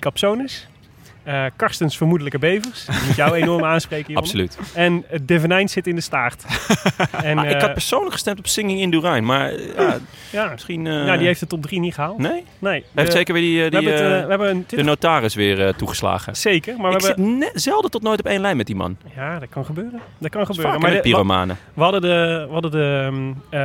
eh, 1.27 1.45
Karstens 1.57 1.97
Vermoedelijke 1.97 2.39
Bevers. 2.39 2.85
Die 2.87 2.97
moet 3.07 3.17
jou 3.17 3.35
enorm 3.35 3.65
aanspreken. 3.75 4.17
Absoluut. 4.17 4.59
En 4.75 5.05
eh, 5.11 5.19
De 5.23 5.41
Venijn 5.41 5.69
zit 5.69 5.87
in 5.87 5.95
de 5.95 6.01
staart. 6.01 6.45
en, 7.23 7.37
Maar 7.37 7.47
ik 7.49 7.55
eh, 7.57 7.61
had 7.63 7.73
persoonlijk 7.73 8.13
gestemd 8.13 8.39
op 8.39 8.47
Singing 8.47 8.81
in 8.81 8.91
Durijn. 8.91 9.25
Maar 9.25 9.49
eh, 9.51 9.75
ja, 9.77 9.97
ja, 10.31 10.49
misschien... 10.51 10.87
eh, 10.87 10.93
nou, 10.93 11.19
die 11.19 11.27
heeft 11.27 11.41
de 11.41 11.47
top 11.47 11.63
3 11.63 11.81
niet 11.81 11.95
gehaald. 11.95 12.19
Nee? 12.19 12.45
Nee. 12.59 12.73
Hij 12.81 12.81
heeft 12.95 13.13
zeker 13.13 13.35
weer 13.35 13.43
die, 13.43 13.59
eh, 13.59 13.71
we 13.71 13.79
die, 13.81 13.89
hebben, 13.89 14.07
het, 14.07 14.13
eh, 14.13 14.19
eh, 14.19 14.25
we 14.25 14.31
hebben 14.31 14.49
een 14.49 14.65
de 14.69 14.83
notaris 14.83 15.35
weer 15.35 15.67
eh, 15.67 15.73
toegeslagen. 15.75 16.37
Zeker, 16.37 16.77
maar 16.81 16.91
we 16.93 16.99
ik 16.99 17.05
hebben... 17.05 17.39
zit 17.53 17.63
zelden 17.63 17.91
tot 17.91 18.03
nooit 18.03 18.19
op 18.19 18.27
één 18.27 18.41
lijn 18.41 18.57
met 18.57 18.67
die 18.67 18.77
man. 18.77 18.97
Ja, 19.17 19.39
dat 19.39 19.49
kan 19.49 19.65
gebeuren. 19.65 20.01
Dat 20.19 20.31
kan 20.31 20.41
Dat 20.41 20.51
gebeuren. 20.51 20.63
vaker 20.65 20.81
Maar 20.81 20.91
met 20.93 21.03
de- 21.03 21.09
we, 21.09 21.15
pyromanen. 21.15 21.57
we 21.75 21.83
hadden 21.83 22.01
de... 22.01 22.45
We 22.47 22.53
hadden 22.53 22.71
de... 22.71 23.11
eh, 23.51 23.59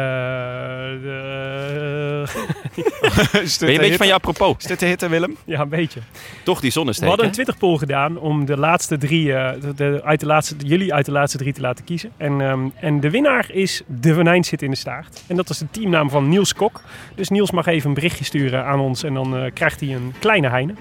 de 1.03 2.24
Ben 3.59 3.68
je 3.70 3.74
een 3.74 3.78
beetje 3.78 3.97
van 3.97 4.07
je 4.07 4.14
apropos? 4.14 4.55
Is 4.57 4.64
dit 4.66 4.80
de 4.80 4.86
hitte, 4.86 5.07
Willem? 5.09 5.38
ja, 5.45 5.59
een 5.59 5.70
beetje. 5.70 5.99
Toch 6.43 6.59
die 6.59 6.70
We 6.70 6.76
zonnesteek, 6.76 7.07
hadden 7.07 7.26
een 7.28 7.32
poll 7.58 7.78
gedaan 7.78 8.18
om 8.18 8.45
de 8.45 8.58
laatste 8.58 8.97
drie, 8.97 9.34
eh, 9.34 9.62
de, 9.62 9.74
de- 9.74 10.02
uit 10.04 10.20
de 10.20 10.26
laatste, 10.26 10.56
jullie 10.58 10.93
uit 10.93 11.06
de 11.06 11.12
laatste 11.12 11.38
drie 11.38 11.54
te 11.54 11.62
laten 11.62 11.86
kiezen. 11.86 12.12
En, 12.18 12.41
ehm, 12.41 12.60
en 12.76 12.99
de 12.99 13.10
winnaar 13.10 13.45
is 13.52 13.82
De 13.88 14.14
Venijn 14.14 14.43
zit 14.43 14.62
in 14.62 14.70
de 14.70 14.76
staart. 14.76 15.24
En 15.28 15.36
dat 15.36 15.49
is 15.49 15.58
de 15.58 15.68
teamnaam 15.72 16.10
van 16.10 16.30
Niels 16.30 16.54
Kok. 16.54 16.82
Dus 17.16 17.30
Niels 17.30 17.52
mag 17.52 17.66
even 17.66 17.88
een 17.89 17.95
berichtje 17.95 18.24
sturen 18.24 18.66
aan 18.66 18.80
ons 18.80 19.04
en 19.04 19.14
dan 19.14 19.38
eh, 19.38 19.52
krijgt 19.54 19.80
hij 19.80 19.95
een 19.95 20.14
kleine 20.20 20.49
heine. 20.49 20.74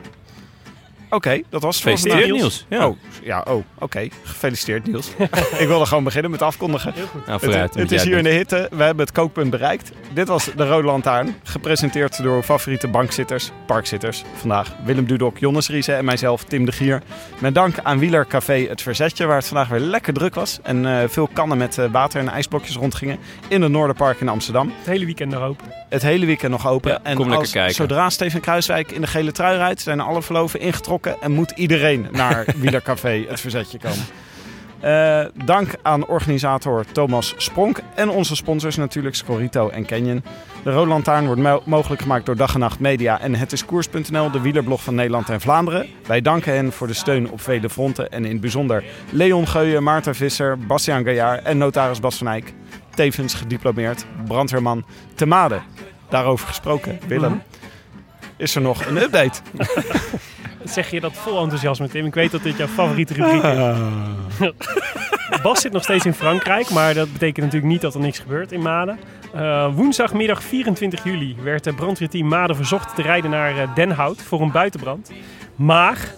Oké, 1.10 1.40
dat 1.48 1.62
was 1.62 1.74
het 1.74 1.84
Gefeliciteerd. 1.84 2.30
Niels. 2.30 2.66
Ja. 2.68 2.86
Oh, 2.86 2.96
ja, 3.22 3.44
oh, 3.48 3.64
oké. 3.78 4.08
Gefeliciteerd, 4.24 4.86
Niels. 4.86 5.10
ik 5.58 5.66
wilde 5.66 5.86
gewoon 5.86 6.04
beginnen 6.04 6.30
met 6.30 6.42
afkondigen. 6.42 6.94
Nou, 7.26 7.40
vooruit. 7.40 7.74
Het, 7.74 7.90
jij 7.90 7.98
is 7.98 8.04
hier 8.04 8.16
in 8.16 8.24
de 8.24 8.30
hitte. 8.30 8.68
We 8.70 8.82
hebben 8.82 9.04
het 9.04 9.14
kookpunt 9.14 9.50
bereikt. 9.50 9.92
Dit 10.12 10.28
was 10.28 10.50
de 10.56 10.66
Rode 10.68 10.86
Lantaarn. 10.86 11.34
Gepresenteerd 11.42 12.22
door 12.22 12.42
favoriete 12.42 12.88
bankzitters, 12.88 13.50
parkzitters. 13.66 14.24
Vandaag 14.34 14.72
Willem 14.84 15.06
Dudok, 15.06 15.38
Jonnes 15.38 15.68
Riese 15.68 15.92
en 15.92 16.04
mijzelf, 16.04 16.44
Tim 16.44 16.64
de 16.64 16.72
Gier. 16.72 17.02
Met 17.38 17.54
dank 17.54 17.74
aan 17.82 17.98
Wielercafé 17.98 18.66
Het 18.68 18.82
Verzetje, 18.82 19.26
waar 19.26 19.36
het 19.36 19.46
vandaag 19.46 19.68
weer 19.68 19.80
lekker 19.80 20.12
druk 20.12 20.34
was. 20.34 20.58
En 20.62 20.86
eh, 20.86 21.08
veel 21.08 21.28
kannen 21.32 21.58
met 21.58 21.78
eh, 21.78 21.90
water 21.90 22.20
en 22.20 22.28
ijsblokjes 22.28 22.76
rondgingen. 22.76 23.18
In 23.48 23.62
het 23.62 23.72
Noorderpark 23.72 24.20
in 24.20 24.28
Amsterdam. 24.28 24.72
Het 24.76 24.86
hele 24.86 25.04
weekend 25.04 25.30
nog 25.30 25.42
open. 25.42 25.66
Het 25.88 26.02
hele 26.02 26.26
weekend 26.26 26.52
nog 26.52 26.66
open. 26.66 26.90
Ja, 26.90 27.00
en 27.02 27.14
kom 27.14 27.24
lekker 27.24 27.40
als, 27.40 27.50
kijken. 27.50 27.74
zodra 27.74 28.10
Steven 28.10 28.40
Kruiswijk 28.40 28.92
in 28.92 29.00
de 29.00 29.06
gele 29.06 29.32
trui 29.32 29.56
rijdt, 29.56 29.80
zijn 29.80 30.00
alle 30.00 30.22
verloven 30.22 30.60
ingetrokken 30.60 30.99
en 31.06 31.32
moet 31.32 31.50
iedereen 31.50 32.06
naar 32.12 32.44
Wielercafé 32.56 33.24
Het 33.28 33.40
Verzetje 33.40 33.78
komen. 33.78 34.04
Eh, 34.80 35.24
dank 35.44 35.74
aan 35.82 36.06
organisator 36.06 36.84
Thomas 36.92 37.34
Spronk 37.36 37.80
en 37.94 38.08
onze 38.08 38.36
sponsors 38.36 38.76
natuurlijk 38.76 39.14
Scorito 39.14 39.68
en 39.68 39.86
Canyon. 39.86 40.24
De 40.64 40.72
Rode 40.72 40.88
Lantaarn 40.88 41.26
wordt 41.26 41.40
mo- 41.40 41.62
mogelijk 41.64 42.02
gemaakt 42.02 42.26
door 42.26 42.36
Dag 42.36 42.54
en 42.54 42.60
Nacht 42.60 42.78
Media 42.78 43.20
en 43.20 43.34
Het 43.34 43.52
is 43.52 43.64
Koers.nl, 43.64 44.30
de 44.30 44.40
wielerblog 44.40 44.82
van 44.82 44.94
Nederland 44.94 45.28
en 45.28 45.40
Vlaanderen. 45.40 45.86
Wij 46.06 46.20
danken 46.20 46.54
hen 46.54 46.72
voor 46.72 46.86
de 46.86 46.92
steun 46.92 47.30
op 47.30 47.40
vele 47.40 47.70
fronten 47.70 48.10
en 48.10 48.24
in 48.24 48.30
het 48.32 48.40
bijzonder 48.40 48.84
Leon 49.10 49.48
Geuyen, 49.48 49.82
Maarten 49.82 50.14
Visser, 50.14 50.58
Bastiaan 50.58 51.04
Gaillard 51.04 51.42
en 51.44 51.58
notaris 51.58 52.00
Bas 52.00 52.16
van 52.16 52.28
Eyck. 52.28 52.52
Tevens 52.94 53.34
gediplomeerd 53.34 54.06
brandweerman 54.26 54.84
te 55.14 55.26
Made. 55.26 55.60
Daarover 56.08 56.46
gesproken, 56.48 56.98
Willem. 57.06 57.42
Is 58.36 58.54
er 58.54 58.60
nog 58.60 58.86
een 58.86 58.96
update? 58.96 59.40
Zeg 60.64 60.90
je 60.90 61.00
dat 61.00 61.12
vol 61.12 61.42
enthousiasme, 61.42 61.88
Tim? 61.88 62.06
Ik 62.06 62.14
weet 62.14 62.30
dat 62.30 62.42
dit 62.42 62.56
jouw 62.56 62.66
favoriete 62.66 63.14
rubriek 63.14 63.42
is. 63.42 64.50
Bas 65.42 65.60
zit 65.60 65.72
nog 65.72 65.82
steeds 65.82 66.04
in 66.04 66.14
Frankrijk, 66.14 66.70
maar 66.70 66.94
dat 66.94 67.12
betekent 67.12 67.44
natuurlijk 67.44 67.72
niet 67.72 67.80
dat 67.80 67.94
er 67.94 68.00
niks 68.00 68.18
gebeurt 68.18 68.52
in 68.52 68.62
Maden. 68.62 68.98
Uh, 69.34 69.74
woensdagmiddag 69.74 70.42
24 70.42 71.04
juli 71.04 71.36
werd 71.42 71.64
het 71.64 71.76
brandweerteam 71.76 72.28
Maden 72.28 72.56
verzocht 72.56 72.94
te 72.94 73.02
rijden 73.02 73.30
naar 73.30 73.56
uh, 73.56 73.74
Den 73.74 73.90
Hout 73.90 74.22
voor 74.22 74.40
een 74.40 74.50
buitenbrand. 74.50 75.12
Maar, 75.56 76.14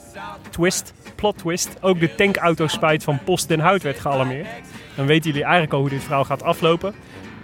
twist, 0.50 0.94
plot 1.14 1.38
twist, 1.38 1.76
ook 1.80 2.00
de 2.00 2.14
tankauto-spuit 2.14 3.04
van 3.04 3.18
Post 3.24 3.48
Den 3.48 3.60
Hout 3.60 3.82
werd 3.82 4.00
gealarmeerd. 4.00 4.48
Dan 4.96 5.06
weten 5.06 5.30
jullie 5.30 5.44
eigenlijk 5.44 5.72
al 5.72 5.80
hoe 5.80 5.88
dit 5.88 6.02
verhaal 6.02 6.24
gaat 6.24 6.42
aflopen. 6.42 6.94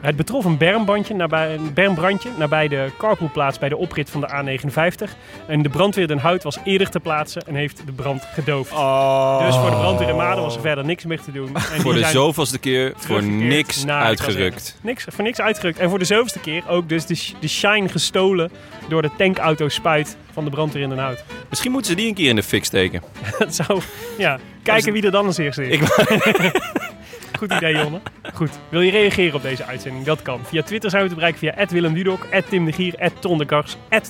Het 0.00 0.16
betrof 0.16 0.44
een 0.44 0.56
bermbandje 0.56 1.14
nabij, 1.14 1.54
een 1.54 1.74
bermbrandje 1.74 2.30
nabij 2.36 2.68
de 2.68 2.90
carpoolplaats 2.98 3.58
bij 3.58 3.68
de 3.68 3.76
oprit 3.76 4.10
van 4.10 4.20
de 4.20 4.28
A59. 4.28 5.10
En 5.46 5.62
de 5.62 5.68
brandweer 5.68 6.06
Den 6.06 6.18
Hout 6.18 6.42
was 6.42 6.58
eerder 6.64 6.90
te 6.90 7.00
plaatsen 7.00 7.42
en 7.46 7.54
heeft 7.54 7.82
de 7.86 7.92
brand 7.92 8.22
gedoofd. 8.34 8.72
Oh. 8.72 9.46
Dus 9.46 9.56
voor 9.56 9.70
de 9.70 9.76
brandweer 9.76 10.08
in 10.08 10.16
Maden 10.16 10.42
was 10.42 10.54
er 10.54 10.60
verder 10.60 10.84
niks 10.84 11.04
meer 11.04 11.20
te 11.20 11.32
doen. 11.32 11.48
En 11.74 11.80
Voor 11.80 11.94
de 11.94 12.04
zoveelste 12.04 12.58
keer 12.58 12.92
voor 12.96 13.22
niks 13.22 13.80
het 13.80 13.90
uitgerukt. 13.90 14.78
Niks, 14.82 15.04
voor 15.08 15.24
niks 15.24 15.40
uitgerukt. 15.40 15.78
En 15.78 15.88
voor 15.88 15.98
de 15.98 16.04
zoveelste 16.04 16.38
keer 16.40 16.62
ook 16.68 16.88
dus 16.88 17.06
de, 17.06 17.14
sh- 17.14 17.32
de 17.40 17.48
shine 17.48 17.88
gestolen 17.88 18.50
door 18.88 19.02
de 19.02 19.10
tankauto 19.16 19.68
spuit 19.68 20.16
van 20.32 20.44
de 20.44 20.50
brandweer 20.50 20.82
in 20.82 20.88
Den 20.88 20.98
Hout. 20.98 21.24
Misschien 21.48 21.72
moeten 21.72 21.90
ze 21.90 21.96
die 21.96 22.08
een 22.08 22.14
keer 22.14 22.28
in 22.28 22.36
de 22.36 22.42
fik 22.42 22.64
steken. 22.64 23.02
Dat 23.38 23.54
zou, 23.54 23.80
ja, 24.18 24.38
kijken 24.62 24.92
wie 24.92 25.02
er 25.02 25.10
dan 25.10 25.26
als 25.26 25.38
eerste 25.38 25.66
is. 25.68 25.80
Ik- 25.80 25.86
Goed 27.38 27.52
idee, 27.52 27.76
Jonne. 27.76 28.00
Goed. 28.34 28.50
Wil 28.68 28.80
je 28.80 28.90
reageren 28.90 29.34
op 29.34 29.42
deze 29.42 29.64
uitzending? 29.64 30.04
Dat 30.04 30.22
kan. 30.22 30.40
Via 30.44 30.62
Twitter 30.62 30.90
zijn 30.90 31.02
we 31.02 31.08
te 31.08 31.14
bereiken 31.14 31.40
via 31.40 31.66
Willem 31.70 31.94
Dudok, 31.94 32.24
Tim 32.48 32.64
de 32.64 32.72
Gier, 32.72 33.10
Ton 33.18 33.38
de 33.38 33.62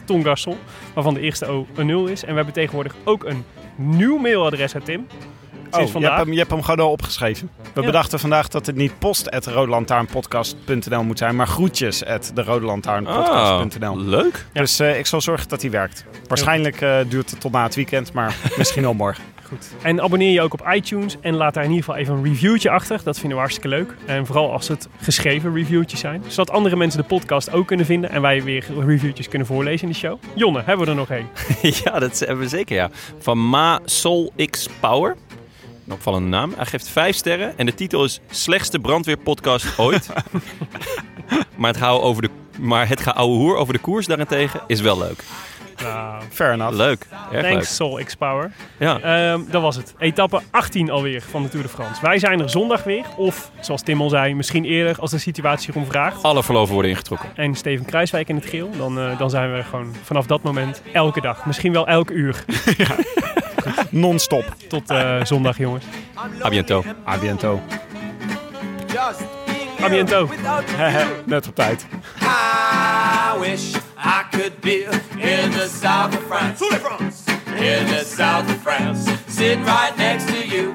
Ton 0.04 0.22
Garsel. 0.22 0.56
Waarvan 0.94 1.14
de 1.14 1.20
eerste 1.20 1.46
O 1.46 1.66
een 1.76 1.86
0 1.86 2.06
is. 2.06 2.22
En 2.22 2.28
we 2.28 2.34
hebben 2.34 2.54
tegenwoordig 2.54 2.94
ook 3.04 3.24
een 3.24 3.44
nieuw 3.76 4.18
mailadres, 4.18 4.72
hè 4.72 4.80
Tim? 4.80 5.06
Oh, 5.70 5.76
Sinds 5.78 5.92
je 5.92 5.98
hebt, 6.04 6.16
hem, 6.16 6.32
je 6.32 6.38
hebt 6.38 6.50
hem 6.50 6.62
gewoon 6.62 6.86
al 6.86 6.90
opgeschreven. 6.92 7.50
We 7.74 7.80
Ja. 7.80 7.86
bedachten 7.86 8.18
vandaag 8.18 8.48
dat 8.48 8.66
het 8.66 8.76
niet 8.76 8.98
post 8.98 9.28
moet 11.06 11.18
zijn, 11.18 11.36
maar 11.36 11.46
groetjes 11.46 12.04
at 12.04 12.30
Ah, 13.06 13.96
leuk. 13.96 14.46
Ja. 14.52 14.60
Dus 14.60 14.78
eh, 14.80 14.98
ik 14.98 15.06
zal 15.06 15.20
zorgen 15.20 15.48
dat 15.48 15.60
hij 15.62 15.70
werkt. 15.70 16.04
Waarschijnlijk 16.26 16.80
eh, 16.80 16.96
duurt 17.08 17.30
het 17.30 17.40
tot 17.40 17.52
na 17.52 17.62
het 17.62 17.74
weekend, 17.74 18.12
maar 18.12 18.36
misschien 18.58 18.84
al 18.84 18.94
morgen. 18.94 19.24
Goed. 19.48 19.68
En 19.82 20.02
abonneer 20.02 20.32
je 20.32 20.40
ook 20.42 20.52
op 20.52 20.68
iTunes 20.72 21.16
en 21.20 21.34
laat 21.34 21.54
daar 21.54 21.64
in 21.64 21.70
ieder 21.70 21.84
geval 21.84 22.00
even 22.00 22.14
een 22.14 22.24
reviewtje 22.24 22.70
achter. 22.70 23.00
Dat 23.04 23.14
vinden 23.14 23.32
we 23.32 23.38
hartstikke 23.38 23.68
leuk. 23.68 23.94
En 24.06 24.26
vooral 24.26 24.52
als 24.52 24.68
het 24.68 24.88
geschreven 25.02 25.54
reviewtjes 25.54 26.00
zijn. 26.00 26.22
Zodat 26.26 26.50
andere 26.50 26.76
mensen 26.76 27.00
de 27.00 27.06
podcast 27.06 27.52
ook 27.52 27.66
kunnen 27.66 27.86
vinden 27.86 28.10
en 28.10 28.20
wij 28.22 28.42
weer 28.42 28.64
reviewtjes 28.86 29.28
kunnen 29.28 29.46
voorlezen 29.46 29.86
in 29.86 29.92
de 29.92 29.98
show. 29.98 30.18
Jonne, 30.34 30.62
hebben 30.64 30.84
we 30.84 30.90
er 30.92 30.96
nog 30.98 31.10
één? 31.10 31.26
ja, 31.84 31.98
dat 31.98 32.18
hebben 32.18 32.38
we 32.38 32.48
zeker, 32.48 32.76
ja. 32.76 32.90
Van 33.18 33.48
Ma 33.48 33.80
Sol 33.84 34.32
X 34.50 34.68
Power. 34.80 35.16
Een 35.88 35.94
opvallende 35.94 36.28
naam. 36.28 36.52
Hij 36.56 36.66
geeft 36.66 36.88
vijf 36.88 37.16
sterren 37.16 37.58
en 37.58 37.66
de 37.66 37.74
titel 37.74 38.04
is 38.04 38.20
Slechtste 38.30 38.78
brandweerpodcast 38.78 39.78
ooit. 39.78 40.08
maar 41.56 41.70
het 41.70 41.76
geouwe 41.76 42.02
over 42.02 42.22
de... 42.22 42.30
Maar 42.58 42.88
het 42.88 43.00
geouwe 43.00 43.36
hoer 43.36 43.56
over 43.56 43.72
de 43.72 43.78
koers 43.78 44.06
daarentegen 44.06 44.60
is 44.66 44.80
wel 44.80 44.98
leuk. 44.98 45.24
Nou, 45.82 46.22
Fair 46.30 46.52
enough. 46.52 46.76
Leuk. 46.76 47.06
Erg 47.32 47.46
thanks 47.46 47.74
Soul 47.74 48.04
X 48.04 48.14
Power. 48.14 48.42
leuk. 48.78 49.00
Ja. 49.02 49.30
Ehm, 49.32 49.40
dat 49.50 49.62
was 49.62 49.76
het. 49.76 49.94
Etappe 49.98 50.40
18 50.50 50.90
alweer 50.90 51.22
van 51.22 51.42
de 51.42 51.48
Tour 51.48 51.64
de 51.64 51.72
France. 51.72 52.00
Wij 52.00 52.18
zijn 52.18 52.40
er 52.40 52.50
zondag 52.50 52.84
weer. 52.84 53.04
Of, 53.16 53.50
zoals 53.60 53.82
Tim 53.82 54.00
al 54.00 54.08
zei, 54.08 54.34
misschien 54.34 54.64
eerder 54.64 55.00
als 55.00 55.10
de 55.10 55.18
situatie 55.18 55.70
erom 55.70 55.86
vraagt. 55.86 56.22
Alle 56.22 56.42
verloven 56.42 56.72
worden 56.72 56.90
ingetrokken. 56.90 57.28
En 57.34 57.54
Steven 57.54 57.84
Kruiswijk 57.86 58.28
in 58.28 58.34
het 58.34 58.46
geel. 58.46 58.70
Dan, 58.76 58.98
eh, 58.98 59.18
dan 59.18 59.30
zijn 59.30 59.54
we 59.54 59.62
gewoon 59.62 59.94
vanaf 60.02 60.26
dat 60.26 60.42
moment 60.42 60.82
elke 60.92 61.20
dag. 61.20 61.46
Misschien 61.46 61.72
wel 61.72 61.86
elk 61.86 62.10
uur. 62.10 62.44
Non-stop. 63.90 64.44
Tot 64.68 64.90
eh, 64.90 65.24
zondag, 65.24 65.58
jongens. 65.58 65.84
A 66.42 66.48
biento. 66.48 66.84
A 67.06 67.18
biento. 67.18 67.60
Just 68.86 69.20
A 69.82 69.88
biento. 69.88 70.28
Net 71.24 71.46
op 71.46 71.54
tijd. 71.54 71.86
I 72.20 73.38
wish 73.40 73.74
I 73.96 74.22
could 74.30 74.60
be 74.60 74.84
in 75.18 75.50
the 75.50 75.68
south 75.80 76.14
of 76.14 76.22
France. 76.26 76.64
In 77.56 77.86
the 77.86 78.04
south 78.04 78.50
of 78.50 78.60
France, 78.62 79.10
sitting 79.28 79.64
right 79.64 79.96
next 79.96 80.26
to 80.26 80.46
you. 80.46 80.72